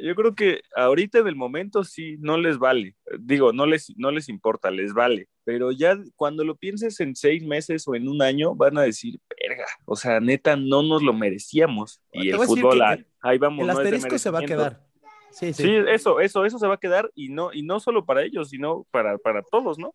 Yo 0.00 0.14
creo 0.14 0.34
que 0.34 0.60
ahorita 0.76 1.22
del 1.22 1.36
momento 1.36 1.84
sí, 1.84 2.16
no 2.20 2.38
les 2.38 2.58
vale. 2.58 2.96
Digo, 3.18 3.52
no 3.52 3.66
les, 3.66 3.92
no 3.96 4.10
les 4.10 4.28
importa, 4.28 4.70
les 4.70 4.92
vale. 4.92 5.28
Pero 5.44 5.72
ya 5.72 5.98
cuando 6.16 6.44
lo 6.44 6.56
pienses 6.56 7.00
en 7.00 7.16
seis 7.16 7.44
meses 7.44 7.86
o 7.88 7.94
en 7.94 8.08
un 8.08 8.22
año, 8.22 8.54
van 8.54 8.78
a 8.78 8.82
decir, 8.82 9.18
verga, 9.48 9.66
o 9.84 9.96
sea, 9.96 10.20
neta, 10.20 10.56
no 10.56 10.82
nos 10.82 11.02
lo 11.02 11.12
merecíamos. 11.12 12.00
Y 12.12 12.30
el 12.30 12.38
fútbol, 12.38 12.78
que 12.78 12.84
ah, 12.84 12.92
el- 12.94 13.06
ahí 13.22 13.38
vamos. 13.38 13.60
El 13.62 13.66
no 13.68 13.72
asterisco 13.78 14.18
se 14.18 14.30
va 14.30 14.38
a 14.40 14.42
quedar. 14.42 14.86
Sí, 15.30 15.52
sí. 15.52 15.62
Sí, 15.64 15.70
eso, 15.88 16.20
eso, 16.20 16.44
eso 16.44 16.58
se 16.58 16.66
va 16.66 16.74
a 16.74 16.80
quedar 16.80 17.10
y 17.14 17.28
no, 17.28 17.52
y 17.52 17.62
no 17.62 17.80
solo 17.80 18.04
para 18.04 18.22
ellos, 18.22 18.48
sino 18.50 18.86
para, 18.90 19.18
para 19.18 19.42
todos, 19.42 19.78
¿no? 19.78 19.94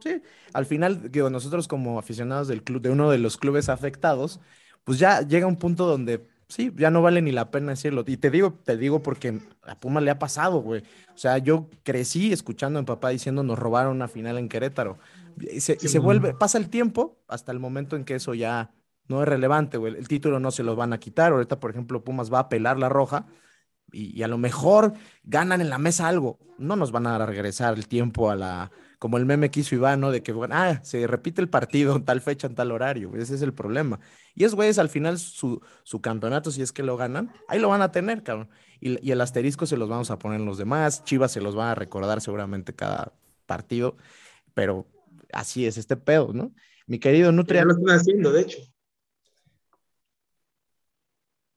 Sí, 0.00 0.22
al 0.52 0.64
final, 0.66 1.10
digo, 1.10 1.28
nosotros 1.28 1.66
como 1.66 1.98
aficionados 1.98 2.46
del 2.46 2.62
club, 2.62 2.80
de 2.82 2.90
uno 2.90 3.10
de 3.10 3.18
los 3.18 3.36
clubes 3.36 3.68
afectados, 3.68 4.40
pues 4.84 4.98
ya 4.98 5.22
llega 5.22 5.46
un 5.48 5.58
punto 5.58 5.86
donde 5.86 6.24
sí, 6.48 6.72
ya 6.76 6.90
no 6.90 7.02
vale 7.02 7.22
ni 7.22 7.32
la 7.32 7.50
pena 7.50 7.70
decirlo. 7.70 8.04
Y 8.06 8.16
te 8.16 8.30
digo, 8.30 8.54
te 8.64 8.76
digo 8.76 9.02
porque 9.02 9.40
a 9.62 9.78
Puma 9.78 10.00
le 10.00 10.10
ha 10.10 10.18
pasado, 10.18 10.60
güey. 10.60 10.82
O 11.14 11.18
sea, 11.18 11.38
yo 11.38 11.68
crecí 11.82 12.32
escuchando 12.32 12.78
a 12.78 12.82
mi 12.82 12.86
papá 12.86 13.10
diciendo 13.10 13.42
nos 13.42 13.58
robaron 13.58 13.96
una 13.96 14.08
final 14.08 14.38
en 14.38 14.48
Querétaro. 14.48 14.98
Y 15.40 15.60
se, 15.60 15.78
y 15.80 15.88
se 15.88 15.98
vuelve, 15.98 16.34
pasa 16.34 16.58
el 16.58 16.68
tiempo 16.68 17.18
hasta 17.28 17.52
el 17.52 17.60
momento 17.60 17.96
en 17.96 18.04
que 18.04 18.16
eso 18.16 18.34
ya 18.34 18.72
no 19.06 19.22
es 19.22 19.28
relevante, 19.28 19.78
güey. 19.78 19.94
El 19.94 20.08
título 20.08 20.40
no 20.40 20.50
se 20.50 20.62
lo 20.62 20.74
van 20.76 20.92
a 20.92 20.98
quitar. 20.98 21.32
Ahorita, 21.32 21.60
por 21.60 21.70
ejemplo, 21.70 22.02
Pumas 22.02 22.32
va 22.32 22.38
a 22.38 22.42
apelar 22.42 22.78
la 22.78 22.88
roja 22.88 23.26
y, 23.92 24.18
y 24.18 24.22
a 24.22 24.28
lo 24.28 24.38
mejor 24.38 24.94
ganan 25.24 25.60
en 25.60 25.70
la 25.70 25.78
mesa 25.78 26.08
algo. 26.08 26.38
No 26.58 26.76
nos 26.76 26.92
van 26.92 27.06
a 27.06 27.24
regresar 27.24 27.74
el 27.74 27.86
tiempo 27.88 28.30
a 28.30 28.36
la, 28.36 28.70
como 28.98 29.16
el 29.16 29.26
meme 29.26 29.50
que 29.50 29.60
hizo 29.60 29.74
Iván, 29.74 30.00
¿no? 30.00 30.10
De 30.10 30.22
que, 30.22 30.32
bueno, 30.32 30.54
ah, 30.56 30.80
se 30.82 31.06
repite 31.06 31.40
el 31.40 31.48
partido 31.48 31.94
en 31.96 32.04
tal 32.04 32.20
fecha, 32.20 32.46
en 32.46 32.54
tal 32.54 32.72
horario. 32.72 33.14
Ese 33.14 33.34
es 33.34 33.42
el 33.42 33.54
problema. 33.54 34.00
Y 34.34 34.44
es, 34.44 34.54
güeyes, 34.54 34.78
al 34.78 34.88
final 34.88 35.18
su, 35.18 35.62
su 35.84 36.00
campeonato, 36.00 36.50
si 36.50 36.62
es 36.62 36.72
que 36.72 36.82
lo 36.82 36.96
ganan, 36.96 37.32
ahí 37.48 37.58
lo 37.58 37.68
van 37.68 37.82
a 37.82 37.92
tener, 37.92 38.22
cabrón. 38.22 38.48
Y, 38.80 39.04
y 39.06 39.12
el 39.12 39.20
asterisco 39.20 39.66
se 39.66 39.76
los 39.76 39.88
vamos 39.88 40.10
a 40.10 40.18
poner 40.18 40.40
en 40.40 40.46
los 40.46 40.58
demás. 40.58 41.04
Chivas 41.04 41.32
se 41.32 41.40
los 41.40 41.54
van 41.54 41.68
a 41.68 41.74
recordar 41.74 42.20
seguramente 42.20 42.74
cada 42.74 43.12
partido. 43.46 43.96
Pero 44.54 44.86
así 45.32 45.66
es 45.66 45.78
este 45.78 45.96
pedo, 45.96 46.32
¿no? 46.32 46.52
Mi 46.86 46.98
querido 46.98 47.30
Nutria. 47.30 47.60
Ya 47.60 47.66
lo 47.66 47.72
están 47.72 47.96
haciendo, 47.96 48.32
de 48.32 48.40
hecho. 48.42 48.58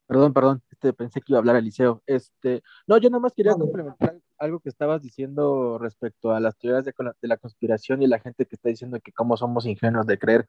Perdón, 0.05 0.33
perdón, 0.33 0.61
este, 0.69 0.91
pensé 0.93 1.21
que 1.21 1.31
iba 1.31 1.37
a 1.37 1.39
hablar 1.39 1.55
Eliseo. 1.55 2.03
Este, 2.05 2.61
no, 2.85 2.97
yo 2.97 3.09
nada 3.09 3.21
más 3.21 3.33
quería 3.33 3.53
complementar 3.53 4.19
algo 4.41 4.59
que 4.59 4.69
estabas 4.69 5.01
diciendo 5.01 5.77
respecto 5.79 6.33
a 6.33 6.39
las 6.39 6.57
teorías 6.57 6.85
de, 6.85 6.93
de, 7.21 7.27
la 7.27 7.37
conspiración 7.37 8.01
y 8.01 8.07
la 8.07 8.19
gente 8.19 8.45
que 8.45 8.55
está 8.55 8.69
diciendo 8.69 8.99
que 9.03 9.11
cómo 9.11 9.37
somos 9.37 9.65
ingenuos 9.65 10.07
de 10.07 10.19
creer 10.19 10.47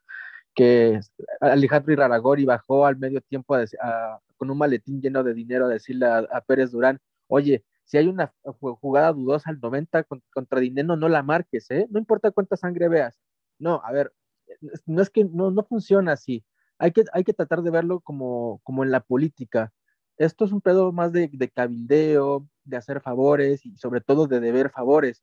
que 0.55 1.01
Alejandro 1.40 1.93
Iraragori 1.93 2.44
bajó 2.44 2.86
al 2.86 2.97
medio 2.97 3.20
tiempo 3.20 3.56
con 4.36 4.51
un 4.51 4.59
maletín 4.59 5.01
lleno 5.01 5.23
de 5.23 5.35
dinero 5.35 5.66
a 5.66 5.69
decirle 5.69 6.06
a, 6.06 6.19
a, 6.19 6.40
Pérez 6.43 6.70
Durán, 6.73 6.98
oye, 7.28 7.64
si 7.85 7.97
hay 7.98 8.09
una 8.09 8.35
jugada 8.60 9.12
dudosa 9.12 9.51
al 9.51 9.60
90 9.60 10.05
contra 10.31 10.60
dinero, 10.60 10.97
no 10.97 11.09
la 11.09 11.23
marques, 11.23 11.70
¿eh? 11.70 11.86
No 11.90 11.98
importa 11.98 12.31
cuánta 12.31 12.56
sangre 12.56 12.89
veas. 12.89 13.19
No, 13.59 13.81
a 13.85 13.93
ver, 13.93 14.12
no 14.86 15.02
es 15.02 15.10
que 15.10 15.24
no, 15.24 15.51
no 15.51 15.62
funciona 15.64 16.12
así 16.12 16.44
hay 16.82 16.90
que, 16.90 17.05
hay 17.12 17.23
que 17.23 17.32
tratar 17.32 17.62
de 17.62 17.70
verlo 17.70 18.01
como, 18.01 18.60
como 18.64 18.82
en 18.82 18.90
la 18.90 19.01
política. 19.01 19.73
Esto 20.16 20.44
es 20.44 20.51
un 20.51 20.60
pedo 20.60 20.90
más 20.90 21.12
de, 21.12 21.31
de, 21.32 21.48
cabildeo, 21.48 22.48
de 22.64 22.76
hacer 22.76 23.01
favores 23.01 23.64
y 23.66 23.76
sobre 23.76 24.01
todo 24.01 24.26
de 24.26 24.40
deber 24.40 24.70
favores. 24.70 25.22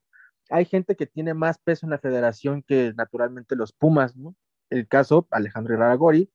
Hay 0.50 0.66
gente 0.66 0.96
que 0.96 1.06
tiene 1.06 1.34
más 1.34 1.60
peso 1.60 1.86
en 1.86 1.92
la 1.92 2.00
federación 2.00 2.64
que 2.64 2.94
naturalmente 2.96 3.56
los 3.56 3.74
Pumas, 3.74 4.16
¿no? 4.16 4.36
El 4.70 4.88
caso 4.88 5.28
Alejandro 5.32 5.76
Iraragori, 5.76 6.32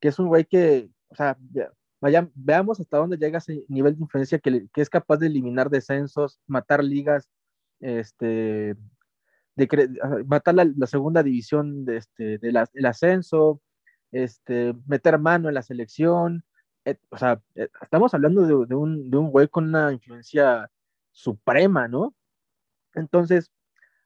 que 0.00 0.08
es 0.08 0.18
un 0.18 0.28
güey 0.28 0.44
que, 0.44 0.90
o 1.08 1.14
sea, 1.14 1.36
veamos 2.34 2.80
hasta 2.80 2.98
dónde 2.98 3.16
llega 3.16 3.38
ese 3.38 3.64
nivel 3.68 3.96
de 3.96 4.02
influencia 4.02 4.38
que, 4.38 4.68
es 4.74 4.90
capaz 4.90 5.18
de 5.18 5.28
eliminar 5.28 5.70
descensos, 5.70 6.40
matar 6.46 6.84
ligas, 6.84 7.30
este, 7.80 8.76
de, 9.56 9.88
matar 10.26 10.54
la, 10.54 10.86
segunda 10.86 11.22
división 11.22 11.84
de 11.84 11.98
este, 11.98 12.38
de 12.38 12.66
del 12.72 12.86
ascenso, 12.86 13.62
este, 14.12 14.74
meter 14.86 15.18
mano 15.18 15.48
en 15.48 15.54
la 15.54 15.62
selección. 15.62 16.44
O 17.10 17.16
sea, 17.16 17.42
eh, 17.54 17.68
estamos 17.80 18.12
hablando 18.14 18.46
de, 18.46 18.74
un, 18.74 19.10
de 19.10 19.16
un 19.16 19.30
güey 19.30 19.48
con 19.48 19.68
una 19.68 19.92
influencia 19.92 20.70
suprema, 21.12 21.88
¿no? 21.88 22.14
Entonces, 22.94 23.50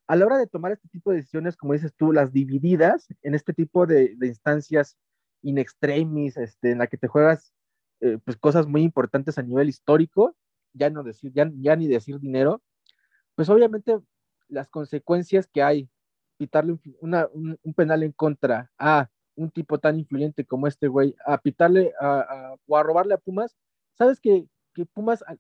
a 0.06 0.16
la 0.16 0.26
hora 0.26 0.38
de 0.38 0.46
tomar 0.46 0.72
este 0.72 0.88
tipo 0.88 1.10
de 1.10 1.18
decisiones, 1.18 1.56
como 1.56 1.72
dices 1.74 1.92
tú, 1.94 2.12
las 2.12 2.32
divididas 2.32 3.08
en 3.22 3.34
este 3.34 3.52
tipo 3.52 3.86
de, 3.86 4.16
instancias 4.22 4.96
in 5.42 5.58
extremis, 5.58 6.36
este, 6.36 6.72
en 6.72 6.78
la 6.78 6.86
que 6.86 6.96
te 6.96 7.08
juegas 7.08 7.52
eh, 8.00 8.18
pues 8.24 8.36
cosas 8.36 8.66
muy 8.66 8.82
importantes 8.82 9.38
a 9.38 9.42
nivel 9.42 9.68
histórico, 9.68 10.36
ya 10.72 10.88
no 10.90 11.02
decir, 11.02 11.32
ya, 11.32 11.44
ni 11.44 11.88
decir 11.88 12.18
dinero, 12.20 12.62
pues 13.34 13.48
obviamente 13.48 13.98
las 14.48 14.68
consecuencias 14.68 15.46
que 15.46 15.62
hay, 15.62 15.90
pitarle 16.36 16.72
un, 16.72 16.80
un, 17.00 17.58
un 17.62 17.74
penal 17.74 18.02
en 18.02 18.12
contra 18.12 18.70
a 18.78 19.10
un 19.38 19.50
tipo 19.50 19.78
tan 19.78 19.98
influyente 19.98 20.44
como 20.44 20.66
este 20.66 20.88
güey, 20.88 21.14
a 21.24 21.38
pitarle 21.38 21.92
a, 22.00 22.20
a, 22.20 22.56
o 22.66 22.76
a 22.76 22.82
robarle 22.82 23.14
a 23.14 23.18
Pumas, 23.18 23.56
sabes 23.94 24.20
que, 24.20 24.46
que 24.74 24.84
Pumas 24.86 25.24
ah, 25.26 25.36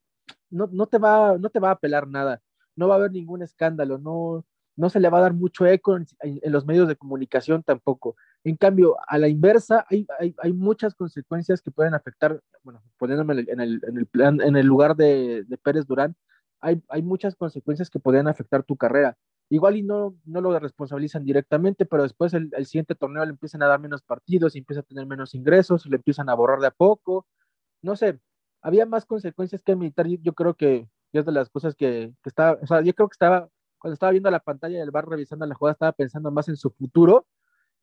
no, 0.50 0.68
no, 0.72 0.86
te 0.86 0.98
va, 0.98 1.36
no 1.38 1.50
te 1.50 1.60
va 1.60 1.70
a 1.70 1.72
apelar 1.72 2.06
nada, 2.08 2.40
no 2.76 2.88
va 2.88 2.94
a 2.94 2.98
haber 2.98 3.12
ningún 3.12 3.42
escándalo, 3.42 3.98
no, 3.98 4.44
no 4.76 4.90
se 4.90 5.00
le 5.00 5.10
va 5.10 5.18
a 5.18 5.22
dar 5.22 5.34
mucho 5.34 5.66
eco 5.66 5.96
en, 5.96 6.06
los 6.44 6.64
medios 6.64 6.86
de 6.86 6.94
comunicación 6.94 7.64
tampoco. 7.64 8.16
En 8.44 8.56
cambio, 8.56 8.96
a 9.08 9.18
la 9.18 9.26
inversa, 9.26 9.84
hay, 9.90 10.06
hay, 10.20 10.34
hay 10.38 10.52
muchas 10.52 10.94
consecuencias 10.94 11.60
que 11.60 11.72
pueden 11.72 11.94
afectar, 11.94 12.40
bueno, 12.62 12.80
poniéndome 12.96 13.40
en 13.48 13.60
el, 13.60 13.80
en 13.84 13.98
el, 13.98 14.06
plan, 14.06 14.40
en 14.40 14.56
el 14.56 14.66
lugar 14.66 14.94
de, 14.94 15.42
de 15.44 15.58
Pérez 15.58 15.84
Durán, 15.86 16.14
hay, 16.60 16.80
hay, 16.88 17.02
muchas 17.02 17.34
consecuencias 17.34 17.90
que 17.90 17.98
podrían 17.98 18.28
afectar 18.28 18.62
tu 18.62 18.76
carrera. 18.76 19.16
Igual 19.50 19.76
y 19.76 19.82
no, 19.82 20.14
no 20.24 20.40
lo 20.40 20.58
responsabilizan 20.58 21.24
directamente, 21.24 21.86
pero 21.86 22.02
después 22.02 22.34
el, 22.34 22.50
el, 22.52 22.66
siguiente 22.66 22.94
torneo 22.94 23.24
le 23.24 23.30
empiezan 23.30 23.62
a 23.62 23.66
dar 23.66 23.80
menos 23.80 24.02
partidos 24.02 24.54
y 24.54 24.58
empieza 24.58 24.80
a 24.80 24.84
tener 24.84 25.06
menos 25.06 25.34
ingresos 25.34 25.86
le 25.86 25.96
empiezan 25.96 26.28
a 26.28 26.34
borrar 26.34 26.60
de 26.60 26.66
a 26.68 26.70
poco. 26.70 27.26
No 27.82 27.96
sé, 27.96 28.20
había 28.62 28.86
más 28.86 29.06
consecuencias 29.06 29.62
que 29.62 29.76
militar. 29.76 30.06
Yo 30.06 30.34
creo 30.34 30.54
que 30.54 30.88
es 31.12 31.26
de 31.26 31.32
las 31.32 31.50
cosas 31.50 31.74
que, 31.74 32.12
que 32.22 32.28
estaba, 32.28 32.58
o 32.62 32.66
sea, 32.66 32.82
yo 32.82 32.94
creo 32.94 33.08
que 33.08 33.14
estaba, 33.14 33.48
cuando 33.78 33.94
estaba 33.94 34.12
viendo 34.12 34.30
la 34.30 34.40
pantalla 34.40 34.78
del 34.78 34.90
bar 34.90 35.08
revisando 35.08 35.46
la 35.46 35.54
jugada, 35.54 35.72
estaba 35.72 35.92
pensando 35.92 36.30
más 36.30 36.48
en 36.48 36.56
su 36.56 36.70
futuro 36.70 37.26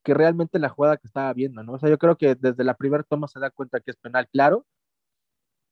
que 0.04 0.14
realmente 0.14 0.58
en 0.58 0.62
la 0.62 0.68
jugada 0.68 0.98
que 0.98 1.08
estaba 1.08 1.32
viendo, 1.32 1.62
¿no? 1.64 1.74
O 1.74 1.78
sea, 1.78 1.90
yo 1.90 1.98
creo 1.98 2.16
que 2.16 2.36
desde 2.36 2.64
la 2.64 2.74
primera 2.76 3.02
toma 3.02 3.28
se 3.28 3.40
da 3.40 3.50
cuenta 3.50 3.80
que 3.80 3.90
es 3.90 3.96
penal, 3.96 4.28
claro, 4.32 4.64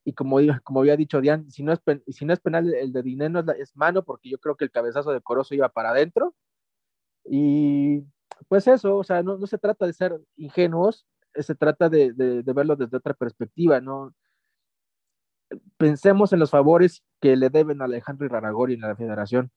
y 0.04 0.12
como, 0.12 0.36
como 0.62 0.80
había 0.80 0.96
dicho 0.96 1.20
Diane, 1.20 1.50
si 1.50 1.62
no 1.62 1.72
es, 1.72 1.80
si 2.08 2.24
no 2.26 2.32
es 2.32 2.40
penal 2.40 2.72
el 2.74 2.92
de 2.92 3.02
dinero 3.02 3.40
es, 3.40 3.46
es, 3.58 3.76
mano, 3.76 4.04
porque 4.04 4.28
yo 4.28 4.38
creo 4.38 4.56
que 4.56 4.64
el 4.64 4.70
cabezazo 4.70 5.12
de 5.12 5.22
Corozo 5.22 5.54
iba 5.54 5.70
para 5.70 5.90
adentro. 5.90 6.34
Y 7.24 8.04
pues 8.48 8.66
eso, 8.68 8.98
o 8.98 9.04
sea, 9.04 9.22
no, 9.22 9.38
no 9.38 9.46
se 9.46 9.58
trata 9.58 9.86
de 9.86 9.94
ser 9.94 10.20
ingenuos, 10.36 11.06
se 11.34 11.54
trata 11.54 11.88
de, 11.88 12.12
de, 12.12 12.42
de, 12.42 12.52
verlo 12.52 12.76
desde 12.76 12.98
otra 12.98 13.14
perspectiva, 13.14 13.80
¿no? 13.80 14.14
Pensemos 15.78 16.32
en 16.32 16.40
los 16.40 16.50
favores 16.50 17.02
que 17.20 17.36
le 17.36 17.48
deben 17.48 17.80
a 17.80 17.86
Alejandro 17.86 18.26
Iraragori 18.26 18.74
en 18.74 18.80
la 18.80 18.96
federación. 18.96 19.50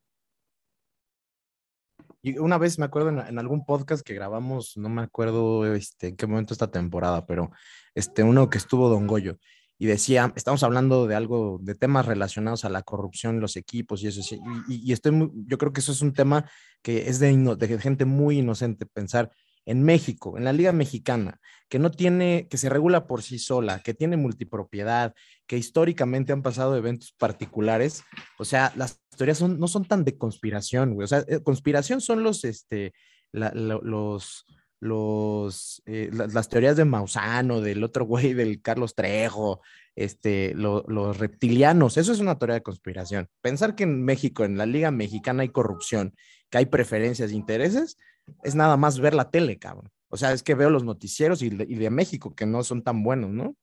Y 2.22 2.38
una 2.40 2.58
vez 2.58 2.80
me 2.80 2.86
acuerdo 2.86 3.10
en, 3.10 3.20
en, 3.20 3.40
algún 3.40 3.66
podcast 3.66 4.06
que 4.06 4.14
grabamos, 4.14 4.78
no 4.78 4.90
me 4.90 5.02
acuerdo 5.02 5.66
este, 5.74 6.08
en 6.10 6.16
qué 6.16 6.26
momento 6.26 6.54
esta 6.54 6.72
temporada, 6.72 7.26
pero 7.26 7.52
este, 7.94 8.24
uno 8.24 8.50
que 8.50 8.58
estuvo 8.58 8.90
Don 8.90 9.08
Goyo, 9.08 9.38
y 9.80 9.86
decía, 9.86 10.34
estamos 10.36 10.64
hablando 10.64 11.08
de 11.08 11.16
algo, 11.16 11.60
de 11.62 11.76
temas 11.76 12.06
relacionados 12.06 12.66
a 12.66 12.70
la 12.70 12.82
corrupción, 12.82 13.40
los 13.40 13.56
equipos 13.56 14.04
y 14.04 14.08
eso, 14.08 14.22
y, 14.68 14.92
estoy 14.92 15.12
muy, 15.12 15.32
yo 15.46 15.58
creo 15.58 15.72
que 15.72 15.82
eso 15.82 15.92
es 15.92 16.02
un 16.02 16.14
tema 16.14 16.50
que 16.82 17.10
es 17.10 17.20
de, 17.20 17.80
gente 17.80 18.06
muy 18.06 18.40
inocente 18.40 18.86
pensar 18.86 19.32
en 19.66 19.84
México, 19.84 20.38
en 20.38 20.46
la 20.46 20.54
Liga 20.54 20.72
Mexicana, 20.72 21.40
que 21.68 21.78
no 21.78 21.92
tiene, 21.92 22.48
que 22.50 22.58
se 22.58 22.70
regula 22.70 23.06
por 23.06 23.22
sí 23.22 23.38
sola, 23.38 23.80
que 23.80 23.94
tiene 23.94 24.16
multipropiedad, 24.16 25.14
que 25.46 25.58
históricamente 25.58 26.32
han 26.32 26.42
pasado 26.42 26.78
eventos 26.78 27.14
particulares, 27.18 28.04
o 28.40 28.46
sea, 28.46 28.72
las 28.76 29.02
son, 29.34 29.60
no 29.60 29.68
son 29.68 29.86
tan 29.86 30.06
de 30.06 30.18
conspiración, 30.18 30.94
güey, 30.94 31.04
o 31.04 31.08
sea, 31.08 31.24
eh, 31.28 31.42
conspiración 31.44 32.02
son 32.02 32.24
los, 32.24 32.46
este, 32.46 32.94
los, 33.32 34.46
los, 34.80 35.82
eh, 35.86 36.10
las, 36.12 36.50
teorías 36.50 36.78
de 36.78 36.86
Mausano, 36.86 37.62
del 37.62 37.84
otro 37.84 38.06
güey, 38.06 38.34
del 38.34 38.62
Carlos 38.62 38.96
Trejo, 38.96 39.62
este, 39.96 40.54
lo, 40.54 40.84
los 40.88 41.18
reptilianos, 41.18 41.98
eso 41.98 42.12
es 42.12 42.20
una 42.20 42.38
teoría 42.38 42.56
de 42.56 42.64
conspiración. 42.64 43.30
Pensar 43.42 43.76
que 43.76 43.84
en 43.84 44.04
México, 44.04 44.46
en 44.46 44.58
la 44.58 44.66
Liga 44.66 44.92
Mexicana 44.92 45.42
hay 45.42 45.50
corrupción, 45.50 46.16
que 46.50 46.60
hay 46.60 46.66
preferencias 46.68 47.32
e 47.32 47.36
intereses, 47.36 47.98
es 48.44 48.56
nada 48.56 48.78
más 48.78 49.00
ver 49.00 49.14
la 49.14 49.32
tele, 49.32 49.58
cabrón. 49.58 49.92
O 50.10 50.18
sea, 50.18 50.32
es 50.32 50.44
que 50.44 50.56
veo 50.56 50.70
los 50.70 50.84
noticieros 50.84 51.42
y 51.42 51.48
y 51.48 51.76
de 51.76 51.90
México 51.90 52.36
que 52.36 52.46
no 52.46 52.64
son 52.64 52.84
tan 52.84 53.04
buenos, 53.04 53.32
¿no? 53.32 53.56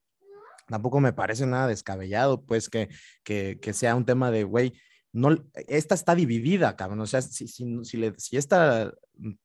Tampoco 0.66 1.01
me 1.01 1.12
parece 1.12 1.47
nada 1.47 1.66
descabellado, 1.66 2.43
pues, 2.43 2.69
que, 2.69 2.89
que, 3.23 3.59
que 3.61 3.73
sea 3.73 3.95
un 3.95 4.05
tema 4.05 4.31
de, 4.31 4.45
güey, 4.45 4.73
no, 5.15 5.31
esta 5.69 5.95
está 5.95 6.16
dividida, 6.16 6.74
cabrón. 6.74 7.01
O 7.01 7.07
sea, 7.07 7.23
si, 7.23 7.47
si, 7.47 7.85
si, 7.85 7.97
le, 7.97 8.15
si 8.19 8.36
esta 8.36 8.93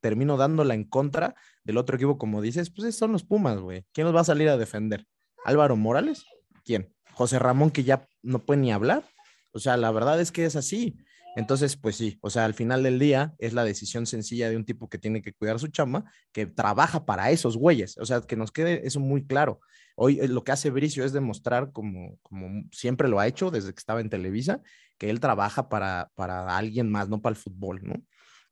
termino 0.01 0.35
dándola 0.35 0.73
en 0.73 0.83
contra 0.83 1.35
del 1.63 1.77
otro 1.77 1.95
equipo, 1.95 2.17
como 2.17 2.41
dices, 2.41 2.71
pues 2.71 2.97
son 2.97 3.11
los 3.11 3.23
Pumas, 3.23 3.59
güey. 3.59 3.85
¿Quién 3.93 4.05
nos 4.05 4.15
va 4.15 4.21
a 4.21 4.25
salir 4.25 4.49
a 4.49 4.57
defender? 4.57 5.05
¿Álvaro 5.45 5.75
Morales? 5.75 6.25
¿Quién? 6.65 6.91
¿José 7.13 7.37
Ramón, 7.37 7.69
que 7.69 7.83
ya 7.83 8.07
no 8.23 8.39
puede 8.39 8.61
ni 8.61 8.71
hablar? 8.71 9.05
O 9.51 9.59
sea, 9.59 9.77
la 9.77 9.91
verdad 9.91 10.19
es 10.19 10.31
que 10.31 10.45
es 10.45 10.55
así. 10.55 10.97
Entonces, 11.35 11.77
pues 11.77 11.95
sí, 11.95 12.17
o 12.21 12.29
sea, 12.29 12.45
al 12.45 12.53
final 12.53 12.83
del 12.83 12.99
día 12.99 13.33
es 13.37 13.53
la 13.53 13.63
decisión 13.63 14.05
sencilla 14.05 14.49
de 14.49 14.57
un 14.57 14.65
tipo 14.65 14.89
que 14.89 14.97
tiene 14.97 15.21
que 15.21 15.33
cuidar 15.33 15.59
su 15.59 15.67
chamba, 15.67 16.05
que 16.31 16.45
trabaja 16.45 17.05
para 17.05 17.29
esos 17.31 17.55
güeyes. 17.55 17.97
O 17.97 18.05
sea, 18.05 18.21
que 18.21 18.35
nos 18.35 18.51
quede 18.51 18.85
eso 18.85 18.99
muy 18.99 19.25
claro. 19.25 19.59
Hoy 19.95 20.25
lo 20.27 20.43
que 20.43 20.51
hace 20.51 20.69
Bricio 20.69 21.03
es 21.03 21.13
demostrar, 21.13 21.71
como, 21.71 22.17
como 22.21 22.63
siempre 22.71 23.07
lo 23.07 23.19
ha 23.19 23.27
hecho 23.27 23.51
desde 23.51 23.73
que 23.73 23.79
estaba 23.79 24.01
en 24.01 24.09
Televisa, 24.09 24.61
que 24.97 25.09
él 25.09 25.19
trabaja 25.19 25.69
para, 25.69 26.11
para 26.15 26.57
alguien 26.57 26.89
más, 26.89 27.09
no 27.09 27.21
para 27.21 27.31
el 27.33 27.41
fútbol, 27.41 27.81
¿no? 27.83 27.95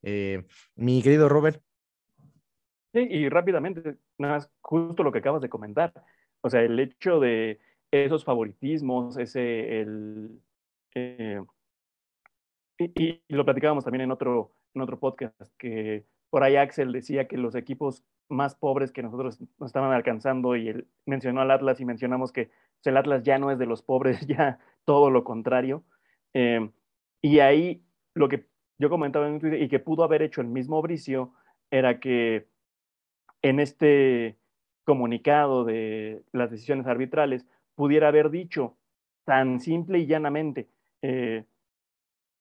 Eh, 0.04 0.46
mi 0.76 1.02
querido 1.02 1.30
Robert. 1.30 1.62
Sí, 2.94 3.00
y 3.10 3.30
rápidamente, 3.30 3.98
nada 4.18 4.36
más 4.36 4.52
justo 4.62 5.04
lo 5.04 5.12
que 5.12 5.20
acabas 5.20 5.42
de 5.42 5.50
comentar. 5.50 5.94
O 6.42 6.50
sea, 6.50 6.62
el 6.62 6.80
hecho 6.80 7.20
de 7.20 7.60
esos 7.92 8.24
favoritismos, 8.24 9.18
ese, 9.18 9.82
el, 9.82 10.42
eh, 10.96 11.42
y, 12.78 13.22
lo 13.28 13.46
platicábamos 13.46 13.84
también 13.84 14.02
en 14.02 14.12
otro, 14.12 14.54
en 14.74 14.82
otro 14.82 15.00
podcast, 15.00 15.54
que 15.58 16.06
por 16.30 16.44
ahí 16.44 16.56
Axel 16.56 16.92
decía 16.92 17.28
que 17.28 17.38
los 17.38 17.56
equipos 17.56 18.04
más 18.30 18.56
pobres 18.56 18.92
que 18.92 19.04
nosotros 19.04 19.40
nos 19.58 19.70
estaban 19.70 19.94
alcanzando 19.94 20.56
y 20.56 20.70
él 20.70 20.88
mencionó 21.06 21.42
al 21.42 21.52
Atlas 21.52 21.80
y 21.80 21.86
mencionamos 21.86 22.32
que 22.32 22.46
pues, 22.46 22.88
el 22.88 22.98
Atlas 22.98 23.24
ya 23.24 23.40
no 23.40 23.52
es 23.52 23.60
de 23.60 23.66
los 23.66 23.82
pobres, 23.82 24.20
ya 24.28 24.60
todo 24.86 25.10
lo 25.10 25.24
contrario. 25.24 25.84
Eh, 26.34 26.70
y 27.22 27.40
ahí 27.40 27.84
lo 28.14 28.28
que 28.30 28.48
yo 28.78 28.90
comentaba 28.90 29.28
en 29.28 29.40
Twitter 29.40 29.62
y 29.62 29.70
que 29.70 29.80
pudo 29.80 30.04
haber 30.04 30.22
hecho 30.22 30.42
el 30.42 30.48
mismo 30.48 30.82
Bricio 30.82 31.34
era 31.72 32.00
que 32.00 32.48
en 33.42 33.60
este 33.60 34.38
comunicado 34.84 35.66
de 35.66 36.24
las 36.32 36.52
decisiones 36.52 36.88
arbitrales 36.88 37.46
pudiera 37.76 38.08
haber 38.08 38.30
dicho 38.30 38.78
tan 39.26 39.60
simple 39.60 40.00
y 40.00 40.06
llanamente 40.06 40.70
eh, 41.02 41.46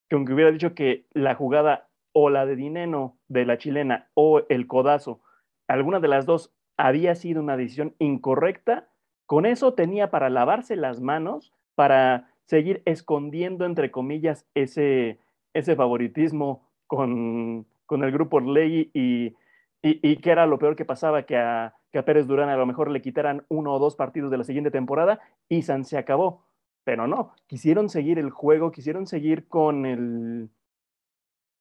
que 0.09 0.17
aunque 0.17 0.33
hubiera 0.33 0.53
dicho 0.53 0.75
que 0.75 1.07
la 1.13 1.35
jugada 1.35 1.89
o 2.13 2.31
la 2.31 2.47
de 2.47 2.57
Dineno 2.57 3.19
de 3.29 3.45
la 3.45 3.59
chilena 3.59 4.09
o 4.15 4.43
el 4.49 4.67
codazo, 4.67 5.21
alguna 5.69 6.01
de 6.01 6.09
las 6.09 6.27
dos 6.27 6.53
había 6.77 7.15
sido 7.15 7.43
una 7.43 7.57
decisión 7.57 7.95
incorrecta, 7.99 8.89
con 9.27 9.47
eso 9.47 9.75
tenía 9.75 10.11
para 10.11 10.31
lavarse 10.31 10.77
las 10.77 11.01
manos, 11.01 11.53
para 11.75 12.31
seguir 12.45 12.83
escondiendo, 12.85 13.65
entre 13.65 13.91
comillas, 13.91 14.47
ese, 14.55 15.19
ese 15.53 15.75
favoritismo 15.75 16.69
con, 16.87 17.67
con 17.87 18.05
el 18.05 18.13
grupo 18.13 18.37
Orley 18.37 18.91
y, 18.95 19.35
y, 19.83 20.11
y, 20.11 20.17
que 20.19 20.31
era 20.31 20.47
lo 20.47 20.59
peor 20.59 20.77
que 20.77 20.85
pasaba, 20.85 21.25
que 21.25 21.37
a, 21.37 21.75
que 21.91 21.99
a 21.99 22.05
Pérez 22.05 22.27
Durán 22.27 22.49
a 22.49 22.57
lo 22.57 22.67
mejor 22.67 22.91
le 22.91 23.03
quitaran 23.03 23.45
uno 23.49 23.75
o 23.75 23.79
dos 23.79 23.97
partidos 23.97 24.31
de 24.31 24.39
la 24.39 24.45
siguiente 24.45 24.71
temporada 24.71 25.21
y 25.49 25.63
San 25.63 25.85
se 25.85 25.99
acabó. 25.99 26.45
Pero 26.87 27.09
no, 27.09 27.35
quisieron 27.49 27.89
seguir 27.89 28.17
el 28.21 28.31
juego, 28.31 28.71
quisieron 28.71 29.09
seguir 29.09 29.49
con 29.49 29.87
el... 29.87 30.49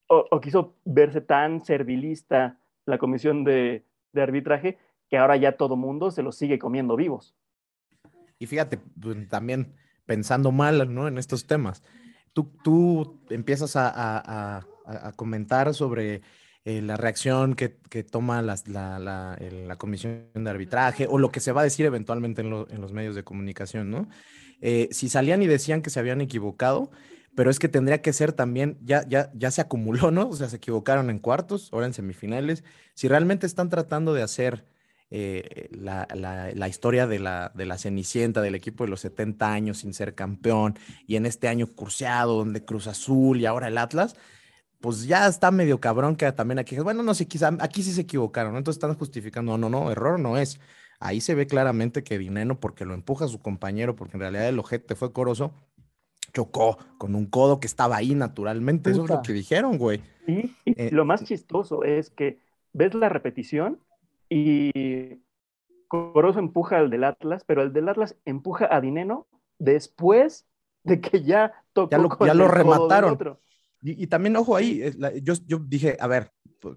O, 0.08 0.40
quiso 0.40 0.76
verse 0.86 1.20
tan 1.20 1.66
servilista 1.66 2.60
la 2.86 3.00
comisión 3.00 3.44
de, 3.44 3.84
arbitraje 4.14 4.78
que 5.10 5.18
ahora 5.18 5.36
ya 5.36 5.58
todo 5.58 5.78
mundo 5.78 6.12
se 6.12 6.22
los 6.22 6.36
sigue 6.38 6.60
comiendo 6.60 6.96
vivos. 6.96 7.36
Y 8.38 8.46
fíjate, 8.46 8.78
pues, 8.78 9.28
también 9.28 9.74
pensando 10.06 10.52
mal 10.52 10.94
¿no? 10.94 11.08
en 11.08 11.18
estos 11.18 11.48
temas. 11.48 11.82
Tú, 12.32 12.52
tú 12.64 13.20
empiezas 13.32 13.76
a, 13.76 14.60
a, 14.86 15.12
comentar 15.16 15.74
sobre 15.74 16.22
eh, 16.66 16.84
la 16.84 16.98
reacción 16.98 17.56
que, 17.56 17.78
que 17.90 18.04
toma 18.04 18.44
la, 18.44 18.58
la, 18.68 19.76
comisión 19.80 20.30
de 20.36 20.50
arbitraje 20.52 21.08
o 21.10 21.18
lo 21.18 21.32
que 21.32 21.40
se 21.40 21.52
va 21.52 21.62
a 21.62 21.64
decir 21.64 21.88
eventualmente 21.88 22.42
en, 22.42 22.52
lo, 22.52 22.70
en 22.70 22.80
los 22.80 22.94
medios 22.94 23.16
de 23.16 23.24
comunicación, 23.24 23.90
¿no? 23.90 24.08
Eh, 24.68 24.90
si 24.92 25.10
salían 25.10 25.44
y 25.44 25.48
decían 25.48 25.84
que 25.84 25.92
se 25.92 26.00
habían 26.00 26.22
equivocado, 26.22 26.90
pero 27.36 27.52
es 27.52 27.60
que 27.60 27.70
tendría 27.70 28.02
que 28.02 28.14
ser 28.14 28.34
también, 28.34 28.80
ya, 28.82 29.08
ya, 29.08 29.30
ya 29.36 29.52
se 29.52 29.62
acumuló, 29.62 30.10
¿no? 30.10 30.28
O 30.30 30.36
sea, 30.36 30.50
se 30.50 30.56
equivocaron 30.56 31.12
en 31.12 31.20
cuartos, 31.20 31.70
ahora 31.72 31.86
en 31.86 31.94
semifinales. 31.94 32.64
Si 32.96 33.08
realmente 33.08 33.46
están 33.46 33.70
tratando 33.70 34.16
de 34.16 34.24
hacer 34.24 34.66
eh, 35.12 35.70
la, 35.70 36.08
la, 36.12 36.68
historia 36.68 37.06
de 37.06 37.20
la, 37.20 37.52
de 37.54 37.68
la 37.68 37.78
Cenicienta, 37.78 38.42
del 38.42 38.56
equipo 38.56 38.86
de 38.86 38.90
los 38.90 39.02
70 39.02 39.54
años 39.54 39.78
sin 39.78 39.94
ser 39.94 40.16
campeón, 40.16 40.80
y 41.06 41.16
en 41.16 41.28
este 41.28 41.48
año 41.48 41.68
curseado, 41.68 42.36
donde 42.38 42.66
Cruz 42.66 42.88
Azul 42.88 43.40
y 43.40 43.46
ahora 43.46 43.68
el 43.68 43.78
Atlas, 43.78 44.16
pues 44.82 45.06
ya 45.06 45.28
está 45.28 45.52
medio 45.52 45.80
cabrón 45.80 46.16
que 46.16 46.32
también 46.32 46.58
aquí, 46.58 46.76
bueno, 46.80 47.04
no 47.04 47.14
sé, 47.14 47.28
quizá 47.28 47.56
aquí 47.60 47.84
sí 47.84 47.94
se 47.94 48.02
equivocaron, 48.02 48.54
¿no? 48.54 48.58
entonces 48.58 48.78
están 48.78 48.98
justificando, 48.98 49.60
no, 49.60 49.70
no, 49.70 49.80
no, 49.80 49.92
error 49.92 50.20
no 50.20 50.40
es. 50.40 50.60
Ahí 51.06 51.22
se 51.22 51.36
ve 51.36 51.48
claramente 51.48 52.04
que 52.04 52.18
Dineno, 52.18 52.60
porque 52.60 52.86
lo 52.86 52.94
empuja 52.94 53.26
a 53.26 53.28
su 53.28 53.40
compañero, 53.40 53.96
porque 53.96 54.18
en 54.18 54.22
realidad 54.22 54.48
el 54.50 54.60
ojete 54.60 54.96
fue 54.96 55.14
Corozo, 55.14 55.54
chocó 56.34 56.78
con 56.98 57.16
un 57.16 57.26
codo 57.28 57.60
que 57.60 57.68
estaba 57.68 57.98
ahí 57.98 58.16
naturalmente. 58.16 58.92
Eso 58.92 59.04
es 59.04 59.10
lo 59.10 59.22
que 59.22 59.34
dijeron, 59.34 59.78
güey. 59.78 60.02
Y, 60.28 60.52
y 60.66 60.76
Eh, 60.78 60.90
lo 60.92 61.06
más 61.06 61.24
chistoso 61.24 61.84
es 61.84 62.10
que 62.10 62.40
ves 62.74 62.94
la 62.94 63.10
repetición 63.10 63.80
y 64.30 65.22
Corozo 65.88 66.40
empuja 66.40 66.78
al 66.78 66.90
del 66.90 67.04
Atlas, 67.04 67.44
pero 67.46 67.62
el 67.62 67.72
del 67.72 67.90
Atlas 67.90 68.18
empuja 68.26 68.68
a 68.70 68.82
Dineno 68.82 69.28
después 69.60 70.48
de 70.84 71.00
que 71.00 71.24
ya 71.24 71.54
tocó 71.74 71.92
ya 71.92 71.98
lo, 71.98 72.10
con 72.10 72.28
ya 72.28 72.34
lo 72.34 72.46
el 72.46 72.52
remataron. 72.52 73.14
otro. 73.14 73.42
Y, 73.82 74.04
y 74.04 74.08
también, 74.08 74.36
ojo 74.36 74.56
ahí, 74.56 74.82
yo, 75.22 75.36
yo 75.46 75.60
dije, 75.60 75.96
a 76.00 76.08
ver, 76.08 76.32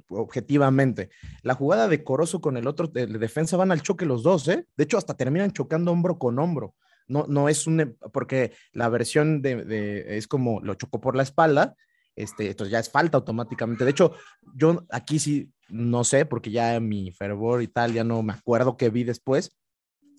objetivamente, 0.09 1.10
la 1.43 1.55
jugada 1.55 1.89
de 1.89 2.05
Corozo 2.05 2.40
con 2.40 2.56
el 2.56 2.66
otro 2.66 2.86
de, 2.89 3.06
de 3.06 3.19
defensa 3.19 3.56
van 3.56 3.73
al 3.73 3.82
choque 3.82 4.06
los 4.06 4.23
dos, 4.23 4.47
¿eh? 4.48 4.66
De 4.77 4.85
hecho, 4.85 4.98
hasta 4.98 5.15
terminan 5.16 5.52
chocando 5.52 5.93
hombro 5.93 6.19
con 6.19 6.39
hombro. 6.39 6.74
No, 7.06 7.24
no 7.28 7.48
es 7.48 7.66
un, 7.66 7.97
porque 8.12 8.52
la 8.73 8.89
versión 8.89 9.40
de, 9.40 9.65
de- 9.65 10.19
es 10.19 10.27
como 10.28 10.60
lo 10.60 10.74
chocó 10.74 11.01
por 11.01 11.16
la 11.16 11.23
espalda, 11.23 11.74
este, 12.16 12.51
entonces 12.51 12.70
ya 12.73 12.78
es 12.81 12.90
falta 12.90 13.16
automáticamente. 13.16 13.85
De 13.85 13.90
hecho, 13.93 14.12
yo 14.55 14.85
aquí 14.90 15.19
sí 15.19 15.51
no 15.70 16.05
sé, 16.05 16.27
porque 16.27 16.51
ya 16.51 16.78
mi 16.81 17.10
fervor 17.12 17.62
y 17.62 17.69
tal, 17.69 17.93
ya 17.93 18.05
no 18.05 18.23
me 18.23 18.32
acuerdo 18.32 18.77
qué 18.77 18.90
vi 18.90 19.05
después. 19.05 19.56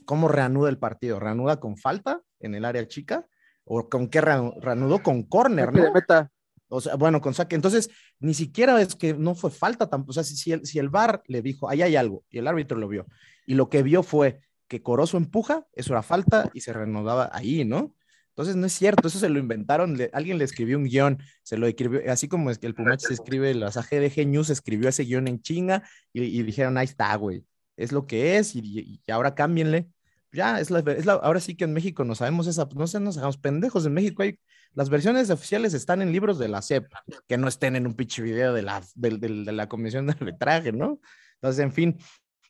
¿Cómo 0.06 0.28
reanuda 0.28 0.70
el 0.70 0.80
partido? 0.80 1.20
¿Reanuda 1.20 1.60
con 1.60 1.78
falta 1.78 2.22
en 2.40 2.56
el 2.56 2.66
área 2.66 2.88
chica? 2.88 3.28
¿O 3.66 3.88
con 3.90 4.08
qué 4.08 4.22
reanu- 4.22 4.60
reanudó? 4.60 5.04
Con 5.04 5.24
córner, 5.24 5.72
de 5.72 5.82
¿no? 5.82 5.94
meta. 5.94 6.32
O 6.70 6.80
sea, 6.82 6.96
bueno, 6.96 7.20
con 7.22 7.34
saque. 7.34 7.56
Entonces, 7.56 7.90
ni 8.20 8.34
siquiera 8.34 8.80
es 8.82 8.96
que 8.96 9.14
no 9.14 9.36
fue 9.36 9.52
falta 9.52 9.90
tampoco. 9.90 10.12
O 10.12 10.14
sea, 10.14 10.24
si, 10.24 10.36
si 10.38 10.52
el, 10.54 10.66
si 10.66 10.80
el 10.80 10.90
VAR 10.90 11.24
le 11.28 11.41
dijo, 11.41 11.70
ahí 11.70 11.82
hay 11.82 11.96
algo, 11.96 12.24
y 12.30 12.38
el 12.38 12.48
árbitro 12.48 12.78
lo 12.78 12.88
vio, 12.88 13.08
y 13.46 13.56
lo 13.56 13.70
que 13.70 13.84
vio 13.84 14.04
fue 14.04 14.40
que 14.68 14.82
Corozo 14.84 15.18
empuja, 15.18 15.66
eso 15.74 15.94
era 15.94 16.04
falta 16.04 16.50
y 16.54 16.62
se 16.62 16.72
reanudaba 16.74 17.30
ahí, 17.34 17.66
¿no? 17.66 17.96
Entonces, 18.30 18.56
no 18.56 18.68
es 18.68 18.74
cierto, 18.74 19.08
eso 19.08 19.20
se 19.20 19.28
lo 19.30 19.40
inventaron. 19.40 19.98
le- 19.98 20.12
alguien 20.14 20.38
le 20.38 20.46
escribió 20.46 20.78
un 20.78 20.86
guion, 20.86 21.18
se 21.44 21.58
lo 21.58 21.68
escribió, 21.68 22.02
así 22.12 22.28
como 22.30 22.52
es 22.52 22.58
que 22.60 22.68
el 22.68 22.76
Pumachi 22.76 23.08
se 23.08 23.14
escribe, 23.16 23.54
las 23.56 23.76
AGDG 23.76 24.26
News 24.28 24.50
escribió 24.50 24.88
ese 24.90 25.04
guion 25.04 25.28
en 25.28 25.41
chinga 25.41 25.84
y, 26.14 26.22
y 26.24 26.44
dijeron, 26.44 26.78
ahí 26.78 26.86
está, 26.86 27.14
güey, 27.16 27.44
es 27.76 27.91
lo 27.91 28.06
que 28.06 28.38
es 28.38 28.56
y, 28.56 28.60
y- 28.60 29.02
y 29.06 29.12
ahora 29.12 29.34
cámbienle. 29.36 29.90
Ya, 30.32 30.60
es 30.60 30.70
la, 30.70 30.80
es 30.82 31.06
la- 31.08 31.14
ahora 31.14 31.40
sí 31.40 31.56
que 31.56 31.64
en 31.66 31.74
México 31.74 32.06
no 32.06 32.14
sabemos 32.14 32.46
esa, 32.46 32.70
no 32.76 32.86
se 32.88 33.00
nos 33.00 33.18
hagamos 33.18 33.38
pendejos, 33.40 33.86
en 33.88 33.94
México 33.94 34.22
hay 34.22 34.40
las 34.76 34.90
versiones 34.90 35.30
oficiales 35.30 35.74
están 35.74 36.02
en 36.02 36.12
libros 36.12 36.40
de 36.40 36.48
la 36.48 36.62
CEP, 36.62 36.91
que 37.28 37.38
no 37.38 37.48
estén 37.48 37.76
en 37.76 37.86
un 37.88 37.94
pinche 37.96 38.22
video 38.22 38.54
de 38.54 38.62
la, 38.62 38.82
del- 38.96 39.20
del- 39.20 39.46
de 39.46 39.52
la 39.52 39.68
comisión 39.68 40.08
de 40.08 40.14
arbitraje, 40.14 40.72
¿no? 40.72 41.00
Entonces, 41.36 41.64
en 41.64 41.72
fin, 41.72 41.98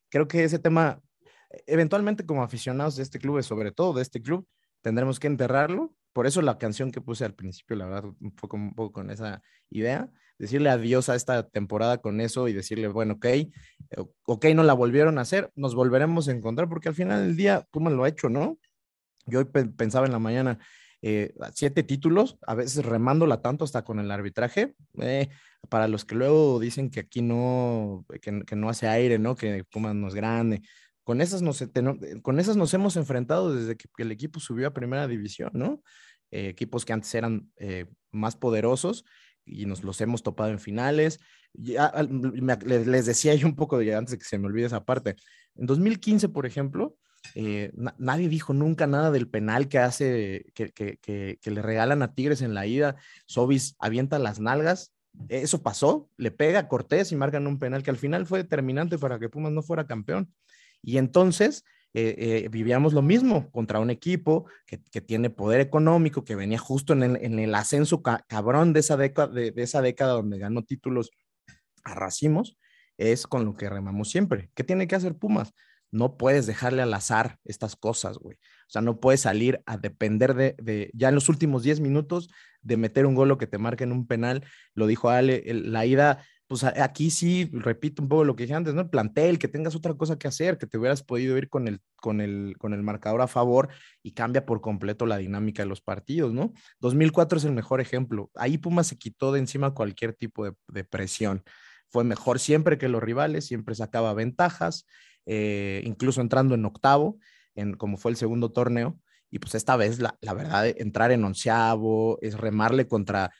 creo 0.09 0.27
que 0.27 0.43
ese 0.43 0.59
tema, 0.59 1.01
eventualmente 1.67 2.25
como 2.25 2.43
aficionados 2.43 2.95
de 2.95 3.03
este 3.03 3.19
club, 3.19 3.39
y 3.39 3.43
sobre 3.43 3.71
todo 3.71 3.93
de 3.93 4.01
este 4.01 4.21
club, 4.21 4.47
tendremos 4.81 5.19
que 5.19 5.27
enterrarlo. 5.27 5.93
Por 6.13 6.25
eso 6.27 6.41
la 6.41 6.57
canción 6.57 6.91
que 6.91 7.01
puse 7.01 7.23
al 7.23 7.35
principio, 7.35 7.75
la 7.75 7.85
verdad, 7.85 8.11
un 8.19 8.31
poco, 8.31 8.57
un 8.57 8.73
poco 8.73 8.91
con 8.93 9.09
esa 9.11 9.41
idea, 9.69 10.09
decirle 10.39 10.69
adiós 10.69 11.07
a 11.09 11.15
esta 11.15 11.47
temporada 11.47 11.99
con 11.99 12.19
eso 12.21 12.47
y 12.47 12.53
decirle, 12.53 12.87
bueno, 12.87 13.15
ok, 13.15 13.25
eh, 13.25 13.47
ok, 14.23 14.45
no 14.55 14.63
la 14.63 14.73
volvieron 14.73 15.17
a 15.17 15.21
hacer, 15.21 15.51
nos 15.55 15.75
volveremos 15.75 16.27
a 16.27 16.31
encontrar, 16.31 16.67
porque 16.67 16.89
al 16.89 16.95
final 16.95 17.21
del 17.27 17.35
día, 17.37 17.67
Puma 17.71 17.89
lo 17.91 18.03
ha 18.03 18.09
hecho, 18.09 18.27
¿no? 18.29 18.57
Yo 19.27 19.39
hoy 19.39 19.45
pe- 19.45 19.65
pensaba 19.65 20.07
en 20.07 20.11
la 20.11 20.19
mañana, 20.19 20.57
eh, 21.01 21.33
siete 21.53 21.83
títulos, 21.83 22.37
a 22.45 22.55
veces 22.55 22.85
remándola 22.85 23.41
tanto 23.41 23.63
hasta 23.63 23.83
con 23.83 23.99
el 23.99 24.11
arbitraje, 24.11 24.75
eh, 25.01 25.29
para 25.69 25.87
los 25.87 26.05
que 26.05 26.15
luego 26.15 26.59
dicen 26.59 26.89
que 26.89 27.01
aquí 27.01 27.21
no, 27.21 28.05
que, 28.21 28.43
que 28.45 28.55
no 28.55 28.69
hace 28.69 28.87
aire, 28.87 29.19
¿no? 29.19 29.35
Que 29.35 29.63
Pumas 29.63 29.95
no 29.95 30.07
es 30.07 30.15
grande. 30.15 30.61
Con 31.03 31.21
esas, 31.21 31.41
nos, 31.41 31.63
con 32.21 32.39
esas 32.39 32.55
nos 32.57 32.73
hemos 32.73 32.95
enfrentado 32.95 33.53
desde 33.55 33.75
que 33.75 33.87
el 33.97 34.11
equipo 34.11 34.39
subió 34.39 34.67
a 34.67 34.73
primera 34.73 35.07
división, 35.07 35.49
¿no? 35.53 35.81
Eh, 36.31 36.49
equipos 36.49 36.85
que 36.85 36.93
antes 36.93 37.13
eran 37.15 37.51
más 38.11 38.35
poderosos 38.35 39.05
y 39.45 39.65
nos 39.65 39.83
los 39.83 39.99
hemos 40.01 40.21
topado 40.21 40.51
en 40.51 40.59
finales. 40.59 41.19
Ya, 41.53 41.85
al- 41.87 42.09
me- 42.09 42.57
les, 42.57 43.05
decía 43.07 43.33
yo 43.33 43.47
un 43.47 43.55
poco 43.55 43.79
de, 43.79 43.95
antes 43.95 44.17
que 44.17 44.23
se 44.25 44.37
me 44.37 44.45
olvide 44.45 44.67
esa 44.67 44.85
parte. 44.85 45.15
En 45.55 45.65
2015, 45.65 46.29
por 46.29 46.45
ejemplo, 46.45 46.95
eh, 47.35 47.71
na- 47.75 47.95
nadie 47.97 48.29
dijo 48.29 48.53
nunca 48.53 48.87
nada 48.87 49.11
del 49.11 49.27
penal 49.27 49.67
que 49.67 49.79
hace, 49.79 50.45
que, 50.53 51.39
le 51.43 51.61
regalan 51.61 52.01
a 52.01 52.13
Tigres 52.13 52.41
en 52.41 52.53
la 52.53 52.65
ida. 52.65 52.95
Sobis 53.25 53.75
avienta 53.79 54.19
las 54.19 54.39
nalgas. 54.39 54.93
Eso 55.27 55.61
pasó, 55.61 56.09
le 56.17 56.31
pega 56.31 56.59
a 56.59 56.67
Cortés 56.67 57.11
y 57.11 57.15
marcan 57.15 57.47
un 57.47 57.59
penal 57.59 57.83
que 57.83 57.89
al 57.89 57.97
final 57.97 58.25
fue 58.25 58.43
determinante 58.43 58.97
para 58.97 59.19
que 59.19 59.29
Pumas 59.29 59.51
no 59.51 59.61
fuera 59.61 59.87
campeón. 59.87 60.33
Y 60.81 60.97
entonces 60.97 61.65
eh, 61.93 62.43
eh, 62.45 62.49
vivíamos 62.49 62.93
lo 62.93 63.01
mismo 63.01 63.49
contra 63.51 63.79
un 63.79 63.89
equipo 63.89 64.45
que, 64.65 64.77
tiene 65.01 65.29
poder 65.29 65.59
económico, 65.59 66.23
que 66.23 66.35
venía 66.35 66.59
justo 66.59 66.93
en 66.93 67.03
el, 67.03 67.15
en 67.17 67.39
el 67.39 67.55
ascenso 67.55 68.01
ca- 68.01 68.23
cabrón 68.27 68.73
de 68.73 68.81
esa, 68.81 68.95
década, 68.95 69.33
de, 69.33 69.51
de 69.51 69.63
esa 69.63 69.81
década 69.81 70.13
donde 70.13 70.37
ganó 70.37 70.63
títulos 70.63 71.09
a 71.83 71.95
racimos, 71.95 72.57
es 72.97 73.25
con 73.25 73.45
lo 73.45 73.55
que 73.55 73.69
remamos 73.69 74.09
siempre. 74.09 74.51
¿Qué 74.53 74.63
tiene 74.63 74.87
que 74.87 74.95
hacer 74.95 75.15
Pumas? 75.15 75.53
No 75.91 76.17
puedes 76.17 76.45
dejarle 76.45 76.81
al 76.81 76.93
azar 76.93 77.37
estas 77.43 77.75
cosas, 77.75 78.17
güey. 78.17 78.37
O 78.37 78.71
sea, 78.71 78.81
no 78.81 78.99
puedes 78.99 79.21
salir 79.21 79.61
a 79.65 79.77
depender 79.77 80.35
de, 80.35 80.91
ya 80.93 81.09
en 81.09 81.15
los 81.15 81.29
últimos 81.29 81.63
10 81.63 81.79
minutos 81.79 82.29
de 82.61 82.77
meter 82.77 83.05
un 83.05 83.15
gol 83.15 83.31
o 83.31 83.37
que 83.37 83.47
te 83.47 83.57
marquen 83.57 83.91
un 83.91 84.05
penal. 84.05 84.45
Lo 84.75 84.85
dijo 84.85 85.09
Ale, 85.09 85.43
la 85.47 85.85
ida, 85.85 86.23
pues 86.49 86.63
aquí 86.63 87.09
sí, 87.09 87.49
repito 87.53 88.01
un 88.01 88.09
poco 88.09 88.23
lo 88.23 88.35
que 88.35 88.43
dije 88.43 88.55
antes, 88.55 88.73
¿no? 88.73 88.81
El 88.81 88.89
plantel, 88.89 89.39
que 89.39 89.47
tengas 89.47 89.75
otra 89.75 89.93
cosa 89.93 90.17
que 90.17 90.27
hacer, 90.27 90.57
que 90.57 90.67
te 90.67 90.77
hubieras 90.77 91.03
podido 91.03 91.37
ir 91.37 91.47
con 91.49 91.67
el, 91.67 91.79
con 91.95 92.21
el, 92.21 92.55
con 92.57 92.73
el 92.73 92.83
marcador 92.83 93.21
a 93.21 93.27
favor 93.27 93.69
y 94.03 94.13
cambia 94.13 94.45
por 94.45 94.59
completo 94.61 95.05
la 95.05 95.17
dinámica 95.17 95.63
de 95.63 95.69
los 95.69 95.81
partidos, 95.81 96.33
¿no? 96.33 96.53
2004 96.79 97.37
es 97.37 97.45
el 97.45 97.51
mejor 97.51 97.81
ejemplo. 97.81 98.31
Ahí 98.35 98.57
Pumas 98.57 98.87
se 98.87 98.97
quitó 98.97 99.31
de 99.31 99.39
encima 99.39 99.73
cualquier 99.73 100.13
tipo 100.13 100.45
de, 100.45 100.53
de 100.67 100.83
presión. 100.83 101.43
Fue 101.89 102.03
mejor 102.03 102.39
siempre 102.39 102.77
que 102.77 102.87
los 102.87 103.01
rivales, 103.01 103.45
siempre 103.45 103.73
sacaba 103.73 104.13
ventajas, 104.13 104.85
eh, 105.31 105.81
incluso 105.85 106.21
entrando 106.21 106.55
en 106.55 106.65
octavo, 106.65 107.19
en, 107.55 107.75
como 107.75 107.97
fue 107.97 108.09
el 108.11 108.17
segundo 108.17 108.51
torneo. 108.51 108.99
Y 109.29 109.37
pues 109.39 109.53
esta 109.53 109.75
vez, 109.77 109.99
la, 109.99 110.17
la 110.21 110.33
verdad, 110.33 110.65
entrar 110.67 111.11
en 111.11 111.23
onceavo, 111.23 112.17
es 112.21 112.35
remarle 112.35 112.87
contra, 112.87 113.31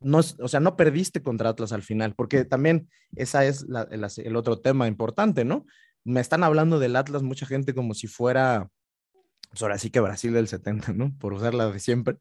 no, 0.00 0.18
o 0.18 0.48
sea, 0.48 0.58
no 0.60 0.76
perdiste 0.76 1.22
contra 1.22 1.50
Atlas 1.50 1.72
al 1.72 1.82
final, 1.82 2.14
porque 2.16 2.44
también 2.44 2.88
esa 3.14 3.44
es 3.44 3.62
la- 3.68 3.88
el 3.90 4.36
otro 4.36 4.58
tema 4.60 4.88
importante, 4.88 5.44
¿no? 5.44 5.64
Me 6.04 6.20
están 6.20 6.42
hablando 6.42 6.80
del 6.80 6.96
Atlas 6.96 7.22
mucha 7.22 7.46
gente 7.46 7.72
como 7.74 7.94
si 7.94 8.08
fuera, 8.08 8.68
pues 9.50 9.62
ahora 9.62 9.78
sí 9.78 9.90
que 9.90 10.00
Brasil 10.00 10.32
del 10.32 10.48
70, 10.48 10.92
¿no? 10.92 11.16
Por 11.18 11.32
usarla 11.34 11.70
de 11.70 11.80
siempre. 11.80 12.16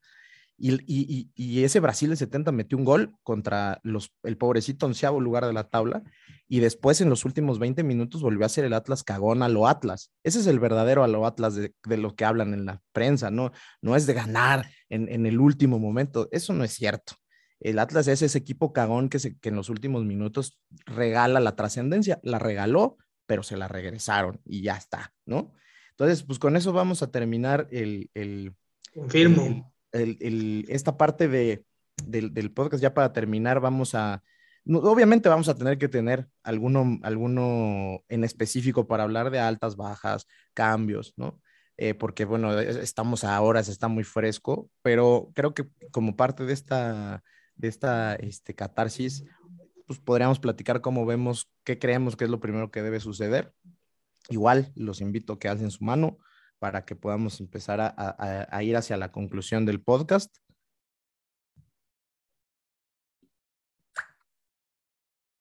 Y, 0.59 1.29
y, 1.35 1.63
ese 1.63 1.79
Brasil 1.79 2.09
del 2.09 2.17
70 2.17 2.51
metió 2.51 2.77
un 2.79 2.83
gol 2.85 3.13
contra 3.21 3.79
los, 3.83 4.11
el 4.23 4.37
pobrecito 4.37 4.87
onceavo 4.87 5.19
lugar 5.21 5.45
de 5.45 5.53
la 5.53 5.69
tabla 5.69 6.01
y 6.47 6.61
después 6.61 6.99
en 6.99 7.09
los 7.09 7.25
últimos 7.25 7.59
20 7.59 7.83
minutos 7.83 8.23
volvió 8.23 8.43
a 8.43 8.49
ser 8.49 8.65
el 8.65 8.73
Atlas 8.73 9.03
cagón 9.03 9.43
a 9.43 9.49
lo 9.49 9.67
Atlas. 9.67 10.11
Ese 10.23 10.39
es 10.39 10.47
el 10.47 10.59
verdadero 10.59 11.03
a 11.03 11.07
lo 11.07 11.27
Atlas 11.27 11.53
de, 11.53 11.75
de 11.85 11.97
lo 11.97 12.15
que 12.15 12.25
hablan 12.25 12.55
en 12.55 12.65
la 12.65 12.81
prensa, 12.91 13.29
¿no? 13.29 13.51
No 13.81 13.95
es 13.95 14.07
de 14.07 14.15
ganar 14.15 14.67
en, 14.89 15.07
en 15.09 15.27
el 15.27 15.39
último 15.39 15.77
momento, 15.77 16.27
eso 16.31 16.53
no 16.53 16.63
es 16.63 16.71
cierto. 16.73 17.13
El 17.59 17.77
Atlas 17.77 18.07
es 18.07 18.23
ese 18.23 18.37
equipo 18.39 18.73
cagón 18.73 19.09
que, 19.09 19.19
se, 19.19 19.37
que 19.37 19.49
en 19.49 19.55
los 19.55 19.69
últimos 19.69 20.05
minutos 20.05 20.59
regala 20.85 21.39
la 21.39 21.55
trascendencia, 21.55 22.19
la 22.23 22.39
regaló, 22.39 22.97
pero 23.27 23.43
se 23.43 23.57
la 23.57 23.67
regresaron 23.67 24.41
y 24.43 24.61
ya 24.63 24.75
está, 24.75 25.13
¿no? 25.25 25.53
Entonces, 25.91 26.23
pues 26.23 26.39
con 26.39 26.55
eso 26.55 26.73
vamos 26.73 27.03
a 27.03 27.11
terminar 27.11 27.67
el... 27.71 28.09
el 28.15 28.55
Confirmo. 28.93 29.43
el- 29.43 29.63
el- 29.91 30.17
el- 30.21 30.65
esta 30.69 30.97
parte 30.97 31.27
de, 31.27 31.65
del, 32.05 32.33
del 32.33 32.51
podcast, 32.51 32.81
ya 32.81 32.93
para 32.93 33.13
terminar, 33.13 33.59
vamos 33.59 33.95
a, 33.95 34.21
obviamente 34.65 35.29
vamos 35.29 35.49
a 35.49 35.55
tener 35.55 35.77
que 35.77 35.87
tener 35.87 36.27
alguno, 36.43 36.99
alguno 37.03 38.03
en 38.09 38.23
específico 38.23 38.87
para 38.87 39.03
hablar 39.03 39.31
de 39.31 39.39
altas, 39.39 39.75
bajas, 39.75 40.27
cambios, 40.53 41.13
¿no? 41.17 41.41
Eh, 41.77 41.93
porque 41.93 42.25
bueno, 42.25 42.59
es- 42.59 42.75
estamos 42.75 43.23
a 43.23 43.39
horas, 43.41 43.67
está 43.69 43.87
muy 43.87 44.03
fresco, 44.03 44.69
pero 44.81 45.31
creo 45.35 45.53
que 45.53 45.67
como 45.91 46.15
parte 46.15 46.43
de 46.45 46.53
esta, 46.53 47.23
de 47.55 47.67
esta 47.67 48.15
este, 48.15 48.55
catarsis, 48.55 49.23
pues 49.85 49.99
podríamos 49.99 50.39
platicar 50.39 50.81
cómo 50.81 51.05
vemos, 51.05 51.49
qué 51.63 51.79
creemos 51.79 52.15
que 52.15 52.25
es 52.25 52.29
lo 52.29 52.39
primero 52.39 52.71
que 52.71 52.81
debe 52.81 52.99
suceder. 52.99 53.53
Igual 54.29 54.71
los 54.75 54.99
invito 55.01 55.33
a 55.33 55.39
que 55.39 55.47
alcen 55.47 55.71
su 55.71 55.83
mano 55.83 56.17
para 56.59 56.85
que 56.85 56.95
podamos 56.95 57.39
empezar 57.39 57.79
a, 57.81 57.87
a- 57.97 58.47
a 58.49 58.63
ir 58.63 58.75
hacia 58.75 58.97
la 58.97 59.11
conclusión 59.11 59.65
del 59.65 59.81
podcast. 59.81 60.35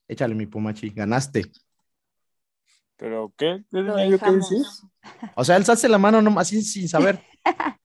Échale 0.09 0.35
mi 0.35 0.47
Pumachi, 0.47 0.91
ganaste. 0.91 1.51
¿Pero 2.97 3.33
qué? 3.37 3.65
¿Qué 3.71 3.85
yo 3.85 3.95
dejamos. 3.97 4.49
decir? 4.51 4.65
O 5.35 5.45
sea, 5.45 5.57
él 5.57 5.65
se 5.65 5.73
hace 5.73 5.89
la 5.89 5.99
mano 5.99 6.23
no, 6.23 6.39
así 6.39 6.63
sin 6.63 6.89
saber, 6.89 7.21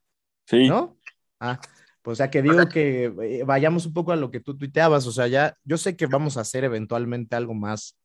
Sí. 0.48 0.68
¿no? 0.68 0.98
Ah, 1.40 1.60
pues 2.02 2.16
o 2.16 2.18
sea 2.18 2.30
que 2.30 2.42
digo 2.42 2.68
que 2.68 3.06
eh, 3.06 3.44
vayamos 3.46 3.86
un 3.86 3.94
poco 3.94 4.12
a 4.12 4.16
lo 4.16 4.32
que 4.32 4.40
tú 4.40 4.58
tuiteabas, 4.58 5.06
o 5.08 5.12
sea, 5.12 5.28
ya 5.28 5.56
yo 5.64 5.78
sé 5.78 5.96
que 5.96 6.06
vamos 6.08 6.38
a 6.38 6.42
hacer 6.42 6.64
eventualmente 6.64 7.36
algo 7.36 7.54
más 7.54 7.98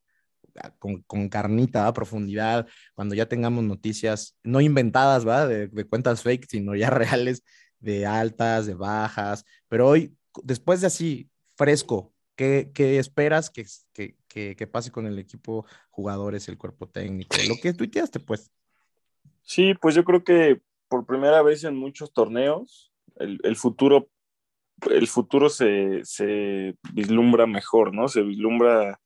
con, 0.79 1.03
con 1.03 1.29
carnita, 1.29 1.87
a 1.87 1.93
profundidad, 1.93 2.67
cuando 2.95 3.15
ya 3.15 3.27
tengamos 3.27 3.65
noticias 3.65 4.37
no 4.43 4.61
inventadas, 4.61 5.27
¿va? 5.27 5.47
De, 5.47 5.69
de 5.69 5.85
cuentas 5.85 6.23
fake, 6.23 6.47
sino 6.49 6.75
ya 6.75 6.91
reales, 6.91 7.43
de 7.79 8.07
altas, 8.07 8.67
de 8.67 8.75
bajas. 8.75 9.45
Pero 9.69 9.89
hoy, 9.89 10.17
después 10.43 10.81
de 10.81 10.89
así, 10.89 11.31
fresco, 11.57 12.13
¿qué, 12.37 12.71
qué 12.75 12.99
esperas 12.99 13.51
que, 13.51 13.67
que, 13.93 14.17
que, 14.29 14.57
que 14.57 14.67
pase 14.67 14.91
con 14.91 15.07
el 15.07 15.19
equipo, 15.19 15.67
jugadores, 15.91 16.49
el 16.49 16.59
cuerpo 16.59 16.89
técnico? 16.89 17.37
Lo 17.49 17.57
que 17.61 17.73
tuiteaste, 17.73 18.21
pues. 18.21 18.51
Sí, 19.43 19.75
pues 19.81 19.95
yo 19.95 20.05
creo 20.05 20.25
que 20.25 20.61
por 20.89 21.07
primera 21.07 21.43
vez 21.43 21.65
en 21.65 21.77
muchos 21.77 22.13
torneos, 22.13 22.93
el, 23.17 23.39
el 23.45 23.57
futuro, 23.57 24.09
el 24.91 25.07
futuro 25.07 25.49
se, 25.49 26.05
se, 26.05 26.77
vislumbra 26.93 27.47
mejor, 27.47 27.95
¿no? 27.95 28.09
Se 28.09 28.23
vislumbra, 28.23 29.01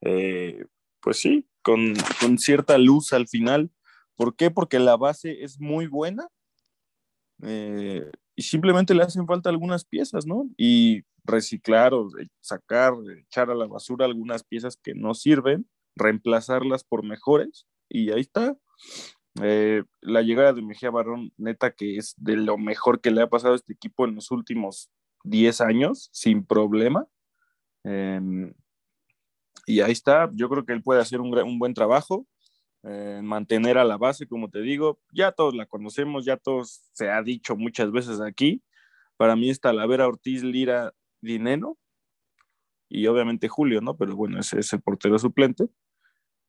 eh, 0.00 0.64
pues 1.02 1.18
sí, 1.18 1.46
con, 1.62 1.94
con, 2.20 2.38
cierta 2.38 2.78
luz 2.78 3.12
al 3.12 3.28
final. 3.28 3.70
¿Por 4.14 4.36
qué? 4.36 4.50
Porque 4.50 4.78
la 4.78 4.96
base 4.96 5.42
es 5.42 5.60
muy 5.60 5.86
buena 5.86 6.28
eh, 7.42 8.10
y 8.36 8.42
simplemente 8.42 8.94
le 8.94 9.02
hacen 9.02 9.26
falta 9.26 9.50
algunas 9.50 9.84
piezas, 9.84 10.26
¿no? 10.26 10.48
Y 10.56 11.02
reciclar 11.24 11.92
o 11.92 12.08
sacar, 12.40 12.94
echar 13.18 13.50
a 13.50 13.54
la 13.54 13.66
basura 13.66 14.06
algunas 14.06 14.44
piezas 14.44 14.76
que 14.76 14.94
no 14.94 15.14
sirven, 15.14 15.68
reemplazarlas 15.96 16.84
por 16.84 17.04
mejores 17.04 17.66
y 17.88 18.10
ahí 18.10 18.20
está. 18.20 18.56
Eh, 19.42 19.82
la 20.00 20.22
llegada 20.22 20.52
de 20.52 20.62
Mejía 20.62 20.90
Barón, 20.90 21.32
neta, 21.36 21.72
que 21.72 21.96
es 21.96 22.14
de 22.16 22.36
lo 22.36 22.58
mejor 22.58 23.00
que 23.00 23.10
le 23.10 23.22
ha 23.22 23.30
pasado 23.30 23.54
a 23.54 23.56
este 23.56 23.72
equipo 23.72 24.04
en 24.04 24.14
los 24.14 24.30
últimos 24.30 24.90
10 25.24 25.60
años, 25.62 26.10
sin 26.12 26.44
problema. 26.44 27.06
Eh, 27.84 28.52
y 29.66 29.80
ahí 29.80 29.92
está, 29.92 30.30
yo 30.34 30.48
creo 30.48 30.64
que 30.64 30.72
él 30.72 30.82
puede 30.82 31.00
hacer 31.00 31.20
un, 31.20 31.36
un 31.38 31.58
buen 31.58 31.74
trabajo, 31.74 32.26
eh, 32.84 33.20
mantener 33.22 33.78
a 33.78 33.84
la 33.84 33.96
base, 33.96 34.26
como 34.26 34.50
te 34.50 34.60
digo, 34.60 35.00
ya 35.12 35.30
todos 35.32 35.54
la 35.54 35.66
conocemos, 35.66 36.24
ya 36.24 36.36
todos 36.36 36.82
se 36.92 37.10
ha 37.10 37.22
dicho 37.22 37.56
muchas 37.56 37.92
veces 37.92 38.20
aquí. 38.20 38.62
Para 39.16 39.36
mí 39.36 39.50
está 39.50 39.68
Talavera, 39.68 40.08
Ortiz, 40.08 40.42
Lira, 40.42 40.92
Dineno 41.20 41.78
y 42.88 43.06
obviamente 43.06 43.48
Julio, 43.48 43.80
¿no? 43.80 43.96
Pero 43.96 44.16
bueno, 44.16 44.40
ese 44.40 44.58
es 44.58 44.72
el 44.72 44.82
portero 44.82 45.18
suplente. 45.18 45.68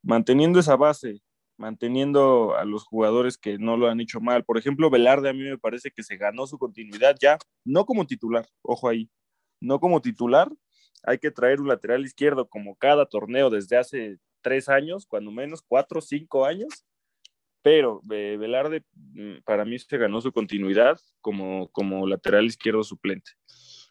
Manteniendo 0.02 0.60
esa 0.60 0.76
base, 0.76 1.22
manteniendo 1.58 2.56
a 2.56 2.66
los 2.66 2.84
jugadores 2.84 3.38
que 3.38 3.60
no 3.60 3.78
lo 3.78 3.88
han 3.88 4.02
hecho 4.02 4.20
mal. 4.20 4.44
Por 4.44 4.58
ejemplo, 4.58 4.90
Velarde 4.90 5.30
a 5.30 5.34
mí 5.34 5.44
me 5.44 5.58
parece 5.60 5.92
que 5.92 6.04
se 6.04 6.18
ganó 6.18 6.48
su 6.48 6.58
continuidad 6.58 7.16
ya, 7.22 7.38
no 7.64 7.86
como 7.86 8.08
titular, 8.08 8.48
ojo 8.64 8.90
ahí, 8.90 9.10
no 9.62 9.80
como 9.80 10.02
titular. 10.02 10.52
Hay 11.04 11.20
que 11.20 11.32
traer 11.32 11.62
un 11.62 11.68
lateral 11.68 12.04
izquierdo 12.04 12.48
como 12.48 12.76
cada 12.76 13.06
torneo 13.06 13.50
desde 13.50 13.78
hace 13.78 14.18
tres 14.42 14.70
años, 14.70 15.06
cuando 15.06 15.32
menos 15.32 15.62
cuatro, 15.62 16.02
cinco 16.02 16.46
años. 16.46 16.86
Pero 17.62 18.02
eh, 18.12 18.36
Velarde 18.38 18.84
para 19.46 19.64
mí 19.64 19.80
se 19.80 19.98
ganó 19.98 20.20
su 20.20 20.34
continuidad 20.34 21.00
como, 21.22 21.70
como 21.70 22.06
lateral 22.08 22.46
izquierdo 22.46 22.84
suplente. 22.84 23.32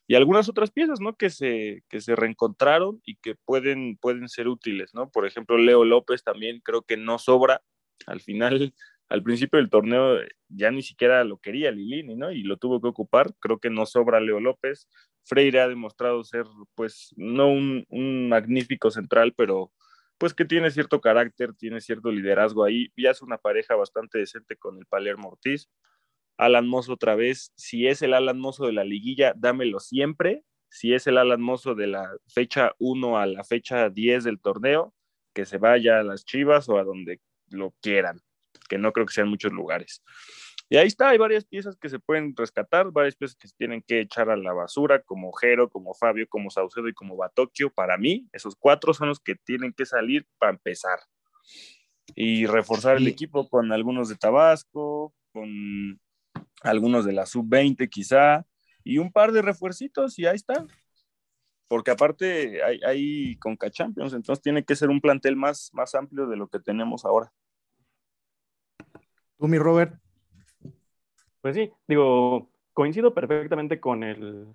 Y 0.06 0.14
algunas 0.14 0.48
otras 0.48 0.70
piezas, 0.70 1.00
¿no? 1.00 1.16
Que 1.16 1.30
se, 1.30 1.84
que 1.88 2.00
se 2.00 2.14
reencontraron 2.16 3.00
y 3.04 3.16
que 3.16 3.34
pueden, 3.34 3.96
pueden 3.96 4.28
ser 4.28 4.48
útiles, 4.48 4.92
¿no? 4.94 5.10
Por 5.10 5.26
ejemplo, 5.26 5.56
Leo 5.56 5.84
López 5.84 6.22
también 6.22 6.60
creo 6.60 6.82
que 6.82 6.96
no 6.96 7.18
sobra. 7.18 7.62
Al 8.06 8.20
final, 8.20 8.74
al 9.08 9.22
principio 9.22 9.58
del 9.58 9.70
torneo 9.70 10.18
ya 10.48 10.70
ni 10.70 10.82
siquiera 10.82 11.24
lo 11.24 11.38
quería 11.38 11.70
Lilini, 11.70 12.14
¿no? 12.16 12.32
Y 12.32 12.42
lo 12.42 12.56
tuvo 12.56 12.80
que 12.80 12.88
ocupar. 12.88 13.34
Creo 13.40 13.58
que 13.58 13.70
no 13.70 13.86
sobra 13.86 14.20
Leo 14.20 14.40
López. 14.40 14.88
Freire 15.24 15.60
ha 15.60 15.68
demostrado 15.68 16.24
ser, 16.24 16.44
pues, 16.74 17.12
no 17.16 17.48
un, 17.48 17.84
un 17.88 18.28
magnífico 18.28 18.90
central, 18.90 19.34
pero 19.36 19.72
pues 20.18 20.34
que 20.34 20.44
tiene 20.44 20.70
cierto 20.70 21.00
carácter, 21.00 21.52
tiene 21.54 21.80
cierto 21.80 22.12
liderazgo 22.12 22.62
ahí. 22.64 22.92
Ya 22.96 23.10
es 23.10 23.22
una 23.22 23.38
pareja 23.38 23.74
bastante 23.74 24.18
decente 24.18 24.56
con 24.56 24.78
el 24.78 24.86
Palermo 24.86 25.30
Ortiz. 25.30 25.68
Alan 26.38 26.68
Mozo 26.68 26.92
otra 26.92 27.16
vez, 27.16 27.52
si 27.56 27.88
es 27.88 28.02
el 28.02 28.14
Alan 28.14 28.38
Mozo 28.38 28.66
de 28.66 28.72
la 28.72 28.84
liguilla, 28.84 29.34
dámelo 29.36 29.80
siempre. 29.80 30.44
Si 30.68 30.94
es 30.94 31.06
el 31.06 31.18
Alan 31.18 31.42
Mozo 31.42 31.74
de 31.74 31.88
la 31.88 32.08
fecha 32.28 32.72
1 32.78 33.18
a 33.18 33.26
la 33.26 33.44
fecha 33.44 33.90
10 33.90 34.24
del 34.24 34.40
torneo, 34.40 34.94
que 35.34 35.44
se 35.44 35.58
vaya 35.58 35.98
a 35.98 36.04
las 36.04 36.24
Chivas 36.24 36.68
o 36.68 36.78
a 36.78 36.84
donde 36.84 37.20
lo 37.50 37.74
quieran, 37.80 38.20
que 38.72 38.78
no 38.78 38.90
creo 38.90 39.04
que 39.04 39.12
sean 39.12 39.28
muchos 39.28 39.52
lugares. 39.52 40.02
Y 40.70 40.78
ahí 40.78 40.86
está, 40.86 41.10
hay 41.10 41.18
varias 41.18 41.44
piezas 41.44 41.76
que 41.76 41.90
se 41.90 41.98
pueden 41.98 42.34
rescatar, 42.34 42.90
varias 42.90 43.14
piezas 43.14 43.36
que 43.36 43.46
se 43.46 43.54
tienen 43.54 43.82
que 43.82 44.00
echar 44.00 44.30
a 44.30 44.36
la 44.38 44.54
basura, 44.54 45.02
como 45.02 45.30
Jero, 45.34 45.68
como 45.68 45.92
Fabio, 45.92 46.26
como 46.26 46.48
Saucedo 46.48 46.88
y 46.88 46.94
como 46.94 47.14
Batocchio. 47.14 47.68
Para 47.68 47.98
mí, 47.98 48.26
esos 48.32 48.56
cuatro 48.56 48.94
son 48.94 49.08
los 49.08 49.20
que 49.20 49.34
tienen 49.34 49.74
que 49.74 49.84
salir 49.84 50.26
para 50.38 50.52
empezar. 50.52 51.00
Y 52.14 52.46
reforzar 52.46 52.96
el 52.96 53.06
equipo 53.08 53.46
con 53.50 53.72
algunos 53.72 54.08
de 54.08 54.16
Tabasco, 54.16 55.12
con 55.34 56.00
algunos 56.62 57.04
de 57.04 57.12
la 57.12 57.26
sub-20 57.26 57.90
quizá, 57.90 58.46
y 58.84 58.96
un 58.96 59.12
par 59.12 59.32
de 59.32 59.42
refuercitos 59.42 60.18
y 60.18 60.24
ahí 60.24 60.36
está. 60.36 60.64
Porque 61.68 61.90
aparte 61.90 62.62
hay, 62.62 62.80
hay 62.86 63.36
Conca 63.36 63.70
Champions, 63.70 64.14
entonces 64.14 64.42
tiene 64.42 64.64
que 64.64 64.76
ser 64.76 64.88
un 64.88 65.02
plantel 65.02 65.36
más, 65.36 65.68
más 65.74 65.94
amplio 65.94 66.26
de 66.26 66.38
lo 66.38 66.48
que 66.48 66.58
tenemos 66.58 67.04
ahora. 67.04 67.30
Tú, 69.42 69.48
mi 69.48 69.58
Robert. 69.58 69.96
Pues 71.40 71.56
sí, 71.56 71.72
digo, 71.88 72.48
coincido 72.72 73.12
perfectamente 73.12 73.80
con 73.80 74.04
el, 74.04 74.46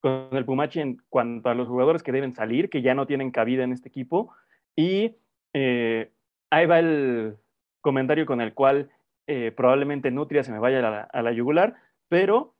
con 0.00 0.30
el 0.32 0.44
Pumachi 0.44 0.80
en 0.80 1.00
cuanto 1.08 1.48
a 1.48 1.54
los 1.54 1.68
jugadores 1.68 2.02
que 2.02 2.10
deben 2.10 2.34
salir, 2.34 2.68
que 2.68 2.82
ya 2.82 2.92
no 2.96 3.06
tienen 3.06 3.30
cabida 3.30 3.62
en 3.62 3.70
este 3.70 3.88
equipo. 3.88 4.34
Y 4.74 5.14
eh, 5.52 6.10
ahí 6.50 6.66
va 6.66 6.80
el 6.80 7.36
comentario 7.80 8.26
con 8.26 8.40
el 8.40 8.52
cual 8.52 8.90
eh, 9.28 9.52
probablemente 9.56 10.10
Nutria 10.10 10.42
se 10.42 10.50
me 10.50 10.58
vaya 10.58 10.80
a 10.80 10.90
la, 10.90 11.02
a 11.02 11.22
la 11.22 11.30
yugular, 11.30 11.76
pero 12.08 12.56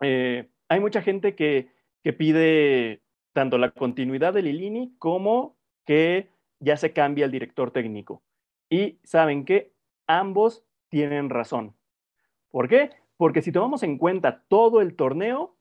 eh, 0.00 0.50
hay 0.68 0.80
mucha 0.80 1.02
gente 1.02 1.36
que, 1.36 1.68
que, 2.02 2.12
pide 2.12 3.00
tanto 3.32 3.58
la 3.58 3.70
continuidad 3.70 4.34
de 4.34 4.42
Lilini 4.42 4.96
como 4.98 5.56
que 5.86 6.30
ya 6.58 6.76
se 6.76 6.92
cambie 6.92 7.24
el 7.24 7.30
director 7.30 7.70
técnico. 7.70 8.24
Y 8.68 8.98
saben 9.04 9.44
que 9.44 9.72
ambos 10.08 10.64
tienen 10.90 11.30
razón. 11.30 11.74
¿Por 12.50 12.68
qué? 12.68 12.90
Porque 13.16 13.42
si 13.42 13.52
tomamos 13.52 13.82
en 13.82 13.96
cuenta 13.96 14.42
todo 14.48 14.80
el 14.80 14.94
torneo, 14.96 15.56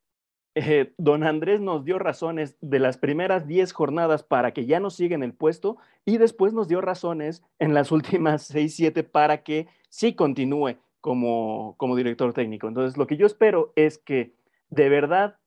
eh, 0.56 0.94
don 0.98 1.24
Andrés 1.24 1.62
nos 1.62 1.86
dio 1.86 2.00
razones 2.00 2.58
de 2.60 2.80
las 2.80 2.98
primeras 2.98 3.48
10 3.48 3.72
jornadas 3.72 4.24
para 4.24 4.52
que 4.52 4.66
ya 4.66 4.80
no 4.80 4.90
siga 4.90 5.16
en 5.16 5.24
el 5.24 5.34
puesto 5.34 5.78
y 6.06 6.18
después 6.18 6.54
nos 6.54 6.68
dio 6.68 6.82
razones 6.82 7.44
en 7.60 7.74
las 7.74 7.92
últimas 7.94 8.44
6, 8.44 8.76
7 8.76 9.04
para 9.04 9.44
que 9.44 9.68
sí 9.90 10.16
continúe 10.16 10.76
como, 11.02 11.76
como 11.78 11.96
director 11.96 12.34
técnico. 12.34 12.68
Entonces, 12.68 12.98
lo 12.98 13.08
que 13.08 13.18
yo 13.18 13.26
espero 13.26 13.72
es 13.76 13.98
que 13.98 14.34
de 14.70 14.90
verdad 14.90 15.38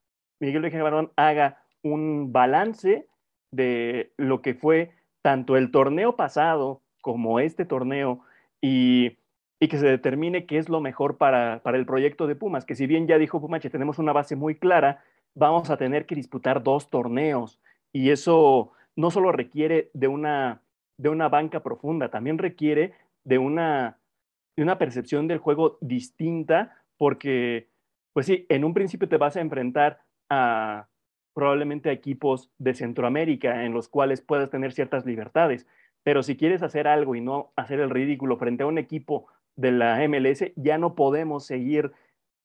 Miguel 0.41 0.65
Ángel 0.65 0.83
Barón 0.83 1.13
haga 1.17 1.63
un 1.83 2.33
balance 2.33 3.07
de 3.51 4.13
lo 4.17 4.43
que 4.43 4.55
fue 4.55 4.93
tanto 5.21 5.57
el 5.57 5.71
torneo 5.71 6.17
pasado 6.17 6.83
como 7.01 7.39
este 7.39 7.65
torneo 7.65 8.21
y 8.61 9.19
y 9.63 9.69
que 9.69 9.79
se 9.79 9.87
determine 9.87 10.45
qué 10.45 10.59
es 10.59 10.69
lo 10.69 10.81
mejor 10.81 11.19
para, 11.19 11.61
para 11.63 11.79
el 11.79 11.87
proyecto 11.87 12.27
de 12.27 12.35
Pumas, 12.35 12.65
que 12.65 12.75
si 12.75 12.89
bien 12.89 13.07
ya 13.07 13.17
dijo 13.17 13.41
Pumache, 13.41 13.71
tenemos 13.71 14.01
una 14.01 14.13
base 14.13 14.35
muy 14.35 14.57
clara, 14.57 15.05
vamos 15.37 15.71
a 15.71 15.77
tener 15.77 16.05
que 16.05 16.17
disputar 16.17 16.65
dos 16.65 16.91
torneos 16.91 17.61
y 17.93 18.11
eso 18.11 18.73
no 18.97 19.13
solo 19.13 19.31
requiere 19.31 19.89
de 19.95 20.09
una, 20.09 20.63
de 20.99 21.11
una 21.11 21.29
banca 21.29 21.63
profunda, 21.63 22.09
también 22.09 22.39
requiere 22.39 22.95
de 23.23 23.39
una, 23.39 23.99
de 24.57 24.65
una 24.65 24.79
percepción 24.79 25.29
del 25.29 25.39
juego 25.39 25.79
distinta, 25.81 26.77
porque, 26.97 27.69
pues 28.15 28.27
sí, 28.27 28.47
en 28.49 28.65
un 28.65 28.75
principio 28.75 29.09
te 29.09 29.17
vas 29.17 29.37
a 29.37 29.43
enfrentar 29.43 30.01
a 30.29 30.89
probablemente 31.35 31.89
a 31.89 31.93
equipos 31.93 32.51
de 32.59 32.75
Centroamérica 32.75 33.65
en 33.65 33.75
los 33.75 33.89
cuales 33.89 34.23
puedas 34.23 34.51
tener 34.51 34.73
ciertas 34.73 35.07
libertades, 35.07 35.69
pero 36.03 36.25
si 36.25 36.37
quieres 36.37 36.65
hacer 36.65 36.89
algo 36.89 37.15
y 37.15 37.21
no 37.21 37.53
hacer 37.55 37.79
el 37.79 37.91
ridículo 37.91 38.39
frente 38.39 38.65
a 38.65 38.67
un 38.67 38.79
equipo 38.79 39.29
de 39.57 39.73
la 39.73 40.07
MLS, 40.09 40.53
ya 40.57 40.79
no 40.79 40.95
podemos 40.95 41.45
seguir 41.45 41.93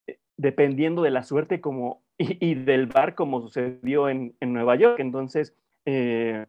eh, 0.08 0.20
dependiendo 0.38 1.02
de 1.02 1.12
la 1.12 1.24
suerte 1.24 1.62
como, 1.62 2.04
y, 2.18 2.56
del 2.56 2.88
bar 2.88 3.16
como 3.16 3.42
sucedió 3.42 4.10
en, 4.10 4.36
en 4.40 4.54
Nueva 4.54 4.76
York. 4.76 5.00
Entonces, 5.00 5.56
eh, 5.86 6.46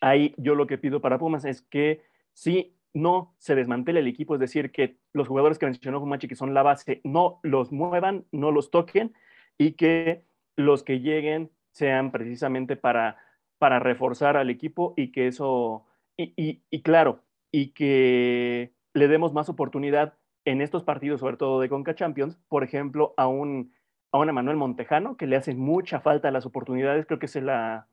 ahí 0.00 0.34
yo 0.36 0.54
lo 0.54 0.66
que 0.66 0.78
pido 0.78 1.00
para 1.00 1.18
Pumas 1.18 1.44
es 1.44 1.62
que 1.62 2.02
si 2.32 2.74
no 2.92 3.34
se 3.38 3.54
desmantele 3.54 4.00
el 4.00 4.08
equipo, 4.08 4.34
es 4.34 4.40
decir, 4.40 4.72
que 4.72 4.96
los 5.12 5.28
jugadores 5.28 5.58
que 5.58 5.66
mencionó 5.66 6.00
Fumachi, 6.00 6.28
que 6.28 6.34
son 6.34 6.54
la 6.54 6.62
base, 6.62 7.00
no 7.04 7.40
los 7.42 7.70
muevan, 7.70 8.24
no 8.32 8.50
los 8.50 8.70
toquen 8.70 9.14
y 9.58 9.72
que 9.72 10.24
los 10.56 10.82
que 10.82 11.00
lleguen 11.00 11.50
sean 11.72 12.10
precisamente 12.10 12.76
para, 12.76 13.18
para 13.58 13.78
reforzar 13.78 14.38
al 14.38 14.48
equipo 14.48 14.94
y 14.96 15.12
que 15.12 15.26
eso, 15.26 15.84
y, 16.16 16.32
y, 16.36 16.62
y 16.70 16.82
claro, 16.82 17.20
y 17.52 17.68
que 17.68 18.72
le 18.96 19.08
demos 19.08 19.34
más 19.34 19.50
oportunidad 19.50 20.14
en 20.46 20.62
estos 20.62 20.82
partidos, 20.82 21.20
sobre 21.20 21.36
todo 21.36 21.60
de 21.60 21.68
Conca 21.68 21.94
Champions, 21.94 22.38
por 22.48 22.64
ejemplo, 22.64 23.12
a 23.18 23.28
un, 23.28 23.74
a 24.10 24.18
un 24.18 24.28
Emanuel 24.30 24.56
Montejano, 24.56 25.18
que 25.18 25.26
le 25.26 25.36
hace 25.36 25.54
mucha 25.54 26.00
falta 26.00 26.30
las 26.30 26.46
oportunidades, 26.46 27.04
creo 27.04 27.18
que 27.18 27.28
se 27.28 27.42
la, 27.42 27.88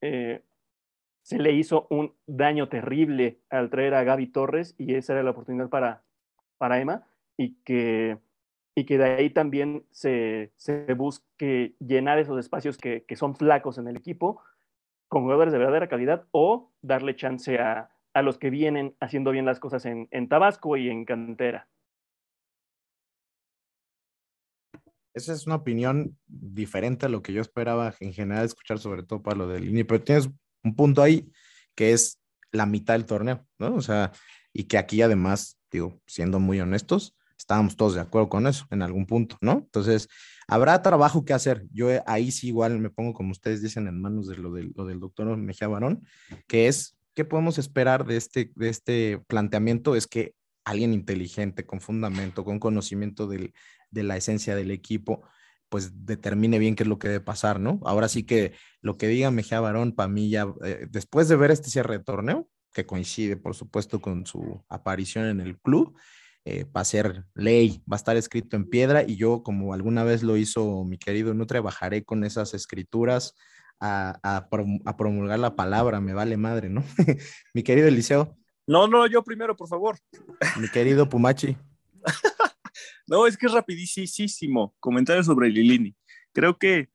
eh, 0.00 0.42
se 1.22 1.38
le 1.38 1.52
hizo 1.54 1.88
un 1.90 2.14
daño 2.26 2.68
terrible 2.68 3.40
al 3.50 3.68
traer 3.68 3.94
a 3.94 4.04
Gaby 4.04 4.28
Torres 4.28 4.76
y 4.78 4.94
esa 4.94 5.14
era 5.14 5.24
la 5.24 5.30
oportunidad 5.30 5.70
para, 5.70 6.04
para 6.56 6.78
Emma 6.78 7.04
y 7.36 7.54
que, 7.64 8.18
y 8.76 8.84
que 8.84 8.96
de 8.96 9.04
ahí 9.04 9.30
también 9.30 9.86
se, 9.90 10.52
se 10.54 10.94
busque 10.94 11.74
llenar 11.80 12.20
esos 12.20 12.38
espacios 12.38 12.78
que, 12.78 13.02
que, 13.02 13.16
son 13.16 13.34
flacos 13.34 13.76
en 13.76 13.88
el 13.88 13.96
equipo 13.96 14.40
con 15.08 15.22
jugadores 15.22 15.52
de 15.52 15.58
verdadera 15.58 15.88
calidad 15.88 16.26
o 16.30 16.70
darle 16.80 17.16
chance 17.16 17.58
a, 17.58 17.90
a 18.18 18.22
los 18.22 18.38
que 18.38 18.50
vienen 18.50 18.94
haciendo 19.00 19.30
bien 19.30 19.46
las 19.46 19.60
cosas 19.60 19.84
en, 19.86 20.08
en 20.10 20.28
Tabasco 20.28 20.76
y 20.76 20.88
en 20.88 21.04
Cantera. 21.04 21.68
Esa 25.14 25.32
es 25.32 25.46
una 25.46 25.56
opinión 25.56 26.16
diferente 26.26 27.06
a 27.06 27.08
lo 27.08 27.22
que 27.22 27.32
yo 27.32 27.40
esperaba 27.40 27.94
en 28.00 28.12
general 28.12 28.44
escuchar, 28.44 28.78
sobre 28.78 29.02
todo 29.02 29.22
para 29.22 29.36
lo 29.36 29.48
del 29.48 29.68
INI, 29.68 29.84
pero 29.84 30.02
tienes 30.02 30.28
un 30.62 30.76
punto 30.76 31.02
ahí 31.02 31.32
que 31.74 31.92
es 31.92 32.20
la 32.52 32.66
mitad 32.66 32.94
del 32.94 33.06
torneo, 33.06 33.46
¿no? 33.58 33.74
O 33.74 33.80
sea, 33.80 34.12
y 34.52 34.64
que 34.64 34.78
aquí 34.78 35.02
además, 35.02 35.58
digo, 35.70 36.00
siendo 36.06 36.40
muy 36.40 36.60
honestos, 36.60 37.16
estábamos 37.38 37.76
todos 37.76 37.94
de 37.94 38.00
acuerdo 38.00 38.28
con 38.28 38.46
eso 38.46 38.66
en 38.70 38.82
algún 38.82 39.06
punto, 39.06 39.36
¿no? 39.40 39.52
Entonces, 39.52 40.08
habrá 40.48 40.82
trabajo 40.82 41.24
que 41.24 41.34
hacer. 41.34 41.66
Yo 41.72 41.88
ahí 42.06 42.30
sí 42.32 42.48
igual 42.48 42.78
me 42.78 42.90
pongo, 42.90 43.12
como 43.12 43.30
ustedes 43.30 43.62
dicen, 43.62 43.86
en 43.86 44.00
manos 44.00 44.26
de 44.26 44.36
lo, 44.36 44.52
de, 44.52 44.70
lo 44.74 44.84
del 44.86 44.98
doctor 44.98 45.36
Mejía 45.36 45.68
Barón, 45.68 46.04
que 46.46 46.68
es, 46.68 46.97
¿qué 47.18 47.24
podemos 47.24 47.58
esperar 47.58 48.06
de 48.06 48.16
este, 48.16 48.52
de 48.54 48.68
este 48.68 49.18
planteamiento? 49.26 49.96
Es 49.96 50.06
que 50.06 50.36
alguien 50.64 50.94
inteligente, 50.94 51.66
con 51.66 51.80
fundamento, 51.80 52.44
con 52.44 52.60
conocimiento 52.60 53.26
del, 53.26 53.54
de 53.90 54.04
la 54.04 54.16
esencia 54.16 54.54
del 54.54 54.70
equipo, 54.70 55.24
pues 55.68 56.06
determine 56.06 56.60
bien 56.60 56.76
qué 56.76 56.84
es 56.84 56.88
lo 56.88 57.00
que 57.00 57.08
debe 57.08 57.24
pasar, 57.24 57.58
¿no? 57.58 57.80
Ahora 57.82 58.06
sí 58.06 58.22
que 58.22 58.52
lo 58.82 58.96
que 58.96 59.08
diga 59.08 59.32
Mejía 59.32 59.58
Barón, 59.58 59.96
para 59.96 60.08
mí 60.08 60.30
ya, 60.30 60.46
eh, 60.62 60.86
después 60.88 61.26
de 61.26 61.34
ver 61.34 61.50
este 61.50 61.70
cierre 61.70 61.98
de 61.98 62.04
torneo, 62.04 62.48
que 62.72 62.86
coincide, 62.86 63.36
por 63.36 63.56
supuesto, 63.56 64.00
con 64.00 64.24
su 64.24 64.64
aparición 64.68 65.24
en 65.24 65.40
el 65.40 65.58
club, 65.58 65.98
eh, 66.44 66.66
va 66.66 66.82
a 66.82 66.84
ser 66.84 67.24
ley, 67.34 67.82
va 67.90 67.96
a 67.96 68.02
estar 68.02 68.16
escrito 68.16 68.54
en 68.54 68.70
piedra 68.70 69.02
y 69.02 69.16
yo, 69.16 69.42
como 69.42 69.74
alguna 69.74 70.04
vez 70.04 70.22
lo 70.22 70.36
hizo 70.36 70.84
mi 70.84 70.98
querido 70.98 71.34
Nutre, 71.34 71.58
bajaré 71.58 72.04
con 72.04 72.22
esas 72.22 72.54
escrituras 72.54 73.34
a, 73.80 74.18
a, 74.22 74.48
a 74.84 74.96
promulgar 74.96 75.38
la 75.38 75.56
palabra, 75.56 76.00
me 76.00 76.14
vale 76.14 76.36
madre, 76.36 76.68
¿no? 76.68 76.84
mi 77.54 77.62
querido 77.62 77.88
Eliseo. 77.88 78.36
No, 78.66 78.86
no, 78.86 79.06
yo 79.06 79.22
primero, 79.22 79.56
por 79.56 79.68
favor. 79.68 79.98
Mi 80.60 80.68
querido 80.68 81.08
Pumachi. 81.08 81.56
No, 83.08 83.26
es 83.26 83.38
que 83.38 83.46
es 83.46 83.52
rapidísimo. 83.52 84.74
Comentario 84.78 85.24
sobre 85.24 85.48
Lilini. 85.48 85.96
Creo 86.34 86.58
que 86.58 86.90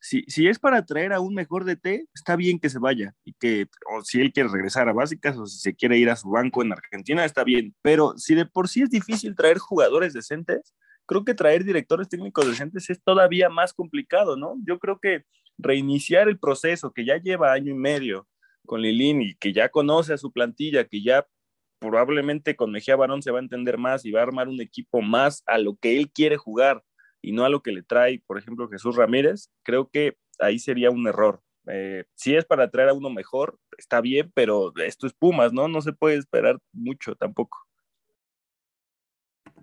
si, 0.00 0.24
si 0.26 0.48
es 0.48 0.58
para 0.58 0.84
traer 0.84 1.12
a 1.12 1.20
un 1.20 1.34
mejor 1.34 1.64
DT, 1.64 2.08
está 2.14 2.36
bien 2.36 2.58
que 2.58 2.70
se 2.70 2.78
vaya 2.78 3.14
y 3.22 3.34
que, 3.34 3.68
o 3.94 4.02
si 4.02 4.20
él 4.20 4.32
quiere 4.32 4.48
regresar 4.48 4.88
a 4.88 4.94
básicas 4.94 5.36
o 5.36 5.46
si 5.46 5.60
se 5.60 5.74
quiere 5.74 5.98
ir 5.98 6.08
a 6.08 6.16
su 6.16 6.30
banco 6.30 6.62
en 6.62 6.72
Argentina, 6.72 7.24
está 7.24 7.44
bien. 7.44 7.74
Pero 7.82 8.14
si 8.16 8.34
de 8.34 8.46
por 8.46 8.68
sí 8.68 8.82
es 8.82 8.90
difícil 8.90 9.36
traer 9.36 9.58
jugadores 9.58 10.14
decentes, 10.14 10.74
creo 11.06 11.24
que 11.24 11.34
traer 11.34 11.64
directores 11.64 12.08
técnicos 12.08 12.46
decentes 12.46 12.88
es 12.88 13.02
todavía 13.02 13.50
más 13.50 13.74
complicado, 13.74 14.36
¿no? 14.36 14.56
Yo 14.66 14.78
creo 14.78 14.98
que 15.00 15.24
reiniciar 15.62 16.28
el 16.28 16.38
proceso 16.38 16.92
que 16.92 17.04
ya 17.04 17.16
lleva 17.16 17.52
año 17.52 17.72
y 17.72 17.76
medio 17.76 18.28
con 18.66 18.80
Lilini, 18.80 19.34
que 19.34 19.52
ya 19.52 19.68
conoce 19.68 20.12
a 20.12 20.18
su 20.18 20.32
plantilla, 20.32 20.84
que 20.84 21.02
ya 21.02 21.26
probablemente 21.78 22.54
con 22.54 22.70
Mejía 22.70 22.96
Barón 22.96 23.22
se 23.22 23.32
va 23.32 23.38
a 23.38 23.42
entender 23.42 23.76
más 23.76 24.04
y 24.04 24.12
va 24.12 24.20
a 24.20 24.22
armar 24.22 24.48
un 24.48 24.60
equipo 24.60 25.02
más 25.02 25.42
a 25.46 25.58
lo 25.58 25.76
que 25.76 25.98
él 25.98 26.10
quiere 26.12 26.36
jugar 26.36 26.82
y 27.20 27.32
no 27.32 27.44
a 27.44 27.48
lo 27.48 27.62
que 27.62 27.72
le 27.72 27.82
trae, 27.82 28.22
por 28.26 28.38
ejemplo, 28.38 28.68
Jesús 28.68 28.96
Ramírez, 28.96 29.50
creo 29.62 29.88
que 29.90 30.16
ahí 30.38 30.58
sería 30.58 30.90
un 30.90 31.06
error. 31.06 31.40
Eh, 31.68 32.04
si 32.14 32.34
es 32.34 32.44
para 32.44 32.70
traer 32.70 32.88
a 32.88 32.94
uno 32.94 33.10
mejor, 33.10 33.58
está 33.78 34.00
bien, 34.00 34.30
pero 34.34 34.72
esto 34.76 35.06
es 35.06 35.12
Pumas, 35.12 35.52
¿no? 35.52 35.68
No 35.68 35.80
se 35.80 35.92
puede 35.92 36.16
esperar 36.16 36.58
mucho 36.72 37.14
tampoco. 37.14 37.58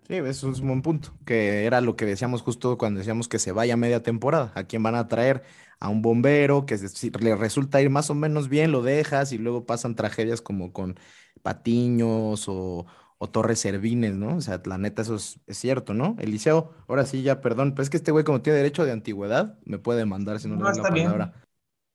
Sí, 0.09 0.15
eso 0.15 0.49
es 0.49 0.59
un 0.59 0.67
buen 0.67 0.81
punto, 0.81 1.13
que 1.23 1.65
era 1.65 1.81
lo 1.81 1.95
que 1.95 2.03
decíamos 2.03 2.41
justo 2.41 2.79
cuando 2.79 2.97
decíamos 2.97 3.27
que 3.27 3.37
se 3.37 3.51
vaya 3.51 3.77
media 3.77 4.01
temporada. 4.01 4.51
¿A 4.55 4.63
quién 4.63 4.81
van 4.81 4.95
a 4.95 5.07
traer? 5.07 5.43
A 5.79 5.89
un 5.89 6.01
bombero 6.01 6.65
que 6.65 6.79
si 6.79 7.11
le 7.11 7.35
resulta 7.35 7.79
ir 7.79 7.91
más 7.91 8.09
o 8.09 8.15
menos 8.15 8.49
bien, 8.49 8.71
lo 8.71 8.81
dejas 8.81 9.31
y 9.33 9.37
luego 9.37 9.67
pasan 9.67 9.93
tragedias 9.93 10.41
como 10.41 10.73
con 10.73 10.99
Patiños 11.43 12.49
o, 12.49 12.87
o 13.19 13.29
Torres 13.29 13.59
Servines, 13.59 14.15
¿no? 14.15 14.37
O 14.37 14.41
sea, 14.41 14.59
la 14.65 14.79
neta, 14.79 15.03
eso 15.03 15.13
es, 15.13 15.39
es, 15.45 15.59
cierto, 15.59 15.93
¿no? 15.93 16.15
Eliseo, 16.17 16.73
ahora 16.87 17.05
sí, 17.05 17.21
ya, 17.21 17.39
perdón, 17.39 17.73
pero 17.75 17.83
es 17.83 17.91
que 17.91 17.97
este 17.97 18.09
güey, 18.11 18.25
como 18.25 18.41
tiene 18.41 18.57
derecho 18.57 18.85
de 18.85 18.93
antigüedad, 18.93 19.59
me 19.63 19.77
puede 19.77 20.05
mandar 20.05 20.39
si 20.39 20.47
no, 20.47 20.55
No, 20.55 20.63
le 20.63 20.71
doy 20.71 20.77
está 20.77 20.89
la 20.89 20.93
bien. 20.95 21.05
palabra. 21.11 21.43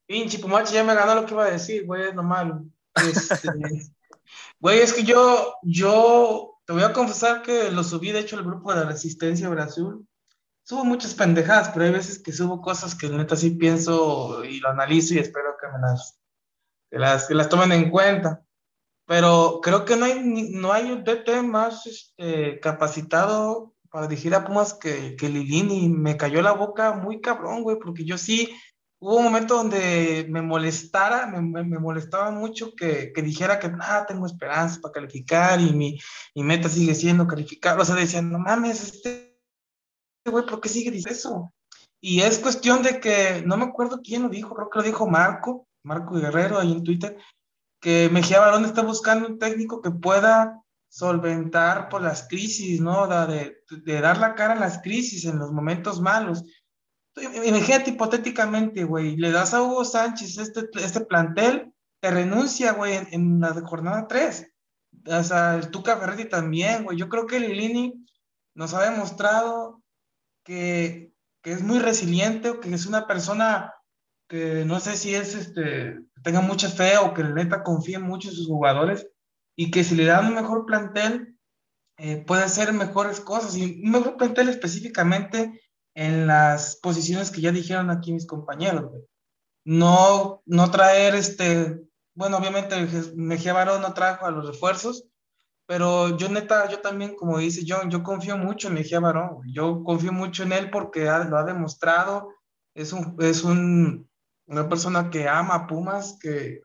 Pinche 0.07 0.39
Pumachi 0.39 0.73
ya 0.73 0.85
me 0.85 0.95
ganó 0.95 1.15
lo 1.15 1.25
que 1.25 1.33
iba 1.33 1.43
a 1.43 1.51
decir, 1.51 1.85
güey, 1.85 2.07
es 2.07 2.15
normal. 2.15 2.63
Este, 2.95 3.49
Güey, 4.59 4.79
es 4.79 4.93
que 4.93 5.03
yo, 5.03 5.55
yo 5.63 6.54
te 6.65 6.73
voy 6.73 6.83
a 6.83 6.93
confesar 6.93 7.43
que 7.43 7.71
lo 7.71 7.83
subí, 7.83 8.11
de 8.11 8.19
hecho, 8.19 8.37
al 8.37 8.43
grupo 8.43 8.73
de 8.73 8.79
la 8.81 8.89
Resistencia 8.89 9.49
Brasil. 9.49 10.07
Subo 10.63 10.83
muchas 10.83 11.13
pendejadas, 11.13 11.69
pero 11.69 11.85
hay 11.85 11.91
veces 11.91 12.17
que 12.17 12.31
subo 12.31 12.59
cosas 12.61 12.95
que 12.95 13.07
neta 13.07 13.35
sí 13.35 13.51
pienso 13.51 14.43
y 14.43 14.59
lo 14.59 14.69
analizo 14.69 15.13
y 15.13 15.19
espero 15.19 15.55
que 15.61 15.67
me 15.67 15.79
las, 15.79 16.19
que 16.89 16.97
las, 16.97 17.27
que 17.27 17.35
las 17.35 17.49
tomen 17.49 17.71
en 17.71 17.91
cuenta. 17.91 18.43
Pero 19.05 19.59
creo 19.61 19.85
que 19.85 19.95
no 19.95 20.05
hay, 20.05 20.21
no 20.23 20.73
hay 20.73 20.91
un 20.91 21.03
DT 21.03 21.43
más 21.43 21.85
este, 21.85 22.59
capacitado 22.59 23.75
para 23.91 24.07
dirigir 24.07 24.33
a 24.33 24.43
Pumas 24.43 24.73
que, 24.73 25.15
que 25.15 25.29
Lilini. 25.29 25.87
Me 25.89 26.17
cayó 26.17 26.41
la 26.41 26.53
boca 26.53 26.93
muy 26.93 27.21
cabrón, 27.21 27.61
güey, 27.61 27.77
porque 27.77 28.03
yo 28.03 28.17
sí, 28.17 28.51
hubo 29.05 29.17
un 29.17 29.23
momento 29.25 29.55
donde 29.57 30.25
me 30.29 30.41
molestara, 30.41 31.27
me, 31.27 31.39
me- 31.63 31.77
molestaba 31.79 32.31
mucho 32.31 32.73
que, 32.75 33.11
que 33.13 33.21
dijera 33.21 33.59
que 33.59 33.69
nada, 33.69 34.05
tengo 34.07 34.25
esperanza 34.25 34.79
para 34.81 34.93
calificar 34.93 35.61
y 35.61 35.71
mi, 35.73 35.99
mi 36.33 36.43
meta 36.43 36.69
sigue 36.69 36.95
siendo 36.95 37.27
calificar. 37.27 37.79
O 37.79 37.85
sea, 37.85 37.95
decían, 37.95 38.31
no 38.31 38.39
mames, 38.39 38.83
este 38.83 39.37
güey, 40.25 40.45
¿por 40.45 40.59
qué 40.59 40.69
sigue 40.69 40.89
diciendo 40.89 41.11
eso? 41.19 41.53
Y 42.01 42.21
es 42.21 42.39
cuestión 42.39 42.81
de 42.81 42.99
que, 42.99 43.43
no 43.45 43.57
me 43.57 43.65
acuerdo 43.65 44.01
quién 44.03 44.23
lo 44.23 44.29
dijo, 44.29 44.55
creo 44.55 44.69
que 44.71 44.79
lo 44.79 44.83
dijo 44.85 45.07
Marco, 45.07 45.67
Marco 45.83 46.15
Guerrero 46.15 46.57
ahí 46.59 46.71
en 46.71 46.83
Twitter, 46.83 47.17
que 47.79 48.09
Mejía 48.11 48.39
Barón 48.39 48.65
está 48.65 48.81
buscando 48.81 49.27
un 49.27 49.37
técnico 49.37 49.81
que 49.83 49.91
pueda 49.91 50.61
solventar 50.89 51.89
por 51.89 52.01
las 52.01 52.27
crisis, 52.27 52.81
¿no? 52.81 53.05
Da- 53.07 53.27
De, 53.27 53.57
de 53.83 54.01
dar 54.01 54.17
la 54.17 54.33
cara 54.33 54.53
en 54.55 54.61
las 54.61 54.79
crisis, 54.81 55.25
en 55.25 55.37
los 55.37 55.51
momentos 55.51 56.01
malos. 56.01 56.43
Imagínate 57.15 57.91
hipotéticamente, 57.91 58.83
güey, 58.83 59.15
le 59.15 59.31
das 59.31 59.53
a 59.53 59.61
Hugo 59.61 59.85
Sánchez 59.85 60.37
este, 60.37 60.67
este 60.75 61.01
plantel, 61.01 61.73
te 62.01 62.11
renuncia, 62.11 62.73
güey, 62.73 62.95
en, 62.95 63.07
en 63.11 63.39
la 63.39 63.53
jornada 63.61 64.07
3. 64.07 64.51
O 65.07 65.23
sea, 65.23 65.55
el 65.55 65.69
Tuca 65.69 65.97
Ferretti 65.97 66.25
también, 66.25 66.83
güey. 66.83 66.97
Yo 66.97 67.07
creo 67.09 67.25
que 67.25 67.39
Lilini 67.39 68.05
nos 68.53 68.73
ha 68.73 68.89
demostrado 68.89 69.81
que, 70.43 71.13
que 71.41 71.51
es 71.51 71.61
muy 71.61 71.79
resiliente 71.79 72.49
o 72.49 72.59
que 72.59 72.73
es 72.73 72.85
una 72.85 73.07
persona 73.07 73.73
que 74.27 74.65
no 74.65 74.79
sé 74.79 74.97
si 74.97 75.13
es 75.13 75.35
este, 75.35 75.99
tenga 76.23 76.41
mucha 76.41 76.69
fe 76.69 76.97
o 76.97 77.13
que 77.13 77.23
neta 77.23 77.63
confíe 77.63 77.99
mucho 77.99 78.29
en 78.29 78.35
sus 78.35 78.47
jugadores 78.47 79.07
y 79.55 79.71
que 79.71 79.83
si 79.83 79.95
le 79.95 80.05
dan 80.05 80.27
un 80.27 80.35
mejor 80.35 80.65
plantel 80.65 81.37
eh, 81.97 82.23
puede 82.25 82.43
hacer 82.43 82.73
mejores 82.73 83.19
cosas 83.19 83.55
y 83.55 83.81
un 83.83 83.91
mejor 83.91 84.17
plantel 84.17 84.49
específicamente 84.49 85.61
en 85.95 86.27
las 86.27 86.75
posiciones 86.77 87.31
que 87.31 87.41
ya 87.41 87.51
dijeron 87.51 87.89
aquí 87.89 88.13
mis 88.13 88.27
compañeros. 88.27 88.85
güey. 88.91 89.03
No, 89.65 90.41
no 90.45 90.69
traer 90.71 91.15
este, 91.15 91.81
bueno, 92.13 92.37
obviamente 92.37 92.75
Mejía 93.15 93.53
Barón 93.53 93.81
no 93.81 93.93
trajo 93.93 94.25
a 94.27 94.31
los 94.31 94.45
refuerzos, 94.45 95.07
pero 95.67 96.15
yo 96.17 96.29
neta, 96.29 96.69
yo 96.69 96.79
también, 96.81 97.15
como 97.15 97.39
dice 97.39 97.63
John, 97.67 97.89
yo 97.89 98.03
confío 98.03 98.37
mucho 98.37 98.67
en 98.67 98.75
Mejía 98.75 98.99
Barón, 98.99 99.35
güey. 99.35 99.51
yo 99.53 99.83
confío 99.83 100.11
mucho 100.13 100.43
en 100.43 100.51
él 100.53 100.69
porque 100.69 101.09
ha- 101.09 101.23
lo 101.23 101.37
ha 101.37 101.43
demostrado, 101.43 102.29
es, 102.75 102.93
un, 102.93 103.15
es 103.19 103.43
un, 103.43 104.07
una 104.47 104.69
persona 104.69 105.09
que 105.09 105.27
ama 105.27 105.55
a 105.55 105.67
Pumas, 105.67 106.19
que, 106.21 106.61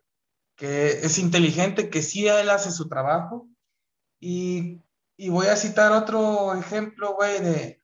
que 0.57 0.90
es 0.90 1.19
inteligente, 1.19 1.89
que 1.89 2.02
sí 2.02 2.27
él 2.28 2.51
hace 2.51 2.70
su 2.70 2.89
trabajo. 2.89 3.48
Y, 4.20 4.82
y 5.16 5.31
voy 5.31 5.47
a 5.47 5.57
citar 5.57 5.93
otro 5.93 6.52
ejemplo, 6.55 7.15
güey, 7.15 7.40
de, 7.40 7.80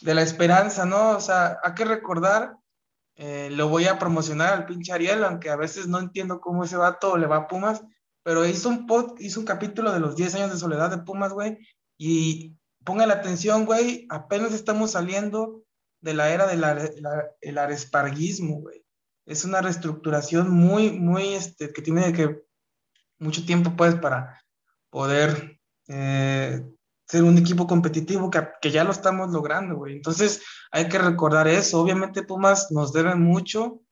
de 0.00 0.14
la 0.14 0.22
esperanza, 0.22 0.84
¿no? 0.86 1.10
O 1.16 1.20
sea, 1.20 1.58
hay 1.62 1.74
que 1.74 1.84
recordar, 1.84 2.56
eh, 3.16 3.48
lo 3.50 3.68
voy 3.68 3.86
a 3.86 3.98
promocionar 3.98 4.52
al 4.54 4.66
pinche 4.66 4.92
Ariel, 4.92 5.24
aunque 5.24 5.50
a 5.50 5.56
veces 5.56 5.86
no 5.88 5.98
entiendo 5.98 6.40
cómo 6.40 6.64
ese 6.64 6.76
vato 6.76 7.16
le 7.16 7.26
va 7.26 7.36
a 7.36 7.48
Pumas, 7.48 7.82
pero 8.22 8.46
hizo 8.46 8.68
un 8.68 8.86
pod, 8.86 9.18
hizo 9.18 9.40
un 9.40 9.46
capítulo 9.46 9.92
de 9.92 10.00
los 10.00 10.16
10 10.16 10.34
años 10.36 10.52
de 10.52 10.58
soledad 10.58 10.90
de 10.90 11.02
Pumas, 11.02 11.32
güey, 11.32 11.58
y 11.98 12.56
ponga 12.84 13.06
la 13.06 13.14
atención, 13.14 13.66
güey, 13.66 14.06
apenas 14.10 14.52
estamos 14.52 14.92
saliendo 14.92 15.62
de 16.00 16.14
la 16.14 16.30
era 16.30 16.46
del 16.46 16.64
el 17.40 17.58
aresparguismo, 17.58 18.60
güey. 18.60 18.84
Es 19.26 19.44
una 19.44 19.60
reestructuración 19.60 20.50
muy, 20.50 20.90
muy, 20.90 21.34
este, 21.34 21.72
que 21.72 21.82
tiene 21.82 22.12
que 22.12 22.42
mucho 23.18 23.44
tiempo, 23.44 23.74
pues, 23.76 23.94
para 23.96 24.42
poder 24.88 25.58
eh, 25.88 26.64
ser 27.10 27.24
un 27.24 27.36
equipo 27.38 27.66
competitivo 27.66 28.30
que, 28.30 28.46
que 28.60 28.70
ya 28.70 28.84
lo 28.84 28.92
estamos 28.92 29.30
logrando, 29.30 29.74
güey. 29.76 29.96
Entonces, 29.96 30.42
hay 30.70 30.88
que 30.88 30.98
recordar 30.98 31.48
eso. 31.48 31.80
Obviamente, 31.80 32.22
Pumas 32.22 32.70
nos 32.70 32.92
debe 32.92 33.16
mucho 33.16 33.64
O 33.64 33.82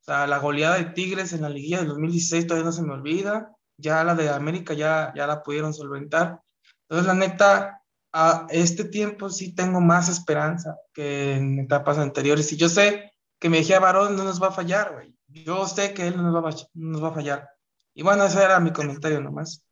sea, 0.00 0.26
la 0.26 0.38
goleada 0.38 0.78
de 0.78 0.86
Tigres 0.86 1.34
en 1.34 1.42
la 1.42 1.50
liguilla 1.50 1.78
del 1.78 1.88
2016 1.88 2.46
todavía 2.46 2.64
no 2.64 2.72
se 2.72 2.82
me 2.82 2.94
olvida. 2.94 3.54
Ya 3.76 4.02
la 4.04 4.14
de 4.14 4.30
América 4.30 4.72
ya, 4.72 5.12
ya 5.14 5.26
la 5.26 5.42
pudieron 5.42 5.74
solventar. 5.74 6.40
Entonces, 6.88 7.06
la 7.06 7.14
neta, 7.14 7.82
a 8.12 8.46
este 8.50 8.84
tiempo 8.84 9.28
sí 9.28 9.54
tengo 9.54 9.80
más 9.80 10.08
esperanza 10.08 10.76
que 10.94 11.34
en 11.34 11.58
etapas 11.58 11.98
anteriores. 11.98 12.50
Y 12.52 12.56
yo 12.56 12.70
sé 12.70 13.12
que 13.38 13.50
Mejía 13.50 13.80
Barón 13.80 14.16
no 14.16 14.24
nos 14.24 14.42
va 14.42 14.48
a 14.48 14.52
fallar, 14.52 14.94
güey. 14.94 15.14
Yo 15.28 15.66
sé 15.66 15.92
que 15.92 16.06
él 16.08 16.14
a, 16.14 16.22
no 16.22 16.32
nos 16.74 17.04
va 17.04 17.08
a 17.08 17.14
fallar. 17.14 17.50
Y 17.94 18.02
bueno, 18.02 18.24
ese 18.24 18.42
era 18.42 18.60
mi 18.60 18.72
comentario 18.72 19.20
nomás. 19.20 19.62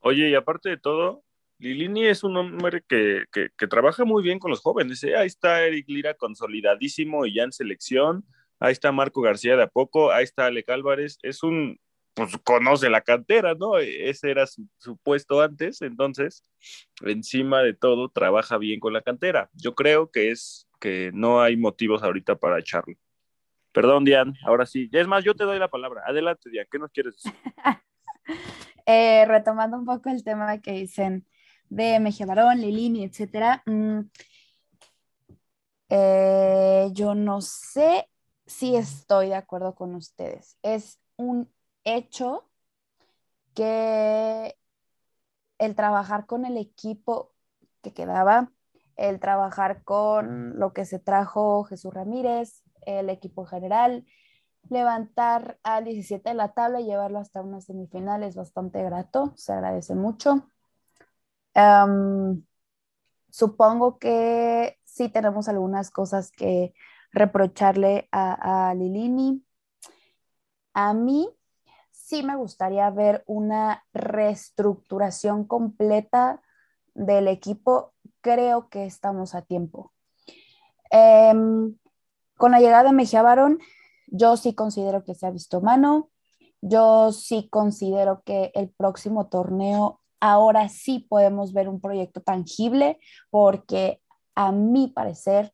Oye, 0.00 0.30
y 0.30 0.34
aparte 0.34 0.70
de 0.70 0.78
todo, 0.78 1.22
Lilini 1.60 2.06
es 2.06 2.24
un 2.24 2.36
hombre 2.38 2.82
que, 2.88 3.24
que, 3.30 3.66
trabaja 3.66 4.04
muy 4.06 4.22
bien 4.22 4.38
con 4.38 4.50
los 4.50 4.60
jóvenes. 4.60 5.04
¿eh? 5.04 5.14
Ahí 5.14 5.26
está 5.26 5.62
Eric 5.62 5.88
Lira 5.88 6.14
consolidadísimo 6.14 7.26
y 7.26 7.34
ya 7.34 7.42
en 7.42 7.52
selección. 7.52 8.24
Ahí 8.58 8.72
está 8.72 8.92
Marco 8.92 9.20
García 9.20 9.56
de 9.56 9.64
a 9.64 9.66
poco. 9.66 10.10
Ahí 10.10 10.24
está 10.24 10.46
Alec 10.46 10.70
Álvarez. 10.70 11.18
Es 11.22 11.42
un, 11.42 11.78
pues 12.14 12.34
conoce 12.44 12.88
la 12.88 13.02
cantera, 13.02 13.54
¿no? 13.54 13.76
Ese 13.76 14.30
era 14.30 14.46
su, 14.46 14.68
puesto 15.02 15.42
antes. 15.42 15.82
Entonces, 15.82 16.44
encima 17.02 17.62
de 17.62 17.74
todo, 17.74 18.08
trabaja 18.08 18.56
bien 18.56 18.80
con 18.80 18.94
la 18.94 19.02
cantera. 19.02 19.50
Yo 19.52 19.74
creo 19.74 20.10
que 20.10 20.30
es 20.30 20.66
que 20.80 21.10
no 21.12 21.42
hay 21.42 21.58
motivos 21.58 22.02
ahorita 22.02 22.36
para 22.36 22.58
echarlo. 22.58 22.94
Perdón, 23.72 24.06
Diane, 24.06 24.32
ahora 24.46 24.64
sí. 24.64 24.88
Es 24.92 25.06
más, 25.06 25.24
yo 25.24 25.34
te 25.34 25.44
doy 25.44 25.58
la 25.58 25.68
palabra. 25.68 26.02
Adelante, 26.06 26.48
Diane, 26.48 26.68
¿qué 26.70 26.78
nos 26.78 26.90
quieres 26.90 27.16
decir? 27.16 27.32
eh, 28.86 29.26
retomando 29.26 29.76
un 29.76 29.84
poco 29.84 30.08
el 30.08 30.24
tema 30.24 30.58
que 30.60 30.72
dicen 30.72 31.26
de 31.70 32.00
Mejía 32.00 32.26
Barón, 32.26 32.60
Lilini, 32.60 33.04
etcétera. 33.04 33.62
Mm, 33.66 34.00
eh, 35.88 36.88
yo 36.92 37.14
no 37.14 37.40
sé 37.40 38.08
si 38.46 38.76
estoy 38.76 39.28
de 39.28 39.36
acuerdo 39.36 39.74
con 39.74 39.94
ustedes. 39.94 40.58
Es 40.62 41.00
un 41.16 41.52
hecho 41.84 42.50
que 43.54 44.56
el 45.58 45.74
trabajar 45.74 46.26
con 46.26 46.44
el 46.44 46.56
equipo 46.56 47.32
que 47.82 47.92
quedaba, 47.92 48.52
el 48.96 49.20
trabajar 49.20 49.82
con 49.84 50.58
lo 50.58 50.72
que 50.72 50.84
se 50.84 50.98
trajo 50.98 51.64
Jesús 51.64 51.92
Ramírez, 51.94 52.62
el 52.86 53.10
equipo 53.10 53.44
general, 53.46 54.06
levantar 54.68 55.58
al 55.62 55.84
17 55.84 56.30
de 56.30 56.34
la 56.34 56.52
tabla 56.52 56.80
y 56.80 56.84
llevarlo 56.84 57.18
hasta 57.18 57.42
una 57.42 57.60
semifinal 57.60 58.22
es 58.22 58.36
bastante 58.36 58.82
grato, 58.82 59.32
se 59.36 59.52
agradece 59.52 59.94
mucho. 59.94 60.50
Um, 61.54 62.44
supongo 63.30 63.98
que 63.98 64.78
sí 64.84 65.08
tenemos 65.08 65.48
algunas 65.48 65.90
cosas 65.90 66.30
que 66.30 66.74
reprocharle 67.12 68.08
a, 68.12 68.74
Lilini. 68.76 69.44
A 70.72 70.94
mí 70.94 71.28
sí 71.90 72.22
me 72.22 72.36
gustaría 72.36 72.88
ver 72.90 73.24
una 73.26 73.84
reestructuración 73.92 75.44
completa 75.44 76.42
del 76.94 77.28
equipo. 77.28 77.94
Creo 78.20 78.68
que 78.68 78.84
estamos 78.84 79.34
a 79.34 79.42
tiempo. 79.42 79.92
Um, 80.92 81.76
con 82.36 82.52
la 82.52 82.60
llegada 82.60 82.84
de 82.84 82.92
Mejía 82.92 83.22
Barón, 83.22 83.58
yo 84.06 84.36
sí 84.36 84.54
considero 84.54 85.04
que 85.04 85.14
se 85.14 85.26
ha 85.26 85.30
visto 85.30 85.60
mano. 85.60 86.10
Yo 86.62 87.12
sí 87.12 87.48
considero 87.48 88.22
que 88.24 88.50
el 88.54 88.70
próximo 88.70 89.28
torneo 89.28 90.00
ahora 90.20 90.68
sí 90.68 91.06
podemos 91.08 91.52
ver 91.52 91.68
un 91.68 91.80
proyecto 91.80 92.20
tangible 92.20 92.98
porque 93.30 94.00
a 94.34 94.52
mi 94.52 94.88
parecer 94.88 95.52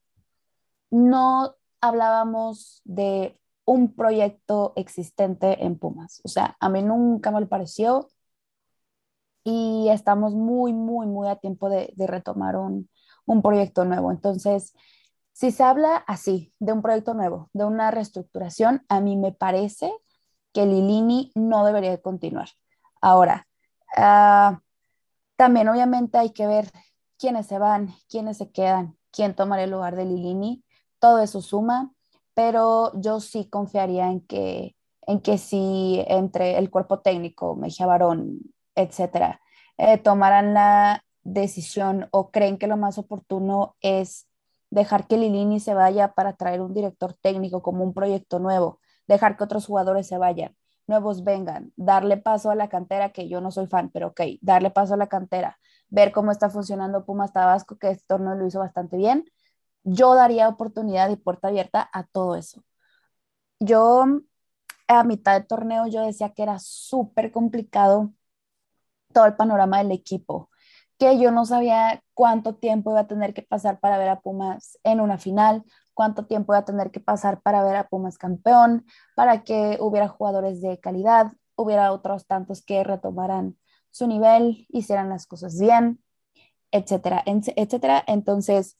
no 0.90 1.54
hablábamos 1.80 2.82
de 2.84 3.40
un 3.64 3.94
proyecto 3.94 4.72
existente 4.76 5.64
en 5.64 5.78
Pumas. 5.78 6.20
O 6.24 6.28
sea, 6.28 6.56
a 6.60 6.68
mí 6.68 6.82
nunca 6.82 7.30
me 7.30 7.40
lo 7.40 7.48
pareció 7.48 8.08
y 9.44 9.88
estamos 9.90 10.34
muy, 10.34 10.72
muy, 10.72 11.06
muy 11.06 11.28
a 11.28 11.36
tiempo 11.36 11.68
de, 11.68 11.92
de 11.96 12.06
retomar 12.06 12.56
un, 12.56 12.88
un 13.26 13.42
proyecto 13.42 13.84
nuevo. 13.84 14.10
Entonces, 14.10 14.74
si 15.32 15.50
se 15.50 15.62
habla 15.62 15.96
así, 16.06 16.52
de 16.58 16.72
un 16.72 16.82
proyecto 16.82 17.14
nuevo, 17.14 17.50
de 17.52 17.64
una 17.64 17.90
reestructuración, 17.90 18.84
a 18.88 19.00
mí 19.00 19.16
me 19.16 19.32
parece 19.32 19.92
que 20.52 20.66
Lilini 20.66 21.30
no 21.34 21.64
debería 21.64 21.90
de 21.90 22.00
continuar. 22.00 22.48
Ahora, 23.00 23.45
uh, 23.96 24.58
también 25.36 25.68
obviamente 25.68 26.18
hay 26.18 26.30
que 26.30 26.46
ver 26.46 26.70
quiénes 27.18 27.46
se 27.46 27.58
van, 27.58 27.94
quiénes 28.08 28.38
se 28.38 28.50
quedan, 28.50 28.96
quién 29.10 29.34
tomará 29.34 29.64
el 29.64 29.70
lugar 29.70 29.96
de 29.96 30.04
Lilini, 30.04 30.64
todo 30.98 31.20
eso 31.20 31.40
suma, 31.42 31.92
pero 32.34 32.92
yo 33.00 33.20
sí 33.20 33.48
confiaría 33.48 34.10
en 34.10 34.20
que, 34.20 34.76
en 35.02 35.20
que 35.20 35.38
si 35.38 36.04
entre 36.08 36.58
el 36.58 36.70
cuerpo 36.70 37.00
técnico, 37.00 37.56
Mejía 37.56 37.86
Barón, 37.86 38.40
etcétera, 38.74 39.40
eh, 39.78 39.98
tomaran 39.98 40.54
la 40.54 41.04
decisión 41.22 42.08
o 42.12 42.30
creen 42.30 42.58
que 42.58 42.66
lo 42.66 42.76
más 42.76 42.98
oportuno 42.98 43.76
es 43.80 44.28
dejar 44.70 45.06
que 45.06 45.16
Lilini 45.18 45.60
se 45.60 45.74
vaya 45.74 46.12
para 46.12 46.34
traer 46.34 46.60
un 46.60 46.74
director 46.74 47.14
técnico 47.14 47.62
como 47.62 47.84
un 47.84 47.94
proyecto 47.94 48.38
nuevo, 48.38 48.80
dejar 49.06 49.36
que 49.36 49.44
otros 49.44 49.66
jugadores 49.66 50.06
se 50.06 50.18
vayan, 50.18 50.56
nuevos 50.86 51.24
vengan, 51.24 51.72
darle 51.76 52.16
paso 52.16 52.50
a 52.50 52.54
la 52.54 52.68
cantera, 52.68 53.10
que 53.10 53.28
yo 53.28 53.40
no 53.40 53.50
soy 53.50 53.66
fan, 53.66 53.90
pero 53.90 54.08
ok, 54.08 54.20
darle 54.40 54.70
paso 54.70 54.94
a 54.94 54.96
la 54.96 55.08
cantera, 55.08 55.58
ver 55.88 56.12
cómo 56.12 56.30
está 56.32 56.50
funcionando 56.50 57.04
Pumas 57.04 57.32
Tabasco, 57.32 57.78
que 57.78 57.90
este 57.90 58.04
torneo 58.06 58.34
lo 58.34 58.46
hizo 58.46 58.60
bastante 58.60 58.96
bien. 58.96 59.24
Yo 59.84 60.14
daría 60.14 60.48
oportunidad 60.48 61.10
y 61.10 61.16
puerta 61.16 61.48
abierta 61.48 61.88
a 61.92 62.04
todo 62.04 62.36
eso. 62.36 62.64
Yo 63.60 64.04
a 64.88 65.04
mitad 65.04 65.40
de 65.40 65.46
torneo 65.46 65.86
yo 65.86 66.02
decía 66.04 66.32
que 66.32 66.42
era 66.42 66.58
súper 66.58 67.32
complicado 67.32 68.12
todo 69.12 69.26
el 69.26 69.36
panorama 69.36 69.78
del 69.78 69.92
equipo 69.92 70.50
que 70.98 71.18
yo 71.18 71.30
no 71.30 71.44
sabía 71.44 72.02
cuánto 72.14 72.54
tiempo 72.56 72.90
iba 72.90 73.00
a 73.00 73.06
tener 73.06 73.34
que 73.34 73.42
pasar 73.42 73.80
para 73.80 73.98
ver 73.98 74.08
a 74.08 74.20
Pumas 74.20 74.78
en 74.84 75.00
una 75.00 75.18
final, 75.18 75.64
cuánto 75.96 76.26
tiempo 76.26 76.52
iba 76.52 76.58
a 76.58 76.64
tener 76.66 76.90
que 76.90 77.00
pasar 77.00 77.40
para 77.40 77.64
ver 77.64 77.74
a 77.74 77.88
Pumas 77.88 78.18
campeón, 78.18 78.84
para 79.16 79.44
que 79.44 79.78
hubiera 79.80 80.08
jugadores 80.08 80.60
de 80.60 80.78
calidad, 80.78 81.32
hubiera 81.56 81.90
otros 81.90 82.26
tantos 82.26 82.62
que 82.62 82.84
retomaran 82.84 83.56
su 83.90 84.06
nivel, 84.06 84.66
hicieran 84.68 85.08
las 85.08 85.26
cosas 85.26 85.58
bien, 85.58 86.04
etcétera, 86.70 87.24
etcétera. 87.26 88.04
Entonces, 88.06 88.78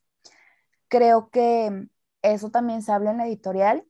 creo 0.88 1.30
que 1.30 1.88
eso 2.20 2.51
también 2.51 2.82
se 2.82 2.93
habla 2.93 3.12
en 3.12 3.18
la 3.18 3.26
editorial. 3.26 3.84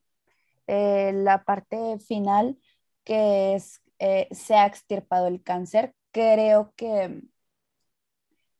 Eh, 0.69 1.13
la 1.13 1.45
parte 1.45 1.99
final, 1.99 2.59
que 3.05 3.57
es, 3.57 3.83
eh, 3.99 4.29
se 4.31 4.55
ha 4.55 4.67
extirpado 4.67 5.27
el 5.27 5.43
cáncer, 5.43 5.97
creo 6.13 6.73
que 6.77 7.23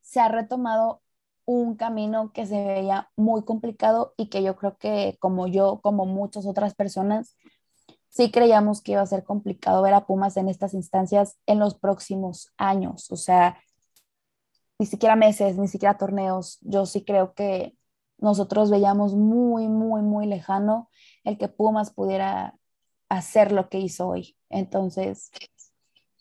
se 0.01 0.21
ha 0.21 0.29
retomado 0.29 1.03
un 1.47 1.77
camino 1.77 2.33
que 2.33 2.47
se 2.47 2.65
veía 2.65 3.11
muy 3.17 3.45
complicado 3.45 4.15
y 4.17 4.29
que 4.29 4.43
yo 4.43 4.57
creo 4.57 4.77
que 4.79 5.17
como 5.21 5.47
yo, 5.47 5.81
como 5.81 6.05
muchas 6.07 6.47
otras 6.47 6.75
personas, 6.75 7.37
sí 8.09 8.31
creíamos 8.31 8.83
que 8.83 8.93
iba 8.93 9.03
a 9.03 9.07
ser 9.07 9.25
complicado 9.25 9.83
ver 9.83 9.95
a 9.95 10.07
Pumas 10.07 10.37
en 10.37 10.49
estas 10.49 10.75
instancias 10.75 11.39
en 11.47 11.59
los 11.59 11.75
próximos 11.77 12.53
años. 12.59 13.11
O 13.13 13.17
sea, 13.17 13.59
ni 14.79 14.87
siquiera 14.87 15.17
meses, 15.17 15.57
ni 15.59 15.69
siquiera 15.69 15.99
torneos. 15.99 16.59
Yo 16.63 16.87
sí 16.87 17.05
creo 17.05 17.35
que 17.35 17.77
nosotros 18.19 18.71
veíamos 18.71 19.15
muy, 19.15 19.69
muy, 19.69 20.03
muy 20.03 20.27
lejano 20.27 20.91
el 21.25 21.39
que 21.39 21.49
Pumas 21.49 21.93
pudiera 21.93 22.59
hacer 23.09 23.53
lo 23.53 23.69
que 23.69 23.79
hizo 23.79 24.09
hoy. 24.09 24.37
Entonces, 24.49 25.31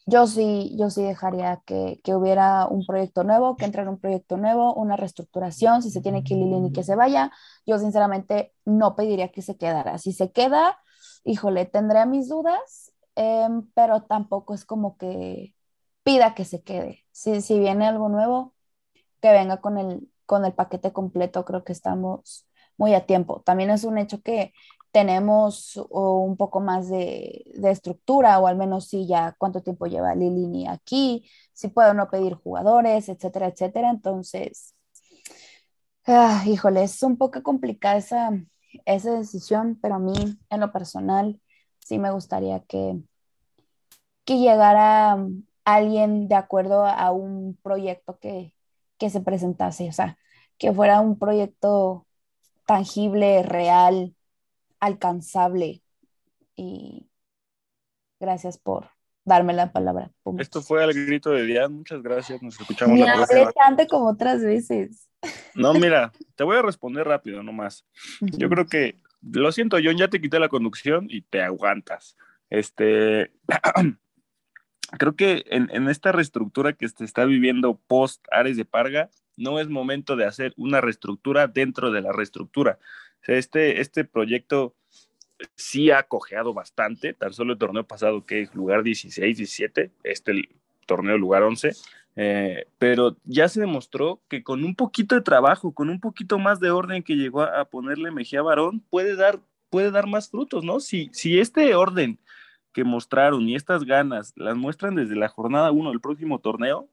yo 0.05 0.27
sí, 0.27 0.75
yo 0.77 0.89
sí 0.89 1.01
dejaría 1.03 1.61
que, 1.65 1.99
que, 2.03 2.13
hubiera 2.15 2.67
un 2.67 2.85
proyecto 2.85 3.23
nuevo, 3.23 3.57
que 3.57 3.65
entrara 3.65 3.89
un 3.89 3.99
proyecto 3.99 4.37
nuevo, 4.37 4.73
una 4.75 4.95
reestructuración, 4.97 5.81
si 5.81 5.89
se 5.89 6.01
tiene 6.01 6.23
que 6.23 6.35
ir 6.35 6.65
y 6.65 6.71
que 6.71 6.83
se 6.83 6.95
vaya. 6.95 7.31
Yo 7.65 7.79
sinceramente 7.79 8.53
no 8.65 8.95
pediría 8.95 9.31
que 9.31 9.41
se 9.41 9.57
quedara. 9.57 9.97
Si 9.97 10.13
se 10.13 10.31
queda, 10.31 10.79
híjole, 11.23 11.65
tendré 11.65 12.05
mis 12.05 12.29
dudas, 12.29 12.93
eh, 13.15 13.47
pero 13.73 14.03
tampoco 14.03 14.53
es 14.53 14.65
como 14.65 14.97
que 14.97 15.55
pida 16.03 16.35
que 16.35 16.45
se 16.45 16.61
quede. 16.63 17.03
Si, 17.11 17.41
si 17.41 17.59
viene 17.59 17.87
algo 17.87 18.09
nuevo, 18.09 18.53
que 19.21 19.31
venga 19.31 19.61
con 19.61 19.77
el, 19.79 20.09
con 20.25 20.45
el 20.45 20.53
paquete 20.53 20.93
completo, 20.93 21.45
creo 21.45 21.63
que 21.63 21.73
estamos 21.73 22.47
muy 22.77 22.93
a 22.93 23.05
tiempo. 23.05 23.41
También 23.41 23.69
es 23.71 23.83
un 23.83 23.97
hecho 23.97 24.21
que 24.21 24.53
tenemos 24.95 25.75
un 25.89 26.37
poco 26.37 26.61
más 26.61 26.87
de, 26.87 27.43
de, 27.53 27.69
estructura, 27.69 28.39
o 28.39 28.47
al 28.47 28.55
menos 28.55 28.87
si 28.87 29.05
ya 29.05 29.35
cuánto 29.37 29.61
tiempo 29.61 29.87
lleva 29.87 30.15
Lilini 30.15 30.69
aquí, 30.69 31.29
si 31.51 31.67
puedo 31.67 31.93
no 31.93 32.09
pedir 32.09 32.35
jugadores, 32.35 33.09
etcétera, 33.09 33.47
etcétera. 33.47 33.89
Entonces, 33.89 34.73
ah, 36.07 36.41
híjole, 36.47 36.83
es 36.83 37.03
un 37.03 37.17
poco 37.17 37.43
complicada 37.43 37.97
esa, 37.97 38.29
esa 38.85 39.11
decisión, 39.17 39.77
pero 39.81 39.95
a 39.95 39.99
mí, 39.99 40.13
en 40.49 40.59
lo 40.61 40.71
personal, 40.71 41.41
sí 41.79 41.99
me 41.99 42.11
gustaría 42.11 42.61
que, 42.61 42.97
que 44.23 44.37
llegara 44.37 45.17
alguien 45.65 46.29
de 46.29 46.35
acuerdo 46.35 46.85
a 46.85 47.11
un 47.11 47.57
proyecto 47.61 48.17
que, 48.19 48.53
que 48.97 49.09
se 49.09 49.19
presentase, 49.19 49.89
o 49.89 49.91
sea, 49.91 50.17
que 50.57 50.71
fuera 50.73 51.01
un 51.01 51.19
proyecto 51.19 52.07
tangible, 52.65 53.43
real, 53.43 54.14
alcanzable, 54.85 55.81
y 56.55 57.07
gracias 58.19 58.57
por 58.57 58.89
darme 59.25 59.53
la 59.53 59.71
palabra. 59.71 60.11
Esto 60.37 60.61
fue 60.61 60.83
al 60.83 60.93
grito 60.93 61.31
de 61.31 61.45
Diana. 61.45 61.69
Muchas 61.69 62.01
gracias. 62.01 62.41
Nos 62.41 62.59
escuchamos 62.59 62.95
Ni 62.95 63.03
la 63.03 63.13
hablé 63.13 63.25
próxima. 63.25 63.51
tanto 63.53 63.87
como 63.87 64.09
otras 64.09 64.43
veces. 64.43 65.09
No, 65.55 65.73
mira, 65.73 66.11
te 66.35 66.43
voy 66.43 66.57
a 66.57 66.61
responder 66.61 67.07
rápido 67.07 67.41
nomás. 67.41 67.85
Yo 68.21 68.47
creo 68.49 68.67
que, 68.67 69.01
lo 69.23 69.51
siento, 69.51 69.77
John, 69.83 69.97
ya 69.97 70.07
te 70.07 70.21
quité 70.21 70.39
la 70.39 70.49
conducción 70.49 71.07
y 71.09 71.21
te 71.21 71.41
aguantas. 71.41 72.15
Este, 72.51 73.31
creo 74.99 75.15
que 75.15 75.43
en, 75.47 75.69
en 75.73 75.89
esta 75.89 76.11
reestructura 76.11 76.73
que 76.73 76.87
se 76.87 77.03
está 77.03 77.25
viviendo 77.25 77.79
post 77.87 78.23
Ares 78.31 78.55
de 78.55 78.65
Parga, 78.65 79.09
no 79.37 79.59
es 79.59 79.67
momento 79.67 80.15
de 80.15 80.25
hacer 80.25 80.53
una 80.57 80.81
reestructura 80.81 81.47
dentro 81.47 81.91
de 81.91 82.01
la 82.01 82.11
reestructura. 82.11 82.79
Este, 83.27 83.81
este 83.81 84.05
proyecto 84.05 84.75
sí 85.55 85.91
ha 85.91 86.03
cojeado 86.03 86.53
bastante, 86.53 87.13
tan 87.13 87.33
solo 87.33 87.53
el 87.53 87.59
torneo 87.59 87.85
pasado 87.85 88.25
que 88.25 88.41
es 88.41 88.55
lugar 88.55 88.83
16, 88.83 89.37
17, 89.37 89.91
este 90.03 90.31
el 90.31 90.49
torneo 90.85 91.17
lugar 91.17 91.43
11, 91.43 91.71
eh, 92.15 92.67
pero 92.77 93.17
ya 93.25 93.49
se 93.49 93.59
demostró 93.59 94.21
que 94.29 94.43
con 94.43 94.63
un 94.63 94.75
poquito 94.75 95.15
de 95.15 95.21
trabajo, 95.21 95.73
con 95.73 95.89
un 95.89 95.99
poquito 95.99 96.39
más 96.39 96.59
de 96.59 96.71
orden 96.71 97.03
que 97.03 97.15
llegó 97.15 97.41
a, 97.41 97.61
a 97.61 97.65
ponerle 97.65 98.11
Mejía 98.11 98.41
Barón, 98.41 98.81
puede 98.89 99.15
dar, 99.15 99.39
puede 99.69 99.91
dar 99.91 100.07
más 100.07 100.29
frutos, 100.29 100.63
¿no? 100.63 100.79
Si, 100.79 101.09
si 101.11 101.39
este 101.39 101.75
orden 101.75 102.19
que 102.71 102.83
mostraron 102.83 103.47
y 103.47 103.55
estas 103.55 103.85
ganas 103.85 104.33
las 104.35 104.55
muestran 104.55 104.95
desde 104.95 105.15
la 105.15 105.29
jornada 105.29 105.71
1 105.71 105.89
del 105.89 106.01
próximo 106.01 106.39
torneo, 106.39 106.89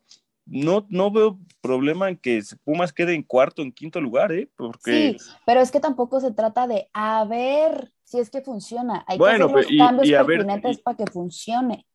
no, 0.46 0.86
no 0.90 1.10
veo 1.10 1.38
problema 1.60 2.08
en 2.08 2.16
que 2.16 2.42
Pumas 2.64 2.92
quede 2.92 3.14
en 3.14 3.22
cuarto, 3.22 3.62
en 3.62 3.72
quinto 3.72 4.00
lugar, 4.00 4.32
¿eh? 4.32 4.48
Porque... 4.56 5.14
Sí, 5.14 5.16
pero 5.46 5.60
es 5.60 5.70
que 5.70 5.80
tampoco 5.80 6.20
se 6.20 6.32
trata 6.32 6.66
de 6.66 6.88
a 6.92 7.24
ver 7.24 7.92
si 8.04 8.18
es 8.18 8.30
que 8.30 8.42
funciona. 8.42 9.04
Hay 9.06 9.18
Bueno, 9.18 9.46
que 9.46 9.52
hacer 9.52 9.56
los 9.56 9.66
y- 9.72 9.78
cambios 9.78 10.08
y 10.08 10.14
a 10.14 10.22
ver, 10.22 10.38
pertinentes 10.38 10.78
para 10.82 10.96
que 10.96 11.06
funcione. 11.06 11.86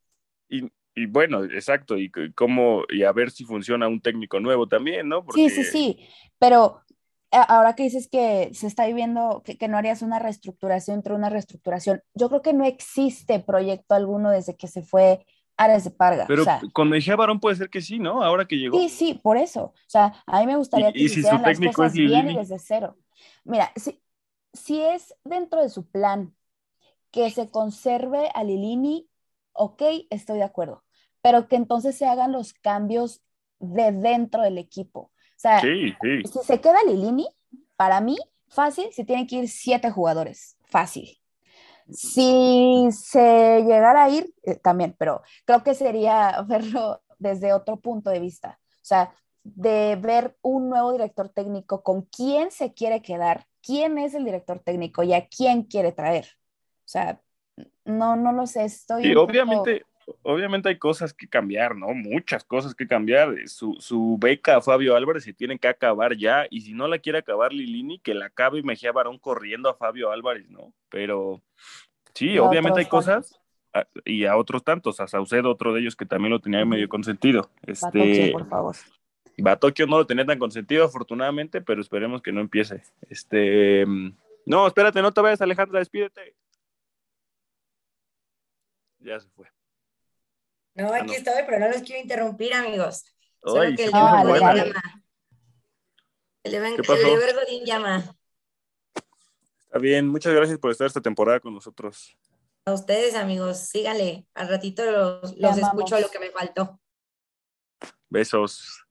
Y, 0.49 0.69
y 0.95 1.05
bueno, 1.07 1.43
exacto, 1.43 1.97
y 1.97 2.09
cómo, 2.35 2.83
y 2.89 3.03
a 3.03 3.11
ver 3.11 3.31
si 3.31 3.43
funciona 3.43 3.87
un 3.87 4.01
técnico 4.01 4.39
nuevo 4.39 4.67
también, 4.67 5.09
¿no? 5.09 5.25
Sí, 5.33 5.49
sí, 5.49 5.63
sí, 5.65 6.07
pero 6.39 6.81
ahora 7.31 7.75
que 7.75 7.83
dices 7.83 8.07
que 8.09 8.49
se 8.53 8.67
está 8.67 8.87
viviendo, 8.87 9.41
que, 9.45 9.57
que 9.57 9.67
no 9.67 9.77
harías 9.77 10.01
una 10.01 10.19
reestructuración 10.19 10.97
entre 10.97 11.13
una 11.13 11.29
reestructuración, 11.29 12.01
yo 12.13 12.29
creo 12.29 12.41
que 12.41 12.53
no 12.53 12.63
existe 12.65 13.39
proyecto 13.39 13.93
alguno 13.95 14.31
desde 14.31 14.55
que 14.55 14.67
se 14.67 14.83
fue 14.83 15.25
Ares 15.57 15.83
de 15.83 15.91
Parga. 15.91 16.25
Pero 16.27 16.43
o 16.43 16.45
sea, 16.45 16.61
con 16.73 16.89
Mejía 16.89 17.15
Barón 17.15 17.39
puede 17.39 17.55
ser 17.55 17.69
que 17.69 17.81
sí, 17.81 17.99
¿no? 17.99 18.23
Ahora 18.23 18.45
que 18.47 18.55
llegó. 18.57 18.77
Sí, 18.79 18.89
sí, 18.89 19.13
por 19.15 19.37
eso. 19.37 19.63
O 19.65 19.73
sea, 19.87 20.23
a 20.25 20.39
mí 20.39 20.45
me 20.47 20.55
gustaría 20.55 20.89
Y- 20.89 20.93
que 20.93 20.99
y 20.99 21.09
si 21.09 21.19
hicieran 21.21 21.41
las 21.41 21.59
cosas 21.59 21.93
bien 21.93 22.29
y 22.29 22.35
desde 22.37 22.59
cero. 22.59 22.97
Mira, 23.43 23.71
si, 23.75 24.01
si 24.53 24.81
es 24.81 25.15
dentro 25.23 25.61
de 25.61 25.69
su 25.69 25.89
plan 25.89 26.35
que 27.11 27.29
se 27.31 27.49
conserve 27.49 28.29
a 28.33 28.43
Lilini, 28.43 29.09
ok, 29.53 29.81
estoy 30.09 30.37
de 30.37 30.43
acuerdo. 30.43 30.83
Pero 31.21 31.47
que 31.47 31.55
entonces 31.55 31.97
se 31.97 32.05
hagan 32.05 32.31
los 32.31 32.53
cambios 32.53 33.21
de 33.59 33.91
dentro 33.91 34.43
del 34.43 34.57
equipo. 34.59 34.99
O 34.99 35.39
sea, 35.39 35.59
Sí, 35.61 35.93
sí. 36.01 36.23
si 36.31 36.39
se 36.45 36.61
queda 36.61 36.77
Lilini, 36.85 37.27
para 37.75 38.01
mí, 38.01 38.17
fácil, 38.47 38.87
se 38.91 39.03
tienen 39.05 39.25
que 39.27 39.37
ir 39.37 39.49
siete 39.49 39.89
jugadores. 39.89 40.57
Fácil. 40.65 41.17
Si 41.91 42.87
se 42.91 43.63
llegara 43.63 44.03
a 44.05 44.09
ir, 44.09 44.33
eh, 44.43 44.55
también, 44.55 44.95
pero 44.97 45.21
creo 45.45 45.63
que 45.63 45.73
sería 45.73 46.41
verlo 46.47 47.01
desde 47.19 47.53
otro 47.53 47.77
punto 47.79 48.09
de 48.09 48.19
vista. 48.19 48.59
O 48.67 48.85
sea, 48.87 49.13
de 49.43 49.97
ver 49.99 50.37
un 50.41 50.69
nuevo 50.69 50.91
director 50.91 51.29
técnico, 51.29 51.81
con 51.83 52.01
quién 52.03 52.51
se 52.51 52.73
quiere 52.73 53.01
quedar, 53.01 53.45
quién 53.61 53.97
es 53.97 54.13
el 54.13 54.25
director 54.25 54.59
técnico 54.59 55.03
y 55.03 55.13
a 55.13 55.27
quién 55.27 55.63
quiere 55.63 55.91
traer. 55.91 56.25
O 56.79 56.87
sea, 56.89 57.21
no, 57.85 58.15
no 58.15 58.31
lo 58.33 58.45
sé, 58.45 58.65
estoy... 58.65 59.03
Un 59.21 59.27
poco- 59.57 59.63
obviamente, 60.21 60.69
hay 60.69 60.77
cosas 60.77 61.13
que 61.13 61.27
cambiar, 61.27 61.75
¿no? 61.75 61.87
Muchas 61.93 62.43
cosas 62.43 62.73
que 62.75 62.87
cambiar. 62.87 63.35
Su, 63.47 63.75
su 63.79 64.17
beca 64.19 64.57
a 64.57 64.61
Fabio 64.61 64.95
Álvarez 64.95 65.23
se 65.23 65.33
tiene 65.33 65.59
que 65.59 65.67
acabar 65.67 66.15
ya, 66.15 66.47
y 66.49 66.61
si 66.61 66.73
no 66.73 66.87
la 66.87 66.99
quiere 66.99 67.19
acabar 67.19 67.53
Lilini, 67.53 67.99
que 67.99 68.13
la 68.13 68.25
acabe 68.27 68.63
Mejía 68.63 68.91
Barón 68.91 69.19
corriendo 69.19 69.69
a 69.69 69.75
Fabio 69.75 70.11
Álvarez, 70.11 70.49
¿no? 70.49 70.73
Pero 70.89 71.41
sí, 72.13 72.31
Y 72.31 72.39
obviamente 72.39 72.79
hay 72.79 72.85
cosas, 72.87 73.39
a- 73.73 73.87
y 74.05 74.25
a 74.25 74.37
otros 74.37 74.63
tantos, 74.63 74.99
a 74.99 75.07
Saucedo, 75.07 75.51
otro 75.51 75.73
de 75.73 75.81
ellos 75.81 75.95
que 75.95 76.05
también 76.05 76.31
lo 76.31 76.39
tenía 76.39 76.65
medio 76.65 76.89
consentido. 76.89 77.49
Batocchio, 77.65 78.01
Este, 78.03 78.31
por 78.31 78.47
favor. 78.49 78.75
Batocchio 79.39 79.85
no 79.85 79.97
lo 79.99 80.07
tenía 80.07 80.25
tan 80.25 80.39
consentido, 80.39 80.85
afortunadamente, 80.85 81.61
pero 81.61 81.79
esperemos 81.81 82.21
que 82.21 82.31
no 82.31 82.41
empiece. 82.41 82.81
Este, 83.09 83.85
no, 84.45 84.65
espérate, 84.67 85.01
no 85.01 85.11
te 85.11 85.21
vayas, 85.21 85.41
Alejandra, 85.41 85.79
despídete. 85.79 86.33
Ya 88.99 89.19
se 89.19 89.29
fue. 89.29 89.47
No, 90.77 90.93
Ah, 90.93 90.97
aquí 90.97 91.07
no. 91.07 91.13
estoy, 91.13 91.43
pero 91.45 91.59
no 91.59 91.67
los 91.69 91.81
quiero 91.81 92.01
interrumpir, 92.01 92.53
amigos. 92.53 93.03
Solo 93.43 93.61
Ay, 93.61 93.75
que 93.75 93.85
el 93.85 93.91
se 93.91 93.97
de 93.97 94.03
llama. 94.03 94.21
El 96.43 96.51
de, 96.51 96.75
¿Qué 96.77 96.83
pasó? 96.83 96.93
el 96.93 97.05
de 97.05 97.17
Ver 97.17 97.35
Godín 97.35 97.65
llama. 97.65 98.15
Está 99.65 99.79
bien, 99.79 100.07
muchas 100.07 100.33
gracias 100.33 100.57
por 100.59 100.71
estar 100.71 100.87
esta 100.87 101.01
temporada 101.01 101.39
con 101.39 101.53
nosotros. 101.53 102.17
A 102.65 102.73
ustedes, 102.73 103.15
amigos, 103.15 103.57
síganle. 103.59 104.25
Al 104.33 104.49
ratito 104.49 104.85
los, 104.85 105.35
los 105.37 105.57
escucho 105.57 105.99
lo 105.99 106.09
que 106.09 106.19
me 106.19 106.31
faltó. 106.31 106.79
Besos. 108.09 108.85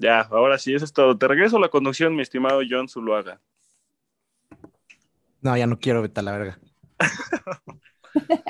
Ya, 0.00 0.20
ahora 0.22 0.58
sí, 0.58 0.74
eso 0.74 0.84
es 0.84 0.92
todo. 0.92 1.16
Te 1.18 1.28
regreso 1.28 1.56
a 1.56 1.60
la 1.60 1.68
conducción, 1.68 2.16
mi 2.16 2.22
estimado 2.22 2.62
John 2.68 2.88
Zuluaga. 2.88 3.40
No, 5.40 5.56
ya 5.56 5.66
no 5.66 5.78
quiero, 5.78 6.00
vete 6.02 6.20
a 6.20 6.22
la 6.22 6.32
verga. 6.32 6.58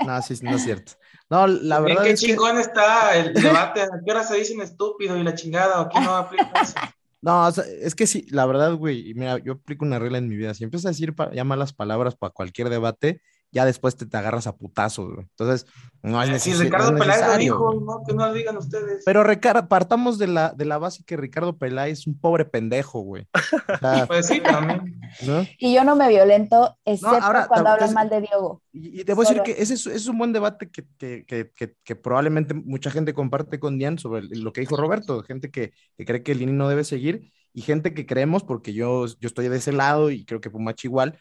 No, 0.05 0.21
sí, 0.23 0.35
no 0.43 0.57
es 0.57 0.65
cierto. 0.65 0.95
No, 1.33 1.47
la 1.47 1.81
verdad 1.81 2.03
qué 2.03 2.11
es 2.11 2.21
que... 2.21 2.27
chingón 2.27 2.59
está 2.59 3.17
el 3.17 3.33
debate. 3.33 3.81
¿A 3.81 3.89
qué 4.05 4.11
hora 4.11 4.23
se 4.23 4.37
dicen 4.37 4.61
estúpido 4.61 5.17
y 5.17 5.23
la 5.23 5.35
chingada? 5.35 5.81
Aquí 5.81 5.99
no 5.99 6.15
aplica 6.15 6.53
eso. 6.61 6.75
No, 7.25 7.47
o 7.47 7.53
sea, 7.53 7.63
es 7.81 7.95
que 7.95 8.09
sí, 8.09 8.27
la 8.31 8.47
verdad, 8.47 8.75
güey, 8.75 9.15
mira, 9.15 9.39
yo 9.39 9.53
aplico 9.53 9.85
una 9.85 10.01
regla 10.01 10.19
en 10.19 10.29
mi 10.29 10.35
vida. 10.35 10.55
Si 10.55 10.65
empiezas 10.65 10.87
a 10.87 10.89
decir 10.89 11.15
ya 11.33 11.45
malas 11.45 11.73
palabras 11.73 12.17
para 12.17 12.33
cualquier 12.33 12.69
debate, 12.69 13.23
ya 13.53 13.65
después 13.67 13.97
te, 13.97 14.07
te 14.07 14.17
agarras 14.17 14.47
a 14.47 14.57
putazos, 14.57 15.13
güey. 15.15 15.27
Entonces, 15.31 15.67
no 16.03 16.21
es 16.23 16.29
Si 16.43 16.51
necesario. 16.51 16.65
Ricardo 16.65 16.91
no 16.91 16.97
es 16.97 17.03
Peláez 17.03 17.21
lo 17.21 17.27
necesario, 17.27 17.53
dijo, 17.55 17.75
no, 17.81 18.03
que 18.07 18.15
no 18.15 18.27
lo 18.27 18.33
digan 18.33 18.57
ustedes. 18.57 19.03
Pero 19.05 19.23
Ricardo, 19.25 19.69
partamos 19.69 20.19
de 20.19 20.27
la, 20.27 20.51
de 20.51 20.65
la 20.65 20.79
base 20.79 21.05
que 21.05 21.17
Ricardo 21.17 21.57
Peláez 21.59 22.01
es 22.01 22.07
un 22.07 22.19
pobre 22.19 22.45
pendejo, 22.47 23.01
güey. 23.01 23.27
O 23.35 23.35
sea, 23.79 24.07
Pues 24.07 24.27
sí, 24.27 24.41
también. 24.41 24.99
¿no? 25.27 25.47
Y 25.59 25.75
yo 25.75 25.85
no 25.85 25.95
me 25.97 26.09
violento, 26.09 26.77
excepto 26.85 27.15
ahora, 27.17 27.47
cuando 27.47 27.71
hablan 27.71 27.93
mal 27.95 28.09
de 28.09 28.23
Diogo. 28.23 28.63
Y, 28.73 29.01
y 29.01 29.05
te 29.05 29.15
voy 29.15 29.27
a 29.27 29.29
decir 29.29 29.43
que 29.43 29.63
ese 29.63 29.75
es, 29.75 29.87
es 29.87 30.07
un 30.09 30.19
buen 30.19 30.33
debate 30.33 30.71
que, 30.71 30.85
que, 30.99 31.25
que, 31.27 31.51
que, 31.55 31.75
que 31.85 31.97
probablemente 31.97 32.55
mucha 32.55 32.91
gente 32.91 33.13
comparte 33.15 33.61
con 33.61 33.79
Dian 33.79 33.99
sobre 33.99 34.21
el- 34.23 34.41
lo 34.43 34.53
que 34.53 34.63
dijo 34.63 34.77
Roberto, 34.77 35.23
gente 35.23 35.51
que, 35.51 35.73
que 35.97 36.05
cree 36.05 36.23
que 36.23 36.35
Lini 36.35 36.53
no 36.53 36.69
debe 36.69 36.85
seguir 36.85 37.31
y 37.55 37.61
gente 37.61 37.93
que 37.93 38.07
creemos, 38.07 38.45
porque 38.45 38.73
yo, 38.73 39.07
yo 39.07 39.27
estoy 39.29 39.49
de 39.49 39.59
ese 39.59 39.73
lado 39.73 40.11
y 40.11 40.25
creo 40.25 40.41
que 40.41 40.49
Pumachi 40.51 40.89
igual. 40.89 41.19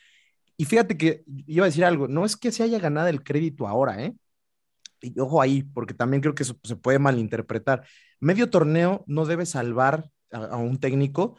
Y 0.61 0.65
fíjate 0.65 0.95
que 0.95 1.23
iba 1.47 1.65
a 1.65 1.69
decir 1.69 1.83
algo, 1.83 2.07
no 2.07 2.23
es 2.23 2.37
que 2.37 2.51
se 2.51 2.61
haya 2.61 2.77
ganado 2.77 3.07
el 3.07 3.23
crédito 3.23 3.67
ahora, 3.67 3.99
¿eh? 4.03 4.13
Y 5.01 5.19
ojo 5.19 5.41
ahí, 5.41 5.63
porque 5.63 5.95
también 5.95 6.21
creo 6.21 6.35
que 6.35 6.43
eso 6.43 6.55
se 6.63 6.75
puede 6.75 6.99
malinterpretar. 6.99 7.83
Medio 8.19 8.47
torneo 8.51 9.03
no 9.07 9.25
debe 9.25 9.47
salvar 9.47 10.11
a, 10.31 10.57
un 10.57 10.79
técnico, 10.79 11.35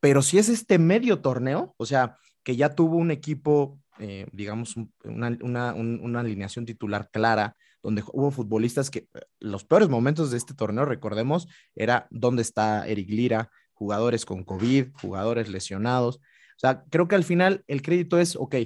pero 0.00 0.22
si 0.22 0.38
es 0.38 0.48
este 0.48 0.80
medio 0.80 1.20
torneo, 1.20 1.72
o 1.76 1.86
sea, 1.86 2.18
que 2.42 2.56
ya 2.56 2.74
tuvo 2.74 2.96
un 2.96 3.12
equipo, 3.12 3.78
eh, 4.00 4.26
digamos, 4.32 4.76
un- 4.76 4.92
una, 5.04 5.38
una- 5.40 5.74
un- 5.74 6.00
una 6.02 6.18
alineación 6.18 6.66
titular 6.66 7.10
clara, 7.12 7.54
donde 7.80 8.02
hubo 8.12 8.32
futbolistas 8.32 8.90
que 8.90 9.06
eh, 9.14 9.20
los 9.38 9.62
peores 9.62 9.88
momentos 9.88 10.32
de 10.32 10.36
este 10.36 10.54
torneo, 10.54 10.84
recordemos, 10.84 11.46
era 11.76 12.08
dónde 12.10 12.42
está 12.42 12.88
Eric 12.88 13.08
Lira, 13.08 13.52
jugadores 13.72 14.24
con 14.24 14.42
COVID, 14.42 14.88
jugadores 15.00 15.48
lesionados. 15.48 16.18
O 16.58 16.60
sea, 16.60 16.82
creo 16.90 17.06
que 17.06 17.14
al 17.14 17.22
final 17.22 17.62
el 17.68 17.82
crédito 17.82 18.18
es, 18.18 18.34
ok, 18.34 18.56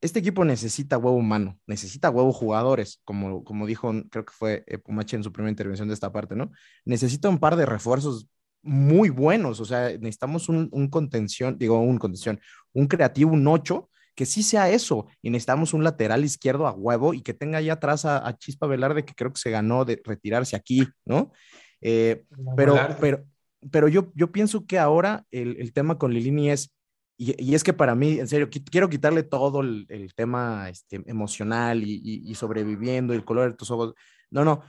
este 0.00 0.20
equipo 0.20 0.44
necesita 0.44 0.98
huevo 0.98 1.16
humano, 1.16 1.58
necesita 1.66 2.10
huevo 2.10 2.32
jugadores, 2.32 3.00
como, 3.04 3.42
como 3.42 3.66
dijo, 3.66 3.92
creo 4.08 4.24
que 4.24 4.32
fue 4.32 4.62
eh, 4.68 4.78
Pumachi 4.78 5.16
en 5.16 5.24
su 5.24 5.32
primera 5.32 5.50
intervención 5.50 5.88
de 5.88 5.94
esta 5.94 6.12
parte, 6.12 6.36
¿no? 6.36 6.52
Necesita 6.84 7.28
un 7.28 7.38
par 7.38 7.56
de 7.56 7.66
refuerzos 7.66 8.28
muy 8.62 9.08
buenos, 9.08 9.58
o 9.58 9.64
sea, 9.64 9.88
necesitamos 9.88 10.48
un, 10.48 10.68
un 10.70 10.88
contención, 10.88 11.58
digo, 11.58 11.80
un 11.80 11.98
contención, 11.98 12.40
un 12.72 12.86
creativo, 12.86 13.32
un 13.32 13.48
8, 13.48 13.90
que 14.14 14.26
sí 14.26 14.44
sea 14.44 14.70
eso, 14.70 15.08
y 15.20 15.30
necesitamos 15.30 15.74
un 15.74 15.82
lateral 15.82 16.24
izquierdo 16.24 16.68
a 16.68 16.72
huevo 16.72 17.14
y 17.14 17.22
que 17.22 17.34
tenga 17.34 17.58
ahí 17.58 17.68
atrás 17.68 18.04
a, 18.04 18.24
a 18.24 18.36
Chispa 18.36 18.68
Velarde, 18.68 19.04
que 19.04 19.14
creo 19.14 19.32
que 19.32 19.40
se 19.40 19.50
ganó 19.50 19.84
de 19.84 20.00
retirarse 20.04 20.54
aquí, 20.54 20.86
¿no? 21.04 21.32
Eh, 21.80 22.24
pero, 22.56 22.78
pero, 23.00 23.24
pero 23.72 23.88
yo, 23.88 24.12
yo 24.14 24.30
pienso 24.30 24.66
que 24.66 24.78
ahora 24.78 25.24
el, 25.32 25.56
el 25.58 25.72
tema 25.72 25.98
con 25.98 26.14
Lilini 26.14 26.50
es, 26.50 26.72
y, 27.16 27.54
es 27.54 27.62
que 27.64 27.72
para 27.72 27.94
mí, 27.94 28.18
en 28.18 28.28
serio, 28.28 28.50
qui- 28.50 28.64
quiero 28.68 28.88
quitarle 28.88 29.22
todo 29.22 29.60
el, 29.60 29.86
tema 30.16 30.68
este, 30.68 31.02
emocional 31.06 31.82
y, 31.82 31.94
y- 32.04 32.30
y 32.30 32.34
sobreviviendo, 32.34 33.12
el 33.14 33.24
color 33.24 33.50
de 33.50 33.56
tus 33.56 33.70
ojos. 33.70 33.94
No, 34.30 34.44
no. 34.44 34.62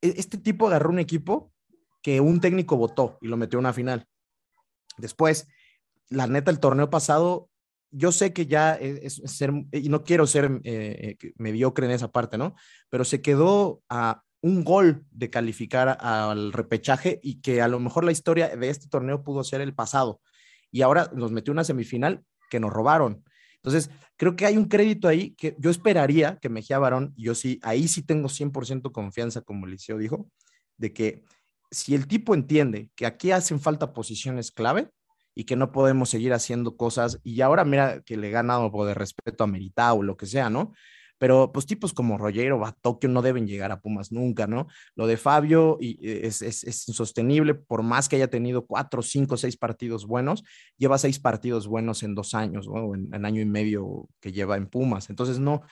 E- 0.00 0.14
Este 0.16 0.38
tipo 0.38 0.66
agarró 0.66 0.90
un 0.90 0.98
equipo 0.98 1.52
que 2.02 2.20
un 2.20 2.40
técnico 2.40 2.76
votó 2.76 3.18
y 3.20 3.28
lo 3.28 3.36
metió 3.36 3.58
a 3.58 3.60
una 3.60 3.72
final. 3.72 4.06
Después, 4.98 5.48
la 6.10 6.26
neta, 6.26 6.50
el 6.50 6.60
torneo 6.60 6.90
pasado 6.90 7.48
yo 7.92 8.10
sé 8.10 8.32
que 8.32 8.46
ya 8.46 8.74
es, 8.74 9.22
ser, 9.26 9.52
y 9.70 9.88
no 9.90 10.02
quiero 10.02 10.26
ser 10.26 10.60
eh, 10.64 11.16
mediocre 11.36 11.84
en 11.86 11.92
esa 11.92 12.10
parte, 12.10 12.38
¿no? 12.38 12.54
Pero 12.88 13.04
se 13.04 13.20
quedó 13.20 13.82
a 13.88 14.22
un 14.40 14.64
gol 14.64 15.04
de 15.10 15.30
calificar 15.30 15.98
al 16.00 16.52
repechaje 16.52 17.20
y 17.22 17.40
que 17.42 17.60
a 17.60 17.68
lo 17.68 17.78
mejor 17.78 18.04
la 18.04 18.12
historia 18.12 18.56
de 18.56 18.70
este 18.70 18.88
torneo 18.88 19.22
pudo 19.22 19.44
ser 19.44 19.60
el 19.60 19.74
pasado. 19.74 20.20
Y 20.72 20.82
ahora 20.82 21.08
nos 21.14 21.30
metió 21.30 21.52
una 21.52 21.62
semifinal 21.62 22.24
que 22.50 22.58
nos 22.58 22.72
robaron. 22.72 23.22
Entonces, 23.56 23.90
creo 24.16 24.34
que 24.34 24.44
hay 24.44 24.56
un 24.56 24.64
crédito 24.64 25.06
ahí 25.06 25.34
que 25.36 25.54
yo 25.58 25.70
esperaría 25.70 26.36
que 26.38 26.48
Mejía 26.48 26.80
Barón, 26.80 27.14
yo 27.16 27.36
sí, 27.36 27.60
ahí 27.62 27.86
sí 27.86 28.02
tengo 28.02 28.28
100% 28.28 28.90
confianza, 28.90 29.42
como 29.42 29.66
Liceo 29.66 29.98
dijo, 29.98 30.28
de 30.76 30.92
que 30.92 31.24
si 31.70 31.94
el 31.94 32.08
tipo 32.08 32.34
entiende 32.34 32.90
que 32.96 33.06
aquí 33.06 33.30
hacen 33.30 33.60
falta 33.60 33.92
posiciones 33.92 34.50
clave 34.50 34.90
y 35.34 35.44
que 35.44 35.54
no 35.54 35.70
podemos 35.70 36.10
seguir 36.10 36.32
haciendo 36.32 36.76
cosas, 36.76 37.20
y 37.22 37.40
ahora 37.40 37.64
mira 37.64 38.02
que 38.02 38.16
le 38.16 38.28
he 38.28 38.30
ganado 38.32 38.70
por 38.72 38.86
de 38.86 38.94
respeto 38.94 39.44
a 39.44 39.46
Meritao 39.46 39.98
o 39.98 40.02
lo 40.02 40.16
que 40.16 40.26
sea, 40.26 40.50
¿no? 40.50 40.72
Pero 41.22 41.52
pues 41.52 41.66
tipos 41.66 41.92
como 41.92 42.18
Rollero 42.18 42.60
o 42.60 42.72
Tokio 42.72 43.08
no 43.08 43.22
deben 43.22 43.46
llegar 43.46 43.70
a 43.70 43.78
Pumas 43.78 44.10
nunca, 44.10 44.48
¿no? 44.48 44.66
Lo 44.96 45.06
de 45.06 45.16
Fabio 45.16 45.78
eh, 45.80 46.20
es, 46.24 46.88
insostenible, 46.88 47.54
por 47.54 47.84
más 47.84 48.08
que 48.08 48.16
haya 48.16 48.28
tenido 48.28 48.66
cuatro, 48.66 49.02
cinco, 49.02 49.36
seis 49.36 49.56
partidos 49.56 50.04
buenos, 50.04 50.42
lleva 50.78 50.98
seis 50.98 51.20
partidos 51.20 51.68
buenos 51.68 52.02
en 52.02 52.16
dos 52.16 52.34
años, 52.34 52.66
¿no? 52.66 52.96
En, 52.96 53.14
en 53.14 53.24
año 53.24 53.40
y 53.40 53.44
medio 53.44 54.08
que 54.18 54.32
lleva 54.32 54.56
en 54.56 54.66
Pumas, 54.66 55.10
entonces 55.10 55.38
no, 55.38 55.62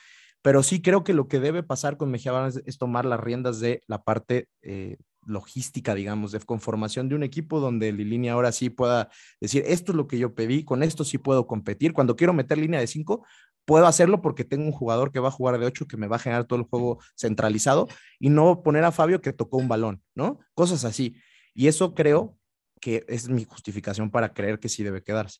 pero 0.41 0.63
sí 0.63 0.81
creo 0.81 1.03
que 1.03 1.13
lo 1.13 1.27
que 1.27 1.41
debe 1.41 1.63
pasar 1.63 1.97
con 1.97 2.11
Mejía 2.11 2.31
es, 2.65 2.77
tomar 2.77 3.03
las 3.03 3.19
riendas 3.19 3.59
de 3.59 3.83
la 3.87 4.03
parte 4.03 4.47
eh, 4.61 4.99
logística, 5.25 5.93
digamos, 5.93 6.31
de 6.31 6.39
conformación 6.39 7.09
de 7.09 7.15
un 7.15 7.23
equipo 7.23 7.59
donde 7.59 7.91
línea 7.91 8.33
ahora 8.33 8.51
sí 8.51 8.69
pueda 8.69 9.09
decir, 9.39 9.63
esto 9.67 9.91
es 9.91 9.95
lo 9.95 10.07
que 10.07 10.17
yo 10.17 10.33
pedí, 10.33 10.63
con 10.63 10.81
esto 10.81 11.03
sí 11.03 11.17
puedo 11.17 11.45
competir. 11.45 11.93
Cuando 11.93 12.15
quiero 12.15 12.33
meter 12.33 12.57
línea 12.57 12.79
de 12.79 12.87
cinco, 12.87 13.25
puedo 13.71 13.87
hacerlo 13.87 14.21
porque 14.21 14.43
tengo 14.43 14.65
un 14.65 14.73
jugador 14.73 15.13
que 15.13 15.21
va 15.21 15.29
a 15.29 15.31
jugar 15.31 15.57
de 15.57 15.65
8 15.65 15.87
que 15.87 15.95
me 15.95 16.07
va 16.07 16.17
a 16.17 16.19
generar 16.19 16.43
todo 16.43 16.59
el 16.59 16.65
juego 16.65 16.99
centralizado 17.15 17.87
y 18.19 18.27
no 18.27 18.63
poner 18.63 18.83
a 18.83 18.91
Fabio 18.91 19.21
que 19.21 19.31
tocó 19.31 19.55
un 19.55 19.69
balón, 19.69 20.03
¿no? 20.13 20.39
Cosas 20.53 20.83
así. 20.83 21.15
Y 21.53 21.67
eso 21.67 21.95
creo 21.95 22.37
que 22.81 23.05
es 23.07 23.29
mi 23.29 23.45
justificación 23.45 24.11
para 24.11 24.33
creer 24.33 24.59
que 24.59 24.67
sí 24.67 24.83
debe 24.83 25.01
quedarse. 25.01 25.39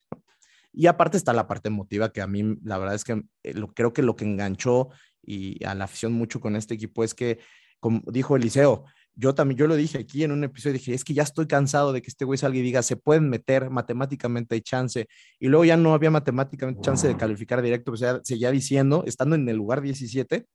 Y 0.71 0.87
aparte 0.87 1.17
está 1.17 1.33
la 1.33 1.45
parte 1.45 1.67
emotiva 1.67 2.13
que 2.13 2.21
a 2.21 2.27
mí 2.27 2.55
la 2.63 2.77
verdad 2.77 2.95
es 2.95 3.03
que 3.03 3.21
eh, 3.43 3.53
lo, 3.53 3.73
creo 3.73 3.91
que 3.91 4.01
lo 4.01 4.15
que 4.15 4.23
enganchó 4.23 4.87
y 5.21 5.61
a 5.65 5.75
la 5.75 5.83
afición 5.83 6.13
mucho 6.13 6.39
con 6.39 6.55
este 6.55 6.75
equipo 6.75 7.03
es 7.03 7.13
que, 7.13 7.39
como 7.81 8.01
dijo 8.13 8.37
Eliseo, 8.37 8.85
yo 9.15 9.35
también, 9.35 9.57
yo 9.57 9.67
lo 9.67 9.75
dije 9.75 9.99
aquí 9.99 10.23
en 10.23 10.31
un 10.31 10.43
episodio, 10.43 10.73
dije, 10.73 10.93
es 10.93 11.03
que 11.03 11.13
ya 11.13 11.23
estoy 11.23 11.47
cansado 11.47 11.93
de 11.93 12.01
que 12.01 12.09
este 12.09 12.25
güey 12.25 12.37
salga 12.37 12.57
y 12.57 12.61
diga, 12.61 12.81
se 12.81 12.95
pueden 12.95 13.29
meter, 13.29 13.69
matemáticamente 13.69 14.55
hay 14.55 14.61
chance, 14.61 15.07
y 15.39 15.47
luego 15.47 15.65
ya 15.65 15.77
no 15.77 15.93
había 15.93 16.11
matemáticamente 16.11 16.81
chance 16.81 17.07
de 17.07 17.17
calificar 17.17 17.61
directo, 17.61 17.91
o 17.91 17.97
sea, 17.97 18.21
seguía 18.23 18.51
diciendo, 18.51 19.03
estando 19.05 19.35
en 19.35 19.47
el 19.49 19.57
lugar 19.57 19.81
17, 19.81 20.45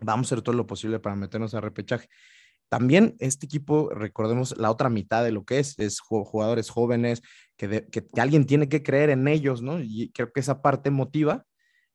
vamos 0.00 0.26
a 0.26 0.34
hacer 0.34 0.42
todo 0.42 0.54
lo 0.54 0.66
posible 0.66 1.00
para 1.00 1.16
meternos 1.16 1.54
a 1.54 1.60
repechaje. 1.60 2.08
También 2.68 3.16
este 3.18 3.46
equipo, 3.46 3.90
recordemos 3.90 4.56
la 4.58 4.70
otra 4.70 4.90
mitad 4.90 5.24
de 5.24 5.32
lo 5.32 5.44
que 5.44 5.58
es, 5.58 5.78
es 5.78 6.00
jugadores 6.00 6.68
jóvenes, 6.68 7.22
que, 7.56 7.86
que, 7.90 8.06
que 8.06 8.20
alguien 8.20 8.44
tiene 8.46 8.68
que 8.68 8.82
creer 8.82 9.10
en 9.10 9.26
ellos, 9.26 9.62
¿no? 9.62 9.80
Y 9.80 10.10
creo 10.14 10.30
que 10.32 10.40
esa 10.40 10.60
parte 10.60 10.90
motiva 10.90 11.46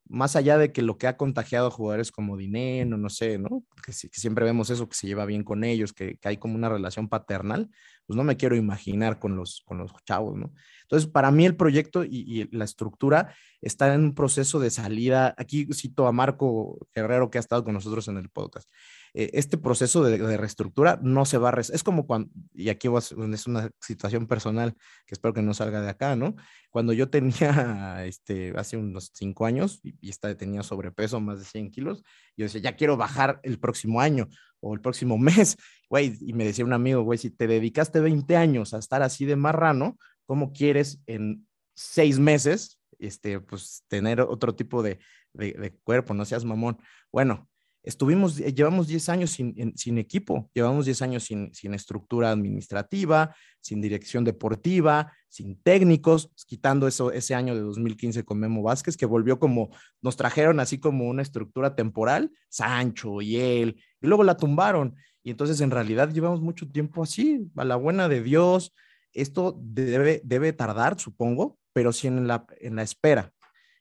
más 0.08 0.36
allá 0.36 0.58
de 0.58 0.72
que 0.72 0.82
lo 0.82 0.98
que 0.98 1.08
ha 1.08 1.18
contagiado 1.18 1.68
a 1.68 1.72
jugadores 1.72 2.12
como 2.12 2.38
Dineno, 2.38 2.98
no 2.98 3.10
sé, 3.10 3.38
¿no? 3.38 3.64
Que, 3.86 3.94
siempre 3.94 4.46
vemos 4.46 4.70
eso, 4.70 4.88
que 4.88 4.96
se 4.96 5.08
lleva 5.08 5.26
bien 5.26 5.44
con 5.44 5.64
ellos, 5.64 5.94
que, 5.94 6.20
hay 6.24 6.38
como 6.38 6.56
una 6.56 6.70
relación 6.70 7.10
paternal, 7.10 7.70
pues 8.06 8.18
no 8.18 8.24
me 8.24 8.38
quiero 8.38 8.56
imaginar 8.56 9.20
con 9.20 9.36
los, 9.36 9.62
con 9.66 9.78
los 9.78 9.92
chavos, 10.06 10.38
¿no? 10.38 10.54
Entonces, 10.84 11.10
para 11.10 11.32
mí 11.32 11.46
el 11.46 11.56
proyecto 11.56 12.04
y, 12.04 12.50
la 12.52 12.66
estructura 12.66 13.34
está 13.62 13.94
en 13.94 14.02
un 14.02 14.16
proceso 14.16 14.60
de 14.60 14.70
salida. 14.70 15.34
Aquí 15.38 15.68
cito 15.74 16.06
a 16.06 16.12
Marco 16.12 16.78
Guerrero, 16.94 17.32
que 17.32 17.38
ha 17.38 17.42
estado 17.42 17.64
con 17.64 17.74
nosotros 17.74 18.08
en 18.08 18.18
el 18.18 18.30
podcast. 18.30 18.70
Eh, 19.16 19.30
este 19.34 19.58
proceso 19.58 20.04
de, 20.04 20.38
reestructura 20.38 21.00
no 21.02 21.26
se 21.26 21.38
va 21.38 21.50
a... 21.50 21.60
Es 21.60 21.84
como 21.84 22.08
cuando, 22.08 22.32
y 22.54 22.70
aquí 22.70 22.88
es 22.98 23.12
una 23.48 23.70
situación 23.80 24.28
personal 24.28 24.74
que 25.06 25.14
espero 25.14 25.34
que 25.34 25.44
no 25.44 25.54
salga 25.54 25.82
de 25.82 25.90
acá, 25.90 26.16
¿no? 26.16 26.36
Cuando 26.72 26.94
yo 26.94 27.10
tenía, 27.10 28.04
este, 28.06 28.54
hace 28.58 28.78
unos 28.78 29.12
cinco 29.14 29.46
años 29.46 29.80
y, 29.84 29.96
y 30.02 30.12
tenía 30.36 30.64
sobrepeso, 30.64 31.20
más 31.20 31.40
de 31.40 31.46
100 31.46 31.72
kilos, 31.72 32.04
yo 32.36 32.46
decía, 32.46 32.62
ya 32.62 32.76
quiero 32.76 32.98
bajar 32.98 33.40
el 33.44 33.60
próximo 33.60 34.02
año 34.02 34.30
o 34.60 34.74
el 34.74 34.82
próximo 34.82 35.18
mes, 35.20 35.58
güey, 35.90 36.18
y 36.22 36.34
me 36.34 36.46
decía 36.46 36.66
un 36.66 36.74
amigo, 36.74 37.04
güey, 37.04 37.20
si 37.20 37.30
te 37.30 37.46
dedicaste 37.46 38.00
20 38.00 38.36
años 38.36 38.74
a 38.74 38.80
estar 38.80 39.04
así 39.04 39.26
de 39.26 39.36
marrano, 39.36 39.98
¿cómo 40.26 40.54
quieres 40.54 41.02
en 41.06 41.48
seis 41.76 42.18
meses, 42.18 42.80
este, 42.98 43.40
pues, 43.40 43.84
tener 43.88 44.22
otro 44.22 44.56
tipo 44.56 44.82
de, 44.82 45.00
de, 45.34 45.52
de 45.54 45.72
cuerpo? 45.84 46.14
No 46.14 46.26
seas 46.26 46.46
mamón. 46.46 46.80
Bueno, 47.12 47.50
estuvimos, 47.84 48.40
eh, 48.40 48.54
llevamos 48.54 48.88
10 48.88 49.10
años 49.10 49.32
sin, 49.32 49.78
sin 49.78 49.98
equipo, 49.98 50.50
llevamos 50.54 50.86
10 50.86 51.02
años 51.02 51.24
sin, 51.24 51.54
sin, 51.54 51.74
estructura 51.74 52.32
administrativa, 52.32 53.36
sin 53.60 53.82
dirección 53.82 54.24
deportiva, 54.24 55.12
sin 55.28 55.62
técnicos, 55.62 56.32
quitando 56.48 56.88
eso, 56.88 57.12
ese 57.12 57.36
año 57.36 57.54
de 57.54 57.62
2015 57.62 58.24
con 58.24 58.40
Memo 58.40 58.64
Vázquez, 58.64 58.96
que 58.96 59.06
volvió 59.06 59.38
como, 59.38 59.70
nos 60.02 60.16
trajeron 60.16 60.60
así 60.60 60.80
como 60.80 61.08
una 61.08 61.22
estructura 61.22 61.76
temporal, 61.76 62.32
Sancho 62.50 63.22
y 63.22 63.38
él, 63.38 63.82
y 64.02 64.08
luego 64.08 64.24
la 64.24 64.38
tumbaron. 64.38 64.96
Y 65.22 65.32
entonces 65.32 65.62
en 65.62 65.72
realidad 65.72 66.10
llevamos 66.10 66.42
mucho 66.42 66.68
tiempo 66.70 67.04
así, 67.04 67.50
a 67.56 67.64
la 67.64 67.76
buena 67.76 68.10
de 68.10 68.22
Dios. 68.22 68.74
Esto 69.14 69.58
debe, 69.62 70.22
debe 70.24 70.54
tardar, 70.54 71.00
supongo, 71.00 71.58
pero 71.74 71.94
sí 71.94 72.08
en 72.08 72.28
la, 72.28 72.46
en 72.60 72.76
la 72.76 72.84
espera. 72.84 73.32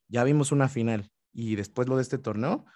Ya 0.08 0.24
vimos 0.24 0.52
una 0.52 0.68
final 0.68 1.10
y 1.32 1.56
después 1.56 1.88
lo 1.88 1.96
de 1.96 2.02
este 2.02 2.18
torneo, 2.18 2.66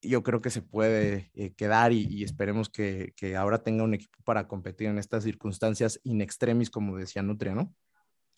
yo 0.00 0.22
creo 0.22 0.40
que 0.40 0.50
se 0.50 0.62
puede 0.62 1.30
eh, 1.34 1.52
quedar 1.54 1.92
y, 1.92 2.22
esperemos 2.22 2.68
que, 2.68 3.12
que, 3.16 3.36
ahora 3.36 3.62
tenga 3.62 3.84
un 3.84 3.94
equipo 3.94 4.18
para 4.24 4.46
competir 4.46 4.88
en 4.88 4.98
estas 4.98 5.24
circunstancias 5.24 6.00
in 6.04 6.20
extremis, 6.20 6.70
como 6.70 6.96
decía 6.96 7.22
Nutria, 7.22 7.54
¿no? 7.54 7.74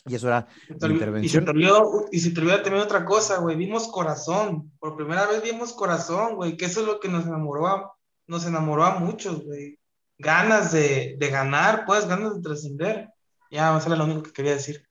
Y 0.07 0.15
eso 0.15 0.28
era 0.28 0.47
la 0.69 0.89
intervención. 0.89 1.24
Y 1.24 1.28
se, 1.28 1.41
te 1.43 1.51
olvidó, 1.51 2.07
y 2.11 2.20
se 2.20 2.31
te 2.31 2.41
olvidó 2.41 2.62
también 2.62 2.82
otra 2.82 3.05
cosa, 3.05 3.39
güey, 3.39 3.57
vimos 3.57 3.89
corazón, 3.89 4.73
por 4.78 4.97
primera 4.97 5.27
vez 5.27 5.43
vimos 5.43 5.74
corazón, 5.74 6.37
güey, 6.37 6.57
que 6.57 6.65
eso 6.65 6.81
es 6.81 6.87
lo 6.87 7.01
que 7.01 7.09
nos 7.09 7.27
enamoró 7.27 7.66
a, 7.66 7.93
nos 8.27 8.47
enamoró 8.47 8.85
a 8.85 8.99
muchos, 8.99 9.45
güey. 9.45 9.78
Ganas 10.16 10.73
de, 10.73 11.16
de 11.19 11.28
ganar, 11.28 11.85
pues, 11.87 12.07
ganas 12.07 12.37
de 12.37 12.43
trascender. 12.43 13.09
Ya, 13.51 13.77
eso 13.77 13.89
era 13.89 13.97
lo 13.97 14.05
único 14.05 14.23
que 14.23 14.32
quería 14.32 14.53
decir. 14.53 14.87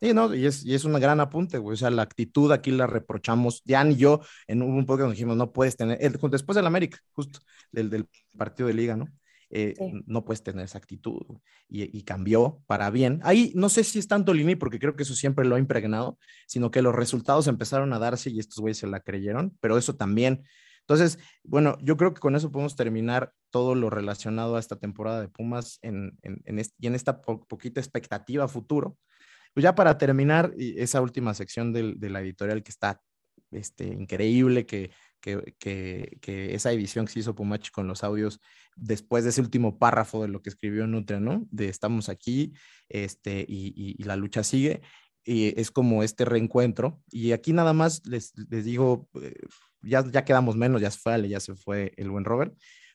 Sí, 0.00 0.12
no, 0.12 0.34
y 0.34 0.46
es, 0.46 0.64
y 0.64 0.74
es 0.74 0.84
un 0.84 0.92
gran 1.00 1.20
apunte, 1.20 1.58
güey. 1.58 1.74
O 1.74 1.76
sea, 1.76 1.90
la 1.90 2.02
actitud 2.02 2.52
aquí 2.52 2.70
la 2.70 2.86
reprochamos. 2.86 3.62
Jan 3.66 3.92
y 3.92 3.96
yo, 3.96 4.20
en 4.46 4.62
un 4.62 4.84
poco 4.86 5.02
nos 5.04 5.12
dijimos, 5.12 5.36
no 5.36 5.52
puedes 5.52 5.76
tener, 5.76 5.98
después 5.98 6.56
del 6.56 6.66
América, 6.66 6.98
justo 7.12 7.40
del, 7.72 7.90
del 7.90 8.08
partido 8.36 8.66
de 8.68 8.74
liga, 8.74 8.96
¿no? 8.96 9.08
Eh, 9.50 9.74
no 10.06 10.24
puedes 10.24 10.42
tener 10.42 10.64
esa 10.64 10.78
actitud 10.78 11.20
y, 11.68 11.96
y, 11.96 12.02
cambió 12.02 12.60
para 12.66 12.90
bien. 12.90 13.20
Ahí 13.22 13.52
no 13.54 13.68
sé 13.68 13.84
si 13.84 14.00
es 14.00 14.08
tanto 14.08 14.34
Lini, 14.34 14.56
porque 14.56 14.80
creo 14.80 14.96
que 14.96 15.04
eso 15.04 15.14
siempre 15.14 15.44
lo 15.44 15.54
ha 15.54 15.60
impregnado, 15.60 16.18
sino 16.48 16.72
que 16.72 16.82
los 16.82 16.94
resultados 16.94 17.46
empezaron 17.46 17.92
a 17.92 18.00
darse 18.00 18.30
y 18.30 18.40
estos 18.40 18.58
güeyes 18.58 18.78
se 18.78 18.88
la 18.88 19.00
creyeron, 19.00 19.56
pero 19.60 19.78
eso 19.78 19.94
también. 19.94 20.42
Entonces, 20.80 21.18
bueno, 21.44 21.78
yo 21.80 21.96
creo 21.96 22.12
que 22.12 22.20
con 22.20 22.34
eso 22.34 22.50
podemos 22.50 22.74
terminar 22.74 23.32
todo 23.50 23.74
lo 23.74 23.90
relacionado 23.90 24.56
a 24.56 24.60
esta 24.60 24.76
temporada 24.76 25.20
de 25.20 25.28
Pumas 25.28 25.78
en, 25.82 26.18
en, 26.22 26.42
en 26.46 26.60
y 26.78 26.86
en 26.86 26.94
esta 26.94 27.22
poquita 27.22 27.80
expectativa 27.80 28.48
futuro. 28.48 28.98
Pues 29.54 29.62
ya 29.62 29.74
para 29.74 29.96
terminar, 29.96 30.52
esa 30.58 31.00
última 31.00 31.32
sección 31.32 31.72
de 31.72 32.10
la 32.10 32.20
editorial 32.20 32.62
que 32.62 32.70
está 32.70 33.00
este, 33.54 33.86
increíble, 33.86 34.66
que, 34.66 34.90
esa 36.26 36.72
edición 36.72 37.06
que 37.06 37.12
se 37.12 37.20
hizo 37.20 37.34
Pumachi 37.34 37.70
con 37.70 37.86
los 37.86 38.04
audios 38.04 38.40
después 38.76 39.24
de 39.24 39.30
ese 39.30 39.40
último 39.40 39.78
párrafo 39.78 40.22
de 40.22 40.28
lo 40.28 40.42
que 40.42 40.50
escribió 40.50 40.86
Nutria, 40.86 41.20
¿no? 41.20 41.46
De 41.50 41.68
estamos 41.68 42.08
aquí 42.08 42.52
este, 42.88 43.44
y, 43.48 43.72
y, 43.98 44.02
la 44.02 44.16
lucha 44.16 44.42
sigue. 44.44 44.82
Y 45.24 45.58
es 45.58 45.70
como 45.70 46.02
este 46.02 46.26
reencuentro. 46.26 47.02
Y 47.10 47.32
aquí 47.32 47.54
nada 47.54 47.72
más 47.72 48.06
les, 48.06 48.34
les 48.50 48.66
digo, 48.66 49.08
eh, 49.22 49.34
ya, 49.80 50.04
ya 50.10 50.24
quedamos 50.26 50.56
menos, 50.56 50.82
ya 50.82 50.90
se 50.90 50.98
fue 50.98 51.28
ya 51.28 51.40
se 51.40 51.54
fue 51.54 51.94
el 51.96 52.10
buen 52.10 52.26
Robert. 52.26 52.54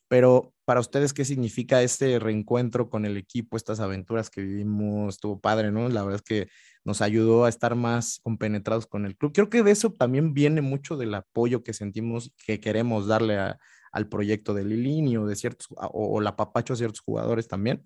Pero 0.09 0.53
para 0.65 0.79
ustedes, 0.81 1.13
¿qué 1.13 1.23
significa 1.23 1.83
este 1.83 2.19
reencuentro 2.19 2.89
con 2.89 3.05
el 3.05 3.15
equipo, 3.15 3.55
estas 3.55 3.79
aventuras 3.79 4.29
que 4.29 4.41
vivimos? 4.41 5.15
Estuvo 5.15 5.39
padre, 5.39 5.71
¿no? 5.71 5.87
La 5.87 6.03
verdad 6.03 6.17
es 6.17 6.21
que 6.23 6.49
nos 6.83 7.01
ayudó 7.01 7.45
a 7.45 7.49
estar 7.49 7.75
más 7.75 8.19
compenetrados 8.23 8.87
con 8.87 9.05
el 9.05 9.15
club. 9.15 9.31
Creo 9.33 9.49
que 9.49 9.61
de 9.63 9.71
eso 9.71 9.93
también 9.93 10.33
viene 10.33 10.61
mucho 10.61 10.97
del 10.97 11.13
apoyo 11.13 11.63
que 11.63 11.73
sentimos 11.73 12.33
que 12.43 12.59
queremos 12.59 13.07
darle 13.07 13.37
al 13.91 14.09
proyecto 14.09 14.55
de 14.55 14.65
Lilini 14.65 15.15
o 15.17 15.27
de 15.27 15.35
ciertos, 15.35 15.67
o, 15.69 16.19
la 16.21 16.35
papacho 16.35 16.73
a 16.73 16.77
ciertos 16.77 17.01
jugadores 17.01 17.47
también. 17.47 17.85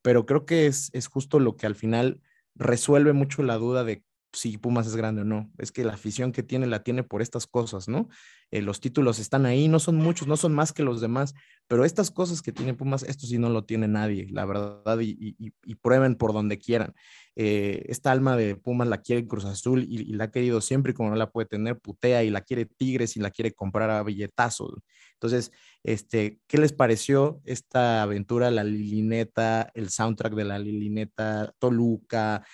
Pero 0.00 0.26
creo 0.26 0.46
que 0.46 0.66
es, 0.66 0.90
es 0.92 1.08
justo 1.08 1.40
lo 1.40 1.56
que 1.56 1.66
al 1.66 1.74
final 1.74 2.20
resuelve 2.54 3.12
mucho 3.12 3.42
la 3.42 3.56
duda 3.56 3.82
de 3.82 4.04
si 4.34 4.58
Pumas 4.58 4.86
es 4.86 4.96
grande 4.96 5.22
o 5.22 5.24
no. 5.24 5.50
Es 5.58 5.72
que 5.72 5.84
la 5.84 5.94
afición 5.94 6.32
que 6.32 6.42
tiene 6.42 6.66
la 6.66 6.82
tiene 6.82 7.02
por 7.02 7.22
estas 7.22 7.46
cosas, 7.46 7.88
¿no? 7.88 8.08
Eh, 8.50 8.62
los 8.62 8.80
títulos 8.80 9.18
están 9.18 9.46
ahí, 9.46 9.68
no 9.68 9.78
son 9.78 9.96
muchos, 9.96 10.28
no 10.28 10.36
son 10.36 10.54
más 10.54 10.72
que 10.72 10.82
los 10.82 11.00
demás, 11.00 11.34
pero 11.66 11.84
estas 11.84 12.10
cosas 12.10 12.42
que 12.42 12.52
tiene 12.52 12.74
Pumas, 12.74 13.02
esto 13.02 13.26
sí 13.26 13.38
no 13.38 13.48
lo 13.48 13.64
tiene 13.64 13.88
nadie, 13.88 14.28
la 14.30 14.44
verdad, 14.44 14.98
y, 15.00 15.50
prueben 15.82 16.14
por 16.14 16.32
donde 16.32 16.58
quieran. 16.58 16.94
Eh, 17.36 17.84
esta 17.88 18.12
alma 18.12 18.36
de 18.36 18.54
Pumas 18.54 18.86
la 18.88 18.98
quiere 18.98 19.26
Cruz 19.26 19.44
Azul 19.44 19.82
y, 19.82 20.12
la 20.14 20.24
ha 20.24 20.30
querido 20.30 20.60
siempre 20.60 20.92
y 20.92 20.94
como 20.94 21.10
no 21.10 21.16
la 21.16 21.30
puede 21.30 21.48
tener, 21.48 21.78
putea 21.78 22.22
y 22.22 22.30
la 22.30 22.42
quiere 22.42 22.66
Tigres 22.66 23.16
y 23.16 23.20
la 23.20 23.30
quiere 23.30 23.52
comprar 23.52 23.90
a 23.90 24.02
billetazos. 24.02 24.74
Entonces, 25.14 25.52
este, 25.82 26.38
¿qué 26.46 26.58
les 26.58 26.72
pareció 26.72 27.40
esta 27.44 28.02
aventura, 28.02 28.50
la 28.50 28.62
Lilineta, 28.62 29.70
el 29.74 29.88
soundtrack 29.88 30.34
de 30.34 30.44
la 30.44 30.58
Lilineta, 30.58 31.52
Toluca? 31.58 32.44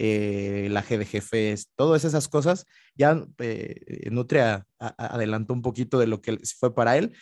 Eh, 0.00 0.68
la 0.70 0.82
GDG 0.82 1.20
Fest, 1.20 1.72
todas 1.74 2.04
esas 2.04 2.28
cosas, 2.28 2.66
ya 2.94 3.20
eh, 3.38 4.08
Nutria 4.12 4.64
adelantó 4.78 5.54
un 5.54 5.62
poquito 5.62 5.98
de 5.98 6.06
lo 6.06 6.22
que 6.22 6.38
fue 6.56 6.72
para 6.72 6.96
él, 6.96 7.16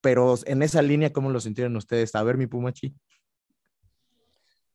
pero 0.00 0.36
en 0.46 0.62
esa 0.62 0.80
línea, 0.80 1.12
¿cómo 1.12 1.30
lo 1.30 1.40
sintieron 1.40 1.74
ustedes? 1.74 2.14
A 2.14 2.22
ver, 2.22 2.36
mi 2.36 2.46
Pumachi. 2.46 2.94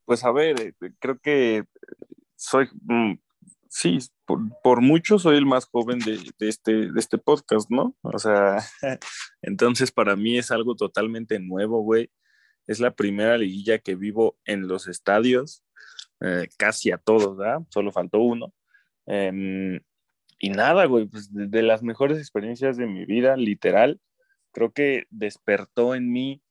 Pues 0.03 0.25
a 0.25 0.33
ver, 0.33 0.59
eh, 0.59 0.73
creo 0.99 1.17
que 1.19 1.63
soy, 2.35 2.67
mm, 2.81 3.13
sí, 3.69 3.99
por, 4.61 4.81
mucho 4.81 5.17
soy 5.17 5.37
el 5.37 5.45
más 5.45 5.65
joven 5.65 5.99
de, 5.99 6.19
este, 6.39 6.91
de 6.91 6.99
este 6.99 7.17
podcast, 7.17 7.69
¿no? 7.69 7.95
O 8.01 8.19
sea, 8.19 8.57
entonces 9.41 9.93
para 9.93 10.17
mí 10.17 10.37
es 10.37 10.51
algo 10.51 10.75
totalmente 10.75 11.39
nuevo, 11.39 11.79
güey. 11.83 12.11
Es 12.67 12.81
la 12.81 12.93
primera 12.93 13.37
liguilla 13.37 13.79
que 13.79 13.95
vivo 13.95 14.37
en 14.43 14.67
los 14.67 14.89
estadios. 14.89 15.63
Eh, 16.21 16.47
casi 16.57 16.91
a 16.91 16.97
todos, 16.97 17.37
¿verdad? 17.37 17.61
Solo 17.69 17.91
faltó 17.91 18.19
uno. 18.19 18.53
Em, 19.05 19.79
y 20.39 20.49
nada, 20.49 20.85
güey, 20.85 21.05
pues 21.07 21.29
de, 21.33 21.61
las 21.63 21.83
mejores 21.83 22.17
experiencias 22.17 22.77
de 22.77 22.87
mi 22.87 23.05
vida, 23.05 23.35
literal, 23.37 23.99
creo 24.51 24.71
que 24.73 25.05
despertó 25.09 25.95
en 25.95 26.11
mí 26.11 26.41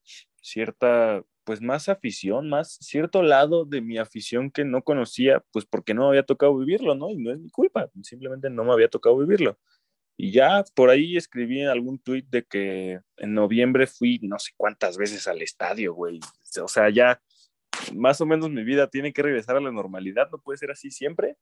cierta, 0.43 1.23
pues 1.45 1.61
más 1.63 1.89
afición, 1.89 2.49
más 2.51 2.79
cierto 2.81 3.23
lado 3.23 3.65
de 3.65 3.81
mi 3.81 3.99
afición 3.99 4.51
que 4.51 4.65
no 4.65 4.83
conocía, 4.83 5.45
pues 5.53 5.67
porque 5.67 5.95
no 5.95 6.09
había 6.09 6.25
tocado 6.25 6.57
vivirlo, 6.59 6.95
¿no? 6.95 7.11
Y 7.11 7.17
no 7.19 7.33
es 7.33 7.39
mi 7.41 7.51
culpa, 7.51 7.91
simplemente 8.03 8.51
no 8.51 8.65
me 8.65 8.73
había 8.73 8.89
tocado 8.89 9.19
vivirlo. 9.19 9.59
Y 10.17 10.33
ya 10.33 10.65
por 10.75 10.91
ahí 10.91 11.17
escribí 11.17 11.61
en 11.63 11.69
algún 11.69 11.99
tuit 12.01 12.27
de 12.29 12.45
que 12.45 13.01
en 13.19 13.35
noviembre 13.35 13.87
fui 13.87 14.19
no 14.23 14.39
sé 14.39 14.53
cuántas 14.57 14.99
veces 14.99 15.29
al 15.29 15.43
estadio, 15.43 15.95
güey. 15.95 16.21
O 16.61 16.69
sea, 16.69 16.91
ya 16.91 17.23
más 17.95 18.21
o 18.21 18.27
menos 18.27 18.51
mi 18.51 18.65
vida 18.65 18.89
tiene 18.89 19.13
que 19.13 19.23
regresar 19.23 19.57
a 19.57 19.61
la 19.61 19.73
normalidad, 19.73 20.29
no 20.31 20.39
puede 20.39 20.59
ser 20.59 20.71
así 20.71 20.91
siempre, 20.91 21.37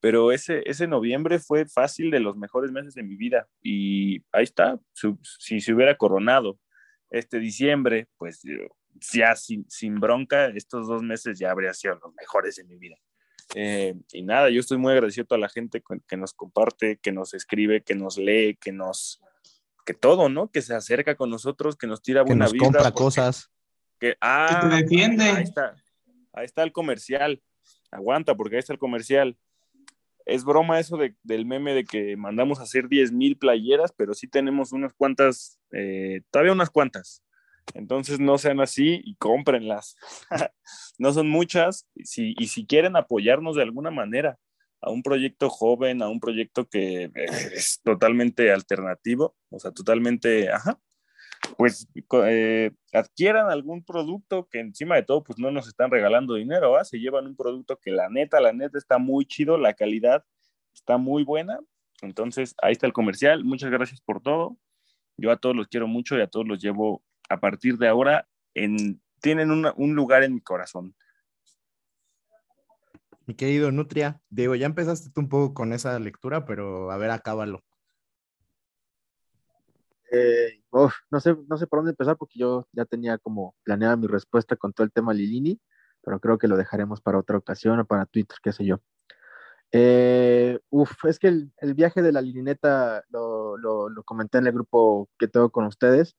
pero 0.00 0.32
ese, 0.32 0.62
ese 0.66 0.88
noviembre 0.88 1.38
fue 1.38 1.66
fácil 1.66 2.10
de 2.10 2.20
los 2.20 2.36
mejores 2.36 2.72
meses 2.72 2.94
de 2.94 3.04
mi 3.04 3.14
vida 3.16 3.46
y 3.62 4.24
ahí 4.32 4.44
está, 4.44 4.80
si 5.38 5.60
se 5.60 5.72
hubiera 5.72 5.96
coronado 5.96 6.58
este 7.10 7.38
diciembre, 7.38 8.08
pues 8.16 8.42
ya 9.12 9.36
sin, 9.36 9.64
sin 9.70 10.00
bronca, 10.00 10.46
estos 10.46 10.88
dos 10.88 11.02
meses 11.02 11.38
ya 11.38 11.50
habría 11.50 11.72
sido 11.72 11.94
los 12.02 12.12
mejores 12.14 12.56
de 12.56 12.64
mi 12.64 12.76
vida. 12.76 12.96
Eh, 13.54 13.94
y 14.12 14.22
nada, 14.22 14.50
yo 14.50 14.60
estoy 14.60 14.78
muy 14.78 14.92
agradecido 14.92 15.24
a 15.24 15.26
toda 15.26 15.40
la 15.40 15.48
gente 15.48 15.82
que 16.08 16.16
nos 16.16 16.32
comparte, 16.32 16.96
que 16.96 17.12
nos 17.12 17.32
escribe, 17.34 17.82
que 17.82 17.94
nos 17.94 18.16
lee, 18.16 18.56
que 18.60 18.72
nos, 18.72 19.20
que 19.84 19.94
todo, 19.94 20.28
¿no? 20.28 20.50
Que 20.50 20.62
se 20.62 20.74
acerca 20.74 21.16
con 21.16 21.28
nosotros, 21.28 21.76
que 21.76 21.86
nos 21.86 22.02
tira 22.02 22.22
buena 22.22 22.46
que 22.46 22.54
nos 22.54 22.62
compra 22.62 22.90
cosas. 22.92 23.50
Que, 24.00 24.16
ah, 24.20 24.68
te 24.68 24.82
defiende. 24.82 25.24
Ahí 25.24 25.44
está 25.44 25.76
ahí 26.32 26.44
está 26.44 26.62
el 26.62 26.72
comercial, 26.72 27.42
aguanta 27.90 28.34
porque 28.34 28.56
ahí 28.56 28.60
está 28.60 28.72
el 28.72 28.78
comercial. 28.78 29.36
Es 30.24 30.44
broma 30.44 30.78
eso 30.78 30.98
del 31.22 31.46
meme 31.46 31.74
de 31.74 31.84
que 31.84 32.16
mandamos 32.16 32.60
a 32.60 32.62
hacer 32.62 32.88
10 32.88 33.10
mil 33.12 33.36
playeras, 33.36 33.92
pero 33.92 34.14
sí 34.14 34.28
tenemos 34.28 34.72
unas 34.72 34.92
cuantas, 34.94 35.58
eh, 35.72 36.22
todavía 36.30 36.52
unas 36.52 36.70
cuantas. 36.70 37.24
Entonces 37.74 38.20
no 38.20 38.38
sean 38.38 38.60
así 38.60 39.00
y 39.04 39.16
cómprenlas. 39.16 39.96
no 40.98 41.12
son 41.12 41.28
muchas 41.28 41.88
si, 42.04 42.34
y 42.38 42.48
si 42.48 42.66
quieren 42.66 42.96
apoyarnos 42.96 43.56
de 43.56 43.62
alguna 43.62 43.90
manera 43.90 44.38
a 44.80 44.90
un 44.90 45.02
proyecto 45.02 45.48
joven, 45.48 46.02
a 46.02 46.08
un 46.08 46.20
proyecto 46.20 46.68
que 46.68 47.10
es 47.14 47.80
totalmente 47.82 48.52
alternativo, 48.52 49.36
o 49.50 49.58
sea, 49.60 49.70
totalmente, 49.70 50.50
ajá, 50.50 50.80
pues 51.56 51.88
eh, 52.26 52.70
adquieran 52.92 53.50
algún 53.50 53.84
producto 53.84 54.48
que 54.50 54.60
encima 54.60 54.96
de 54.96 55.02
todo 55.02 55.22
pues 55.24 55.38
no 55.38 55.50
nos 55.50 55.68
están 55.68 55.90
regalando 55.90 56.34
dinero, 56.34 56.82
se 56.84 56.98
llevan 56.98 57.26
un 57.26 57.36
producto 57.36 57.78
que 57.78 57.90
la 57.90 58.08
neta, 58.08 58.40
la 58.40 58.52
neta 58.52 58.78
está 58.78 58.98
muy 58.98 59.26
chido, 59.26 59.58
la 59.58 59.74
calidad 59.74 60.24
está 60.72 60.96
muy 60.96 61.24
buena, 61.24 61.58
entonces 62.00 62.54
ahí 62.62 62.72
está 62.72 62.86
el 62.86 62.92
comercial, 62.92 63.44
muchas 63.44 63.70
gracias 63.70 64.00
por 64.00 64.20
todo, 64.20 64.56
yo 65.16 65.30
a 65.30 65.36
todos 65.36 65.54
los 65.56 65.68
quiero 65.68 65.86
mucho 65.86 66.16
y 66.16 66.20
a 66.20 66.28
todos 66.28 66.46
los 66.46 66.60
llevo 66.60 67.02
a 67.28 67.40
partir 67.40 67.76
de 67.78 67.88
ahora 67.88 68.28
en, 68.54 69.00
tienen 69.20 69.50
un 69.50 69.94
lugar 69.94 70.24
en 70.24 70.34
mi 70.34 70.40
corazón. 70.40 70.94
Mi 73.26 73.34
querido 73.34 73.70
Nutria, 73.70 74.20
Diego, 74.30 74.56
ya 74.56 74.66
empezaste 74.66 75.10
tú 75.10 75.20
un 75.20 75.28
poco 75.28 75.54
con 75.54 75.72
esa 75.72 75.98
lectura, 76.00 76.44
pero 76.44 76.90
a 76.90 76.96
ver, 76.96 77.10
acábalo. 77.10 77.62
Eh, 80.14 80.60
no, 81.10 81.20
sé, 81.20 81.34
no 81.48 81.56
sé 81.56 81.66
por 81.66 81.78
dónde 81.78 81.92
empezar 81.92 82.18
porque 82.18 82.38
yo 82.38 82.68
ya 82.72 82.84
tenía 82.84 83.16
como 83.16 83.56
planeada 83.64 83.96
mi 83.96 84.06
respuesta 84.06 84.56
con 84.56 84.74
todo 84.74 84.84
el 84.84 84.92
tema 84.92 85.14
Lilini, 85.14 85.58
pero 86.02 86.20
creo 86.20 86.38
que 86.38 86.48
lo 86.48 86.58
dejaremos 86.58 87.00
para 87.00 87.18
otra 87.18 87.38
ocasión 87.38 87.80
o 87.80 87.86
para 87.86 88.06
Twitter, 88.06 88.36
qué 88.42 88.52
sé 88.52 88.66
yo. 88.66 88.80
Eh, 89.72 90.60
uf, 90.70 90.92
es 91.06 91.18
que 91.18 91.28
el, 91.28 91.52
el, 91.58 91.74
viaje 91.74 92.02
de 92.02 92.12
la 92.12 92.20
Lilineta, 92.20 93.02
lo, 93.10 93.56
lo, 93.56 93.88
lo, 93.88 94.02
comenté 94.04 94.38
en 94.38 94.46
el 94.46 94.52
grupo 94.52 95.08
que 95.18 95.28
tengo 95.28 95.50
con 95.50 95.64
ustedes, 95.64 96.14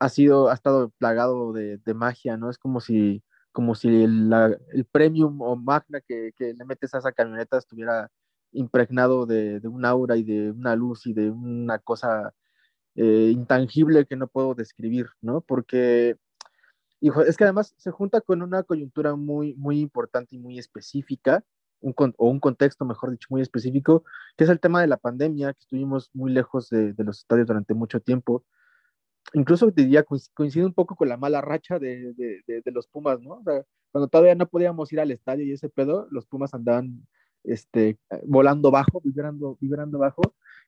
ha 0.00 0.08
sido, 0.10 0.50
ha 0.50 0.54
estado 0.54 0.90
plagado 0.98 1.52
de, 1.52 1.78
de 1.78 1.94
magia, 1.94 2.36
¿no? 2.36 2.50
Es 2.50 2.58
como 2.58 2.80
si, 2.80 3.24
como 3.52 3.74
si 3.74 3.88
el, 4.04 4.32
el 4.72 4.84
premium 4.86 5.40
o 5.42 5.56
magna 5.56 6.00
que, 6.02 6.32
que, 6.36 6.54
le 6.54 6.64
metes 6.66 6.94
a 6.94 6.98
esa 6.98 7.12
camioneta 7.12 7.58
estuviera 7.58 8.10
impregnado 8.52 9.26
de, 9.26 9.60
de 9.60 9.68
un 9.68 9.84
aura 9.84 10.16
y 10.16 10.24
de 10.24 10.50
una 10.50 10.76
luz 10.76 11.06
y 11.06 11.14
de 11.14 11.30
una 11.30 11.78
cosa 11.78 12.34
eh, 12.96 13.30
intangible 13.32 14.06
que 14.06 14.16
no 14.16 14.28
puedo 14.28 14.54
describir, 14.54 15.08
¿no? 15.20 15.40
Porque, 15.40 16.16
hijo, 17.00 17.22
es 17.22 17.36
que 17.36 17.44
además 17.44 17.74
se 17.78 17.90
junta 17.90 18.20
con 18.20 18.42
una 18.42 18.62
coyuntura 18.62 19.16
muy, 19.16 19.54
muy 19.54 19.80
importante 19.80 20.36
y 20.36 20.38
muy 20.38 20.58
específica, 20.58 21.44
un, 21.80 21.94
o 22.18 22.28
un 22.28 22.40
contexto, 22.40 22.84
mejor 22.84 23.12
dicho, 23.12 23.28
muy 23.30 23.42
específico, 23.42 24.04
que 24.36 24.44
es 24.44 24.50
el 24.50 24.60
tema 24.60 24.80
de 24.80 24.88
la 24.88 24.98
pandemia, 24.98 25.52
que 25.54 25.60
estuvimos 25.60 26.10
muy 26.14 26.32
lejos 26.32 26.68
de, 26.70 26.94
los 26.98 27.18
estadios 27.20 27.46
durante 27.46 27.74
mucho 27.74 28.00
tiempo. 28.00 28.44
Incluso 29.34 29.70
diría, 29.70 30.04
coincide 30.34 30.64
un 30.64 30.74
poco 30.74 30.96
con 30.96 31.08
la 31.08 31.16
mala 31.16 31.40
racha 31.40 31.78
de, 31.78 32.14
de 32.14 32.72
los 32.72 32.88
Pumas, 32.88 33.20
¿no? 33.20 33.34
O 33.34 33.42
sea, 33.44 33.64
cuando 33.92 34.08
todavía 34.08 34.34
no 34.34 34.48
podíamos 34.48 34.92
ir 34.92 35.00
al 35.00 35.10
estadio 35.10 35.44
y 35.44 35.52
ese 35.52 35.68
pedo, 35.68 36.06
los 36.10 36.26
Pumas 36.26 36.54
andaban 36.54 37.06
este, 37.44 37.98
volando 38.24 38.70
bajo, 38.70 39.00
vibrando, 39.02 39.56
vibrando 39.60 39.98
bajo, 39.98 40.22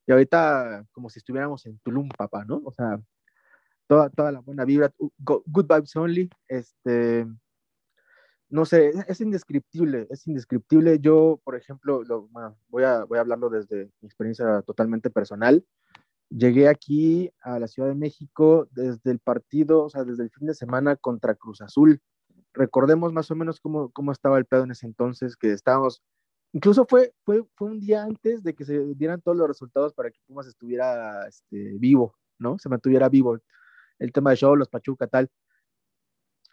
y 0.07 0.13
ahorita 0.13 0.85
como 0.93 1.11
si 1.11 1.19
estuviéramos 1.19 1.65
en 1.67 1.79
Tulum, 1.79 2.09
papá, 2.09 2.45
¿no? 2.45 2.61
O 2.65 2.73
sea, 2.73 3.01
toda, 3.87 4.11
toda 4.11 4.33
la 4.33 4.41
buena 4.41 4.65
vibra, 4.65 4.93
good 5.19 5.67
vibes 5.67 5.95
only, 5.97 6.31
este, 6.49 7.27
no 8.53 8.67
sé, 8.67 8.93
es, 9.09 9.21
indescriptible, 9.23 10.07
es 10.11 10.27
indescriptible. 10.27 10.99
Yo, 11.01 11.41
por 11.43 11.57
ejemplo, 11.57 12.05
lo, 12.05 12.29
voy, 12.69 12.85
a, 12.85 13.05
voy 13.05 13.17
a 13.17 13.23
hablarlo 13.23 13.49
desde 13.49 13.91
mi 14.03 14.07
experiencia 14.07 14.61
totalmente 14.61 15.09
personal. 15.09 15.65
Llegué 16.29 16.69
aquí 16.69 17.33
a 17.41 17.59
la 17.59 17.67
Ciudad 17.67 17.89
de 17.89 17.95
México 17.95 18.69
desde 18.73 19.11
el 19.11 19.21
partido, 19.21 19.85
o 19.85 19.89
sea, 19.89 20.05
desde 20.05 20.25
el 20.25 20.31
fin 20.31 20.47
de 20.47 20.55
semana 20.55 20.97
contra 20.97 21.35
Cruz 21.35 21.63
Azul. 21.63 22.03
Recordemos 22.53 23.15
más 23.15 23.31
o 23.31 23.35
menos 23.35 23.59
cómo, 23.59 23.91
cómo 23.91 24.13
estaba 24.13 24.37
el 24.37 24.45
pedo 24.45 24.65
en 24.65 24.73
ese 24.73 24.85
entonces, 24.85 25.35
que 25.35 25.51
estábamos 25.53 26.03
Incluso 26.53 26.87
fue, 26.87 27.15
fue, 27.25 27.43
fue 27.55 27.71
un 27.71 27.81
día 27.81 28.03
antes 28.03 28.43
de 28.43 28.55
que 28.55 28.65
se 28.65 28.95
dieran 28.95 29.23
todos 29.23 29.37
los 29.39 29.49
resultados 29.49 29.95
para 29.95 30.11
que 30.11 30.21
Pumas 30.27 30.47
estuviera 30.47 31.27
este, 31.27 31.79
vivo, 31.79 32.15
¿no? 32.39 32.59
Se 32.59 32.69
mantuviera 32.69 33.09
vivo. 33.09 33.39
El 33.99 34.13
tema 34.13 34.31
de 34.31 34.37
show, 34.37 34.55
los 34.55 34.69
Pachuca, 34.69 35.07
tal. 35.07 35.31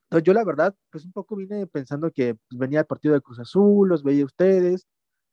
Entonces 0.04 0.24
yo 0.26 0.34
la 0.34 0.44
verdad, 0.44 0.76
pues 0.90 1.06
un 1.06 1.12
poco 1.12 1.36
vine 1.36 1.68
pensando 1.68 2.12
que 2.12 2.36
pues, 2.36 2.60
venía 2.60 2.80
el 2.80 2.86
partido 2.86 3.14
de 3.14 3.22
Cruz 3.22 3.40
Azul, 3.40 3.88
los 3.90 4.04
veía 4.04 4.26
ustedes, 4.26 4.88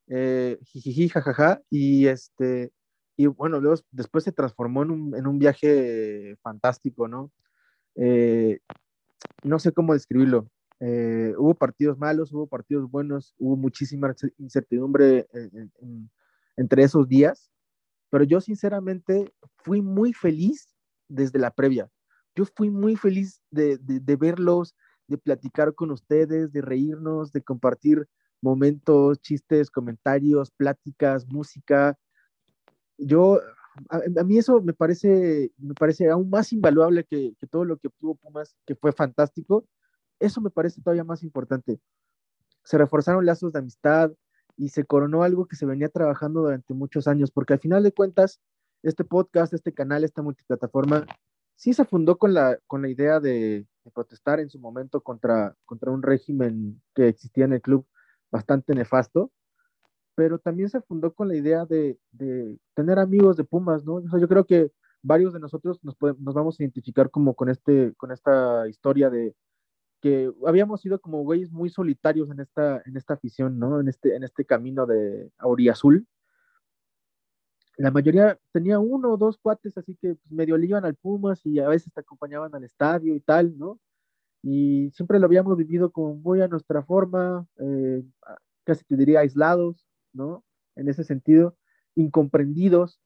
eh, 0.08 0.58
jajaja, 1.12 1.62
y 1.70 2.06
este, 2.08 2.72
y 3.16 3.26
bueno, 3.26 3.60
luego, 3.60 3.80
después 3.90 4.24
se 4.24 4.32
transformó 4.32 4.82
en 4.82 4.90
un, 4.90 5.16
en 5.16 5.26
un 5.26 5.38
viaje 5.38 6.36
fantástico, 6.42 7.08
¿no? 7.08 7.32
Eh, 7.94 8.60
no 9.44 9.58
sé 9.58 9.72
cómo 9.72 9.94
describirlo. 9.94 10.48
Eh, 10.80 11.34
hubo 11.38 11.54
partidos 11.54 11.98
malos, 11.98 12.32
hubo 12.32 12.46
partidos 12.46 12.90
buenos, 12.90 13.34
hubo 13.38 13.56
muchísima 13.56 14.14
incertidumbre 14.38 15.26
entre 16.56 16.82
esos 16.82 17.08
días, 17.08 17.50
pero 18.10 18.24
yo 18.24 18.40
sinceramente 18.40 19.32
fui 19.56 19.80
muy 19.80 20.12
feliz 20.12 20.74
desde 21.08 21.38
la 21.38 21.50
previa. 21.50 21.90
Yo 22.34 22.44
fui 22.44 22.70
muy 22.70 22.96
feliz 22.96 23.42
de, 23.50 23.78
de, 23.78 24.16
verlos, 24.16 24.74
de 25.08 25.16
platicar 25.16 25.74
con 25.74 25.90
ustedes, 25.90 26.52
de 26.52 26.60
reírnos, 26.60 27.32
de 27.32 27.42
compartir 27.42 28.06
momentos, 28.42 29.20
chistes, 29.20 29.70
comentarios, 29.70 30.50
pláticas, 30.50 31.26
música. 31.26 31.98
Yo, 32.98 33.40
a, 33.88 33.96
a 34.20 34.24
mí 34.24 34.36
eso 34.36 34.60
me 34.60 34.74
parece, 34.74 35.50
me 35.56 35.74
parece 35.74 36.10
aún 36.10 36.28
más 36.28 36.52
invaluable 36.52 37.04
que, 37.04 37.34
que 37.38 37.46
todo 37.46 37.64
lo 37.64 37.78
que 37.78 37.88
obtuvo 37.88 38.16
Pumas, 38.16 38.54
que 38.66 38.74
fue 38.74 38.92
fantástico. 38.92 39.66
Eso 40.18 40.40
me 40.40 40.50
parece 40.50 40.80
todavía 40.80 41.04
más 41.04 41.22
importante. 41.22 41.80
Se 42.64 42.78
reforzaron 42.78 43.26
lazos 43.26 43.52
de 43.52 43.58
amistad 43.60 44.12
y 44.56 44.70
se 44.70 44.84
coronó 44.84 45.22
algo 45.22 45.46
que 45.46 45.56
se 45.56 45.66
venía 45.66 45.88
trabajando 45.88 46.40
durante 46.40 46.74
muchos 46.74 47.06
años, 47.06 47.30
porque 47.30 47.52
al 47.52 47.60
final 47.60 47.82
de 47.82 47.92
cuentas, 47.92 48.40
este 48.82 49.04
podcast, 49.04 49.52
este 49.52 49.72
canal, 49.72 50.04
esta 50.04 50.22
multiplataforma, 50.22 51.06
sí 51.56 51.74
se 51.74 51.84
fundó 51.84 52.16
con 52.18 52.34
la, 52.34 52.58
con 52.66 52.82
la 52.82 52.88
idea 52.88 53.20
de, 53.20 53.66
protestar 53.94 54.40
en 54.40 54.50
su 54.50 54.58
momento 54.58 55.00
contra, 55.00 55.54
contra 55.64 55.92
un 55.92 56.02
régimen 56.02 56.82
que 56.92 57.06
existía 57.06 57.44
en 57.44 57.52
el 57.52 57.62
club 57.62 57.86
bastante 58.32 58.74
nefasto, 58.74 59.30
pero 60.16 60.40
también 60.40 60.68
se 60.68 60.80
fundó 60.80 61.14
con 61.14 61.28
la 61.28 61.36
idea 61.36 61.66
de, 61.66 61.98
tener 62.74 62.98
amigos 62.98 63.36
de 63.36 63.44
Pumas, 63.44 63.84
¿no? 63.84 63.96
O 63.96 64.18
yo 64.18 64.26
creo 64.26 64.44
que 64.44 64.72
varios 65.02 65.32
de 65.32 65.38
nosotros 65.38 65.78
nos, 65.84 65.94
podemos, 65.94 66.20
nos 66.20 66.34
vamos 66.34 66.58
a 66.58 66.64
identificar 66.64 67.10
como 67.10 67.34
con, 67.34 67.48
este, 67.48 67.94
con 67.94 68.10
esta 68.10 68.66
historia 68.66 69.08
de 69.08 69.36
que 70.06 70.32
habíamos 70.46 70.82
sido 70.82 71.00
como 71.00 71.24
güeyes 71.24 71.50
muy 71.50 71.68
solitarios 71.68 72.30
en 72.30 72.38
esta, 72.38 72.80
en 72.86 72.96
esta 72.96 73.14
afición, 73.14 73.58
¿no? 73.58 73.80
En 73.80 73.88
este, 73.88 74.14
en 74.14 74.22
este 74.22 74.44
camino 74.44 74.86
de 74.86 75.32
Auriazul. 75.36 76.06
La 77.76 77.90
mayoría 77.90 78.38
tenía 78.52 78.78
uno 78.78 79.14
o 79.14 79.16
dos 79.16 79.36
cuates, 79.36 79.76
así 79.76 79.96
que 79.96 80.14
pues, 80.14 80.30
medio 80.30 80.56
le 80.56 80.66
iban 80.66 80.84
al 80.84 80.94
Pumas 80.94 81.44
y 81.44 81.58
a 81.58 81.68
veces 81.68 81.92
te 81.92 82.00
acompañaban 82.02 82.54
al 82.54 82.62
estadio 82.62 83.16
y 83.16 83.20
tal, 83.20 83.58
¿no? 83.58 83.80
Y 84.44 84.92
siempre 84.92 85.18
lo 85.18 85.26
habíamos 85.26 85.56
vivido 85.56 85.90
como 85.90 86.14
muy 86.14 86.40
a 86.40 86.46
nuestra 86.46 86.84
forma, 86.84 87.44
eh, 87.58 88.04
casi 88.62 88.84
te 88.84 88.96
diría 88.96 89.20
aislados, 89.20 89.88
¿no? 90.12 90.44
En 90.76 90.88
ese 90.88 91.02
sentido, 91.02 91.56
incomprendidos. 91.96 93.00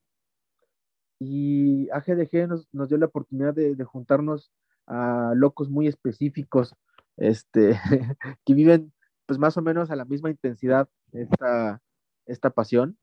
Y 1.19 1.89
AGDG 1.93 2.47
nos, 2.47 2.69
nos 2.75 2.91
dio 2.91 2.99
la 2.99 3.07
oportunidad 3.07 3.55
de, 3.55 3.75
de 3.75 3.85
juntarnos 3.85 4.53
a 4.91 5.35
locos 5.37 5.71
muy 5.71 5.87
específicos, 5.87 6.75
este, 7.21 7.79
que 8.45 8.55
viven 8.55 8.93
pues 9.27 9.39
más 9.39 9.57
o 9.57 9.63
menos 9.63 9.91
a 9.91 9.97
la 9.97 10.05
misma 10.05 10.31
intensidad 10.31 10.89
esta, 11.13 11.81
esta 12.27 12.51
pasión. 12.51 12.99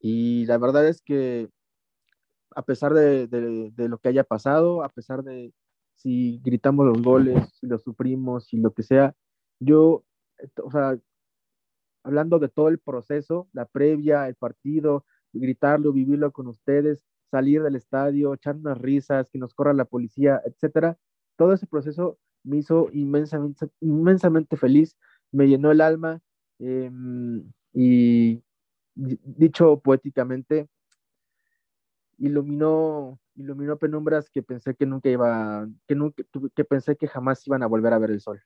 Y 0.00 0.44
la 0.46 0.58
verdad 0.58 0.86
es 0.86 1.00
que 1.00 1.48
a 2.54 2.62
pesar 2.62 2.92
de, 2.92 3.26
de, 3.28 3.88
lo 3.88 3.98
que 3.98 4.08
haya 4.08 4.24
pasado, 4.24 4.82
a 4.82 4.88
pesar 4.88 5.22
de 5.22 5.54
si 5.94 6.40
gritamos 6.44 6.86
los 6.86 7.02
goles, 7.02 7.48
si 7.58 7.66
los 7.66 7.82
sufrimos, 7.82 8.52
y 8.52 8.58
lo 8.58 8.72
que 8.72 8.82
sea, 8.82 9.14
yo, 9.60 10.04
o 10.62 10.70
sea, 10.70 10.98
hablando 12.04 12.38
de 12.38 12.48
todo 12.48 12.68
el 12.68 12.78
proceso, 12.78 13.48
la 13.52 13.66
previa, 13.66 14.28
el 14.28 14.34
partido, 14.34 15.04
gritarlo, 15.32 15.92
vivirlo 15.92 16.32
con 16.32 16.46
ustedes, 16.48 17.04
salir 17.30 17.62
del 17.62 17.76
estadio, 17.76 18.34
echar 18.34 18.56
unas 18.56 18.78
risas, 18.78 19.30
que 19.30 19.38
nos 19.38 19.54
corra 19.54 19.72
la 19.72 19.84
policía, 19.84 20.40
etcétera. 20.44 20.98
Todo 21.36 21.52
ese 21.52 21.66
proceso 21.66 22.18
me 22.48 22.58
hizo 22.58 22.88
inmensamente, 22.92 23.68
inmensamente 23.80 24.56
feliz, 24.56 24.96
me 25.30 25.46
llenó 25.46 25.70
el 25.70 25.80
alma 25.80 26.20
eh, 26.58 26.90
y 27.72 28.42
dicho 28.94 29.80
poéticamente, 29.80 30.68
iluminó, 32.18 33.20
iluminó 33.36 33.78
penumbras 33.78 34.28
que 34.30 34.42
pensé 34.42 34.74
que 34.74 34.86
nunca 34.86 35.08
iba, 35.08 35.68
que, 35.86 35.94
nunca, 35.94 36.22
que 36.54 36.64
pensé 36.64 36.96
que 36.96 37.06
jamás 37.06 37.46
iban 37.46 37.62
a 37.62 37.66
volver 37.66 37.92
a 37.92 37.98
ver 37.98 38.10
el 38.10 38.20
sol. 38.20 38.42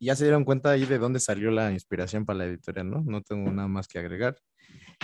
Ya 0.00 0.14
se 0.14 0.24
dieron 0.24 0.44
cuenta 0.44 0.70
ahí 0.70 0.86
de 0.86 0.98
dónde 0.98 1.18
salió 1.18 1.50
la 1.50 1.72
inspiración 1.72 2.24
para 2.24 2.38
la 2.38 2.44
editorial, 2.46 2.88
¿no? 2.88 3.02
No 3.04 3.20
tengo 3.22 3.50
nada 3.50 3.66
más 3.66 3.88
que 3.88 3.98
agregar. 3.98 4.36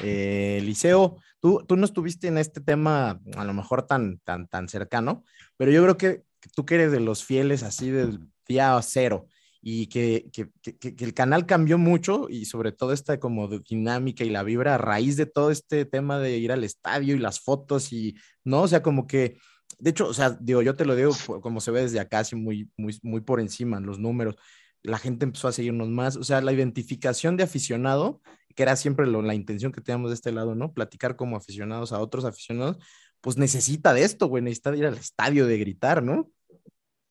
Eh, 0.02 0.60
Liceo, 0.62 1.16
tú, 1.40 1.64
tú 1.66 1.76
no 1.76 1.85
estuviste 1.85 2.28
en 2.28 2.39
este 2.39 2.60
tema 2.60 3.20
a 3.36 3.44
lo 3.44 3.55
mejor 3.55 3.86
tan, 3.86 4.18
tan, 4.20 4.47
tan 4.47 4.68
cercano, 4.68 5.24
pero 5.56 5.72
yo 5.72 5.82
creo 5.82 5.97
que 5.97 6.24
tú 6.49 6.65
que 6.65 6.77
eres 6.77 6.93
de 6.93 7.01
los 7.01 7.25
fieles 7.25 7.62
así 7.62 7.91
del 7.91 8.21
día 8.47 8.79
cero 8.83 9.29
y 9.66 9.87
que, 9.87 10.31
que, 10.31 10.51
que, 10.77 11.05
el 11.05 11.15
canal 11.15 11.47
cambió 11.47 11.79
mucho 11.79 12.27
y 12.29 12.45
sobre 12.45 12.71
todo 12.71 12.93
esta 12.93 13.19
como 13.19 13.49
dinámica 13.49 14.23
y 14.23 14.29
la 14.29 14.43
vibra 14.43 14.75
a 14.75 14.79
raíz 14.79 15.16
de 15.16 15.25
todo 15.25 15.51
este 15.51 15.87
tema 15.87 16.19
de 16.19 16.37
ir 16.37 16.53
al 16.53 16.65
estadio 16.65 17.15
y 17.15 17.19
las 17.19 17.41
fotos 17.41 17.91
y, 17.91 18.15
¿no? 18.45 18.62
O 18.62 18.69
sea, 18.69 18.83
como 18.83 19.07
que, 19.07 19.39
de 19.79 19.91
hecho, 19.91 20.07
o 20.07 20.12
sea, 20.12 20.37
digo, 20.39 20.61
yo 20.61 20.77
te 20.77 20.85
lo 20.85 20.95
digo 20.95 21.12
como 21.41 21.62
se 21.62 21.71
ve 21.71 21.81
desde 21.81 21.99
acá, 21.99 22.19
así 22.19 22.37
muy, 22.37 22.71
muy, 22.77 22.99
muy 23.03 23.23
por 23.23 23.41
encima, 23.41 23.81
los 23.81 23.99
números, 23.99 24.37
la 24.83 24.99
gente 24.99 25.25
empezó 25.25 25.49
a 25.49 25.53
seguirnos 25.53 25.89
más, 25.89 26.16
o 26.16 26.25
sea, 26.25 26.43
la 26.43 26.53
identificación 26.53 27.39
de 27.39 27.45
aficionado, 27.45 28.21
que 28.55 28.65
era 28.65 28.77
siempre 28.77 29.07
lo, 29.07 29.23
la 29.23 29.35
intención 29.35 29.73
que 29.73 29.81
teníamos 29.81 30.11
de 30.11 30.16
este 30.16 30.31
lado, 30.31 30.55
¿no? 30.55 30.75
Platicar 30.75 31.16
como 31.16 31.39
aficionados 31.39 31.93
a 31.93 32.01
otros 32.01 32.27
aficionados, 32.27 32.77
pues 33.25 33.39
necesita 33.39 33.95
de 33.95 34.05
esto, 34.05 34.27
güey, 34.27 34.43
necesita 34.43 34.77
ir 34.77 34.85
al 34.85 34.99
estadio, 34.99 35.47
de 35.47 35.57
gritar, 35.57 36.03
¿no? 36.03 36.31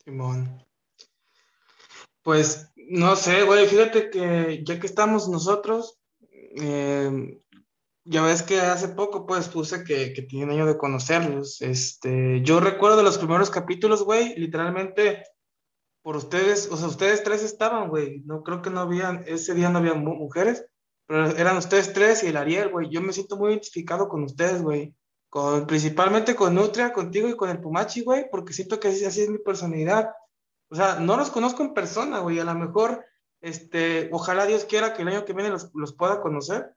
Simón. 0.06 0.64
Pues 2.22 2.72
no 2.76 3.16
sé, 3.16 3.42
güey, 3.42 3.66
fíjate 3.66 4.12
que 4.12 4.64
ya 4.64 4.80
que 4.80 4.86
estamos 4.86 5.28
nosotros, 5.28 5.98
eh, 6.30 7.42
ya 8.06 8.22
ves 8.22 8.44
que 8.44 8.62
hace 8.62 8.90
poco 8.90 9.26
pues 9.26 9.48
puse 9.48 9.84
que, 9.84 10.14
que 10.14 10.22
tienen 10.22 10.52
año 10.52 10.68
de 10.68 10.78
conocerlos. 10.78 11.60
Este, 11.64 12.44
yo 12.44 12.60
recuerdo 12.60 12.98
de 12.98 13.04
los 13.04 13.18
primeros 13.18 13.50
capítulos, 13.50 14.04
güey, 14.04 14.36
literalmente 14.36 15.24
por 16.04 16.16
ustedes, 16.16 16.70
o 16.72 16.78
sea, 16.78 16.90
ustedes 16.90 17.24
tres 17.24 17.42
estaban, 17.42 17.90
güey. 17.90 18.22
No 18.28 18.44
creo 18.44 18.62
que 18.62 18.70
no 18.70 18.82
habían, 18.82 19.24
ese 19.26 19.56
día 19.56 19.72
no 19.72 19.80
había 19.80 19.96
mujeres, 19.96 20.64
pero 21.08 21.26
eran 21.26 21.58
ustedes 21.58 21.92
tres 21.92 22.24
y 22.24 22.28
el 22.28 22.38
Ariel, 22.38 22.70
güey. 22.70 22.92
Yo 22.92 23.02
me 23.02 23.14
siento 23.14 23.36
muy 23.36 23.50
identificado 23.50 24.08
con 24.08 24.22
ustedes, 24.22 24.62
güey. 24.62 24.94
Con, 25.34 25.66
principalmente 25.66 26.36
con 26.36 26.54
Nutria, 26.54 26.94
contigo 26.94 27.28
y 27.28 27.36
con 27.36 27.50
el 27.50 27.60
Pumachi, 27.60 28.04
güey, 28.04 28.30
porque 28.30 28.54
siento 28.54 28.80
que 28.80 28.90
así, 28.90 29.04
así 29.04 29.24
es 29.24 29.30
mi 29.30 29.40
personalidad. 29.40 30.12
O 30.70 30.76
sea, 30.76 31.00
no 31.00 31.18
los 31.18 31.32
conozco 31.32 31.64
en 31.64 31.74
persona, 31.74 32.20
güey. 32.20 32.38
A 32.38 32.44
lo 32.44 32.54
mejor, 32.54 33.04
este, 33.42 34.12
ojalá 34.12 34.46
Dios 34.46 34.66
quiera 34.66 34.94
que 34.94 35.02
el 35.02 35.08
año 35.08 35.26
que 35.26 35.34
viene 35.34 35.50
los, 35.50 35.72
los 35.74 35.92
pueda 35.96 36.22
conocer. 36.22 36.76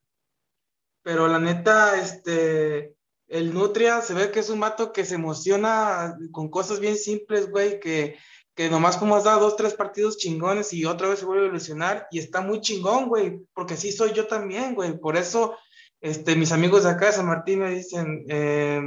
Pero 1.03 1.29
la 1.29 1.39
neta, 1.39 2.01
este, 2.01 2.97
el 3.29 3.53
Nutria 3.53 4.01
se 4.01 4.15
ve 4.15 4.31
que 4.31 4.41
es 4.41 4.49
un 4.49 4.61
mato 4.61 4.91
que 4.91 5.05
se 5.05 5.17
emociona 5.17 6.17
con 6.33 6.49
cosas 6.49 6.81
bien 6.81 6.97
simples, 6.97 7.51
güey, 7.51 7.79
que, 7.79 8.17
que 8.55 8.71
nomás 8.71 8.97
como 8.97 9.17
has 9.17 9.25
dado 9.25 9.41
dos, 9.41 9.57
tres 9.57 9.75
partidos 9.75 10.17
chingones 10.17 10.73
y 10.73 10.87
otra 10.87 11.09
vez 11.11 11.19
se 11.19 11.27
vuelve 11.27 11.45
a 11.45 11.51
ilusionar 11.51 12.07
y 12.11 12.21
está 12.21 12.41
muy 12.41 12.63
chingón, 12.63 13.11
güey, 13.11 13.47
porque 13.53 13.75
así 13.75 13.93
soy 13.93 14.15
yo 14.15 14.27
también, 14.27 14.75
güey. 14.75 14.99
Por 14.99 15.19
eso, 15.19 15.59
este, 16.01 16.37
mis 16.37 16.53
amigos 16.53 16.85
de 16.85 16.91
acá 16.91 17.07
de 17.07 17.13
San 17.13 17.27
Martín 17.27 17.61
me 17.61 17.71
dicen, 17.71 18.25
eh, 18.29 18.83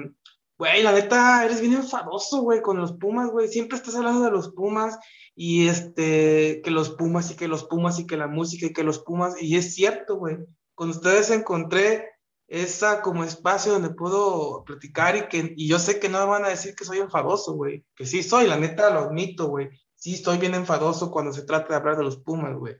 Güey, 0.59 0.83
la 0.83 0.91
neta, 0.91 1.45
eres 1.45 1.61
bien 1.61 1.71
enfadoso, 1.71 2.41
güey, 2.41 2.61
con 2.61 2.75
los 2.75 2.91
Pumas, 2.91 3.31
güey. 3.31 3.47
Siempre 3.47 3.77
estás 3.77 3.95
hablando 3.95 4.25
de 4.25 4.31
los 4.31 4.49
Pumas 4.49 4.99
y 5.33 5.69
este, 5.69 6.61
que 6.61 6.69
los 6.69 6.89
Pumas 6.89 7.31
y 7.31 7.35
que 7.37 7.47
los 7.47 7.63
Pumas 7.63 7.97
y 7.97 8.05
que 8.05 8.17
la 8.17 8.27
música 8.27 8.65
y 8.65 8.73
que 8.73 8.83
los 8.83 8.99
Pumas. 8.99 9.41
Y 9.41 9.55
es 9.55 9.73
cierto, 9.73 10.17
güey. 10.17 10.35
Con 10.75 10.89
ustedes 10.89 11.29
encontré 11.29 12.09
esa 12.49 13.01
como 13.01 13.23
espacio 13.23 13.71
donde 13.71 13.91
puedo 13.91 14.65
platicar 14.65 15.15
y 15.15 15.29
que 15.29 15.53
y 15.55 15.69
yo 15.69 15.79
sé 15.79 15.97
que 15.97 16.09
no 16.09 16.19
me 16.19 16.25
van 16.25 16.43
a 16.43 16.49
decir 16.49 16.75
que 16.75 16.83
soy 16.83 16.97
enfadoso, 16.97 17.53
güey. 17.53 17.85
Que 17.95 18.05
sí 18.05 18.21
soy, 18.21 18.45
la 18.45 18.57
neta 18.57 18.89
lo 18.89 18.99
admito, 18.99 19.47
güey. 19.47 19.69
Sí 19.95 20.15
estoy 20.15 20.39
bien 20.39 20.55
enfadoso 20.55 21.09
cuando 21.09 21.31
se 21.31 21.43
trata 21.43 21.69
de 21.69 21.75
hablar 21.75 21.95
de 21.95 22.03
los 22.03 22.17
Pumas, 22.17 22.57
güey. 22.57 22.75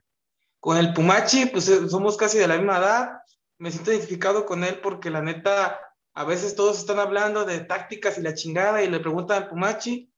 Con 0.60 0.76
el 0.76 0.92
Pumachi, 0.92 1.46
pues 1.46 1.72
somos 1.88 2.18
casi 2.18 2.40
de 2.40 2.48
la 2.50 2.58
misma 2.58 2.80
edad. 2.80 3.10
Me 3.60 3.72
siento 3.72 3.92
identificado 3.92 4.46
con 4.46 4.64
él 4.64 4.80
porque 4.82 5.10
la 5.10 5.22
neta 5.22 5.80
a 6.14 6.24
veces 6.24 6.56
todos 6.56 6.80
están 6.80 7.00
hablando 7.00 7.46
de 7.46 7.60
tácticas 7.60 8.18
y 8.18 8.22
la 8.22 8.34
chingada 8.34 8.84
y 8.84 8.90
le 8.90 9.00
preguntan 9.00 9.44
al 9.44 9.50
Pumachi 9.50 10.12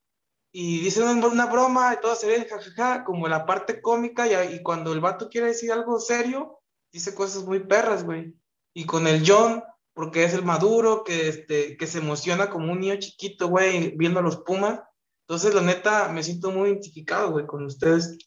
y 0.53 0.81
dicen 0.81 1.23
una 1.23 1.45
broma 1.45 1.93
y 1.93 2.01
todo 2.01 2.15
se 2.15 2.27
ve 2.27 2.45
jajaja, 2.45 3.03
como 3.03 3.27
la 3.27 3.45
parte 3.45 3.81
cómica 3.81 4.27
y, 4.27 4.55
y, 4.55 4.61
cuando 4.61 4.91
el 4.93 4.99
vato 4.99 5.29
quiere 5.29 5.47
decir 5.47 5.71
algo 5.71 5.99
serio, 5.99 6.59
dice 6.91 7.15
cosas 7.15 7.43
muy 7.45 7.59
perras, 7.59 8.03
güey. 8.03 8.35
Y 8.73 8.85
con 8.85 9.07
el 9.07 9.23
John, 9.25 9.63
porque 9.93 10.23
es 10.23 10.33
el 10.33 10.43
maduro, 10.43 11.03
que, 11.03 11.29
este, 11.29 11.77
que 11.77 11.87
se 11.87 11.99
emociona 11.99 12.49
como 12.49 12.71
un 12.71 12.81
niño 12.81 12.97
chiquito, 12.97 13.47
güey, 13.47 13.95
viendo 13.95 14.19
a 14.19 14.23
los 14.23 14.37
Pumas. 14.37 14.81
Entonces, 15.27 15.53
la 15.53 15.61
neta, 15.61 16.09
me 16.09 16.23
siento 16.23 16.51
muy 16.51 16.69
identificado, 16.69 17.31
güey, 17.31 17.45
con 17.45 17.63
ustedes. 17.65 18.17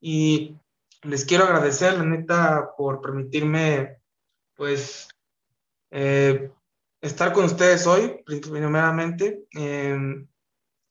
Y 0.00 0.56
les 1.02 1.24
quiero 1.24 1.44
agradecer, 1.44 1.98
la 1.98 2.04
neta, 2.04 2.70
por 2.76 3.02
permitirme, 3.02 3.98
pues, 4.64 5.08
eh, 5.90 6.50
estar 7.02 7.34
con 7.34 7.44
ustedes 7.44 7.86
hoy, 7.86 8.24
primeramente. 8.24 9.44
Eh, 9.54 10.24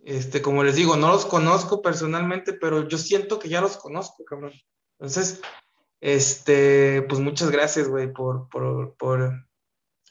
este, 0.05 0.43
como 0.43 0.63
les 0.63 0.75
digo, 0.75 0.95
no 0.95 1.07
los 1.07 1.25
conozco 1.25 1.81
personalmente, 1.81 2.53
pero 2.53 2.87
yo 2.87 2.99
siento 2.99 3.39
que 3.39 3.49
ya 3.49 3.61
los 3.61 3.77
conozco, 3.77 4.23
cabrón. 4.25 4.53
Entonces, 4.99 5.41
este, 6.01 7.01
pues 7.09 7.19
muchas 7.19 7.49
gracias, 7.49 7.87
güey, 7.87 8.13
por, 8.13 8.47
por, 8.49 8.95
por, 8.95 9.47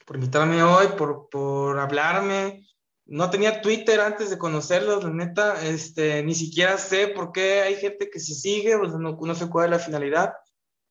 por, 0.05 0.15
invitarme 0.17 0.61
hoy, 0.61 0.87
por, 0.97 1.29
por 1.29 1.79
hablarme. 1.79 2.67
No 3.05 3.29
tenía 3.29 3.61
Twitter 3.61 4.01
antes 4.01 4.29
de 4.29 4.37
conocerlos, 4.37 5.05
la 5.05 5.09
neta, 5.09 5.65
este, 5.65 6.21
ni 6.23 6.35
siquiera 6.35 6.77
sé 6.77 7.07
por 7.07 7.31
qué 7.31 7.61
hay 7.61 7.75
gente 7.77 8.09
que 8.09 8.19
se 8.19 8.33
sigue, 8.33 8.77
pues 8.77 8.91
no, 8.91 9.17
no 9.21 9.35
sé 9.35 9.49
cuál 9.49 9.67
es 9.67 9.71
la 9.71 9.85
finalidad, 9.85 10.33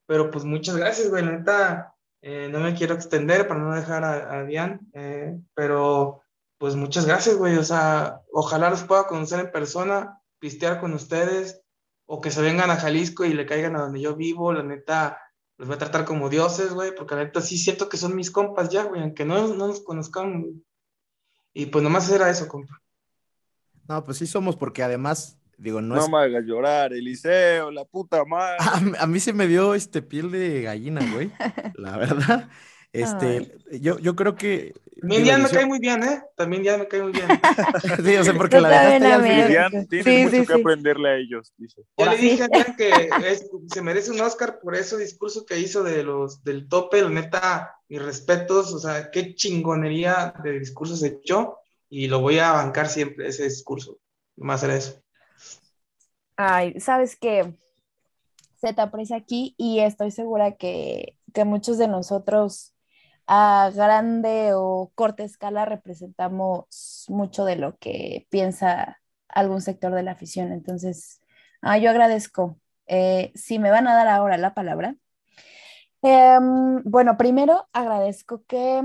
pero 0.07 0.31
pues 0.31 0.47
muchas 0.47 0.79
gracias, 0.79 1.11
güey, 1.11 1.23
la 1.23 1.33
neta, 1.33 1.95
eh, 2.23 2.49
no 2.51 2.61
me 2.61 2.75
quiero 2.75 2.95
extender 2.95 3.49
para 3.49 3.61
no 3.61 3.75
dejar 3.75 4.05
a, 4.05 4.45
Dian, 4.45 4.81
eh, 4.95 5.39
pero 5.55 6.23
pues 6.57 6.77
muchas 6.77 7.05
gracias, 7.05 7.37
güey, 7.37 7.57
o 7.59 7.65
sea, 7.65 8.23
ojalá 8.33 8.71
los 8.71 8.85
pueda 8.85 9.09
conocer 9.09 9.41
en 9.41 9.51
persona, 9.51 10.23
pistear 10.39 10.81
con 10.81 10.95
ustedes, 10.95 11.61
o 12.07 12.21
que 12.21 12.31
se 12.31 12.41
vengan 12.41 12.71
a 12.71 12.77
Jalisco 12.77 13.25
y 13.25 13.33
le 13.33 13.45
caigan 13.45 13.75
a 13.75 13.83
donde 13.83 14.01
yo 14.01 14.15
vivo, 14.15 14.53
la 14.53 14.63
neta, 14.63 15.19
los 15.59 15.67
voy 15.67 15.75
a 15.75 15.79
tratar 15.79 16.05
como 16.05 16.29
dioses, 16.29 16.73
güey, 16.73 16.95
porque 16.95 17.17
la 17.17 17.25
neta 17.25 17.41
sí 17.41 17.59
siento 17.59 17.89
que 17.89 17.97
son 17.97 18.15
mis 18.15 18.31
compas 18.31 18.69
ya, 18.69 18.85
güey, 18.85 19.03
aunque 19.03 19.25
no, 19.25 19.49
no 19.49 19.67
nos 19.67 19.81
conozcan. 19.81 20.63
Y 21.53 21.67
pues 21.67 21.83
nomás 21.83 22.09
era 22.11 22.31
eso, 22.31 22.47
compa. 22.47 22.81
No, 23.89 24.05
pues 24.05 24.19
sí 24.19 24.27
somos, 24.29 24.55
porque 24.55 24.85
además, 24.85 25.39
digo, 25.59 25.81
no, 25.81 25.95
No, 25.97 26.05
es. 26.05 26.11
me 26.11 26.19
hagas 26.19 26.45
llorar, 26.45 26.93
Eliseo, 26.93 27.71
la 27.71 27.85
puta 27.85 28.25
madre. 28.25 28.57
A, 28.73 28.81
mí- 28.81 28.93
a 28.99 29.07
mí 29.07 29.21
se 29.21 29.33
me 29.33 29.47
dio 29.47 29.75
este 29.75 30.03
piel 30.03 30.31
de 30.31 30.63
gallina, 30.63 31.01
güey. 31.13 31.31
La 31.75 31.97
verdad. 31.97 32.49
Este, 32.95 33.55
yo, 33.81 33.99
yo 33.99 34.15
creo 34.15 34.35
que. 34.35 34.75
También 35.01 35.43
me 35.43 35.49
cae 35.49 35.65
muy 35.67 35.79
bien, 35.79 36.03
¿eh? 36.03 36.23
También 36.37 36.63
Dian 36.63 36.79
me 36.79 36.87
cae 36.89 37.03
muy 37.03 37.13
bien. 37.13 37.27
Sí, 38.05 38.17
o 38.17 38.23
sea, 38.25 38.35
porque 38.35 38.61
la 38.61 38.99
ya 38.99 39.71
tienes 39.89 40.05
Sí, 40.05 40.25
mucho 40.25 40.31
sí, 40.31 40.47
que 40.47 40.55
sí. 40.55 40.61
aprenderle 40.61 41.09
a 41.09 41.17
ellos, 41.17 41.53
dice. 41.57 41.83
Yo 41.97 42.07
le 42.07 42.17
dije 42.19 42.43
a 42.45 42.49
Dian 42.49 42.77
que 42.77 43.09
es- 43.27 43.51
se 43.73 43.83
merece 43.83 44.11
un 44.11 44.21
Oscar 44.21 44.61
por 44.63 44.75
ese 44.77 44.99
discurso 44.99 45.47
que 45.47 45.59
hizo 45.59 45.83
de 45.83 46.05
los 46.05 46.45
del 46.45 46.69
tope, 46.69 47.01
la 47.03 47.09
neta, 47.09 47.77
mis 47.89 48.03
respetos, 48.03 48.73
o 48.75 48.79
sea, 48.79 49.11
qué 49.11 49.35
chingonería 49.35 50.35
de 50.45 50.59
discurso 50.59 50.95
se 50.95 51.09
echó 51.09 51.57
y 51.89 52.09
lo 52.09 52.21
voy 52.21 52.39
a 52.39 52.53
bancar 52.53 52.89
siempre 52.89 53.27
ese 53.29 53.45
discurso. 53.45 53.99
Más 54.37 54.63
era 54.63 54.77
eso. 54.77 55.02
Sabes 56.79 57.17
que 57.17 57.55
se 58.57 58.73
te 58.73 58.81
aprecia 58.81 59.17
aquí 59.17 59.55
y 59.59 59.81
estoy 59.81 60.11
segura 60.11 60.57
que, 60.57 61.19
que 61.35 61.45
muchos 61.45 61.79
de 61.79 61.89
nosotros 61.89 62.75
a 63.27 63.71
grande 63.75 64.53
o 64.55 64.93
corta 64.95 65.25
escala 65.25 65.65
representamos 65.65 67.07
mucho 67.09 67.45
de 67.45 67.57
lo 67.57 67.77
que 67.79 68.27
piensa 68.31 69.01
algún 69.29 69.61
sector 69.61 69.95
de 69.95 70.03
la 70.03 70.13
afición. 70.13 70.53
Entonces, 70.53 71.21
ah, 71.61 71.79
yo 71.79 71.91
agradezco. 71.91 72.59
Eh, 72.87 73.33
si 73.35 73.59
me 73.59 73.71
van 73.71 73.87
a 73.89 73.95
dar 73.95 74.09
ahora 74.09 74.37
la 74.37 74.55
palabra. 74.55 74.97
Em, 76.03 76.83
bueno, 76.85 77.17
primero 77.17 77.69
agradezco 77.73 78.45
que 78.47 78.83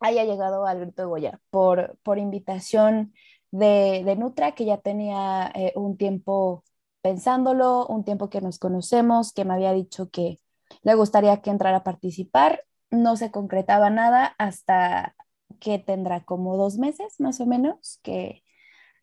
haya 0.00 0.24
llegado 0.24 0.66
al 0.66 0.80
Grito 0.80 1.02
de 1.02 1.08
Goya 1.08 1.40
por, 1.50 1.98
por 2.02 2.18
invitación 2.18 3.12
de, 3.50 4.02
de 4.04 4.16
Nutra, 4.16 4.52
que 4.52 4.64
ya 4.64 4.78
tenía 4.78 5.50
eh, 5.54 5.72
un 5.76 5.96
tiempo 5.96 6.64
pensándolo, 7.02 7.86
un 7.86 8.04
tiempo 8.04 8.30
que 8.30 8.40
nos 8.40 8.58
conocemos, 8.58 9.32
que 9.32 9.44
me 9.44 9.54
había 9.54 9.72
dicho 9.72 10.10
que 10.10 10.40
le 10.82 10.94
gustaría 10.94 11.40
que 11.40 11.50
entrara 11.50 11.78
a 11.78 11.84
participar. 11.84 12.64
No 12.90 13.16
se 13.16 13.30
concretaba 13.30 13.90
nada 13.90 14.34
hasta 14.38 15.14
que 15.60 15.78
tendrá 15.78 16.24
como 16.24 16.56
dos 16.56 16.78
meses 16.78 17.20
más 17.20 17.40
o 17.40 17.46
menos 17.46 18.00
que, 18.02 18.44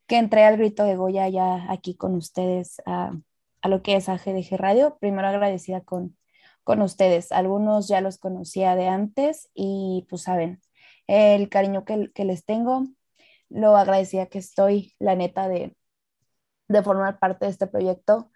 que 0.07 0.17
entré 0.17 0.43
al 0.45 0.57
Grito 0.57 0.83
de 0.83 0.95
Goya 0.95 1.27
ya 1.29 1.71
aquí 1.71 1.95
con 1.95 2.15
ustedes 2.15 2.81
a, 2.85 3.11
a 3.61 3.69
lo 3.69 3.81
que 3.81 3.95
es 3.95 4.09
AGDG 4.09 4.57
Radio. 4.57 4.97
Primero 4.99 5.27
agradecida 5.27 5.81
con, 5.81 6.17
con 6.63 6.81
ustedes. 6.81 7.31
Algunos 7.31 7.87
ya 7.87 8.01
los 8.01 8.17
conocía 8.17 8.75
de 8.75 8.87
antes 8.87 9.49
y 9.53 10.05
pues 10.09 10.23
saben 10.23 10.61
el 11.07 11.49
cariño 11.49 11.85
que, 11.85 12.11
que 12.13 12.25
les 12.25 12.45
tengo, 12.45 12.85
lo 13.49 13.75
agradecida 13.77 14.27
que 14.27 14.39
estoy, 14.39 14.93
la 14.99 15.15
neta, 15.15 15.47
de, 15.47 15.75
de 16.67 16.83
formar 16.83 17.19
parte 17.19 17.45
de 17.45 17.51
este 17.51 17.67
proyecto. 17.67 18.31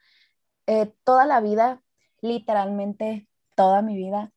Eh, 0.68 0.94
toda 1.04 1.26
la 1.26 1.42
vida, 1.42 1.82
literalmente 2.22 3.28
toda 3.56 3.82
mi 3.82 3.96
vida, 3.96 4.32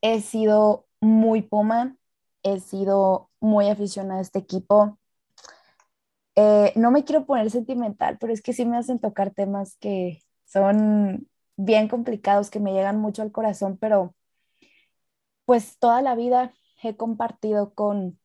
he 0.00 0.20
sido 0.20 0.86
muy 1.00 1.42
Puma, 1.42 1.96
he 2.42 2.60
sido 2.60 3.30
muy 3.40 3.68
aficionada 3.68 4.20
a 4.20 4.22
este 4.22 4.40
equipo. 4.40 4.98
Eh, 6.34 6.72
no 6.76 6.90
me 6.90 7.04
quiero 7.04 7.26
poner 7.26 7.50
sentimental, 7.50 8.18
pero 8.18 8.32
es 8.32 8.42
que 8.42 8.52
sí 8.52 8.64
me 8.64 8.76
hacen 8.76 8.98
tocar 8.98 9.32
temas 9.32 9.76
que 9.78 10.22
son 10.44 11.28
bien 11.56 11.88
complicados, 11.88 12.50
que 12.50 12.60
me 12.60 12.72
llegan 12.72 12.98
mucho 13.00 13.22
al 13.22 13.32
corazón, 13.32 13.78
pero 13.78 14.14
pues 15.44 15.78
toda 15.78 16.02
la 16.02 16.14
vida 16.14 16.52
he 16.82 16.96
compartido 16.96 17.74
con, 17.74 18.18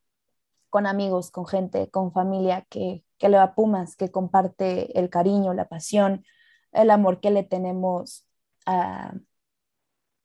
con 0.70 0.86
amigos, 0.86 1.30
con 1.30 1.46
gente, 1.46 1.90
con 1.90 2.12
familia 2.12 2.66
que, 2.68 3.04
que 3.18 3.28
le 3.28 3.36
va 3.38 3.44
a 3.44 3.54
Pumas, 3.54 3.96
que 3.96 4.10
comparte 4.10 4.98
el 4.98 5.10
cariño, 5.10 5.54
la 5.54 5.68
pasión, 5.68 6.24
el 6.72 6.90
amor 6.90 7.20
que 7.20 7.30
le 7.30 7.42
tenemos 7.44 8.26
a, 8.66 9.14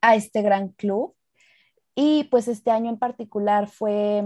a 0.01 0.15
este 0.15 0.41
gran 0.41 0.69
club. 0.69 1.15
Y 1.95 2.25
pues 2.25 2.47
este 2.47 2.71
año 2.71 2.89
en 2.89 2.99
particular 2.99 3.67
fue 3.67 4.23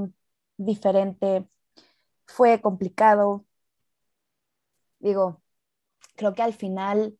diferente, 0.57 1.47
fue 2.25 2.61
complicado. 2.61 3.45
Digo, 4.99 5.41
creo 6.15 6.33
que 6.33 6.41
al 6.43 6.53
final 6.53 7.17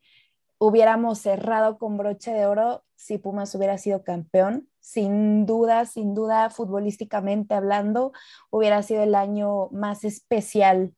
hubiéramos 0.58 1.20
cerrado 1.20 1.78
con 1.78 1.98
broche 1.98 2.32
de 2.32 2.46
oro 2.46 2.84
si 2.96 3.18
Pumas 3.18 3.54
hubiera 3.56 3.78
sido 3.78 4.04
campeón. 4.04 4.70
Sin 4.88 5.46
duda, 5.46 5.84
sin 5.84 6.16
duda, 6.16 6.50
futbolísticamente 6.50 7.54
hablando, 7.54 8.14
hubiera 8.50 8.82
sido 8.84 9.04
el 9.04 9.16
año 9.16 9.68
más 9.72 10.06
especial 10.06 10.96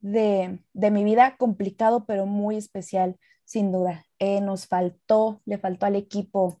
de, 0.00 0.58
de 0.74 0.90
mi 0.90 1.02
vida, 1.02 1.38
complicado, 1.38 2.04
pero 2.04 2.26
muy 2.26 2.58
especial, 2.58 3.18
sin 3.46 3.72
duda. 3.72 4.04
Eh, 4.18 4.42
nos 4.42 4.66
faltó, 4.66 5.40
le 5.46 5.56
faltó 5.56 5.86
al 5.86 5.96
equipo 5.96 6.60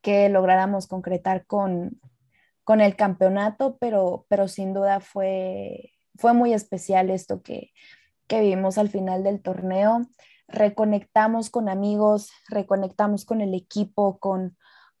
que 0.00 0.30
lográramos 0.30 0.86
concretar 0.86 1.44
con, 1.44 2.00
con 2.64 2.80
el 2.80 2.96
campeonato, 2.96 3.76
pero, 3.76 4.24
pero 4.30 4.48
sin 4.48 4.72
duda 4.72 5.00
fue, 5.00 5.92
fue 6.14 6.32
muy 6.32 6.54
especial 6.54 7.10
esto 7.10 7.42
que, 7.42 7.72
que 8.26 8.40
vivimos 8.40 8.78
al 8.78 8.88
final 8.88 9.22
del 9.22 9.42
torneo. 9.42 10.00
Reconectamos 10.48 11.50
con 11.50 11.68
amigos, 11.68 12.30
reconectamos 12.48 13.26
con 13.26 13.42
el 13.42 13.52
equipo, 13.52 14.18
con, 14.18 14.56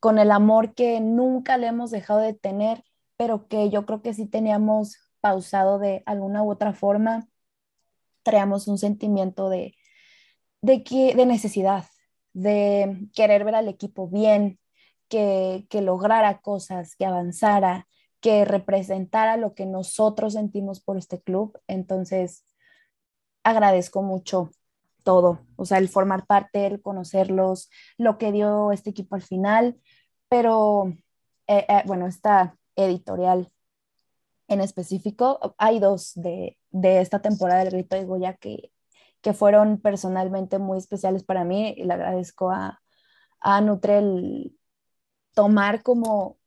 con 0.06 0.20
el 0.20 0.30
amor 0.30 0.72
que 0.72 1.00
nunca 1.00 1.56
le 1.58 1.66
hemos 1.66 1.90
dejado 1.90 2.20
de 2.20 2.32
tener, 2.32 2.84
pero 3.16 3.48
que 3.48 3.70
yo 3.70 3.86
creo 3.86 4.02
que 4.02 4.14
sí 4.14 4.24
teníamos 4.24 4.98
pausado 5.20 5.80
de 5.80 6.04
alguna 6.06 6.44
u 6.44 6.52
otra 6.52 6.72
forma. 6.74 7.26
Traíamos 8.22 8.68
un 8.68 8.78
sentimiento 8.78 9.48
de, 9.48 9.74
de, 10.62 10.84
que, 10.84 11.16
de 11.16 11.26
necesidad, 11.26 11.86
de 12.34 13.08
querer 13.16 13.42
ver 13.42 13.56
al 13.56 13.66
equipo 13.66 14.06
bien, 14.06 14.60
que, 15.08 15.66
que 15.70 15.82
lograra 15.82 16.40
cosas, 16.40 16.94
que 16.94 17.04
avanzara, 17.04 17.88
que 18.20 18.44
representara 18.44 19.36
lo 19.36 19.56
que 19.56 19.66
nosotros 19.66 20.34
sentimos 20.34 20.80
por 20.80 20.98
este 20.98 21.20
club. 21.20 21.58
Entonces, 21.66 22.46
agradezco 23.42 24.02
mucho 24.02 24.52
todo, 25.02 25.40
o 25.56 25.64
sea, 25.64 25.78
el 25.78 25.88
formar 25.88 26.26
parte, 26.26 26.64
el 26.64 26.80
conocerlos, 26.80 27.70
lo 27.98 28.18
que 28.18 28.30
dio 28.30 28.70
este 28.70 28.90
equipo 28.90 29.16
al 29.16 29.22
final, 29.22 29.80
pero 30.28 30.92
eh, 31.46 31.66
eh, 31.68 31.82
bueno, 31.86 32.06
esta 32.06 32.56
editorial 32.76 33.48
en 34.48 34.60
específico, 34.60 35.54
hay 35.58 35.80
dos 35.80 36.12
de, 36.14 36.56
de 36.70 37.00
esta 37.00 37.20
temporada 37.20 37.64
del 37.64 37.72
Grito 37.72 37.96
de 37.96 38.04
Goya 38.04 38.34
que, 38.34 38.72
que 39.20 39.32
fueron 39.32 39.80
personalmente 39.80 40.58
muy 40.58 40.78
especiales 40.78 41.24
para 41.24 41.44
mí 41.44 41.74
y 41.76 41.84
le 41.84 41.94
agradezco 41.94 42.50
a, 42.50 42.80
a 43.40 43.60
Nutrel 43.60 44.56
tomar 45.34 45.82
como 45.82 46.38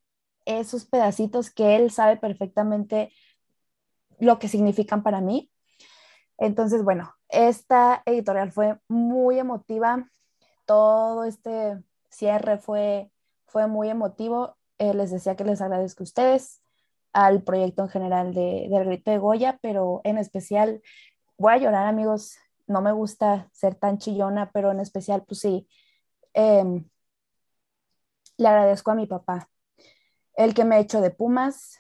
esos 0.46 0.86
pedacitos 0.86 1.52
que 1.52 1.76
él 1.76 1.92
sabe 1.92 2.18
perfectamente 2.18 3.12
lo 4.20 4.40
que 4.40 4.48
significan 4.48 5.04
para 5.04 5.22
mí. 5.22 5.52
Entonces, 6.38 6.84
bueno, 6.84 7.14
esta 7.30 8.02
editorial 8.06 8.52
fue 8.52 8.80
muy 8.88 9.40
emotiva, 9.40 10.10
todo 10.66 11.26
este 11.26 11.84
cierre 12.10 12.58
fue, 12.58 13.12
fue 13.50 13.68
muy 13.68 13.90
emotivo. 13.90 14.58
Eh, 14.78 14.94
les 14.94 15.12
decía 15.12 15.36
que 15.36 15.44
les 15.44 15.62
agradezco 15.62 16.04
a 16.04 16.06
ustedes, 16.06 16.62
al 17.14 17.44
proyecto 17.44 17.84
en 17.84 17.90
general 17.90 18.34
de, 18.34 18.68
del 18.70 18.86
Grito 18.86 19.12
de 19.12 19.18
Goya, 19.18 19.60
pero 19.62 20.02
en 20.04 20.18
especial, 20.18 20.82
voy 21.38 21.54
a 21.54 21.58
llorar 21.58 21.88
amigos, 21.88 22.38
no 22.68 22.82
me 22.82 22.92
gusta 22.92 23.50
ser 23.52 23.76
tan 23.76 23.98
chillona, 23.98 24.52
pero 24.52 24.72
en 24.72 24.80
especial, 24.80 25.24
pues 25.28 25.40
sí, 25.42 25.68
eh, 26.34 26.84
le 28.38 28.48
agradezco 28.48 28.92
a 28.92 28.96
mi 28.96 29.06
papá, 29.06 29.50
el 30.36 30.54
que 30.54 30.64
me 30.64 30.76
ha 30.76 30.80
hecho 30.80 31.02
de 31.02 31.12
Pumas, 31.12 31.80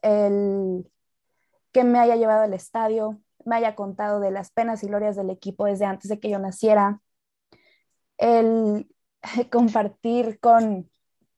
el 0.00 0.90
que 1.70 1.84
me 1.84 1.98
haya 2.00 2.16
llevado 2.16 2.42
al 2.42 2.54
estadio, 2.54 3.20
me 3.44 3.56
haya 3.56 3.74
contado 3.74 4.20
de 4.20 4.30
las 4.30 4.50
penas 4.50 4.82
y 4.82 4.88
glorias 4.88 5.16
del 5.16 5.30
equipo 5.30 5.66
desde 5.66 5.84
antes 5.84 6.08
de 6.08 6.18
que 6.18 6.30
yo 6.30 6.38
naciera, 6.38 7.00
el 8.18 8.88
compartir 9.50 10.40
con, 10.40 10.90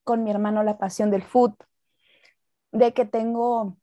con 0.04 0.22
mi 0.22 0.30
hermano 0.30 0.62
la 0.62 0.78
pasión 0.78 1.10
del 1.10 1.22
fútbol, 1.22 1.66
de 2.72 2.92
que 2.92 3.04
tengo 3.04 3.76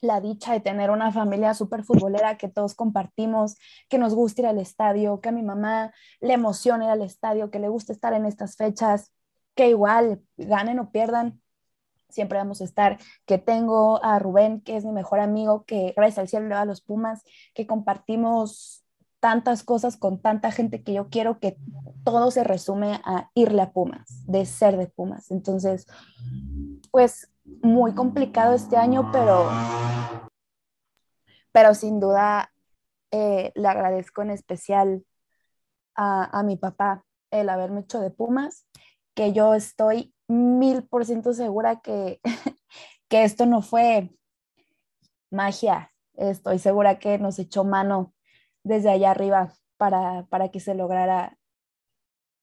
la 0.00 0.20
dicha 0.20 0.52
de 0.52 0.60
tener 0.60 0.90
una 0.90 1.12
familia 1.12 1.54
súper 1.54 1.82
futbolera 1.82 2.36
que 2.36 2.48
todos 2.48 2.74
compartimos, 2.74 3.56
que 3.88 3.98
nos 3.98 4.14
gusta 4.14 4.42
ir 4.42 4.46
al 4.46 4.58
estadio, 4.58 5.20
que 5.20 5.30
a 5.30 5.32
mi 5.32 5.42
mamá 5.42 5.92
le 6.20 6.34
emociona 6.34 6.84
ir 6.84 6.90
al 6.90 7.02
estadio, 7.02 7.50
que 7.50 7.58
le 7.58 7.68
gusta 7.68 7.92
estar 7.92 8.12
en 8.12 8.26
estas 8.26 8.56
fechas, 8.56 9.12
que 9.54 9.68
igual 9.68 10.22
ganen 10.36 10.78
o 10.78 10.90
pierdan, 10.90 11.40
siempre 12.08 12.38
vamos 12.38 12.60
a 12.60 12.64
estar, 12.64 12.98
que 13.26 13.38
tengo 13.38 14.02
a 14.04 14.18
Rubén, 14.18 14.60
que 14.60 14.76
es 14.76 14.84
mi 14.84 14.92
mejor 14.92 15.20
amigo, 15.20 15.64
que 15.64 15.92
gracias 15.96 16.18
al 16.18 16.28
cielo 16.28 16.48
le 16.48 16.54
va 16.54 16.62
a 16.62 16.66
los 16.66 16.80
Pumas, 16.80 17.22
que 17.54 17.66
compartimos 17.66 18.85
tantas 19.26 19.64
cosas 19.64 19.96
con 19.96 20.22
tanta 20.22 20.52
gente 20.52 20.84
que 20.84 20.92
yo 20.92 21.08
quiero 21.08 21.40
que 21.40 21.58
todo 22.04 22.30
se 22.30 22.44
resume 22.44 23.00
a 23.04 23.28
irle 23.34 23.60
a 23.60 23.72
Pumas, 23.72 24.24
de 24.28 24.46
ser 24.46 24.76
de 24.76 24.86
Pumas. 24.86 25.32
Entonces, 25.32 25.88
pues 26.92 27.28
muy 27.60 27.92
complicado 27.96 28.54
este 28.54 28.76
año, 28.76 29.10
pero, 29.10 29.50
pero 31.50 31.74
sin 31.74 31.98
duda 31.98 32.52
eh, 33.10 33.50
le 33.56 33.66
agradezco 33.66 34.22
en 34.22 34.30
especial 34.30 35.04
a, 35.96 36.38
a 36.38 36.44
mi 36.44 36.56
papá 36.56 37.04
el 37.32 37.48
haberme 37.48 37.80
hecho 37.80 38.00
de 38.00 38.10
Pumas, 38.12 38.68
que 39.16 39.32
yo 39.32 39.56
estoy 39.56 40.14
mil 40.28 40.84
por 40.84 41.04
ciento 41.04 41.32
segura 41.32 41.80
que, 41.80 42.20
que 43.08 43.24
esto 43.24 43.44
no 43.44 43.60
fue 43.60 44.08
magia. 45.32 45.90
Estoy 46.14 46.60
segura 46.60 47.00
que 47.00 47.18
nos 47.18 47.40
echó 47.40 47.64
mano 47.64 48.12
desde 48.66 48.90
allá 48.90 49.12
arriba 49.12 49.52
para, 49.76 50.26
para 50.26 50.50
que 50.50 50.58
se 50.60 50.74
lograra 50.74 51.38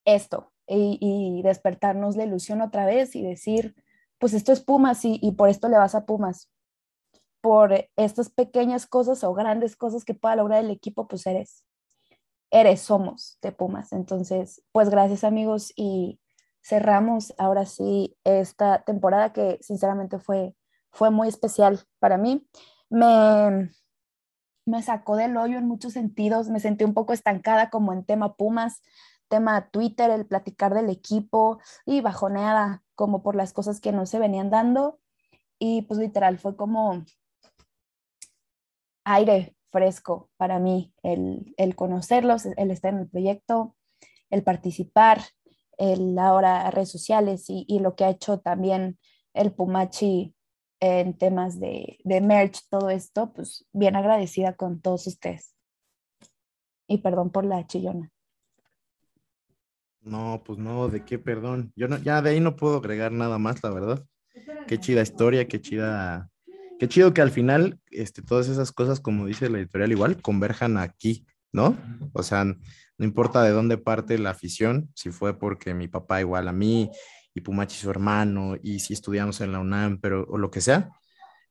esto 0.06 0.52
y, 0.68 0.98
y, 1.02 1.42
despertarnos 1.42 2.16
la 2.16 2.24
ilusión 2.24 2.62
otra 2.62 2.86
vez 2.86 3.16
y 3.16 3.22
decir, 3.22 3.76
pues 4.20 4.34
esto 4.34 4.54
es 4.54 4.62
Pumas 4.62 5.04
y, 5.04 5.20
y 5.22 5.34
por 5.34 5.50
esto 5.50 5.68
le 5.68 5.78
vas 5.78 5.96
a 5.96 6.06
Pumas. 6.06 6.50
Por 7.42 7.90
estas 7.98 8.30
pequeñas 8.30 8.86
cosas 8.86 9.24
o 9.26 9.34
grandes 9.34 9.76
cosas 9.76 10.06
que 10.06 10.14
pueda 10.14 10.38
lograr 10.38 10.64
el 10.64 10.72
equipo, 10.72 11.08
pues 11.10 11.28
eres, 11.28 11.66
eres, 12.52 12.82
somos 12.82 13.38
de 13.42 13.52
Pumas. 13.52 13.92
Entonces, 13.92 14.64
pues 14.72 14.90
gracias 14.90 15.26
amigos 15.26 15.74
y 15.76 16.22
cerramos 16.62 17.34
ahora 17.38 17.66
sí 17.66 18.16
esta 18.24 18.84
temporada 18.84 19.34
que 19.34 19.58
sinceramente 19.62 20.20
fue, 20.20 20.56
fue 20.90 21.12
muy 21.12 21.28
especial 21.28 21.82
para 22.00 22.18
mí. 22.18 22.48
Me, 22.90 23.70
me 24.66 24.82
sacó 24.82 25.16
del 25.16 25.38
hoyo 25.38 25.58
en 25.58 25.68
muchos 25.68 25.94
sentidos, 25.94 26.50
me 26.50 26.60
sentí 26.60 26.84
un 26.84 26.94
poco 26.94 27.14
estancada 27.14 27.70
como 27.70 27.94
en 27.94 28.06
tema 28.06 28.36
Pumas, 28.36 28.82
tema 29.28 29.70
Twitter, 29.70 30.10
el 30.12 30.26
platicar 30.26 30.74
del 30.74 30.90
equipo 30.90 31.60
y 31.86 32.02
bajoneada 32.02 32.84
como 32.96 33.24
por 33.24 33.36
las 33.36 33.54
cosas 33.54 33.82
que 33.82 33.92
no 33.92 34.06
se 34.06 34.20
venían 34.20 34.50
dando. 34.50 35.00
Y 35.60 35.84
pues 35.84 36.00
literal 36.00 36.38
fue 36.38 36.56
como 36.56 37.04
aire 39.06 39.56
fresco 39.72 40.30
para 40.38 40.60
mí 40.60 40.94
el, 41.02 41.54
el 41.58 41.76
conocerlos, 41.76 42.46
el 42.46 42.72
estar 42.72 42.94
en 42.94 43.00
el 43.00 43.10
proyecto, 43.10 43.76
el 44.30 44.44
participar, 44.44 45.22
el 45.78 46.18
ahora 46.20 46.70
redes 46.70 46.92
sociales 46.92 47.50
y, 47.50 47.66
y, 47.68 47.80
lo 47.80 47.96
que 47.96 48.06
ha 48.06 48.10
hecho 48.10 48.40
también 48.40 49.00
el 49.34 49.52
Pumachi 49.52 50.36
en 50.84 51.14
temas 51.18 51.62
de, 51.62 51.98
de 52.04 52.20
merch, 52.20 52.60
todo 52.70 52.90
esto, 52.90 53.32
pues 53.34 53.66
bien 53.72 53.96
agradecida 53.96 54.54
con 54.54 54.82
todos 54.82 55.08
ustedes. 55.08 55.56
Y 56.88 56.98
perdón 56.98 57.32
por 57.32 57.46
la 57.46 57.66
chillona. 57.66 58.12
No, 60.02 60.44
pues 60.46 60.60
no, 60.60 60.90
¿de 60.90 61.06
qué 61.06 61.18
perdón? 61.18 61.72
Yo 61.78 61.88
no, 61.88 61.98
ya 62.00 62.22
de 62.22 62.32
ahí 62.32 62.42
no 62.42 62.58
puedo 62.58 62.78
agregar 62.80 63.14
nada 63.14 63.38
más, 63.38 63.64
la 63.64 63.70
verdad. 63.70 64.04
Qué 64.68 64.78
chida 64.78 65.02
historia, 65.02 65.48
qué 65.48 65.62
chida, 65.62 66.30
qué 66.78 66.90
chido 66.90 67.14
que 67.14 67.22
al 67.22 67.32
final, 67.32 67.80
este, 67.90 68.22
todas 68.22 68.50
esas 68.50 68.74
cosas, 68.74 69.00
como 69.00 69.26
dice 69.26 69.50
la 69.50 69.60
editorial, 69.60 69.94
igual 69.94 70.22
converjan 70.22 70.78
aquí, 70.78 71.26
¿no? 71.54 71.78
O 72.12 72.24
sea, 72.24 72.44
no 72.44 72.58
importa 73.06 73.42
de 73.42 73.52
dónde 73.52 73.78
parte 73.78 74.18
la 74.18 74.32
afición, 74.32 74.90
si 74.96 75.12
fue 75.12 75.40
porque 75.40 75.74
mi 75.74 75.88
papá 75.88 76.20
igual 76.20 76.50
a 76.50 76.54
mí 76.54 76.92
y 77.34 77.42
Pumachi 77.42 77.78
su 77.78 77.90
hermano 77.90 78.56
y 78.62 78.80
si 78.80 78.94
estudiamos 78.94 79.42
en 79.42 79.52
la 79.52 79.60
UNAM, 79.60 80.00
pero 80.00 80.26
o 80.30 80.38
lo 80.38 80.52
que 80.52 80.62
sea, 80.62 80.92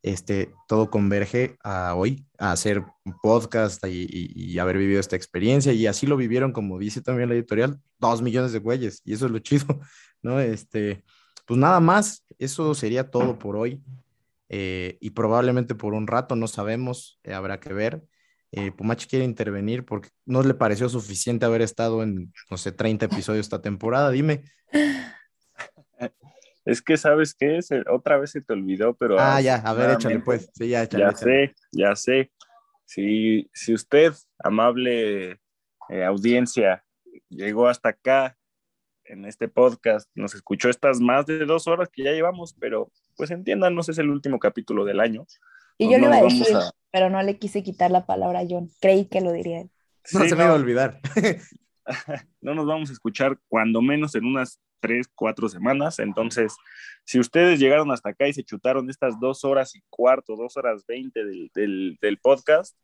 este, 0.02 0.52
todo 0.66 0.90
converge 0.90 1.56
a 1.62 1.94
hoy, 1.94 2.26
a 2.38 2.52
hacer 2.52 2.84
podcast 3.22 3.84
y, 3.86 4.02
y, 4.02 4.32
y, 4.34 4.58
haber 4.58 4.76
vivido 4.78 5.00
esta 5.00 5.16
experiencia. 5.16 5.72
Y 5.72 5.86
así 5.86 6.06
lo 6.06 6.16
vivieron, 6.16 6.52
como 6.52 6.78
dice 6.78 7.02
también 7.02 7.28
la 7.28 7.36
editorial, 7.36 7.80
dos 7.98 8.20
millones 8.20 8.52
de 8.52 8.58
güeyes. 8.58 9.00
Y 9.04 9.12
eso 9.14 9.26
es 9.26 9.32
lo 9.32 9.38
chido, 9.38 9.66
¿no? 10.22 10.40
Este, 10.40 11.04
pues 11.46 11.58
nada 11.58 11.80
más, 11.80 12.24
eso 12.38 12.74
sería 12.74 13.10
todo 13.10 13.38
por 13.38 13.56
hoy. 13.56 13.82
Eh, 14.48 14.98
y 15.00 15.10
probablemente 15.10 15.74
por 15.74 15.94
un 15.94 16.06
rato, 16.06 16.36
no 16.36 16.46
sabemos, 16.46 17.20
eh, 17.24 17.32
habrá 17.32 17.58
que 17.60 17.72
ver. 17.72 18.02
Eh, 18.50 18.70
Pumachi 18.70 19.06
quiere 19.06 19.24
intervenir 19.24 19.84
porque 19.86 20.10
no 20.26 20.42
le 20.42 20.52
pareció 20.52 20.88
suficiente 20.88 21.46
haber 21.46 21.62
estado 21.62 22.02
en, 22.02 22.32
no 22.50 22.58
sé, 22.58 22.72
30 22.72 23.06
episodios 23.06 23.46
esta 23.46 23.62
temporada. 23.62 24.10
Dime. 24.10 24.42
Es 26.64 26.80
que, 26.80 26.96
¿sabes 26.96 27.34
qué? 27.34 27.60
Se, 27.62 27.82
otra 27.90 28.18
vez 28.18 28.30
se 28.30 28.40
te 28.40 28.52
olvidó, 28.52 28.94
pero... 28.94 29.18
Ah, 29.18 29.40
ya, 29.40 29.56
a 29.56 29.72
ver, 29.74 29.90
échale 29.90 30.20
pues. 30.20 30.50
Sí, 30.54 30.68
ya, 30.68 30.84
échale, 30.84 31.04
ya 31.04 31.10
échale. 31.10 31.46
sé, 31.46 31.54
ya 31.72 31.96
sé. 31.96 32.32
Si, 32.84 33.50
si 33.52 33.74
usted, 33.74 34.12
amable 34.38 35.40
eh, 35.88 36.04
audiencia, 36.04 36.84
llegó 37.28 37.68
hasta 37.68 37.90
acá 37.90 38.36
en 39.04 39.24
este 39.24 39.48
podcast, 39.48 40.08
nos 40.14 40.34
escuchó 40.34 40.68
estas 40.68 41.00
más 41.00 41.26
de 41.26 41.44
dos 41.44 41.66
horas 41.66 41.88
que 41.90 42.04
ya 42.04 42.12
llevamos, 42.12 42.54
pero 42.58 42.90
pues 43.16 43.30
entiéndanos, 43.30 43.88
es 43.88 43.98
el 43.98 44.10
último 44.10 44.38
capítulo 44.38 44.84
del 44.84 45.00
año. 45.00 45.26
Y 45.78 45.90
yo 45.90 45.98
le 45.98 46.06
iba 46.06 46.16
a 46.16 46.22
decir, 46.22 46.56
a... 46.56 46.70
pero 46.90 47.10
no 47.10 47.22
le 47.22 47.38
quise 47.38 47.62
quitar 47.62 47.90
la 47.90 48.06
palabra 48.06 48.40
a 48.40 48.46
John. 48.48 48.70
Creí 48.80 49.06
que 49.06 49.20
lo 49.20 49.32
diría 49.32 49.62
él. 49.62 49.70
No 50.12 50.20
sí, 50.20 50.28
se 50.28 50.36
me 50.36 50.44
iba 50.44 50.52
a 50.52 50.56
olvidar. 50.56 51.00
no 52.40 52.54
nos 52.54 52.66
vamos 52.66 52.90
a 52.90 52.92
escuchar 52.92 53.38
cuando 53.48 53.82
menos 53.82 54.14
en 54.14 54.24
unas 54.24 54.60
tres, 54.82 55.08
cuatro 55.14 55.48
semanas. 55.48 55.98
Entonces, 56.00 56.54
si 57.04 57.18
ustedes 57.18 57.58
llegaron 57.58 57.90
hasta 57.90 58.10
acá 58.10 58.28
y 58.28 58.34
se 58.34 58.42
chutaron 58.42 58.90
estas 58.90 59.18
dos 59.18 59.44
horas 59.44 59.74
y 59.74 59.82
cuarto, 59.88 60.36
dos 60.36 60.56
horas 60.58 60.84
veinte 60.86 61.24
del, 61.24 61.50
del, 61.54 61.98
del, 62.02 62.18
podcast, 62.18 62.76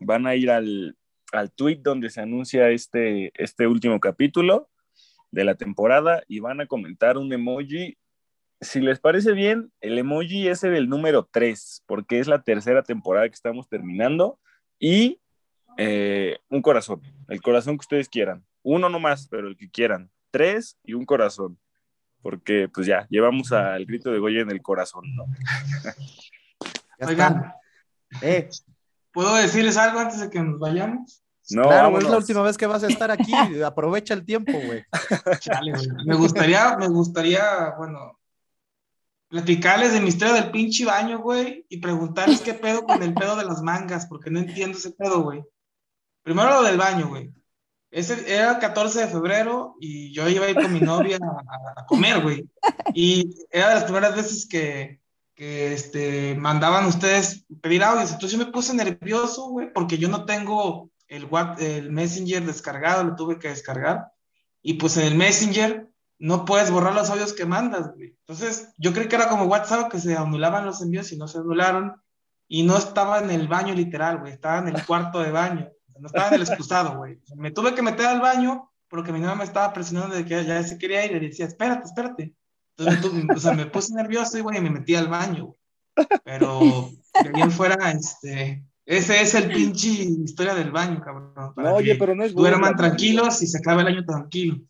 van 0.00 0.26
a 0.26 0.34
ir 0.34 0.50
al, 0.50 0.96
al 1.32 1.52
tweet 1.52 1.80
donde 1.82 2.10
se 2.10 2.22
anuncia 2.22 2.70
este, 2.70 3.30
este 3.34 3.66
último 3.66 4.00
capítulo 4.00 4.68
de 5.30 5.44
la 5.44 5.54
temporada 5.54 6.22
y 6.26 6.40
van 6.40 6.60
a 6.60 6.66
comentar 6.66 7.18
un 7.18 7.32
emoji. 7.32 7.98
Si 8.60 8.80
les 8.80 8.98
parece 8.98 9.32
bien, 9.32 9.70
el 9.80 9.98
emoji 9.98 10.48
es 10.48 10.64
el 10.64 10.88
número 10.88 11.28
3, 11.30 11.84
porque 11.86 12.18
es 12.18 12.26
la 12.26 12.42
tercera 12.42 12.82
temporada 12.82 13.28
que 13.28 13.34
estamos 13.34 13.68
terminando, 13.68 14.40
y 14.78 15.20
eh, 15.76 16.38
un 16.48 16.62
corazón, 16.62 17.02
el 17.28 17.42
corazón 17.42 17.76
que 17.76 17.82
ustedes 17.82 18.08
quieran. 18.08 18.46
Uno 18.62 18.88
nomás, 18.88 19.28
pero 19.28 19.48
el 19.48 19.56
que 19.56 19.70
quieran 19.70 20.10
tres 20.36 20.76
y 20.84 20.92
un 20.92 21.06
corazón, 21.06 21.58
porque 22.20 22.68
pues 22.68 22.86
ya, 22.86 23.06
llevamos 23.08 23.52
al 23.52 23.86
grito 23.86 24.10
de 24.10 24.18
Goya 24.18 24.42
en 24.42 24.50
el 24.50 24.60
corazón, 24.60 25.04
¿no? 25.14 25.24
Oigan, 27.08 27.54
eh. 28.20 28.50
¿puedo 29.12 29.34
decirles 29.36 29.78
algo 29.78 29.98
antes 29.98 30.20
de 30.20 30.28
que 30.28 30.40
nos 30.40 30.58
vayamos? 30.58 31.22
No, 31.48 31.62
claro, 31.62 31.96
es 31.98 32.04
la 32.04 32.18
última 32.18 32.42
vez 32.42 32.58
que 32.58 32.66
vas 32.66 32.82
a 32.84 32.88
estar 32.88 33.10
aquí, 33.10 33.32
aprovecha 33.64 34.12
el 34.12 34.26
tiempo, 34.26 34.52
güey. 34.52 34.84
me 36.04 36.16
gustaría, 36.16 36.76
me 36.76 36.88
gustaría, 36.88 37.70
bueno, 37.78 38.18
platicarles 39.28 39.94
de 39.94 40.00
misterio 40.00 40.34
del 40.34 40.50
pinche 40.50 40.84
baño, 40.84 41.20
güey, 41.20 41.64
y 41.70 41.78
preguntarles 41.78 42.42
qué 42.42 42.52
pedo 42.52 42.84
con 42.84 43.02
el 43.02 43.14
pedo 43.14 43.36
de 43.36 43.44
las 43.44 43.62
mangas, 43.62 44.04
porque 44.06 44.30
no 44.30 44.40
entiendo 44.40 44.76
ese 44.76 44.90
pedo, 44.90 45.22
güey. 45.22 45.42
Primero 46.22 46.50
lo 46.50 46.62
del 46.62 46.76
baño, 46.76 47.08
güey. 47.08 47.32
Ese 47.90 48.32
era 48.32 48.52
el 48.52 48.58
14 48.58 49.00
de 49.00 49.08
febrero 49.08 49.76
y 49.80 50.12
yo 50.12 50.28
iba 50.28 50.46
a 50.46 50.50
ir 50.50 50.56
con 50.56 50.72
mi 50.72 50.80
novia 50.80 51.18
a, 51.76 51.86
comer, 51.86 52.20
güey. 52.20 52.48
Y 52.94 53.46
era 53.50 53.68
de 53.68 53.74
las 53.76 53.84
primeras 53.84 54.16
veces 54.16 54.46
que, 54.48 55.00
que 55.34 55.72
este, 55.72 56.34
mandaban 56.34 56.86
ustedes 56.86 57.44
pedir 57.62 57.84
audios. 57.84 58.12
Entonces 58.12 58.38
yo 58.38 58.44
me 58.44 58.52
puse 58.52 58.74
nervioso, 58.74 59.48
güey, 59.50 59.72
porque 59.72 59.98
yo 59.98 60.08
no 60.08 60.24
tengo 60.24 60.90
el, 61.08 61.28
el 61.58 61.92
Messenger 61.92 62.44
descargado, 62.44 63.04
lo 63.04 63.16
tuve 63.16 63.38
que 63.38 63.48
descargar. 63.48 64.12
Y 64.62 64.74
pues 64.74 64.96
en 64.96 65.04
el 65.04 65.14
Messenger 65.14 65.88
no 66.18 66.44
puedes 66.44 66.70
borrar 66.70 66.94
los 66.94 67.10
audios 67.10 67.32
que 67.32 67.46
mandas, 67.46 67.94
güey. 67.94 68.16
Entonces 68.26 68.74
yo 68.78 68.92
creí 68.92 69.06
que 69.06 69.16
era 69.16 69.28
como 69.28 69.44
WhatsApp, 69.44 69.90
que 69.90 70.00
se 70.00 70.16
anulaban 70.16 70.66
los 70.66 70.82
envíos 70.82 71.12
y 71.12 71.16
no 71.16 71.28
se 71.28 71.38
anularon. 71.38 71.94
Y 72.48 72.64
no 72.64 72.76
estaba 72.76 73.20
en 73.20 73.30
el 73.30 73.48
baño 73.48 73.74
literal, 73.74 74.18
güey, 74.18 74.32
estaba 74.32 74.58
en 74.58 74.68
el 74.74 74.84
cuarto 74.84 75.20
de 75.20 75.30
baño 75.30 75.70
no 75.98 76.06
estaba 76.06 76.28
en 76.28 76.34
el 76.34 76.42
excusado, 76.42 76.98
güey. 76.98 77.18
Me 77.36 77.50
tuve 77.50 77.74
que 77.74 77.82
meter 77.82 78.06
al 78.06 78.20
baño 78.20 78.70
porque 78.88 79.12
mi 79.12 79.20
mamá 79.20 79.36
me 79.36 79.44
estaba 79.44 79.72
presionando 79.72 80.14
de 80.14 80.24
que 80.24 80.44
ya 80.44 80.62
se 80.62 80.78
quería 80.78 81.04
ir 81.04 81.12
y 81.12 81.20
le 81.20 81.28
decía, 81.28 81.46
espérate, 81.46 81.84
espérate. 81.84 82.34
Entonces, 82.76 83.12
me, 83.12 83.24
tuve, 83.24 83.34
o 83.34 83.40
sea, 83.40 83.52
me 83.52 83.66
puse 83.66 83.94
nervioso 83.94 84.38
y, 84.38 84.42
güey, 84.42 84.60
me 84.60 84.70
metí 84.70 84.94
al 84.94 85.08
baño, 85.08 85.46
güey. 85.46 85.58
Pero, 86.24 86.90
de 87.22 87.30
bien 87.30 87.50
fuera, 87.50 87.90
este, 87.90 88.64
ese 88.84 89.20
es 89.20 89.34
el 89.34 89.50
pinche 89.50 89.88
historia 89.88 90.54
del 90.54 90.70
baño, 90.70 91.00
cabrón. 91.00 91.32
No, 91.56 91.74
oye, 91.74 91.96
pero 91.96 92.14
no 92.14 92.22
es 92.22 92.32
burla. 92.32 92.50
Duerman 92.50 92.76
tranquilos 92.76 93.42
y 93.42 93.46
se 93.46 93.58
acabe 93.58 93.82
el 93.82 93.88
año 93.88 94.04
tranquilo. 94.04 94.60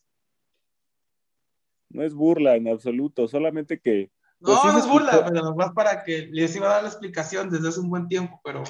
No 1.90 2.02
es 2.02 2.14
burla 2.14 2.56
en 2.56 2.68
absoluto, 2.68 3.26
solamente 3.26 3.80
que 3.80 4.10
Pues 4.38 4.54
No, 4.54 4.60
sí 4.60 4.66
no 4.68 4.72
se 4.74 4.78
es 4.80 4.86
burla, 4.88 5.10
escuchó- 5.12 5.30
pero 5.32 5.44
nomás 5.44 5.72
para 5.72 6.04
que 6.04 6.28
les 6.30 6.54
iba 6.56 6.66
a 6.66 6.74
dar 6.74 6.82
la 6.82 6.88
explicación 6.90 7.48
desde 7.50 7.68
hace 7.68 7.80
un 7.80 7.88
buen 7.88 8.06
tiempo, 8.06 8.38
pero 8.44 8.62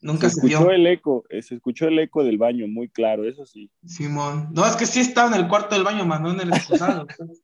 nunca 0.00 0.28
se 0.28 0.34
se 0.34 0.40
escuchó 0.46 0.58
dio. 0.64 0.70
el 0.72 0.86
eco, 0.86 1.24
eh, 1.30 1.42
se 1.42 1.54
escuchó 1.54 1.86
el 1.86 1.98
eco 2.00 2.24
del 2.24 2.38
baño, 2.38 2.66
muy 2.66 2.88
claro, 2.88 3.24
eso 3.24 3.46
sí. 3.46 3.70
Simón. 3.86 4.48
No, 4.52 4.66
es 4.66 4.74
que 4.76 4.86
sí 4.86 5.00
estaba 5.00 5.28
en 5.34 5.40
el 5.40 5.48
cuarto 5.48 5.74
del 5.76 5.84
baño, 5.84 6.04
más 6.04 6.20
no 6.20 6.32
en 6.32 6.40
el 6.40 6.48
excusado. 6.48 7.06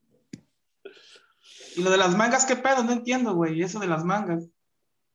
y 1.76 1.82
lo 1.82 1.90
de 1.90 1.96
las 1.98 2.16
mangas, 2.16 2.44
¿qué 2.46 2.56
pedo? 2.56 2.82
No 2.82 2.92
entiendo, 2.92 3.34
güey, 3.34 3.62
eso 3.62 3.78
de 3.78 3.86
las 3.86 4.04
mangas. 4.04 4.48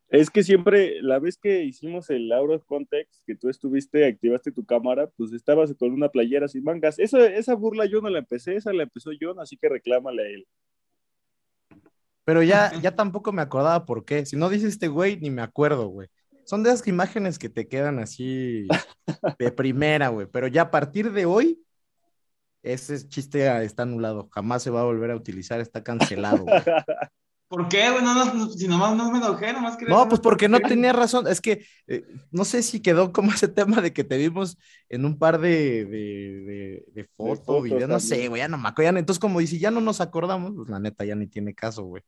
Es 0.10 0.30
que 0.30 0.44
siempre, 0.44 1.02
la 1.02 1.18
vez 1.18 1.38
que 1.38 1.64
hicimos 1.64 2.10
el 2.12 2.32
Out 2.32 2.52
of 2.52 2.66
Context, 2.66 3.24
que 3.26 3.36
tú 3.36 3.50
estuviste, 3.50 4.06
activaste 4.06 4.52
tu 4.52 4.64
cámara, 4.64 5.10
pues 5.18 5.34
estabas 5.34 5.74
con 5.74 5.92
una 5.92 6.08
playera 6.10 6.48
sin 6.48 6.64
mangas. 6.64 7.00
Esa, 7.00 7.26
esa 7.26 7.56
burla 7.56 7.86
yo 7.88 8.00
no 8.00 8.10
la 8.10 8.20
empecé, 8.20 8.56
esa 8.56 8.72
la 8.74 8.84
empezó 8.84 9.10
John, 9.20 9.40
así 9.40 9.58
que 9.58 9.70
reclámale 9.70 10.22
a 10.24 10.28
él. 10.28 10.48
Pero 12.26 12.42
ya, 12.44 12.72
ya 12.82 12.96
tampoco 12.96 13.32
me 13.32 13.42
acordaba 13.42 13.86
por 13.86 14.06
qué. 14.06 14.26
Si 14.26 14.36
no 14.36 14.50
dice 14.50 14.68
este 14.68 14.88
güey, 14.88 15.20
ni 15.20 15.30
me 15.30 15.42
acuerdo, 15.42 15.88
güey. 15.88 16.08
Son 16.46 16.64
de 16.64 16.72
esas 16.72 16.88
imágenes 16.88 17.40
que 17.40 17.50
te 17.50 17.68
quedan 17.68 18.00
así 18.00 18.68
de 19.40 19.52
primera, 19.52 20.10
güey. 20.10 20.28
Pero 20.28 20.48
ya 20.48 20.64
a 20.64 20.72
partir 20.72 21.12
de 21.12 21.26
hoy, 21.26 21.62
ese 22.62 23.08
chiste 23.08 23.64
está 23.64 23.84
anulado. 23.84 24.30
Jamás 24.32 24.64
se 24.64 24.70
va 24.70 24.82
a 24.82 24.86
volver 24.86 25.12
a 25.12 25.16
utilizar, 25.16 25.60
está 25.60 25.84
cancelado. 25.84 26.44
güey. 26.44 26.56
¿Por 27.54 27.68
qué, 27.68 27.92
güey? 27.92 28.04
No, 28.04 28.16
no, 28.16 28.34
no, 28.34 28.50
si 28.50 28.68
nomás 28.68 28.96
no 28.98 29.12
me 29.12 29.20
enojé, 29.20 29.54
nomás 29.54 29.78
quería 29.78 29.94
No, 29.94 30.10
pues 30.10 30.20
por 30.20 30.32
porque 30.32 30.50
no 30.50 30.60
tenía 30.60 30.92
razón. 30.92 31.28
Es 31.28 31.40
que 31.40 31.64
eh, 31.86 32.04
no 32.32 32.46
sé 32.46 32.64
si 32.64 32.80
quedó 32.82 33.14
como 33.14 33.32
ese 33.32 33.48
tema 33.48 33.80
de 33.80 33.94
que 33.94 34.04
te 34.04 34.18
vimos 34.18 34.58
en 34.90 35.06
un 35.06 35.20
par 35.20 35.40
de, 35.40 35.86
de, 35.86 35.86
de, 35.86 36.86
de 36.94 37.04
fotos, 37.16 37.62
videos, 37.62 37.88
no 37.88 38.00
sé, 38.00 38.28
güey, 38.28 38.40
ya 38.40 38.48
no 38.48 38.58
me 38.58 38.70
acuerdo. 38.70 38.92
Ya- 38.92 38.98
Entonces, 38.98 39.20
como 39.20 39.40
dice, 39.40 39.60
ya 39.60 39.70
no 39.70 39.82
nos 39.82 40.02
acordamos, 40.02 40.54
pues 40.56 40.68
la 40.68 40.80
neta 40.80 41.06
ya 41.06 41.14
ni 41.14 41.28
tiene 41.28 41.54
caso, 41.54 41.84
güey. 41.84 42.02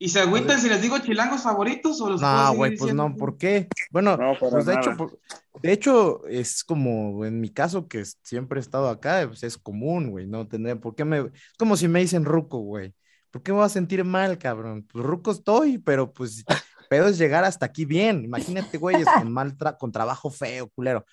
¿Y 0.00 0.08
se 0.08 0.18
agüitan 0.18 0.60
si 0.60 0.68
les 0.68 0.82
digo 0.82 0.98
chilangos 0.98 1.42
favoritos 1.42 2.00
o 2.00 2.10
los 2.10 2.20
No, 2.20 2.54
güey, 2.56 2.70
pues 2.70 2.80
diciendo? 2.80 3.08
no, 3.10 3.16
¿por 3.16 3.38
qué? 3.38 3.68
Bueno, 3.92 4.16
No, 4.16 4.34
pues 4.40 4.66
de 4.66 4.74
hecho, 4.74 4.96
por- 4.96 5.20
de 5.62 5.72
hecho, 5.72 6.26
es 6.26 6.64
como 6.64 7.24
en 7.24 7.40
mi 7.40 7.50
caso, 7.50 7.86
que 7.86 8.04
siempre 8.24 8.58
he 8.58 8.60
estado 8.60 8.88
acá, 8.88 9.22
pues 9.28 9.44
es 9.44 9.56
común, 9.56 10.10
güey, 10.10 10.26
no 10.26 10.48
tendría, 10.48 10.74
¿por 10.80 10.96
qué 10.96 11.04
me, 11.04 11.18
es 11.18 11.30
como 11.56 11.76
si 11.76 11.86
me 11.86 12.00
dicen 12.00 12.24
ruco, 12.24 12.58
güey, 12.58 12.92
¿por 13.32 13.42
qué 13.42 13.52
me 13.52 13.58
voy 13.58 13.66
a 13.66 13.70
sentir 13.70 14.04
mal, 14.04 14.38
cabrón? 14.38 14.86
Pues 14.92 15.04
ruco 15.04 15.32
estoy, 15.32 15.78
pero 15.78 16.12
pues, 16.14 16.44
pedo 16.88 17.08
es 17.08 17.18
llegar 17.18 17.44
hasta 17.44 17.66
aquí 17.66 17.86
bien, 17.86 18.24
imagínate, 18.24 18.78
güey, 18.78 19.02
es 19.02 19.12
con 19.14 19.32
mal, 19.32 19.58
tra- 19.58 19.78
con 19.78 19.92
trabajo 19.92 20.30
feo, 20.30 20.70
culero, 20.70 21.06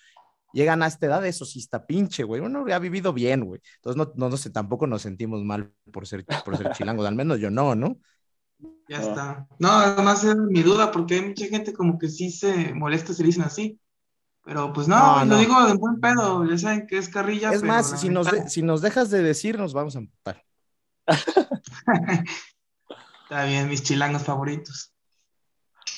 llegan 0.53 0.83
a 0.83 0.87
esta 0.87 1.07
edad, 1.07 1.25
eso 1.25 1.45
sí 1.45 1.59
está 1.59 1.85
pinche, 1.87 2.23
güey, 2.23 2.41
uno 2.41 2.65
ha 2.73 2.79
vivido 2.79 3.13
bien, 3.13 3.45
güey, 3.45 3.61
entonces 3.77 3.97
no, 3.97 4.13
no, 4.15 4.29
no 4.29 4.37
sé, 4.37 4.51
tampoco 4.51 4.87
nos 4.87 5.03
sentimos 5.03 5.43
mal 5.43 5.71
por 5.91 6.07
ser, 6.07 6.25
por 6.45 6.57
ser 6.57 6.71
chilangos, 6.73 7.07
al 7.07 7.15
menos 7.15 7.39
yo 7.39 7.51
no, 7.51 7.75
¿no? 7.75 7.97
Ya 8.89 8.97
está. 8.97 9.47
No, 9.59 9.69
además 9.69 10.23
es 10.23 10.35
mi 10.35 10.63
duda, 10.63 10.91
porque 10.91 11.15
hay 11.15 11.21
mucha 11.27 11.45
gente 11.45 11.73
como 11.73 11.99
que 11.99 12.09
sí 12.09 12.31
se 12.31 12.73
molesta 12.73 13.13
si 13.13 13.21
le 13.23 13.27
dicen 13.27 13.43
así. 13.43 13.79
Pero 14.43 14.73
pues 14.73 14.87
no, 14.87 14.97
No, 14.97 15.25
lo 15.25 15.37
digo 15.37 15.67
de 15.67 15.73
buen 15.75 15.99
pedo, 15.99 16.45
ya 16.45 16.57
saben 16.57 16.87
que 16.87 16.97
es 16.97 17.09
carrilla. 17.09 17.51
Es 17.51 17.61
pero 17.61 17.73
más, 17.73 17.99
si 17.99 18.09
nos, 18.09 18.31
de- 18.31 18.49
si 18.49 18.61
nos 18.63 18.81
dejas 18.81 19.09
de 19.11 19.21
decir, 19.21 19.57
nos 19.59 19.73
vamos 19.73 19.95
a 19.95 19.99
emputar. 19.99 20.43
Está 23.23 23.45
bien, 23.45 23.69
mis 23.69 23.84
chilangos 23.84 24.23
favoritos. 24.23 24.94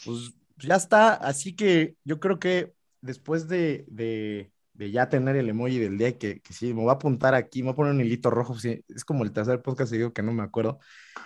Pues 0.06 0.34
ya 0.58 0.76
está, 0.76 1.14
así 1.14 1.56
que 1.56 1.96
yo 2.04 2.20
creo 2.20 2.40
que 2.40 2.74
después 3.02 3.48
de, 3.48 3.86
de- 3.88 4.52
de 4.74 4.90
ya 4.92 5.10
tener 5.10 5.36
el 5.36 5.50
emoji 5.50 5.78
del 5.80 5.98
día, 5.98 6.18
que, 6.18 6.40
que 6.40 6.54
sí, 6.54 6.74
me 6.74 6.82
voy 6.82 6.90
a 6.90 6.94
apuntar 6.94 7.36
aquí, 7.36 7.62
me 7.62 7.68
voy 7.68 7.74
a 7.74 7.76
poner 7.76 7.94
un 7.94 8.02
hilito 8.02 8.30
rojo, 8.32 8.58
sí, 8.58 8.84
es 8.88 9.06
como 9.06 9.24
el 9.24 9.32
tercer 9.32 9.62
podcast 9.62 9.94
y 9.94 9.98
digo 9.98 10.14
que 10.14 10.24
no 10.24 10.32
me 10.34 10.44
acuerdo, 10.44 10.80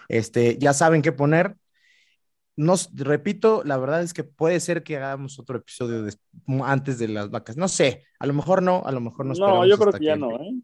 este, 0.09 0.57
ya 0.57 0.73
saben 0.73 1.01
qué 1.01 1.11
poner. 1.11 1.55
Nos, 2.57 2.89
repito, 2.95 3.63
la 3.63 3.77
verdad 3.77 4.01
es 4.01 4.13
que 4.13 4.23
puede 4.23 4.59
ser 4.59 4.83
que 4.83 4.97
hagamos 4.97 5.39
otro 5.39 5.57
episodio 5.57 6.05
antes 6.63 6.97
de 6.99 7.07
las 7.09 7.29
vacas, 7.29 7.55
no 7.55 7.67
sé, 7.67 8.03
a 8.19 8.25
lo 8.25 8.33
mejor 8.33 8.61
no, 8.63 8.83
a 8.85 8.91
lo 8.91 8.99
mejor 8.99 9.25
no. 9.25 9.33
No, 9.35 9.65
yo 9.65 9.77
creo 9.77 9.93
que 9.93 10.05
ya 10.05 10.15
no, 10.15 10.31
¿eh? 10.41 10.55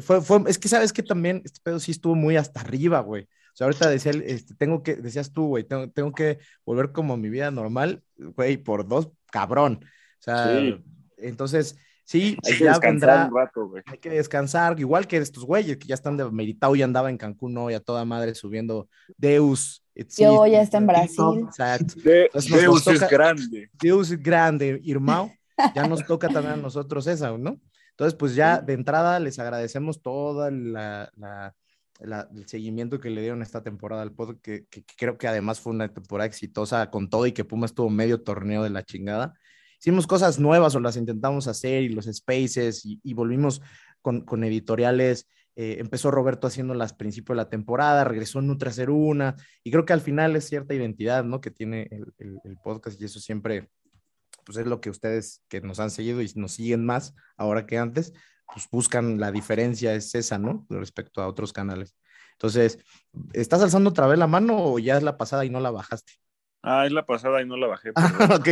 Fue, 0.00 0.20
fue, 0.20 0.40
es 0.48 0.58
que 0.58 0.68
sabes 0.68 0.92
que 0.92 1.02
también 1.02 1.42
este 1.44 1.60
pedo 1.62 1.78
sí 1.78 1.92
estuvo 1.92 2.14
muy 2.14 2.36
hasta 2.36 2.60
arriba, 2.60 3.00
güey. 3.00 3.24
O 3.24 3.54
sea, 3.56 3.66
ahorita 3.66 3.88
decía, 3.90 4.12
este, 4.12 4.54
tengo 4.54 4.82
que, 4.82 4.96
decías 4.96 5.32
tú, 5.32 5.46
güey, 5.48 5.64
tengo, 5.64 5.88
tengo 5.90 6.12
que 6.12 6.38
volver 6.64 6.90
como 6.92 7.14
a 7.14 7.16
mi 7.16 7.28
vida 7.28 7.50
normal, 7.50 8.02
güey, 8.16 8.56
por 8.56 8.88
dos, 8.88 9.10
cabrón. 9.30 9.80
O 9.84 10.22
sea, 10.22 10.58
Sí. 10.58 10.82
entonces, 11.18 11.76
sí, 12.04 12.36
Hay 12.46 12.56
que 12.58 12.64
ya 12.64 12.70
descansar 12.70 12.90
vendrá, 12.90 13.26
un 13.26 13.34
rato, 13.36 13.68
güey. 13.68 13.82
hay 13.86 13.98
que 13.98 14.10
descansar, 14.10 14.80
igual 14.80 15.06
que 15.06 15.18
estos 15.18 15.44
güeyes 15.44 15.76
que 15.76 15.86
ya 15.86 15.94
están 15.94 16.16
de 16.16 16.30
meritado 16.30 16.74
y 16.74 16.82
andaba 16.82 17.10
en 17.10 17.18
Cancún 17.18 17.56
hoy 17.58 17.74
a 17.74 17.80
toda 17.80 18.04
madre 18.04 18.34
subiendo 18.34 18.88
Deus. 19.18 19.84
Yo 20.16 20.46
ya 20.46 20.62
está 20.62 20.78
en 20.78 20.86
Brasil. 20.86 21.40
Exacto. 21.46 21.94
De- 22.04 22.24
Entonces 22.24 22.50
nos- 22.50 22.60
Deus 22.84 22.86
es 23.02 23.08
grande. 23.10 23.70
Deus 23.80 24.10
es 24.10 24.22
grande, 24.22 24.80
Irmao. 24.82 25.30
Ya 25.74 25.86
nos 25.86 26.04
toca 26.06 26.28
también 26.28 26.54
a 26.54 26.56
nosotros 26.56 27.06
esa, 27.06 27.36
¿no? 27.36 27.60
Entonces, 28.02 28.18
pues 28.18 28.34
ya 28.34 28.60
de 28.60 28.72
entrada 28.72 29.20
les 29.20 29.38
agradecemos 29.38 30.02
todo 30.02 30.50
la, 30.50 31.08
la- 31.16 31.54
la- 32.00 32.28
el 32.34 32.48
seguimiento 32.48 32.98
que 32.98 33.10
le 33.10 33.20
dieron 33.20 33.42
esta 33.42 33.62
temporada 33.62 34.02
al 34.02 34.12
podcast, 34.12 34.40
que, 34.42 34.66
que- 34.66 34.82
que 34.82 34.94
creo 34.96 35.16
que 35.18 35.28
además 35.28 35.60
fue 35.60 35.72
una 35.72 35.86
temporada 35.92 36.26
exitosa 36.26 36.90
con 36.90 37.08
todo 37.08 37.26
y 37.26 37.32
que 37.32 37.44
Pumas 37.44 37.74
tuvo 37.74 37.90
medio 37.90 38.20
torneo 38.22 38.64
de 38.64 38.70
la 38.70 38.82
chingada. 38.82 39.34
Hicimos 39.78 40.08
cosas 40.08 40.40
nuevas 40.40 40.74
o 40.74 40.80
las 40.80 40.96
intentamos 40.96 41.46
hacer 41.46 41.84
y 41.84 41.90
los 41.90 42.06
spaces 42.06 42.84
y, 42.84 43.00
y 43.04 43.14
volvimos 43.14 43.62
con, 44.00 44.22
con 44.24 44.42
editoriales. 44.42 45.28
eh, 45.54 45.76
empezó 45.78 46.10
Roberto 46.10 46.46
haciéndolas 46.48 46.92
al 46.92 46.96
principio 46.96 47.34
de 47.34 47.36
la 47.36 47.48
temporada, 47.50 48.02
regresó 48.04 48.40
Nutra 48.42 48.70
a 48.70 48.72
hacer 48.72 48.90
una 48.90 49.36
y 49.62 49.70
creo 49.70 49.84
que 49.84 49.92
al 49.92 50.00
final 50.00 50.34
es 50.34 50.48
cierta 50.48 50.74
identidad, 50.74 51.22
¿no? 51.24 51.40
Que 51.40 51.50
tiene 51.52 51.86
el, 51.92 52.12
el- 52.18 52.40
el 52.42 52.56
podcast 52.64 53.00
y 53.00 53.04
eso 53.04 53.20
siempre, 53.20 53.68
pues 54.44 54.58
es 54.58 54.66
lo 54.66 54.80
que 54.80 54.90
ustedes 54.90 55.42
que 55.48 55.60
nos 55.60 55.80
han 55.80 55.90
seguido 55.90 56.20
y 56.22 56.30
nos 56.36 56.52
siguen 56.52 56.84
más 56.84 57.14
ahora 57.36 57.66
que 57.66 57.78
antes, 57.78 58.12
pues 58.52 58.68
buscan 58.70 59.18
la 59.20 59.32
diferencia, 59.32 59.94
es 59.94 60.14
esa, 60.14 60.38
¿no? 60.38 60.66
Respecto 60.68 61.22
a 61.22 61.28
otros 61.28 61.52
canales. 61.52 61.96
Entonces, 62.32 62.78
¿estás 63.32 63.62
alzando 63.62 63.90
otra 63.90 64.06
vez 64.06 64.18
la 64.18 64.26
mano 64.26 64.56
o 64.58 64.78
ya 64.78 64.96
es 64.96 65.02
la 65.02 65.16
pasada 65.16 65.44
y 65.44 65.50
no 65.50 65.60
la 65.60 65.70
bajaste? 65.70 66.12
Ah, 66.62 66.86
es 66.86 66.92
la 66.92 67.06
pasada 67.06 67.42
y 67.42 67.46
no 67.46 67.56
la 67.56 67.66
bajé. 67.66 67.92
Ah, 67.96 68.36
ok. 68.38 68.48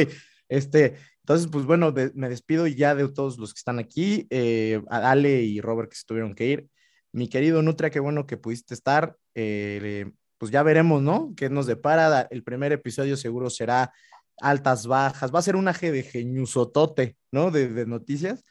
Este, 0.48 0.96
entonces, 1.20 1.48
pues 1.50 1.64
bueno, 1.64 1.92
de- 1.92 2.10
me 2.14 2.28
despido 2.28 2.66
ya 2.66 2.94
de 2.94 3.08
todos 3.08 3.38
los 3.38 3.52
que 3.54 3.58
están 3.58 3.78
aquí, 3.78 4.26
eh, 4.30 4.82
a 4.90 5.10
Ale 5.10 5.42
y 5.42 5.60
Robert 5.60 5.90
que 5.90 5.96
se 5.96 6.04
tuvieron 6.06 6.34
que 6.34 6.46
ir. 6.46 6.68
Mi 7.12 7.28
querido 7.28 7.62
Nutria, 7.62 7.90
qué 7.90 8.00
bueno 8.00 8.26
que 8.26 8.36
pudiste 8.36 8.74
estar. 8.74 9.16
eh, 9.34 10.10
pues 10.38 10.50
ya 10.50 10.62
veremos, 10.62 11.02
¿no? 11.02 11.34
¿Qué 11.36 11.50
nos 11.50 11.66
depara? 11.66 12.22
El 12.30 12.42
primer 12.42 12.72
episodio 12.72 13.14
seguro 13.18 13.50
será 13.50 13.92
altas, 14.40 14.86
bajas. 14.86 15.34
Va 15.34 15.38
a 15.38 15.42
ser 15.42 15.56
un 15.56 15.68
aje 15.68 15.92
de 15.92 16.02
geniusotote, 16.02 17.16
¿no? 17.32 17.50
De, 17.50 17.68
de 17.68 17.86
noticias. 17.86 18.44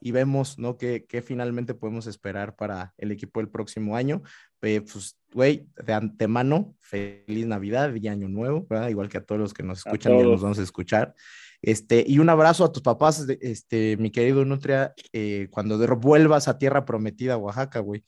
Y 0.00 0.10
vemos, 0.10 0.58
¿no? 0.58 0.76
¿Qué, 0.76 1.06
qué 1.08 1.22
finalmente 1.22 1.74
podemos 1.74 2.06
esperar 2.06 2.54
para 2.54 2.94
el 2.98 3.10
equipo 3.10 3.40
del 3.40 3.48
próximo 3.48 3.96
año. 3.96 4.22
Eh, 4.66 4.80
pues, 4.80 5.16
güey, 5.32 5.68
de 5.84 5.92
antemano, 5.92 6.74
feliz 6.80 7.46
Navidad 7.46 7.94
y 7.94 8.08
Año 8.08 8.28
Nuevo, 8.28 8.66
¿verdad? 8.68 8.88
Igual 8.88 9.08
que 9.08 9.18
a 9.18 9.24
todos 9.24 9.40
los 9.40 9.54
que 9.54 9.62
nos 9.62 9.78
escuchan 9.78 10.14
y 10.14 10.22
nos 10.22 10.42
vamos 10.42 10.58
a 10.58 10.62
escuchar. 10.62 11.14
Este, 11.62 12.04
y 12.06 12.18
un 12.18 12.28
abrazo 12.28 12.64
a 12.64 12.72
tus 12.72 12.82
papás, 12.82 13.26
este, 13.40 13.96
mi 13.96 14.10
querido 14.10 14.44
Nutria, 14.44 14.92
eh, 15.12 15.46
cuando 15.50 15.78
vuelvas 15.96 16.48
a 16.48 16.58
Tierra 16.58 16.84
Prometida, 16.84 17.36
Oaxaca, 17.36 17.78
güey. 17.78 18.04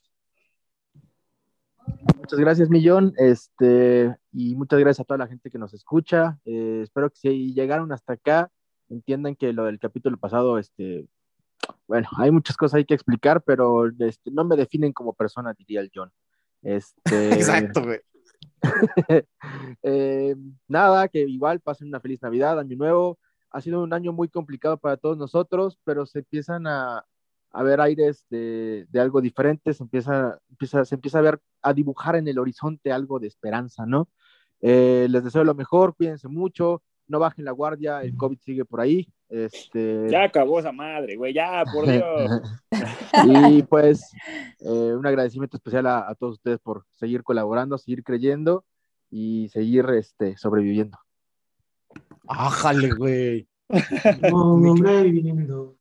Muchas 2.29 2.41
gracias, 2.41 2.69
Millón. 2.69 3.11
Este, 3.17 4.15
y 4.31 4.55
muchas 4.55 4.79
gracias 4.79 4.99
a 4.99 5.03
toda 5.03 5.17
la 5.17 5.25
gente 5.25 5.49
que 5.49 5.57
nos 5.57 5.73
escucha. 5.73 6.37
Eh, 6.45 6.81
espero 6.83 7.09
que 7.09 7.15
si 7.15 7.55
llegaron 7.55 7.91
hasta 7.91 8.13
acá, 8.13 8.51
entiendan 8.87 9.35
que 9.35 9.51
lo 9.51 9.65
del 9.65 9.79
capítulo 9.79 10.15
pasado, 10.15 10.59
este, 10.59 11.07
bueno, 11.87 12.07
hay 12.17 12.29
muchas 12.29 12.55
cosas 12.55 12.75
hay 12.75 12.85
que 12.85 12.93
explicar, 12.93 13.41
pero 13.41 13.87
este, 13.87 14.29
no 14.29 14.43
me 14.45 14.57
definen 14.57 14.93
como 14.93 15.13
persona, 15.13 15.55
diría 15.57 15.81
el 15.81 15.89
John. 15.91 16.11
Este, 16.61 17.33
Exacto, 17.33 17.81
güey. 17.81 17.99
eh, 19.81 20.35
nada, 20.67 21.07
que 21.07 21.21
igual 21.21 21.61
pasen 21.61 21.87
una 21.87 21.99
feliz 21.99 22.21
Navidad, 22.21 22.59
Año 22.59 22.77
Nuevo. 22.77 23.17
Ha 23.49 23.59
sido 23.59 23.81
un 23.81 23.91
año 23.91 24.13
muy 24.13 24.29
complicado 24.29 24.77
para 24.77 24.97
todos 24.97 25.17
nosotros, 25.17 25.79
pero 25.83 26.05
se 26.05 26.19
empiezan 26.19 26.67
a, 26.67 27.03
a 27.51 27.63
ver 27.63 27.81
aires 27.81 28.25
de, 28.29 28.85
de 28.89 28.99
algo 28.99 29.21
diferente, 29.21 29.73
se 29.73 29.83
empieza, 29.83 30.39
empieza, 30.49 30.85
se 30.85 30.95
empieza 30.95 31.19
a 31.19 31.23
ver, 31.23 31.39
a 31.61 31.73
dibujar 31.73 32.15
en 32.15 32.27
el 32.27 32.39
horizonte 32.39 32.91
algo 32.91 33.19
de 33.19 33.27
esperanza, 33.27 33.85
¿no? 33.85 34.09
Eh, 34.61 35.07
les 35.09 35.23
deseo 35.23 35.43
lo 35.43 35.55
mejor, 35.55 35.95
cuídense 35.95 36.27
mucho, 36.27 36.83
no 37.07 37.19
bajen 37.19 37.45
la 37.45 37.51
guardia, 37.51 38.01
el 38.03 38.15
COVID 38.15 38.37
sigue 38.39 38.65
por 38.65 38.81
ahí. 38.81 39.07
Este... 39.29 40.07
Ya 40.09 40.23
acabó 40.23 40.59
esa 40.59 40.71
madre, 40.71 41.15
güey, 41.15 41.33
ya, 41.33 41.63
por 41.73 41.85
Dios. 41.89 42.41
y 43.25 43.63
pues 43.63 44.11
eh, 44.59 44.93
un 44.95 45.05
agradecimiento 45.05 45.57
especial 45.57 45.87
a, 45.87 46.09
a 46.09 46.15
todos 46.15 46.33
ustedes 46.33 46.59
por 46.59 46.85
seguir 46.93 47.23
colaborando, 47.23 47.77
seguir 47.77 48.03
creyendo 48.03 48.63
y 49.09 49.49
seguir 49.49 49.85
este, 49.89 50.37
sobreviviendo. 50.37 50.97
Ájale, 52.27 52.91
güey. 52.91 53.47
Sobreviviendo. 54.29 55.78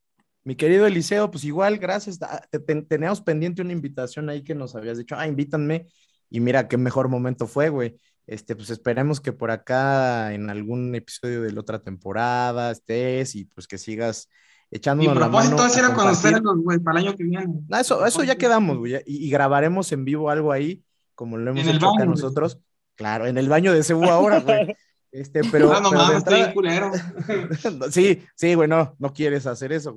Mi 0.48 0.56
querido 0.56 0.86
Eliseo, 0.86 1.30
pues 1.30 1.44
igual, 1.44 1.76
gracias. 1.76 2.18
Ah, 2.22 2.40
te- 2.50 2.58
te- 2.58 2.80
teníamos 2.80 3.20
pendiente 3.20 3.60
una 3.60 3.72
invitación 3.72 4.30
ahí 4.30 4.42
que 4.42 4.54
nos 4.54 4.74
habías 4.74 4.96
dicho, 4.96 5.14
ah, 5.14 5.26
invítanme. 5.26 5.88
Y 6.30 6.40
mira 6.40 6.68
qué 6.68 6.78
mejor 6.78 7.10
momento 7.10 7.46
fue, 7.46 7.68
güey. 7.68 7.98
Este, 8.26 8.56
pues 8.56 8.70
esperemos 8.70 9.20
que 9.20 9.32
por 9.34 9.50
acá 9.50 10.32
en 10.32 10.48
algún 10.48 10.94
episodio 10.94 11.42
de 11.42 11.52
la 11.52 11.60
otra 11.60 11.80
temporada 11.82 12.70
estés 12.70 13.34
y 13.34 13.44
pues 13.44 13.66
que 13.66 13.76
sigas 13.76 14.30
echándonos 14.70 15.12
Mi 15.14 15.20
la 15.20 15.28
mano. 15.28 15.48
propósito 15.54 15.78
era 15.80 15.88
a 15.88 15.94
compartir. 15.94 16.22
conocerlos, 16.22 16.56
güey, 16.64 16.78
para 16.78 16.98
el 17.00 17.06
año 17.08 17.16
que 17.16 17.24
viene. 17.24 17.46
No, 17.68 17.76
eso, 17.78 18.06
eso 18.06 18.24
ya 18.24 18.36
quedamos, 18.36 18.78
güey. 18.78 18.94
Y, 19.04 19.26
y 19.26 19.30
grabaremos 19.30 19.92
en 19.92 20.06
vivo 20.06 20.30
algo 20.30 20.50
ahí, 20.50 20.82
como 21.14 21.36
lo 21.36 21.50
hemos 21.50 21.66
hecho 21.66 21.92
baño, 21.92 22.06
nosotros. 22.06 22.58
Claro, 22.94 23.26
en 23.26 23.36
el 23.36 23.50
baño 23.50 23.74
de 23.74 23.82
Cebu 23.82 24.04
ahora, 24.04 24.40
güey. 24.40 24.74
Este, 25.10 25.40
pero. 25.50 25.72
Ah, 25.72 25.80
no 25.80 25.88
estoy 26.16 26.16
entrada- 26.40 26.52
culero. 26.54 26.90
sí, 27.90 28.22
sí, 28.34 28.54
güey, 28.54 28.68
no, 28.68 28.94
no 28.98 29.12
quieres 29.12 29.46
hacer 29.46 29.72
eso, 29.72 29.94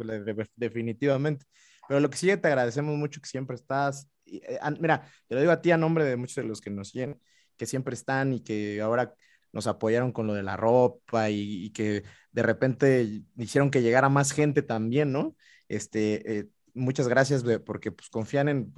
definitivamente. 0.55 1.45
Pero 1.87 1.99
lo 1.99 2.09
que 2.09 2.17
sí 2.17 2.27
te 2.37 2.47
agradecemos 2.47 2.95
mucho 2.97 3.19
que 3.21 3.27
siempre 3.27 3.55
estás. 3.55 4.07
eh, 4.25 4.59
mira, 4.79 5.05
te 5.27 5.35
lo 5.35 5.41
digo 5.41 5.51
a 5.51 5.61
ti 5.61 5.71
a 5.71 5.77
nombre 5.77 6.05
de 6.05 6.15
muchos 6.15 6.35
de 6.35 6.43
los 6.43 6.61
que 6.61 6.69
nos 6.69 6.89
siguen, 6.89 7.19
que 7.57 7.65
siempre 7.65 7.93
están 7.93 8.33
y 8.33 8.41
que 8.41 8.79
ahora 8.81 9.13
nos 9.51 9.67
apoyaron 9.67 10.13
con 10.13 10.27
lo 10.27 10.33
de 10.33 10.43
la 10.43 10.55
ropa 10.55 11.29
y, 11.29 11.65
y 11.65 11.69
que 11.71 12.03
de 12.31 12.43
repente 12.43 13.23
hicieron 13.37 13.69
que 13.69 13.81
llegara 13.81 14.07
más 14.07 14.31
gente 14.31 14.61
también, 14.61 15.11
¿no? 15.11 15.35
Este, 15.67 16.39
eh, 16.39 16.47
muchas 16.73 17.09
gracias, 17.09 17.43
porque 17.65 17.91
pues 17.91 18.09
confían 18.09 18.47
en 18.47 18.73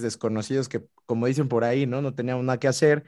desconocidos 0.00 0.68
que, 0.68 0.84
como 1.06 1.26
dicen 1.26 1.48
por 1.48 1.64
ahí, 1.64 1.86
¿no? 1.86 2.00
No 2.02 2.14
teníamos 2.14 2.44
nada 2.44 2.60
que 2.60 2.68
hacer 2.68 3.02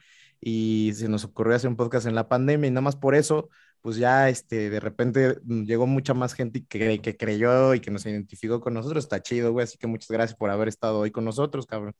y 0.46 0.92
se 0.92 1.08
nos 1.08 1.24
ocurrió 1.24 1.56
hacer 1.56 1.70
un 1.70 1.76
podcast 1.76 2.06
en 2.06 2.14
la 2.14 2.28
pandemia 2.28 2.68
y 2.68 2.70
nada 2.70 2.82
más 2.82 2.96
por 2.96 3.14
eso, 3.14 3.48
pues 3.80 3.96
ya 3.96 4.28
este, 4.28 4.68
de 4.68 4.78
repente 4.78 5.38
mm, 5.42 5.64
llegó 5.64 5.86
mucha 5.86 6.12
más 6.12 6.34
gente 6.34 6.66
que, 6.66 7.00
que 7.00 7.16
creyó 7.16 7.72
y 7.72 7.80
que 7.80 7.90
nos 7.90 8.04
identificó 8.04 8.60
con 8.60 8.74
nosotros. 8.74 9.04
Está 9.04 9.22
chido, 9.22 9.52
güey, 9.52 9.64
así 9.64 9.78
que 9.78 9.86
muchas 9.86 10.10
gracias 10.10 10.36
por 10.36 10.50
haber 10.50 10.68
estado 10.68 10.98
hoy 10.98 11.10
con 11.10 11.24
nosotros, 11.24 11.64
cabrón. 11.64 11.94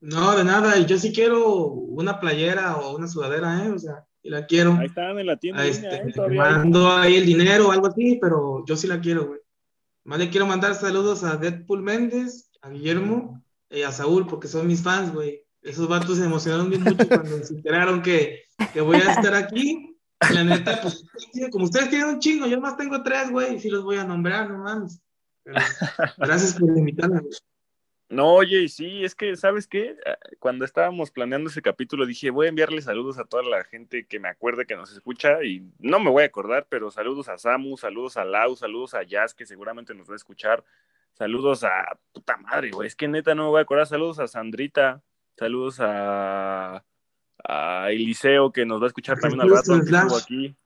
No, 0.00 0.36
de 0.36 0.44
nada, 0.44 0.78
y 0.78 0.86
yo 0.86 0.96
sí 0.98 1.12
quiero 1.12 1.66
una 1.66 2.20
playera 2.20 2.76
o 2.76 2.96
una 2.96 3.08
sudadera, 3.08 3.64
¿eh? 3.64 3.70
O 3.70 3.78
sea, 3.80 4.04
y 4.22 4.30
la 4.30 4.46
quiero. 4.46 4.74
Ahí 4.74 4.86
están 4.86 5.18
en 5.18 5.26
la 5.26 5.36
tienda. 5.38 5.62
Ahí 5.62 5.70
este, 5.70 5.96
¿eh? 5.96 6.30
Mando 6.30 6.92
ahí 6.92 7.16
el 7.16 7.26
dinero 7.26 7.68
o 7.68 7.72
algo 7.72 7.88
así, 7.88 8.18
pero 8.20 8.64
yo 8.66 8.76
sí 8.76 8.86
la 8.86 9.00
quiero, 9.00 9.26
güey. 9.26 9.40
Más 10.04 10.20
le 10.20 10.30
quiero 10.30 10.46
mandar 10.46 10.76
saludos 10.76 11.24
a 11.24 11.36
Deadpool 11.38 11.82
Méndez, 11.82 12.52
a 12.60 12.70
Guillermo 12.70 13.42
y 13.68 13.82
a 13.82 13.90
Saúl, 13.90 14.28
porque 14.28 14.46
son 14.46 14.68
mis 14.68 14.80
fans, 14.80 15.12
güey. 15.12 15.45
Esos 15.66 15.88
vatos 15.88 16.18
se 16.18 16.24
emocionaron 16.24 16.70
bien 16.70 16.82
mucho 16.84 17.08
cuando 17.08 17.44
se 17.44 17.54
enteraron 17.54 18.00
que, 18.00 18.44
que 18.72 18.80
voy 18.80 18.98
a 18.98 19.12
estar 19.12 19.34
aquí. 19.34 19.98
La 20.32 20.44
neta, 20.44 20.80
pues, 20.80 21.04
como 21.50 21.64
ustedes 21.64 21.90
tienen 21.90 22.08
un 22.08 22.20
chingo, 22.20 22.46
yo 22.46 22.60
más 22.60 22.76
tengo 22.76 23.02
tres, 23.02 23.30
güey, 23.30 23.56
y 23.56 23.60
sí 23.60 23.68
los 23.68 23.84
voy 23.84 23.96
a 23.96 24.04
nombrar, 24.04 24.48
no 24.48 24.58
mames. 24.58 25.02
Pero 25.42 25.58
gracias 26.16 26.54
por 26.54 26.70
invitarme, 26.70 27.20
güey. 27.20 27.32
No, 28.08 28.34
oye, 28.34 28.68
sí, 28.68 29.04
es 29.04 29.16
que, 29.16 29.34
¿sabes 29.34 29.66
qué? 29.66 29.96
Ah, 30.06 30.16
Cuando 30.38 30.64
estábamos 30.64 31.10
planeando 31.10 31.50
ese 31.50 31.60
capítulo 31.60 32.06
dije, 32.06 32.30
voy 32.30 32.46
a 32.46 32.50
enviarle 32.50 32.80
saludos 32.80 33.18
a 33.18 33.24
toda 33.24 33.42
la 33.42 33.64
gente 33.64 34.06
que 34.06 34.20
me 34.20 34.28
acuerde 34.28 34.64
que 34.64 34.76
nos 34.76 34.92
escucha 34.92 35.42
y 35.42 35.68
no 35.80 35.98
me 35.98 36.10
voy 36.10 36.22
a 36.22 36.26
acordar, 36.26 36.68
pero 36.68 36.92
saludos 36.92 37.28
a 37.28 37.36
Samu, 37.36 37.76
saludos 37.76 38.16
a 38.16 38.24
Lau, 38.24 38.54
saludos 38.54 38.94
a 38.94 39.02
Jazz, 39.02 39.34
que 39.34 39.44
seguramente 39.44 39.92
nos 39.92 40.08
va 40.08 40.12
a 40.12 40.16
escuchar, 40.16 40.64
saludos 41.14 41.64
a 41.64 41.98
puta 42.12 42.36
madre, 42.36 42.70
güey, 42.70 42.86
es 42.86 42.94
que 42.94 43.08
neta 43.08 43.34
no 43.34 43.44
me 43.44 43.48
voy 43.48 43.58
a 43.58 43.62
acordar, 43.62 43.88
saludos 43.88 44.20
a 44.20 44.28
Sandrita, 44.28 45.02
saludos 45.38 45.78
a, 45.80 46.84
a 47.44 47.90
Eliseo, 47.90 48.52
que 48.52 48.66
nos 48.66 48.80
va 48.80 48.84
a 48.84 48.88
escuchar 48.88 49.18
también 49.18 49.42
al 49.42 49.50
rato, 49.50 49.72
que 49.72 49.84
estuvo 49.84 50.16
aquí. 50.16 50.56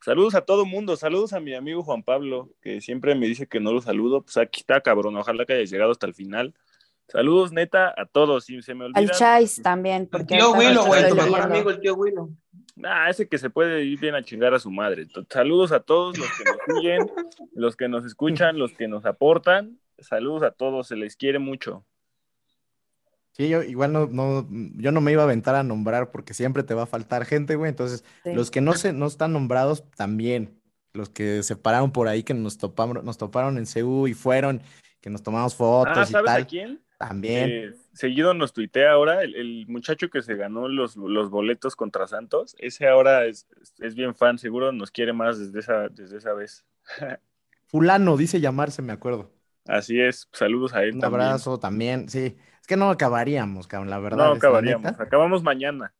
Saludos 0.00 0.36
a 0.36 0.42
todo 0.42 0.64
mundo, 0.64 0.96
saludos 0.96 1.32
a 1.32 1.40
mi 1.40 1.54
amigo 1.54 1.82
Juan 1.82 2.02
Pablo, 2.02 2.50
que 2.60 2.80
siempre 2.80 3.16
me 3.16 3.26
dice 3.26 3.48
que 3.48 3.58
no 3.58 3.72
lo 3.72 3.80
saludo, 3.80 4.22
pues 4.22 4.36
aquí 4.36 4.60
está, 4.60 4.80
cabrón, 4.80 5.16
ojalá 5.16 5.44
que 5.44 5.54
hayas 5.54 5.70
llegado 5.70 5.90
hasta 5.90 6.06
el 6.06 6.14
final. 6.14 6.54
Saludos, 7.08 7.52
neta, 7.52 7.94
a 7.96 8.06
todos, 8.06 8.44
si 8.44 8.60
se 8.62 8.74
me 8.74 8.84
olvida. 8.84 9.00
Al 9.00 9.10
Chais 9.10 9.60
también, 9.62 10.06
porque 10.06 10.36
Tío 10.36 10.46
ahorita 10.46 10.58
Willow, 10.58 10.82
lo 10.82 10.86
güey, 10.86 11.08
tu 11.08 11.14
mejor 11.16 11.40
amigo, 11.40 11.70
el 11.70 11.80
tío 11.80 11.94
Willow. 11.94 12.30
Ah, 12.84 13.08
ese 13.08 13.28
que 13.28 13.38
se 13.38 13.48
puede 13.48 13.84
ir 13.84 13.98
bien 13.98 14.14
a 14.14 14.22
chingar 14.22 14.54
a 14.54 14.58
su 14.58 14.70
madre. 14.70 15.06
Saludos 15.30 15.72
a 15.72 15.80
todos 15.80 16.18
los 16.18 16.28
que 16.36 16.44
nos 16.44 16.58
siguen, 16.76 17.10
los 17.54 17.76
que 17.76 17.88
nos 17.88 18.04
escuchan, 18.04 18.58
los 18.58 18.72
que 18.72 18.86
nos 18.86 19.06
aportan. 19.06 19.78
Saludos 19.98 20.42
a 20.42 20.50
todos, 20.50 20.88
se 20.88 20.96
les 20.96 21.16
quiere 21.16 21.38
mucho. 21.38 21.84
Sí, 23.36 23.48
yo 23.50 23.62
igual 23.62 23.92
no, 23.92 24.06
no, 24.06 24.48
yo 24.76 24.92
no 24.92 25.00
me 25.02 25.12
iba 25.12 25.20
a 25.22 25.24
aventar 25.26 25.54
a 25.56 25.62
nombrar 25.62 26.10
porque 26.10 26.32
siempre 26.32 26.62
te 26.62 26.72
va 26.72 26.84
a 26.84 26.86
faltar 26.86 27.26
gente, 27.26 27.54
güey. 27.56 27.68
Entonces, 27.68 28.02
Sí. 28.24 28.32
los 28.32 28.50
que 28.50 28.60
no 28.62 28.72
se, 28.72 28.92
no 28.94 29.06
están 29.06 29.32
nombrados 29.34 29.84
también, 29.90 30.58
los 30.94 31.10
que 31.10 31.42
se 31.42 31.54
pararon 31.56 31.92
por 31.92 32.08
ahí, 32.08 32.22
que 32.22 32.32
nos 32.32 32.56
topamos, 32.56 33.04
nos 33.04 33.18
toparon 33.18 33.58
en 33.58 33.66
CU 33.66 34.06
y 34.08 34.14
fueron, 34.14 34.62
que 35.02 35.10
nos 35.10 35.22
tomamos 35.22 35.54
fotos 35.54 35.98
Ah, 35.98 36.04
y 36.08 36.12
¿sabes 36.12 36.32
tal. 36.32 36.42
a 36.42 36.46
quién? 36.46 36.82
También. 36.98 37.50
Eh, 37.50 37.74
seguido 37.92 38.32
nos 38.32 38.54
tuitea 38.54 38.92
ahora 38.92 39.22
el, 39.22 39.34
el 39.34 39.66
muchacho 39.68 40.08
que 40.08 40.22
se 40.22 40.34
ganó 40.34 40.66
los, 40.68 40.96
los 40.96 41.28
boletos 41.28 41.76
contra 41.76 42.06
Santos. 42.06 42.56
Ese 42.58 42.88
ahora 42.88 43.26
es, 43.26 43.46
es 43.80 43.94
bien 43.94 44.14
fan, 44.14 44.38
seguro 44.38 44.72
nos 44.72 44.90
quiere 44.90 45.12
más 45.12 45.38
desde 45.38 45.58
esa, 45.60 45.88
desde 45.90 46.16
esa 46.16 46.32
vez. 46.32 46.64
Fulano, 47.66 48.16
dice 48.16 48.40
llamarse, 48.40 48.80
me 48.82 48.92
acuerdo. 48.92 49.30
Así 49.66 50.00
es, 50.00 50.28
saludos 50.32 50.72
a 50.74 50.84
él 50.84 50.94
Un 50.94 51.00
también. 51.00 51.22
abrazo 51.22 51.58
también, 51.58 52.08
sí. 52.08 52.36
Es 52.66 52.68
que 52.68 52.76
no 52.76 52.90
acabaríamos, 52.90 53.68
cabrón, 53.68 53.90
la 53.90 54.00
verdad. 54.00 54.26
No 54.26 54.32
acabaríamos, 54.32 54.98
acabamos 54.98 55.40
mañana. 55.44 55.94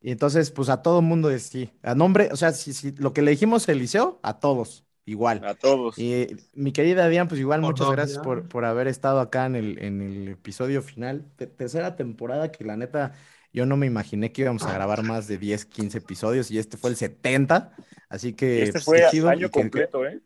Y 0.00 0.12
entonces, 0.12 0.52
pues 0.52 0.68
a 0.68 0.80
todo 0.80 1.02
mundo 1.02 1.32
es 1.32 1.42
sí. 1.42 1.72
A 1.82 1.96
nombre, 1.96 2.28
o 2.30 2.36
sea, 2.36 2.52
si, 2.52 2.72
si 2.74 2.92
lo 2.92 3.12
que 3.12 3.22
le 3.22 3.32
dijimos 3.32 3.68
Eliseo, 3.68 4.20
a 4.22 4.38
todos, 4.38 4.84
igual. 5.04 5.44
A 5.44 5.56
todos. 5.56 5.98
Y 5.98 6.28
mi 6.52 6.70
querida 6.70 7.08
Diana, 7.08 7.28
pues 7.28 7.40
igual 7.40 7.60
Por 7.60 7.70
muchas 7.72 7.90
gracias 7.90 8.18
por, 8.20 8.48
por 8.48 8.64
haber 8.64 8.86
estado 8.86 9.18
acá 9.18 9.46
en 9.46 9.56
el, 9.56 9.82
en 9.82 10.00
el 10.00 10.28
episodio 10.28 10.80
final. 10.80 11.24
Te- 11.34 11.48
tercera 11.48 11.96
temporada 11.96 12.52
que 12.52 12.62
la 12.62 12.76
neta, 12.76 13.14
yo 13.52 13.66
no 13.66 13.76
me 13.76 13.86
imaginé 13.86 14.30
que 14.30 14.42
íbamos 14.42 14.62
a 14.62 14.72
grabar 14.72 15.02
más 15.02 15.26
de 15.26 15.38
10, 15.38 15.64
15 15.66 15.98
episodios 15.98 16.52
y 16.52 16.60
este 16.60 16.76
fue 16.76 16.90
el 16.90 16.96
70. 16.96 17.74
Así 18.08 18.32
que, 18.32 18.60
Y 18.60 18.62
este 18.62 18.74
pues, 18.74 19.10
fue 19.10 19.28
año 19.28 19.46
y 19.48 19.50
que- 19.50 19.50
completo, 19.50 20.06
¿eh? 20.06 20.20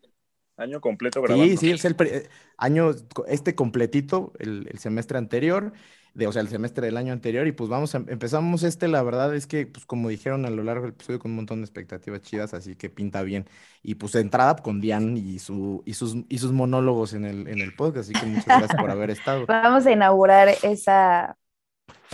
Año 0.61 0.79
completo 0.81 1.21
grabando. 1.21 1.45
Sí, 1.51 1.57
sí, 1.57 1.71
es 1.71 1.83
el 1.85 1.95
pre- 1.95 2.17
eh, 2.17 2.29
año, 2.57 2.91
este 3.27 3.55
completito, 3.55 4.31
el, 4.39 4.67
el 4.71 4.79
semestre 4.79 5.17
anterior, 5.17 5.73
de, 6.13 6.27
o 6.27 6.31
sea, 6.31 6.41
el 6.41 6.49
semestre 6.49 6.85
del 6.85 6.97
año 6.97 7.13
anterior, 7.13 7.47
y 7.47 7.51
pues 7.51 7.69
vamos, 7.69 7.95
a- 7.95 8.03
empezamos 8.07 8.63
este, 8.63 8.87
la 8.87 9.01
verdad 9.01 9.33
es 9.33 9.47
que, 9.47 9.65
pues 9.65 9.85
como 9.85 10.09
dijeron 10.09 10.45
a 10.45 10.49
lo 10.49 10.61
largo 10.63 10.83
del 10.83 10.91
episodio, 10.91 11.19
con 11.19 11.31
un 11.31 11.37
montón 11.37 11.59
de 11.61 11.65
expectativas 11.65 12.21
chidas, 12.21 12.53
así 12.53 12.75
que 12.75 12.89
pinta 12.89 13.23
bien. 13.23 13.47
Y 13.81 13.95
pues 13.95 14.11
de 14.13 14.19
entrada 14.21 14.55
con 14.57 14.81
Diane 14.81 15.19
y, 15.19 15.39
su, 15.39 15.81
y, 15.85 15.93
sus, 15.95 16.17
y 16.29 16.37
sus 16.37 16.51
monólogos 16.51 17.13
en 17.13 17.25
el, 17.25 17.47
en 17.47 17.59
el 17.59 17.73
podcast, 17.75 18.09
así 18.09 18.13
que 18.19 18.25
muchas 18.27 18.45
gracias 18.59 18.75
por 18.79 18.91
haber 18.91 19.09
estado. 19.09 19.45
Vamos 19.47 19.85
a 19.85 19.91
inaugurar 19.91 20.49
esa, 20.63 21.37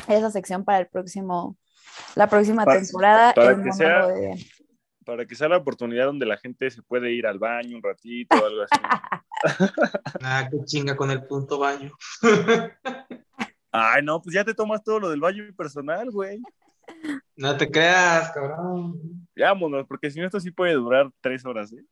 esa 0.07 0.31
sección 0.31 0.63
para 0.63 0.79
el 0.79 0.87
próximo, 0.87 1.57
la 2.15 2.27
próxima 2.29 2.65
temporada. 2.65 3.33
para 3.33 3.61
que 3.61 3.73
sea- 3.73 4.07
de. 4.07 4.45
Para 5.07 5.25
que 5.25 5.35
sea 5.35 5.47
la 5.47 5.55
oportunidad 5.55 6.07
donde 6.07 6.25
la 6.25 6.35
gente 6.35 6.69
se 6.69 6.83
puede 6.83 7.13
ir 7.13 7.25
al 7.27 7.39
baño 7.39 7.77
un 7.77 7.81
ratito 7.81 8.35
o 8.35 8.45
algo 8.45 8.63
así. 8.63 8.81
Ah, 10.21 10.49
qué 10.49 10.57
chinga 10.65 10.97
con 10.97 11.11
el 11.11 11.23
punto 11.25 11.59
baño. 11.59 11.91
Ay, 13.71 14.03
no, 14.03 14.19
pues 14.19 14.33
ya 14.33 14.43
te 14.43 14.55
tomas 14.55 14.83
todo 14.83 14.99
lo 14.99 15.09
del 15.09 15.21
baño 15.21 15.43
personal, 15.55 16.09
güey. 16.09 16.41
No 17.35 17.55
te 17.55 17.69
creas, 17.69 18.31
cabrón. 18.31 19.27
Vámonos, 19.37 19.85
porque 19.87 20.09
si 20.09 20.19
no, 20.19 20.25
esto 20.25 20.39
sí 20.39 20.49
puede 20.49 20.73
durar 20.73 21.11
tres 21.21 21.45
horas, 21.45 21.71
¿eh? 21.71 21.85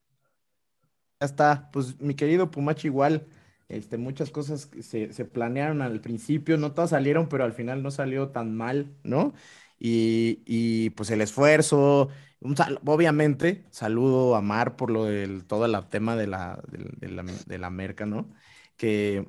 Ya 1.22 1.28
está, 1.28 1.70
pues 1.72 2.02
mi 2.02 2.16
querido 2.16 2.50
Pumachi 2.50 2.88
igual, 2.88 3.28
este, 3.70 3.98
muchas 3.98 4.32
cosas 4.32 4.66
que 4.66 4.82
se, 4.82 5.14
se 5.14 5.24
planearon 5.24 5.84
al 5.84 6.02
principio, 6.02 6.58
no 6.58 6.74
todas 6.74 6.90
salieron, 6.90 7.30
pero 7.30 7.44
al 7.44 7.54
final 7.54 7.84
no 7.84 7.92
salió 7.92 8.30
tan 8.30 8.58
mal, 8.58 8.98
¿no? 9.04 9.34
Y, 9.80 10.42
y, 10.46 10.90
pues 10.92 11.12
el 11.12 11.22
esfuerzo, 11.22 12.10
un 12.46 12.56
sal- 12.58 12.80
obviamente, 12.86 13.66
saludo 13.72 14.36
a 14.36 14.42
Mar 14.42 14.76
por 14.76 14.90
lo 14.92 15.06
del 15.06 15.44
todo 15.46 15.66
el 15.66 15.76
tema 15.90 16.16
de 16.16 16.28
la, 16.28 16.62
del- 16.72 16.94
de, 16.98 17.08
la, 17.10 17.24
de 17.24 17.58
la 17.58 17.70
merca, 17.70 18.06
¿no? 18.06 18.30
Que, 18.78 19.28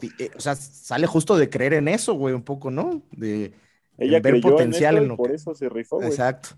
que- 0.00 0.08
que, 0.16 0.24
eh, 0.24 0.30
o 0.36 0.40
sea, 0.40 0.54
sale 0.54 1.06
justo 1.06 1.36
de 1.36 1.48
creer 1.48 1.74
en 1.74 1.88
eso, 1.88 2.14
güey, 2.14 2.34
un 2.34 2.42
poco, 2.42 2.70
¿no? 2.70 3.02
De 3.12 3.52
Ella 3.98 4.20
ver 4.20 4.40
potencial 4.40 4.96
en, 4.96 5.02
en 5.04 5.08
lo 5.08 5.16
por 5.16 5.28
que- 5.28 5.36
eso 5.36 5.54
se 5.54 5.68
rifó, 5.68 5.96
güey. 5.96 6.08
Exacto. 6.08 6.50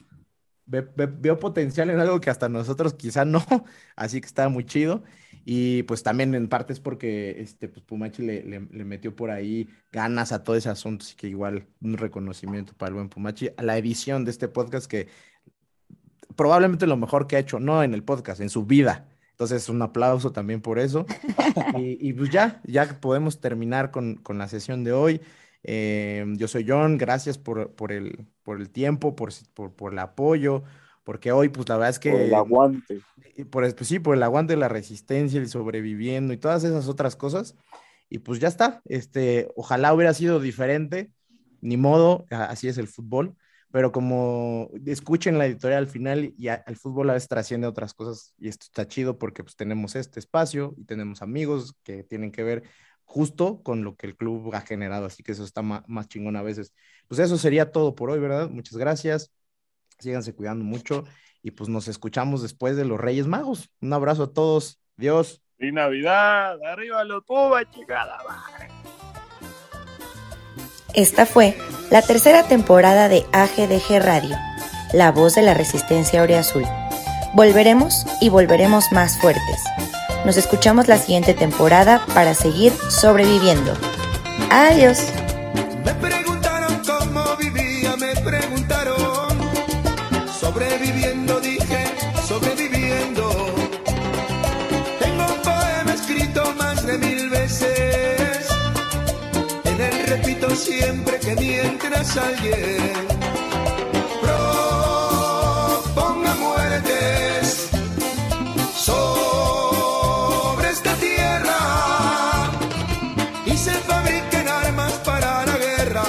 Ve- 0.65 0.89
ve- 0.97 1.07
veo 1.07 1.39
potencial 1.39 1.91
en 1.91 1.99
algo 2.01 2.21
que 2.21 2.31
hasta 2.31 2.49
nosotros 2.49 2.95
quizá 2.95 3.25
no, 3.25 3.45
así 3.97 4.21
que 4.21 4.27
está 4.27 4.49
muy 4.49 4.65
chido. 4.65 5.03
Y 5.45 5.83
pues 5.83 6.05
también 6.05 6.37
en 6.37 6.49
parte 6.49 6.73
es 6.73 6.79
porque 6.79 7.41
este, 7.41 7.69
pues, 7.69 7.85
Pumachi 7.85 8.23
le, 8.23 8.45
le- 8.45 8.61
le 8.71 8.85
metió 8.85 9.17
por 9.17 9.31
ahí 9.33 9.69
ganas 9.91 10.31
a 10.31 10.45
todo 10.45 10.55
ese 10.55 10.69
asunto, 10.69 11.05
así 11.05 11.17
que 11.17 11.27
igual 11.27 11.67
un 11.81 11.99
reconocimiento 11.99 12.75
para 12.75 12.91
el 12.91 12.95
buen 12.95 13.09
Pumachi, 13.09 13.51
a 13.57 13.63
la 13.65 13.77
edición 13.77 14.25
de 14.25 14.31
este 14.31 14.47
podcast 14.47 14.87
que 14.89 15.09
probablemente 16.37 16.87
lo 16.87 16.97
mejor 16.97 17.27
que 17.27 17.37
ha 17.37 17.41
hecho, 17.41 17.61
no 17.61 17.83
en 17.83 17.95
el 17.95 18.03
podcast, 18.03 18.41
en 18.41 18.51
su 18.51 18.65
vida. 18.67 19.09
Entonces, 19.31 19.69
un 19.69 19.83
aplauso 19.83 20.33
también 20.33 20.61
por 20.61 20.79
eso. 20.79 21.07
Y, 21.79 22.09
y 22.09 22.13
pues 22.13 22.31
ya, 22.31 22.61
ya 22.65 23.01
podemos 23.01 23.41
terminar 23.41 23.91
con, 23.91 24.17
con 24.17 24.39
la 24.39 24.49
sesión 24.49 24.85
de 24.85 24.93
hoy. 24.93 25.21
Eh, 25.65 26.25
yo 26.37 26.49
soy 26.49 26.65
John, 26.67 26.99
gracias 26.99 27.39
por, 27.39 27.73
por 27.73 27.93
el, 27.93 28.27
por 28.43 28.61
el 28.61 28.71
tiempo, 28.71 29.15
por, 29.15 29.33
por, 29.55 29.73
por 29.73 29.93
el 29.93 29.99
apoyo, 29.99 30.63
porque 31.05 31.33
hoy, 31.33 31.49
pues 31.49 31.69
la 31.69 31.77
verdad 31.77 31.91
es 31.91 31.99
que... 31.99 32.11
Por 32.11 32.21
el 32.21 32.35
aguante. 32.35 33.01
y 33.37 33.45
Por, 33.45 33.75
pues, 33.75 33.89
sí, 33.89 33.99
por 33.99 34.17
el 34.17 34.23
aguante, 34.23 34.57
la 34.57 34.69
resistencia, 34.69 35.41
el 35.41 35.49
sobreviviendo 35.49 36.33
y 36.33 36.39
todas 36.39 36.65
esas 36.65 36.89
otras 36.89 37.17
cosas. 37.17 37.57
Y 38.09 38.19
pues 38.19 38.41
ya 38.41 38.49
está. 38.49 38.83
Este, 38.85 39.49
ojalá 39.57 39.95
hubiera 39.95 40.13
sido 40.15 40.41
diferente, 40.41 41.11
ni 41.61 41.77
modo, 41.77 42.27
así 42.31 42.69
es 42.69 42.77
el 42.77 42.89
fútbol, 42.89 43.37
pero 43.73 43.91
como 43.91 44.71
escuchen 44.85 45.39
la 45.39 45.47
editorial 45.47 45.81
al 45.81 45.89
final 45.89 46.35
y 46.37 46.49
el 46.49 46.77
fútbol 46.77 47.11
a 47.11 47.15
veces 47.15 47.29
trasciende 47.29 47.67
otras 47.67 47.95
cosas 47.95 48.35
y 48.39 48.49
esto 48.49 48.67
está 48.67 48.87
chido 48.87 49.19
porque 49.19 49.43
pues 49.43 49.57
tenemos 49.57 49.97
este 49.97 50.21
espacio 50.21 50.75
y 50.77 50.85
tenemos 50.85 51.23
amigos 51.23 51.75
que 51.83 52.05
tienen 52.05 52.31
que 52.31 52.43
ver 52.43 52.65
justo 53.05 53.63
con 53.63 53.83
lo 53.83 53.97
que 53.97 54.07
el 54.07 54.17
club 54.17 54.55
ha 54.55 54.61
generado, 54.61 55.07
así 55.07 55.23
que 55.23 55.33
eso 55.33 55.45
está 55.45 55.63
más, 55.63 56.09
chingón 56.09 56.37
a 56.37 56.43
veces. 56.43 56.75
Pues 57.09 57.19
eso 57.19 57.37
sería 57.39 57.73
todo 57.73 57.95
por 57.95 58.11
hoy, 58.11 58.21
¿verdad? 58.21 58.51
Muchas 58.51 58.77
gracias, 58.77 59.33
síganse 59.99 60.35
cuidando 60.35 60.65
mucho 60.65 61.05
y 61.43 61.53
pues 61.53 61.69
nos 61.69 61.89
escuchamos 61.89 62.43
después 62.43 62.77
de 62.77 62.85
los 62.85 63.01
Reyes 63.01 63.27
Magos. 63.27 63.71
Un 63.81 63.93
abrazo 63.95 64.25
a 64.25 64.33
todos, 64.33 64.81
Dios. 64.97 65.43
Y 65.59 65.73
Navidad, 65.73 66.63
arriba 66.63 67.05
los 67.05 67.25
Pumas, 67.25 67.65
chingada 67.71 68.19
Esta 70.95 71.25
fue 71.25 71.57
la 71.91 72.03
tercera 72.03 72.43
temporada 72.43 73.09
de 73.09 73.25
AGDG 73.33 74.03
Radio, 74.03 74.37
la 74.93 75.11
voz 75.11 75.35
de 75.35 75.43
la 75.43 75.55
resistencia 75.55 76.23
Azul. 76.39 76.67
Volveremos 77.33 78.07
y 78.21 78.29
volveremos 78.29 78.93
más 78.93 79.19
fuertes. 79.19 79.63
Nos 80.27 80.37
escuchamos 80.37 80.89
la 80.89 80.99
siguiente 80.99 81.33
temporada 81.33 82.05
para 82.15 82.35
seguir 82.35 82.73
sobreviviendo. 82.91 83.73
Adiós. 84.51 84.99
Siempre 100.63 101.19
que 101.19 101.35
mientras 101.35 102.17
alguien 102.17 102.93
proponga 105.91 106.35
muertes. 106.37 107.69
sobre 108.75 110.71
esta 110.71 110.95
tierra 110.95 111.59
y 113.45 113.57
se 113.57 113.73
fabriquen 113.73 114.49
armas 114.49 114.93
para 115.05 115.45
la 115.47 115.57
guerra. 115.59 116.05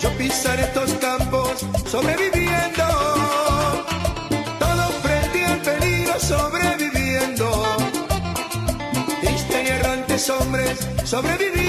Yo 0.00 0.10
pisaré 0.18 0.62
estos 0.62 0.90
campos 0.94 1.64
sobreviviendo, 1.86 2.86
todo 4.58 4.84
frente 5.04 5.44
al 5.44 5.60
peligro 5.60 6.18
sobreviviendo. 6.18 7.46
Triste 9.20 9.62
y 9.64 9.68
errantes 9.68 10.28
hombres 10.30 10.88
sobreviviendo. 11.04 11.67